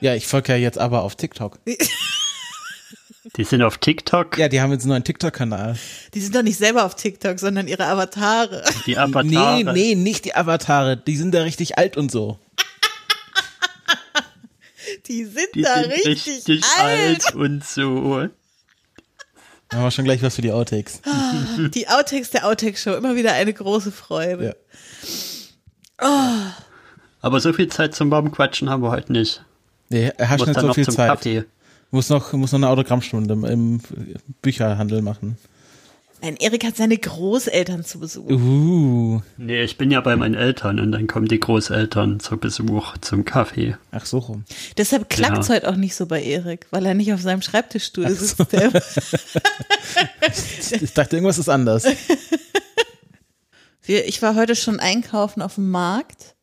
Ja, 0.00 0.14
ich 0.14 0.26
folge 0.26 0.52
ja 0.52 0.58
jetzt 0.58 0.78
aber 0.78 1.02
auf 1.02 1.16
TikTok. 1.16 1.58
Die 3.36 3.44
sind 3.44 3.62
auf 3.62 3.78
TikTok, 3.78 4.38
Ja, 4.38 4.48
die 4.48 4.60
haben 4.60 4.72
jetzt 4.72 4.82
einen 4.82 4.90
neuen 4.90 5.04
TikTok-Kanal. 5.04 5.76
Die 6.14 6.20
sind 6.20 6.34
doch 6.34 6.42
nicht 6.42 6.58
selber 6.58 6.84
auf 6.84 6.94
TikTok, 6.96 7.38
sondern 7.38 7.68
ihre 7.68 7.84
Avatare. 7.86 8.64
die 8.86 8.96
Avatare. 8.98 9.64
Nee, 9.64 9.72
nee, 9.72 9.94
nicht 9.94 10.24
die 10.24 10.34
Avatare. 10.34 10.96
Die 10.96 11.16
sind 11.16 11.32
da 11.34 11.42
richtig 11.42 11.78
alt 11.78 11.96
und 11.96 12.10
so. 12.10 12.38
Die 15.06 15.24
sind 15.24 15.48
Die 15.54 15.62
da 15.62 15.74
sind 15.82 15.92
richtig, 15.92 16.26
richtig 16.26 16.62
alt. 16.78 17.26
alt 17.26 17.34
und 17.34 17.64
so. 17.64 18.26
Da 19.68 19.76
haben 19.76 19.84
wir 19.84 19.90
schon 19.90 20.04
gleich 20.06 20.22
was 20.22 20.36
für 20.36 20.42
die 20.42 20.50
Outtakes. 20.50 21.02
Die 21.74 21.88
Outtakes 21.88 22.30
der 22.30 22.46
Outtake-Show, 22.46 22.94
immer 22.94 23.14
wieder 23.16 23.32
eine 23.34 23.52
große 23.52 23.92
Freude. 23.92 24.56
Aber 27.20 27.40
so 27.40 27.52
viel 27.52 27.68
Zeit 27.68 27.94
zum 27.94 28.08
Baumquatschen 28.10 28.70
haben 28.70 28.82
wir 28.82 28.90
heute 28.90 29.12
nicht. 29.12 29.44
Nee, 29.90 30.10
er 30.16 30.28
hat 30.30 30.40
nicht 30.46 30.58
so 30.58 30.66
noch 30.66 30.74
viel 30.74 30.84
zum 30.84 30.94
Zeit. 30.94 31.10
Kaffee. 31.10 31.44
Muss 31.90 32.08
noch, 32.10 32.32
muss 32.34 32.52
noch 32.52 32.58
eine 32.58 32.68
Autogrammstunde 32.68 33.34
im, 33.50 33.80
Bücherhandel 34.42 35.00
machen. 35.02 35.38
Nein, 36.20 36.36
Erik 36.40 36.64
hat 36.64 36.76
seine 36.76 36.98
Großeltern 36.98 37.84
zu 37.84 38.00
Besuch. 38.00 38.28
Uh, 38.28 39.22
Nee, 39.36 39.62
ich 39.62 39.78
bin 39.78 39.92
ja 39.92 40.00
bei 40.00 40.16
meinen 40.16 40.34
Eltern 40.34 40.80
und 40.80 40.90
dann 40.90 41.06
kommen 41.06 41.28
die 41.28 41.38
Großeltern 41.38 42.18
zu 42.18 42.36
Besuch 42.38 42.98
zum 42.98 43.24
Kaffee. 43.24 43.76
ach 43.92 44.04
so 44.04 44.18
rum. 44.18 44.44
Deshalb 44.76 45.08
klappt 45.08 45.38
es 45.38 45.48
Ja. 45.48 45.54
heute 45.54 45.68
auch 45.70 45.76
nicht 45.76 45.94
so 45.94 46.06
bei 46.06 46.20
Erik, 46.20 46.66
weil 46.70 46.84
er 46.86 46.94
nicht 46.94 47.12
auf 47.12 47.20
seinem 47.20 47.40
Schreibtischstuhl 47.40 48.10
sitzt. 48.10 48.52
Der, 48.52 48.72
Ich 50.80 50.92
dachte, 50.92 51.16
irgendwas 51.16 51.38
ist 51.38 51.48
anders. 51.48 51.84
wir, 53.82 54.06
ich 54.08 54.20
war 54.20 54.34
heute 54.34 54.56
schon 54.56 54.80
einkaufen 54.80 55.40
auf 55.40 55.54
dem 55.54 55.70
Markt 55.70 56.34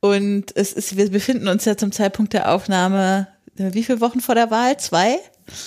und 0.00 0.54
es 0.54 0.72
ist, 0.74 0.96
wir 0.98 1.10
befinden 1.10 1.48
uns 1.48 1.64
ja 1.64 1.76
zum 1.78 1.92
Zeitpunkt 1.92 2.34
der 2.34 2.52
Aufnahme, 2.52 3.26
wie 3.58 3.84
viele 3.84 4.00
Wochen 4.00 4.20
vor 4.20 4.34
der 4.34 4.50
Wahl? 4.50 4.78
Zwei? 4.78 5.18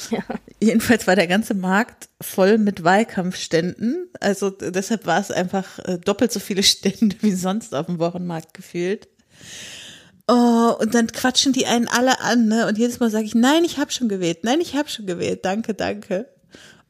Ja. 0.10 0.24
Jedenfalls 0.62 1.08
war 1.08 1.16
der 1.16 1.28
ganze 1.28 1.54
Markt 1.54 2.10
voll 2.22 2.58
mit 2.58 2.84
Wahlkampfständen. 2.84 4.10
Also 4.20 4.50
deshalb 4.50 5.06
war 5.06 5.20
es 5.20 5.32
einfach 5.32 5.80
äh, 5.80 5.98
doppelt 5.98 6.32
so 6.32 6.40
viele 6.40 6.64
Stände 6.64 7.16
wie 7.22 7.34
sonst 7.34 7.74
auf 7.74 7.88
dem 7.88 8.00
Wochenmarkt 8.00 8.54
gefühlt. 8.54 9.08
Oh, 10.28 10.76
und 10.80 10.94
dann 10.94 11.08
quatschen 11.08 11.52
die 11.52 11.66
einen 11.66 11.88
alle 11.88 12.22
an, 12.22 12.48
ne? 12.48 12.68
Und 12.68 12.78
jedes 12.78 13.00
Mal 13.00 13.10
sage 13.10 13.26
ich, 13.26 13.36
nein, 13.36 13.64
ich 13.66 13.80
habe 13.80 13.92
schon 13.92 14.08
gewählt, 14.08 14.44
nein, 14.44 14.62
ich 14.62 14.76
habe 14.76 14.88
schon 14.88 15.06
gewählt, 15.06 15.44
danke, 15.44 15.74
danke. 15.74 16.28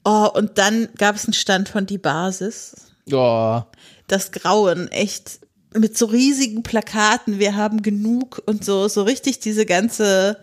Oh, 0.03 0.29
und 0.33 0.57
dann 0.57 0.89
gab 0.97 1.15
es 1.15 1.25
einen 1.25 1.33
Stand 1.33 1.69
von 1.69 1.85
die 1.85 1.97
Basis. 1.97 2.75
Oh, 3.11 3.61
Das 4.07 4.31
Grauen, 4.31 4.89
echt 4.89 5.39
mit 5.73 5.97
so 5.97 6.05
riesigen 6.05 6.63
Plakaten, 6.63 7.39
wir 7.39 7.55
haben 7.55 7.81
genug 7.81 8.41
und 8.45 8.65
so, 8.65 8.87
so 8.87 9.03
richtig 9.03 9.39
diese 9.39 9.65
ganze 9.65 10.37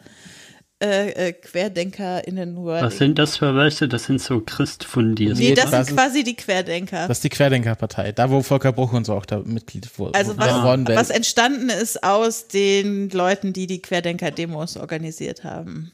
äh, 0.80 1.28
äh, 1.28 1.32
QuerdenkerInnen 1.32 2.56
Was 2.64 2.98
sind 2.98 3.18
das 3.18 3.36
für 3.36 3.56
welche? 3.56 3.88
Das 3.88 4.05
sind 4.05 4.20
so 4.20 4.40
Christfundis. 4.40 5.36
Nee, 5.38 5.55
das 5.55 5.70
Das 5.72 5.86
sind 5.88 5.96
quasi 5.96 6.22
die 6.22 6.36
Querdenker. 6.36 7.09
das 7.09 7.18
ist 7.18 7.24
die 7.24 7.30
Querdenkerpartei. 7.30 8.12
Da, 8.12 8.30
wo 8.30 8.42
Volker 8.42 8.72
Bruch 8.72 8.92
und 8.92 9.05
so 9.05 9.14
auch 9.14 9.26
da 9.26 9.40
Mitglied 9.40 9.98
wurde. 9.98 10.14
Also 10.14 10.38
was, 10.38 10.46
wäre. 10.46 10.96
was 10.96 11.10
entstanden 11.10 11.68
ist 11.68 12.05
aus 12.05 12.46
den 12.46 13.10
Leuten, 13.10 13.52
die 13.52 13.66
die 13.66 13.82
Querdenker-Demos 13.82 14.76
organisiert 14.76 15.42
haben. 15.42 15.90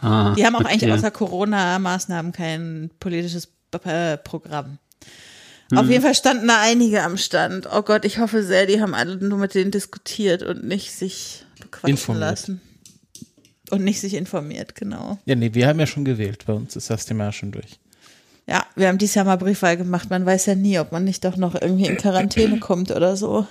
Ah, 0.00 0.34
Die 0.34 0.46
haben 0.46 0.56
auch 0.56 0.60
okay. 0.60 0.72
eigentlich 0.72 0.92
außer 0.92 1.10
Corona-Maßnahmen 1.10 2.32
kein 2.32 2.90
politisches 3.00 3.48
äh, 3.84 4.16
Programm. 4.16 4.78
Hm. 5.70 5.78
Auf 5.78 5.88
jeden 5.90 6.02
Fall 6.02 6.14
standen 6.14 6.48
da 6.48 6.60
einige 6.60 7.02
am 7.02 7.18
Stand. 7.18 7.68
Oh 7.70 7.82
Gott, 7.82 8.04
ich 8.06 8.18
hoffe 8.18 8.42
sehr, 8.42 8.66
die 8.66 8.80
haben 8.80 8.94
alle 8.94 9.16
nur 9.16 9.38
mit 9.38 9.54
denen 9.54 9.70
diskutiert 9.70 10.42
und 10.42 10.64
nicht 10.64 10.92
sich 10.92 11.44
bequatschen 11.60 11.90
Informiert. 11.90 12.30
lassen. 12.30 12.60
Und 13.72 13.84
nicht 13.84 14.00
sich 14.00 14.14
informiert, 14.14 14.74
genau. 14.74 15.18
Ja, 15.24 15.34
nee, 15.34 15.54
wir 15.54 15.66
haben 15.66 15.80
ja 15.80 15.86
schon 15.86 16.04
gewählt. 16.04 16.44
Bei 16.46 16.52
uns 16.52 16.76
ist 16.76 16.90
das 16.90 17.06
Thema 17.06 17.24
ja 17.24 17.32
schon 17.32 17.52
durch. 17.52 17.80
Ja, 18.46 18.66
wir 18.76 18.88
haben 18.88 18.98
dieses 18.98 19.14
Jahr 19.14 19.24
mal 19.24 19.36
Briefwahl 19.36 19.76
gemacht. 19.76 20.10
Man 20.10 20.26
weiß 20.26 20.46
ja 20.46 20.54
nie, 20.54 20.78
ob 20.78 20.92
man 20.92 21.04
nicht 21.04 21.24
doch 21.24 21.36
noch 21.36 21.54
irgendwie 21.54 21.86
in 21.86 21.96
Quarantäne 21.96 22.58
kommt 22.60 22.90
oder 22.90 23.16
so. 23.16 23.46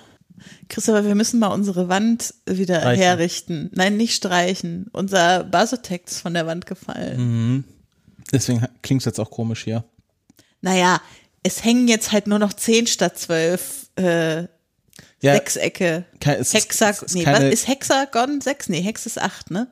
Christopher, 0.69 1.05
wir 1.05 1.15
müssen 1.15 1.39
mal 1.39 1.47
unsere 1.47 1.87
Wand 1.89 2.33
wieder 2.45 2.79
Streichen. 2.81 3.03
herrichten. 3.03 3.69
Nein, 3.73 3.97
nicht 3.97 4.15
streichen. 4.15 4.87
Unser 4.91 5.43
Basotex 5.43 6.11
ist 6.13 6.21
von 6.21 6.33
der 6.33 6.45
Wand 6.45 6.65
gefallen. 6.67 7.63
Deswegen 8.31 8.65
klingt 8.83 9.01
es 9.01 9.05
jetzt 9.05 9.19
auch 9.19 9.31
komisch 9.31 9.63
hier. 9.63 9.83
Naja, 10.61 11.01
es 11.43 11.63
hängen 11.63 11.87
jetzt 11.87 12.11
halt 12.11 12.27
nur 12.27 12.37
noch 12.39 12.53
zehn 12.53 12.85
statt 12.87 13.17
zwölf 13.17 13.87
äh, 13.97 14.41
Ja, 14.41 14.47
Sechsecke. 15.33 16.05
ke- 16.19 16.35
es 16.37 16.49
ist- 16.49 16.53
Hexag 16.53 17.05
nee, 17.13 17.23
keine- 17.23 17.47
was 17.47 17.53
ist 17.53 17.67
Hexagon? 17.67 18.41
Sechs? 18.41 18.69
Nee, 18.69 18.81
Hex 18.81 19.05
ist 19.05 19.19
acht, 19.19 19.49
ne? 19.51 19.67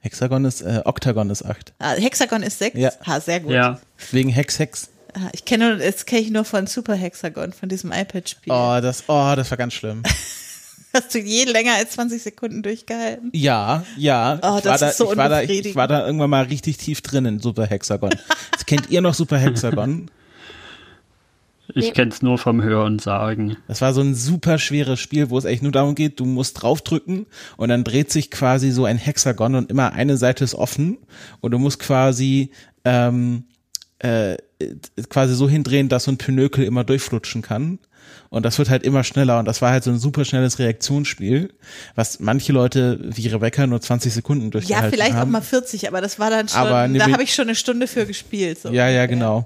Hexagon 0.00 0.44
ist, 0.44 0.60
äh, 0.62 0.82
Oktagon 0.84 1.30
ist 1.30 1.44
acht. 1.44 1.72
Ah, 1.78 1.92
Hexagon 1.94 2.42
ist 2.42 2.58
sechs? 2.58 2.78
Ja. 2.78 2.92
Ah, 3.04 3.20
sehr 3.20 3.40
gut. 3.40 3.52
Ja, 3.52 3.80
Wegen 4.12 4.28
Hex, 4.30 4.58
Hex. 4.58 4.90
Ah, 5.14 5.28
ich 5.32 5.44
kenne, 5.44 5.78
das 5.78 6.06
kenne 6.06 6.22
ich 6.22 6.30
nur 6.30 6.44
von 6.44 6.66
Super 6.66 6.94
Hexagon, 6.94 7.52
von 7.52 7.68
diesem 7.68 7.92
iPad-Spiel. 7.92 8.52
Oh, 8.52 8.78
das, 8.80 9.04
oh, 9.08 9.32
das 9.34 9.50
war 9.50 9.58
ganz 9.58 9.74
schlimm. 9.74 10.02
Hast 10.94 11.14
du 11.14 11.18
je 11.18 11.44
länger 11.44 11.74
als 11.74 11.90
20 11.92 12.22
Sekunden 12.22 12.62
durchgehalten? 12.62 13.30
Ja, 13.34 13.84
ja. 13.96 14.38
Oh, 14.42 14.56
ich, 14.56 14.62
das 14.62 14.70
war 14.72 14.78
da, 14.78 14.88
ist 14.88 14.96
so 14.96 15.12
ich, 15.12 15.16
war 15.18 15.28
da, 15.28 15.36
ich 15.36 15.42
unbefriedigend. 15.42 15.76
war 15.76 15.88
da 15.88 16.06
irgendwann 16.06 16.30
mal 16.30 16.44
richtig 16.44 16.78
tief 16.78 17.02
drin 17.02 17.26
in 17.26 17.40
Super 17.40 17.66
Hexagon. 17.66 18.14
Kennt 18.66 18.88
ihr 18.90 19.00
noch 19.00 19.14
Super 19.14 19.38
Hexagon? 19.38 20.10
ich 21.74 21.86
Nee. 21.86 21.90
kenn's 21.92 22.22
nur 22.22 22.38
vom 22.38 22.62
Hören 22.62 22.98
sagen. 22.98 23.56
Das 23.66 23.80
war 23.80 23.92
so 23.92 24.00
ein 24.00 24.14
super 24.14 24.58
schweres 24.58 25.00
Spiel, 25.00 25.30
wo 25.30 25.38
es 25.38 25.44
echt 25.44 25.62
nur 25.62 25.72
darum 25.72 25.94
geht, 25.94 26.18
du 26.20 26.24
musst 26.24 26.62
draufdrücken 26.62 27.26
und 27.56 27.68
dann 27.68 27.84
dreht 27.84 28.10
sich 28.10 28.30
quasi 28.30 28.70
so 28.70 28.84
ein 28.84 28.98
Hexagon 28.98 29.54
und 29.54 29.70
immer 29.70 29.92
eine 29.92 30.16
Seite 30.16 30.44
ist 30.44 30.54
offen 30.54 30.98
und 31.40 31.50
du 31.50 31.58
musst 31.58 31.78
quasi 31.78 32.50
ähm, 32.84 33.44
äh, 33.98 34.36
quasi 35.08 35.34
so 35.34 35.48
hindrehen, 35.48 35.88
dass 35.88 36.04
so 36.04 36.10
ein 36.12 36.18
Pinökel 36.18 36.64
immer 36.64 36.84
durchflutschen 36.84 37.42
kann. 37.42 37.78
Und 38.30 38.44
das 38.44 38.58
wird 38.58 38.68
halt 38.70 38.82
immer 38.82 39.04
schneller 39.04 39.38
und 39.38 39.46
das 39.46 39.62
war 39.62 39.70
halt 39.70 39.84
so 39.84 39.90
ein 39.90 39.98
super 39.98 40.24
schnelles 40.24 40.58
Reaktionsspiel, 40.58 41.52
was 41.94 42.20
manche 42.20 42.52
Leute 42.52 42.98
wie 43.02 43.26
Rebecca 43.28 43.66
nur 43.66 43.80
20 43.80 44.12
Sekunden 44.12 44.44
Ja, 44.46 44.50
durchgehalten 44.50 44.90
vielleicht 44.90 45.12
auch 45.12 45.18
haben. 45.20 45.30
mal 45.30 45.40
40, 45.40 45.88
aber 45.88 46.00
das 46.00 46.18
war 46.18 46.28
dann 46.30 46.48
schon, 46.48 46.58
Aber 46.58 46.88
da 46.88 47.10
habe 47.10 47.22
ich 47.22 47.34
schon 47.34 47.46
eine 47.46 47.54
Stunde 47.54 47.86
für 47.86 48.06
gespielt. 48.06 48.60
So, 48.60 48.70
ja, 48.70 48.88
ja, 48.88 49.06
genau. 49.06 49.44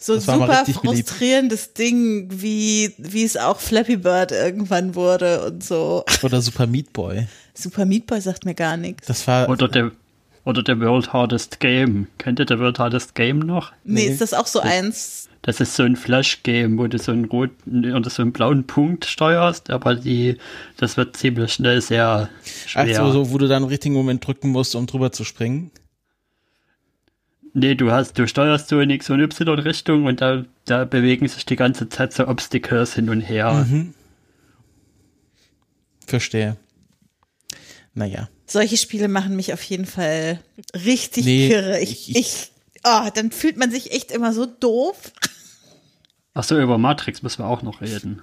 So 0.00 0.12
ein 0.14 0.16
das 0.16 0.26
super 0.26 0.48
richtig 0.60 0.80
beliebt. 0.80 1.08
frustrierendes 1.08 1.72
Ding, 1.74 2.28
wie, 2.30 2.92
wie 2.98 3.24
es 3.24 3.36
auch 3.36 3.60
Flappy 3.60 3.96
Bird 3.96 4.32
irgendwann 4.32 4.94
wurde 4.94 5.44
und 5.46 5.64
so. 5.64 6.04
Oder 6.22 6.40
Super 6.40 6.66
Meat 6.66 6.92
Boy. 6.92 7.26
Super 7.54 7.84
Meat 7.86 8.06
Boy 8.06 8.20
sagt 8.20 8.44
mir 8.44 8.54
gar 8.54 8.76
nichts. 8.76 9.06
Das 9.06 9.26
war 9.26 9.48
Oder 9.48 9.68
der, 9.68 9.92
oder 10.44 10.62
der 10.62 10.78
World 10.80 11.12
Hardest 11.12 11.60
Game. 11.60 12.06
Kennt 12.18 12.38
ihr 12.38 12.44
der 12.46 12.58
World 12.58 12.78
Hardest 12.78 13.14
Game 13.14 13.38
noch? 13.40 13.72
Nee, 13.84 14.06
Nee. 14.06 14.12
ist 14.12 14.20
das 14.20 14.34
auch 14.34 14.46
so 14.46 14.60
eins? 14.60 15.28
Das 15.42 15.60
ist 15.60 15.76
so 15.76 15.84
ein 15.84 15.94
Flash-Game, 15.94 16.76
wo 16.76 16.88
du 16.88 16.98
so 16.98 17.12
einen 17.12 17.26
roten 17.26 17.92
oder 17.94 18.10
so 18.10 18.20
einen 18.22 18.32
blauen 18.32 18.66
Punkt 18.66 19.04
steuerst, 19.04 19.70
aber 19.70 19.94
die, 19.94 20.38
das 20.76 20.96
wird 20.96 21.16
ziemlich 21.16 21.52
schnell 21.52 21.80
sehr 21.80 22.28
schwer. 22.66 22.82
also 22.82 23.12
so, 23.12 23.30
wo 23.30 23.38
du 23.38 23.46
dann 23.46 23.62
im 23.62 23.68
richtigen 23.68 23.94
Moment 23.94 24.26
drücken 24.26 24.48
musst, 24.48 24.74
um 24.74 24.86
drüber 24.88 25.12
zu 25.12 25.22
springen. 25.22 25.70
Nee, 27.58 27.74
du 27.74 27.90
hast, 27.90 28.18
du 28.18 28.28
steuerst 28.28 28.68
so 28.68 28.80
in 28.80 28.90
X- 28.90 29.08
und 29.08 29.18
Y-Richtung 29.20 30.04
und 30.04 30.20
da, 30.20 30.44
da 30.66 30.84
bewegen 30.84 31.26
sich 31.26 31.46
die 31.46 31.56
ganze 31.56 31.88
Zeit 31.88 32.12
so 32.12 32.28
Obstacles 32.28 32.92
hin 32.94 33.08
und 33.08 33.22
her. 33.22 33.50
Mhm. 33.66 33.94
Verstehe. 36.06 36.56
Naja. 37.94 38.28
Solche 38.46 38.76
Spiele 38.76 39.08
machen 39.08 39.36
mich 39.36 39.54
auf 39.54 39.62
jeden 39.62 39.86
Fall 39.86 40.38
richtig 40.74 41.24
Nee, 41.24 41.48
kirre. 41.48 41.80
Ich, 41.80 42.10
ich- 42.10 42.16
ich, 42.16 42.52
oh, 42.84 43.08
dann 43.14 43.30
fühlt 43.32 43.56
man 43.56 43.70
sich 43.70 43.90
echt 43.92 44.10
immer 44.10 44.34
so 44.34 44.44
doof. 44.44 45.12
Ach 46.34 46.44
so, 46.44 46.60
über 46.60 46.76
Matrix 46.76 47.22
müssen 47.22 47.38
wir 47.42 47.46
auch 47.48 47.62
noch 47.62 47.80
reden. 47.80 48.20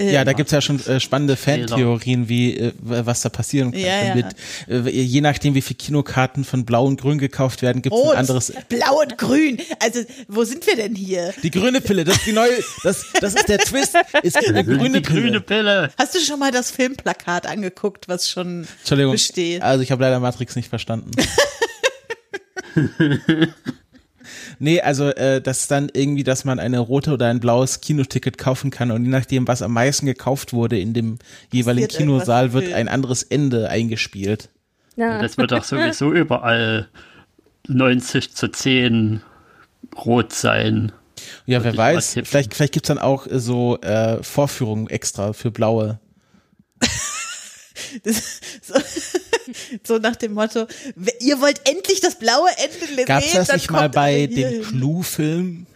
Ja, 0.00 0.24
da 0.24 0.32
gibt's 0.32 0.50
ja 0.50 0.60
schon 0.60 0.84
äh, 0.86 0.98
spannende 0.98 1.36
Fantheorien, 1.36 2.28
wie 2.28 2.58
äh, 2.58 2.72
was 2.80 3.22
da 3.22 3.28
passieren 3.28 3.70
kann. 3.70 3.80
Ja, 3.80 4.04
ja. 4.06 4.14
Mit, 4.16 4.26
äh, 4.68 4.90
je 4.90 5.20
nachdem, 5.20 5.54
wie 5.54 5.62
viele 5.62 5.76
Kinokarten 5.76 6.44
von 6.44 6.64
Blau 6.64 6.84
und 6.84 7.00
Grün 7.00 7.18
gekauft 7.18 7.62
werden, 7.62 7.80
gibt's 7.80 7.96
Rot, 7.96 8.12
ein 8.14 8.18
anderes. 8.18 8.52
blau 8.68 9.00
und 9.00 9.16
grün. 9.16 9.58
Also, 9.78 10.00
wo 10.26 10.42
sind 10.42 10.66
wir 10.66 10.74
denn 10.74 10.96
hier? 10.96 11.32
Die 11.44 11.50
grüne 11.50 11.80
Pille, 11.80 12.02
das 12.02 12.16
ist 12.16 12.26
die 12.26 12.32
neue, 12.32 12.50
das, 12.82 13.06
das 13.20 13.34
ist 13.34 13.48
der 13.48 13.58
Twist. 13.58 13.94
Es 14.24 14.34
gibt 14.34 14.48
eine 14.48 14.64
grüne 14.64 15.00
die 15.00 15.02
grüne 15.02 15.40
Pille. 15.40 15.62
Pille. 15.62 15.90
Hast 15.96 16.14
du 16.16 16.18
schon 16.18 16.40
mal 16.40 16.50
das 16.50 16.72
Filmplakat 16.72 17.46
angeguckt, 17.46 18.08
was 18.08 18.28
schon 18.28 18.66
Entschuldigung. 18.80 19.12
besteht? 19.12 19.62
Also 19.62 19.82
ich 19.84 19.92
habe 19.92 20.02
leider 20.02 20.18
Matrix 20.18 20.56
nicht 20.56 20.68
verstanden. 20.68 21.12
Nee, 24.58 24.80
also 24.80 25.08
äh, 25.10 25.40
das 25.40 25.60
ist 25.62 25.70
dann 25.70 25.90
irgendwie, 25.92 26.24
dass 26.24 26.44
man 26.44 26.58
eine 26.58 26.78
rote 26.78 27.12
oder 27.12 27.28
ein 27.28 27.40
blaues 27.40 27.80
Kinoticket 27.80 28.38
kaufen 28.38 28.70
kann 28.70 28.90
und 28.90 29.04
je 29.04 29.10
nachdem, 29.10 29.48
was 29.48 29.62
am 29.62 29.72
meisten 29.72 30.06
gekauft 30.06 30.52
wurde 30.52 30.78
in 30.78 30.94
dem 30.94 31.18
jeweiligen 31.52 31.88
Kinosaal, 31.88 32.52
wird 32.52 32.72
ein 32.72 32.88
anderes 32.88 33.22
Ende 33.22 33.68
eingespielt. 33.68 34.48
Ja. 34.96 35.20
Das 35.20 35.36
wird 35.36 35.52
auch 35.52 35.64
sowieso 35.64 36.12
überall 36.12 36.88
90 37.66 38.34
zu 38.34 38.48
10 38.48 39.22
rot 40.04 40.32
sein. 40.32 40.92
Ja, 41.46 41.64
wer 41.64 41.76
weiß, 41.76 42.18
vielleicht, 42.24 42.54
vielleicht 42.54 42.72
gibt's 42.72 42.88
dann 42.88 42.98
auch 42.98 43.26
äh, 43.26 43.38
so 43.38 43.78
äh, 43.80 44.22
Vorführungen 44.22 44.88
extra 44.88 45.32
für 45.32 45.50
blaue. 45.50 45.98
Das, 48.02 48.40
so, 48.62 48.74
so 49.84 49.98
nach 49.98 50.16
dem 50.16 50.34
Motto, 50.34 50.66
"W- 50.96 51.12
ihr 51.20 51.40
wollt 51.40 51.60
endlich 51.68 52.00
das 52.00 52.18
blaue 52.18 52.48
Ende 52.56 53.04
Gab's 53.04 53.26
sehen, 53.26 53.36
das 53.38 53.48
dann 53.48 53.56
nicht 53.56 53.70
mal 53.70 53.88
bei 53.88 54.26
dem 54.26 54.48
hin." 54.48 54.62
Clue-Film? 54.62 55.66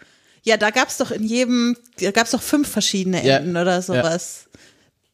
Ja, 0.43 0.57
da 0.57 0.71
gab's 0.71 0.97
doch 0.97 1.11
in 1.11 1.25
jedem, 1.25 1.77
da 2.01 2.11
gab's 2.11 2.31
doch 2.31 2.43
fünf 2.43 2.69
verschiedene 2.69 3.25
Ja, 3.25 3.37
Enden 3.39 3.57
oder 3.57 3.83
sowas. 3.83 4.45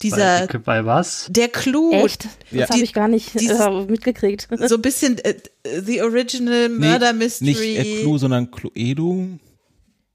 Dieser, 0.02 0.47
Bei, 0.48 0.59
bei 0.59 0.85
was? 0.85 1.26
der 1.31 1.48
Clou, 1.48 1.93
Echt? 1.93 2.24
Ja. 2.51 2.62
Das 2.66 2.70
habe 2.70 2.82
ich 2.82 2.93
gar 2.93 3.09
nicht 3.09 3.39
Dieses- 3.40 3.59
äh, 3.60 3.70
mitgekriegt. 3.70 4.48
so 4.68 4.74
ein 4.74 4.82
bisschen 4.82 5.18
äh, 5.18 5.35
The 5.82 6.02
Original 6.02 6.68
Murder 6.68 7.12
Mystery. 7.12 7.47
Nicht 7.47 7.78
äh, 7.78 8.01
Clue, 8.02 8.18
sondern 8.18 8.51
Cluedo. 8.51 9.26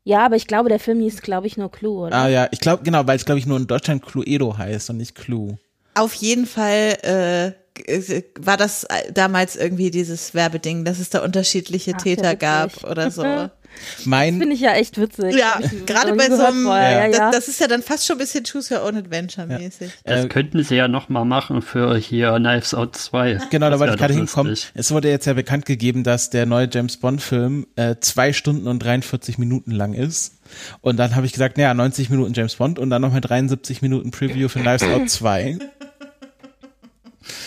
Ja, 0.03 0.25
aber 0.25 0.35
ich 0.35 0.47
glaube, 0.47 0.69
der 0.69 0.79
Film 0.79 0.99
hieß, 1.01 1.21
glaube 1.21 1.47
ich, 1.47 1.57
nur 1.57 1.71
Clue, 1.71 2.05
oder? 2.07 2.15
Ah 2.15 2.27
ja, 2.27 2.47
ich 2.51 2.59
glaube, 2.59 2.83
genau, 2.83 3.07
weil 3.07 3.15
es 3.15 3.25
glaube 3.25 3.39
ich 3.39 3.45
nur 3.45 3.57
in 3.57 3.67
Deutschland 3.67 4.05
Cluedo 4.05 4.57
heißt 4.57 4.89
und 4.91 4.97
nicht 4.97 5.15
Clue. 5.15 5.57
Auf 5.99 6.13
jeden 6.13 6.45
Fall 6.45 7.55
äh, 7.87 8.23
war 8.39 8.57
das 8.57 8.83
äh, 8.85 9.11
damals 9.13 9.55
irgendwie 9.55 9.91
dieses 9.91 10.33
Werbeding, 10.33 10.85
dass 10.85 10.99
es 10.99 11.09
da 11.09 11.19
unterschiedliche 11.23 11.93
Ach, 11.95 12.01
Täter 12.01 12.23
ja, 12.23 12.33
gab 12.33 12.83
oder 12.83 13.11
so. 13.11 13.23
Mein, 14.05 14.39
Finde 14.39 14.55
ich 14.55 14.61
ja 14.61 14.73
echt 14.73 14.99
witzig. 14.99 15.35
Ja, 15.35 15.59
gerade 15.85 16.13
bei 16.15 16.27
so 16.27 16.43
einem. 16.43 16.65
Ja, 16.65 17.07
ja. 17.07 17.09
Das, 17.09 17.35
das 17.35 17.47
ist 17.47 17.59
ja 17.59 17.67
dann 17.67 17.83
fast 17.83 18.05
schon 18.05 18.15
ein 18.15 18.19
bisschen 18.19 18.43
Choose 18.43 18.73
Your 18.73 18.83
Own 18.83 18.97
Adventure 18.97 19.47
mäßig. 19.47 19.91
Das 20.03 20.25
Äh, 20.25 20.27
könnten 20.27 20.63
sie 20.63 20.75
ja 20.75 20.87
noch 20.87 21.09
mal 21.09 21.23
machen 21.23 21.61
für 21.61 21.95
hier 21.97 22.35
Knives 22.37 22.73
Out 22.73 22.95
2. 22.95 23.39
Genau, 23.51 23.67
da 23.67 23.71
Das 23.71 23.79
wollte 23.79 23.93
ich 23.93 23.99
gerade 23.99 24.13
hinkommen. 24.13 24.57
Es 24.73 24.91
wurde 24.91 25.09
jetzt 25.09 25.25
ja 25.25 25.33
bekannt 25.33 25.65
gegeben, 25.65 26.03
dass 26.03 26.29
der 26.29 26.45
neue 26.45 26.67
James 26.71 26.97
Bond-Film 26.97 27.67
äh, 27.75 27.95
zwei 28.01 28.33
Stunden 28.33 28.67
und 28.67 28.79
43 28.79 29.37
Minuten 29.37 29.71
lang 29.71 29.93
ist. 29.93 30.33
Und 30.81 30.97
dann 30.97 31.15
habe 31.15 31.27
ich 31.27 31.33
gesagt, 31.33 31.57
naja, 31.57 31.73
90 31.73 32.09
Minuten 32.09 32.33
James 32.33 32.55
Bond 32.55 32.79
und 32.79 32.89
dann 32.89 33.01
nochmal 33.01 33.21
73 33.21 33.81
Minuten 33.81 34.11
Preview 34.11 34.49
für 34.49 34.59
Knives 34.59 34.83
Out 34.83 35.09
2. 35.09 35.59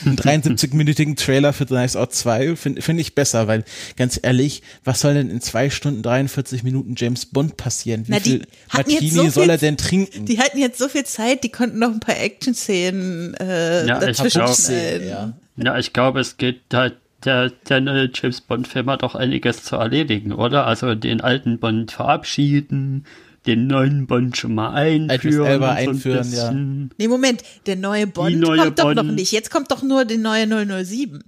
Einen 0.04 0.16
73-minütigen 0.16 1.16
Trailer 1.16 1.52
für 1.52 1.66
Knives 1.66 1.96
Out 1.96 2.12
2 2.14 2.56
finde 2.56 2.82
find 2.82 3.00
ich 3.00 3.14
besser, 3.14 3.46
weil 3.48 3.64
ganz 3.96 4.18
ehrlich, 4.22 4.62
was 4.84 5.00
soll 5.00 5.14
denn 5.14 5.30
in 5.30 5.40
zwei 5.40 5.70
Stunden 5.70 6.02
43 6.02 6.62
Minuten 6.62 6.94
James 6.96 7.26
Bond 7.26 7.56
passieren? 7.56 8.06
Wie 8.08 8.12
Na, 8.12 8.18
die 8.18 8.30
viel 8.30 8.46
hatten 8.68 8.90
jetzt 8.90 9.02
Martini 9.02 9.10
so 9.10 9.30
soll 9.30 9.42
viel- 9.44 9.50
er 9.50 9.58
denn 9.58 9.76
trinken? 9.76 10.24
Die 10.26 10.38
hatten 10.38 10.58
jetzt 10.58 10.78
so 10.78 10.88
viel 10.88 11.04
Zeit, 11.04 11.44
die 11.44 11.50
konnten 11.50 11.78
noch 11.78 11.90
ein 11.92 12.00
paar 12.00 12.18
Action-Szenen 12.18 13.34
äh, 13.34 13.86
Ja, 13.86 14.02
ich 14.02 14.16
dazwischen 14.18 15.06
ja. 15.08 15.32
Ja, 15.56 15.78
ich 15.78 15.92
glaube, 15.92 16.20
es 16.20 16.36
geht 16.36 16.60
da. 16.68 16.90
Der, 17.24 17.50
der 17.68 17.80
neue 17.80 18.10
James 18.12 18.40
Bond-Film 18.40 18.90
hat 18.90 19.04
auch 19.04 19.14
einiges 19.14 19.62
zu 19.62 19.76
erledigen, 19.76 20.32
oder? 20.32 20.66
Also 20.66 20.96
den 20.96 21.20
alten 21.20 21.58
Bond 21.60 21.92
verabschieden, 21.92 23.04
den 23.46 23.66
neuen 23.66 24.06
Bond 24.06 24.36
schon 24.36 24.54
mal 24.54 24.72
einführen. 24.72 25.44
selber 25.44 25.70
und 25.70 25.76
so 25.76 25.80
ein 25.80 25.88
einführen, 25.88 26.16
ja. 26.16 26.22
bisschen. 26.22 26.90
Nee, 26.98 27.08
Moment, 27.08 27.42
der 27.66 27.76
neue 27.76 28.06
Bond 28.06 28.38
neue 28.38 28.58
kommt 28.58 28.78
doch 28.78 28.94
noch 28.94 29.02
Bond. 29.02 29.14
nicht. 29.14 29.32
Jetzt 29.32 29.50
kommt 29.50 29.70
doch 29.70 29.82
nur 29.82 30.04
der 30.04 30.18
neue 30.18 30.46
007. 30.84 31.24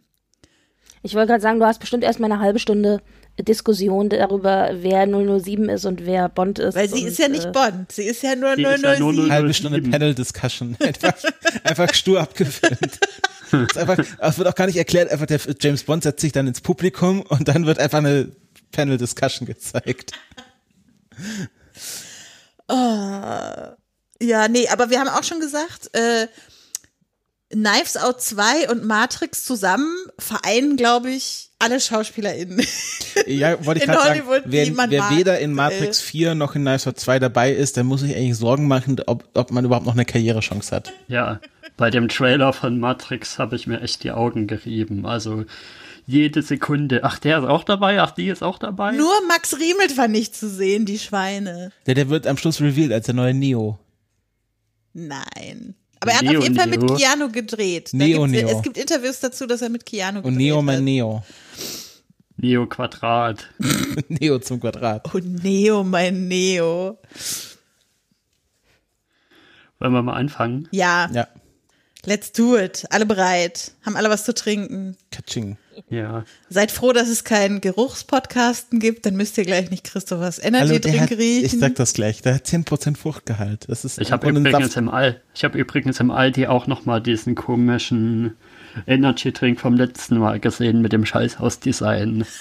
Ich 1.02 1.14
wollte 1.14 1.28
gerade 1.28 1.42
sagen, 1.42 1.58
du 1.58 1.66
hast 1.66 1.80
bestimmt 1.80 2.04
erstmal 2.04 2.32
eine 2.32 2.40
halbe 2.40 2.58
Stunde 2.58 3.00
Diskussion 3.42 4.08
darüber, 4.08 4.70
wer 4.74 5.06
007 5.06 5.68
ist 5.68 5.84
und 5.84 6.06
wer 6.06 6.28
Bond 6.28 6.60
ist. 6.60 6.76
Weil 6.76 6.88
sie 6.88 7.02
und, 7.02 7.08
ist 7.08 7.18
ja 7.18 7.28
nicht 7.28 7.46
äh, 7.46 7.50
Bond, 7.50 7.90
sie 7.90 8.04
ist 8.04 8.22
ja 8.22 8.36
nur 8.36 8.54
Die 8.54 8.62
ist 8.62 8.82
ja 8.82 8.98
nur 8.98 9.12
007. 9.12 9.32
halbe 9.32 9.54
Stunde 9.54 9.78
07. 9.80 9.90
Panel 9.90 10.14
Discussion. 10.14 10.76
Einfach, 10.80 11.14
einfach 11.64 11.94
stur 11.94 12.20
abgefilmt. 12.20 13.00
Es 14.18 14.38
wird 14.38 14.48
auch 14.48 14.54
gar 14.54 14.66
nicht 14.66 14.76
erklärt, 14.76 15.10
einfach 15.10 15.26
der 15.26 15.40
James 15.60 15.84
Bond 15.84 16.04
setzt 16.04 16.20
sich 16.20 16.32
dann 16.32 16.46
ins 16.46 16.60
Publikum 16.60 17.22
und 17.22 17.48
dann 17.48 17.66
wird 17.66 17.78
einfach 17.78 17.98
eine 17.98 18.30
Panel 18.72 18.98
Discussion 18.98 19.46
gezeigt. 22.68 23.78
Ja, 24.20 24.48
nee, 24.48 24.68
aber 24.68 24.90
wir 24.90 25.00
haben 25.00 25.08
auch 25.08 25.24
schon 25.24 25.40
gesagt, 25.40 25.90
äh, 25.92 26.28
Knives 27.50 27.96
Out 27.96 28.20
2 28.20 28.70
und 28.70 28.84
Matrix 28.84 29.44
zusammen 29.44 29.94
vereinen, 30.18 30.76
glaube 30.76 31.10
ich, 31.10 31.50
alle 31.58 31.80
SchauspielerInnen. 31.80 32.64
Ja, 33.26 33.64
wollte 33.64 33.78
ich 33.78 33.86
In 33.86 33.92
gerade 33.92 34.08
sagen, 34.08 34.26
Hollywood, 34.26 34.42
wer, 34.46 34.90
wer 34.90 35.10
weder 35.10 35.38
in 35.38 35.52
äh. 35.52 35.54
Matrix 35.54 36.00
4 36.00 36.34
noch 36.34 36.56
in 36.56 36.62
Knives 36.62 36.88
Out 36.88 36.98
2 36.98 37.20
dabei 37.20 37.52
ist, 37.52 37.76
der 37.76 37.84
muss 37.84 38.00
sich 38.00 38.14
eigentlich 38.14 38.36
Sorgen 38.36 38.66
machen, 38.66 39.00
ob, 39.06 39.28
ob 39.34 39.52
man 39.52 39.64
überhaupt 39.64 39.86
noch 39.86 39.92
eine 39.92 40.04
Karrierechance 40.04 40.74
hat. 40.74 40.92
Ja, 41.06 41.40
bei 41.76 41.90
dem 41.90 42.08
Trailer 42.08 42.52
von 42.52 42.80
Matrix 42.80 43.38
habe 43.38 43.54
ich 43.54 43.68
mir 43.68 43.80
echt 43.80 44.02
die 44.02 44.10
Augen 44.10 44.48
gerieben. 44.48 45.06
Also 45.06 45.44
jede 46.06 46.42
Sekunde. 46.42 47.02
Ach, 47.04 47.18
der 47.18 47.38
ist 47.38 47.44
auch 47.44 47.64
dabei? 47.64 48.00
Ach, 48.00 48.10
die 48.10 48.28
ist 48.28 48.42
auch 48.42 48.58
dabei? 48.58 48.92
Nur 48.92 49.12
Max 49.28 49.56
Riemelt 49.58 49.96
war 49.96 50.08
nicht 50.08 50.34
zu 50.36 50.48
sehen, 50.48 50.84
die 50.86 50.98
Schweine. 50.98 51.72
Der, 51.86 51.94
der 51.94 52.08
wird 52.08 52.26
am 52.26 52.36
Schluss 52.36 52.60
revealed 52.60 52.92
als 52.92 53.06
der 53.06 53.14
neue 53.14 53.34
Neo. 53.34 53.78
Nein. 54.92 55.74
Aber 56.00 56.12
er 56.12 56.18
hat 56.18 56.24
Neo, 56.24 56.38
auf 56.38 56.44
jeden 56.44 56.56
Fall 56.56 56.66
mit 56.66 56.82
Neo. 56.82 56.96
Keanu 56.96 57.30
gedreht. 57.30 57.90
Neo, 57.92 58.26
Neo. 58.26 58.48
Es 58.48 58.62
gibt 58.62 58.76
Interviews 58.76 59.20
dazu, 59.20 59.46
dass 59.46 59.62
er 59.62 59.70
mit 59.70 59.86
Keanu 59.86 60.18
gedreht 60.18 60.28
Und 60.32 60.36
Neo 60.36 60.58
hat. 60.58 60.64
mein 60.64 60.84
Neo. 60.84 61.22
Neo 62.36 62.66
Quadrat. 62.66 63.48
Neo 64.08 64.38
zum 64.40 64.60
Quadrat. 64.60 65.08
Oh, 65.14 65.18
Neo, 65.22 65.82
mein 65.84 66.28
Neo. 66.28 66.98
Wollen 69.78 69.92
wir 69.92 70.02
mal 70.02 70.14
anfangen? 70.14 70.68
Ja, 70.70 71.08
Ja, 71.12 71.26
let's 72.04 72.32
do 72.32 72.56
it. 72.58 72.84
Alle 72.90 73.06
bereit. 73.06 73.72
Haben 73.84 73.96
alle 73.96 74.10
was 74.10 74.24
zu 74.24 74.34
trinken. 74.34 74.96
Katsching. 75.10 75.56
Ja. 75.88 76.24
Seid 76.50 76.70
froh, 76.70 76.92
dass 76.92 77.08
es 77.08 77.24
keinen 77.24 77.60
Geruchspodcasten 77.60 78.78
gibt, 78.80 79.06
dann 79.06 79.16
müsst 79.16 79.36
ihr 79.38 79.44
gleich 79.44 79.70
nicht 79.70 79.84
Christophers 79.84 80.38
Energy 80.42 80.78
der 80.78 80.80
Drink 80.80 81.00
hat, 81.00 81.10
riechen. 81.12 81.44
ich 81.44 81.58
sag 81.58 81.74
das 81.76 81.92
gleich, 81.94 82.22
der 82.22 82.34
hat 82.34 82.46
10% 82.46 82.96
Fruchtgehalt. 82.96 83.64
Das 83.68 83.84
ist 83.84 83.98
Ich 84.00 84.12
habe 84.12 84.28
übrigens 84.28 84.66
Saft. 84.66 84.76
im 84.76 84.88
All, 84.88 85.20
ich 85.34 85.44
habe 85.44 85.58
übrigens 85.58 86.00
im 86.00 86.10
Aldi 86.10 86.46
auch 86.46 86.66
noch 86.66 86.84
mal 86.84 87.00
diesen 87.00 87.34
komischen 87.34 88.36
Energy 88.86 89.32
Drink 89.32 89.60
vom 89.60 89.74
letzten 89.74 90.18
Mal 90.18 90.40
gesehen 90.40 90.80
mit 90.82 90.92
dem 90.92 91.04
Scheißhaus-Design. 91.06 92.26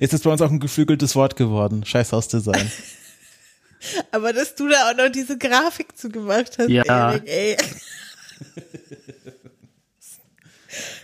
Jetzt 0.00 0.14
ist 0.14 0.24
bei 0.24 0.30
uns 0.30 0.42
auch 0.42 0.50
ein 0.50 0.60
geflügeltes 0.60 1.14
Wort 1.16 1.36
geworden. 1.36 1.84
Scheißhausdesign. 1.84 2.70
Aber 4.10 4.32
dass 4.32 4.54
du 4.56 4.68
da 4.68 4.90
auch 4.90 4.96
noch 4.96 5.10
diese 5.10 5.38
Grafik 5.38 5.96
zugemacht 5.96 6.58
hast, 6.58 6.68
Ja. 6.68 7.12
Erik, 7.12 7.22
ey. 7.28 7.56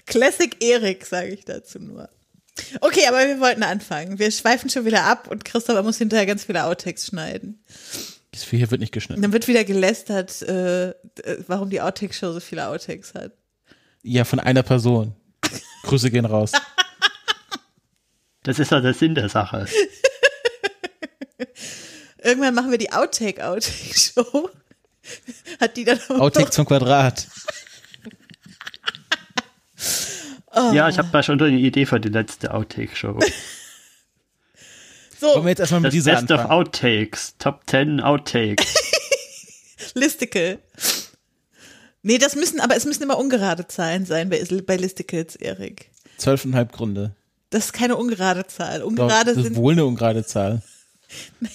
Classic 0.07 0.57
Erik, 0.63 1.05
sage 1.05 1.29
ich 1.29 1.45
dazu 1.45 1.79
nur. 1.79 2.09
Okay, 2.81 3.07
aber 3.07 3.27
wir 3.27 3.41
wollten 3.41 3.63
anfangen. 3.63 4.19
Wir 4.19 4.31
schweifen 4.31 4.71
schon 4.71 4.87
wieder 4.87 5.05
ab 5.05 5.29
und 5.29 5.45
Christopher 5.45 5.83
muss 5.83 5.99
hinterher 5.99 6.27
ganz 6.27 6.45
viele 6.45 6.65
Outtakes 6.65 7.07
schneiden. 7.07 7.63
Das 8.31 8.45
hier 8.45 8.71
wird 8.71 8.81
nicht 8.81 8.93
geschnitten. 8.93 9.23
dann 9.23 9.33
wird 9.33 9.49
wieder 9.49 9.65
gelästert, 9.65 10.43
äh, 10.43 10.91
äh, 10.91 10.95
warum 11.47 11.71
die 11.71 11.81
Outtake-Show 11.81 12.33
so 12.33 12.41
viele 12.41 12.69
Outtakes 12.69 13.15
hat. 13.15 13.33
Ja, 14.03 14.25
von 14.25 14.41
einer 14.41 14.63
Person. 14.63 15.15
Grüße 15.83 16.11
gehen 16.11 16.25
raus. 16.25 16.53
Das 18.43 18.61
ist 18.61 18.71
ja 18.71 18.81
der 18.81 18.95
Sinn 18.95 19.17
der 19.17 19.29
Sache. 19.29 19.67
Irgendwann 22.23 22.55
machen 22.55 22.71
wir 22.71 22.79
die 22.79 22.93
Outtake-Outtake-Show. 22.93 24.51
Hat 25.61 25.77
die 25.77 25.85
dann 25.85 25.99
auch 26.09 26.21
Outtake 26.21 26.47
noch, 26.47 26.51
zum 26.51 26.67
Quadrat. 26.67 27.27
Ja, 30.73 30.89
ich 30.89 30.99
habe 30.99 31.09
da 31.13 31.23
schon 31.23 31.41
eine 31.41 31.59
Idee 31.59 31.87
für 31.87 32.01
die 32.01 32.09
letzte 32.09 32.55
Outtake-Show. 32.55 33.19
so, 35.21 35.27
Wollen 35.27 35.45
wir 35.45 35.51
jetzt 35.51 35.61
erstmal 35.61 35.81
mit 35.81 35.89
Das 35.89 35.95
dieser 35.95 36.13
Best 36.13 36.31
of 36.31 36.41
anfangen? 36.41 36.51
Outtakes. 36.53 37.35
Top 37.39 37.63
10 37.67 38.01
Outtakes. 38.01 38.75
Listicle. 39.95 40.59
Nee, 42.03 42.19
das 42.19 42.37
müssen, 42.37 42.61
aber 42.61 42.77
es 42.77 42.85
müssen 42.85 43.03
immer 43.03 43.19
ungerade 43.19 43.67
Zahlen 43.67 44.07
sein 44.07 44.31
bei, 44.31 44.43
bei 44.67 44.77
Listicles, 44.77 45.37
Erik. 45.37 45.91
Zwölfeinhalb 46.19 46.73
Gründe. 46.73 47.15
Das 47.51 47.67
ist 47.67 47.73
keine 47.73 47.97
ungerade 47.97 48.47
Zahl. 48.47 48.81
Doch, 48.81 48.87
Ungerade 48.87 49.35
das 49.35 49.45
ist 49.45 49.57
wohl 49.57 49.73
eine 49.73 49.85
ungerade 49.85 50.25
Zahl. 50.25 50.63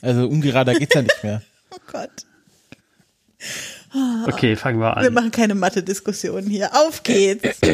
Also 0.00 0.28
ungerader 0.28 0.74
geht's 0.74 0.94
ja 0.94 1.02
nicht 1.02 1.24
mehr. 1.24 1.42
oh 1.72 1.76
Gott. 1.90 2.08
Okay, 4.28 4.54
fangen 4.54 4.78
wir 4.78 4.94
Wir 4.94 5.08
an. 5.08 5.12
machen 5.14 5.32
keine 5.32 5.56
Mathe-Diskussionen 5.56 6.48
hier. 6.48 6.70
Auf 6.72 7.02
geht's. 7.02 7.58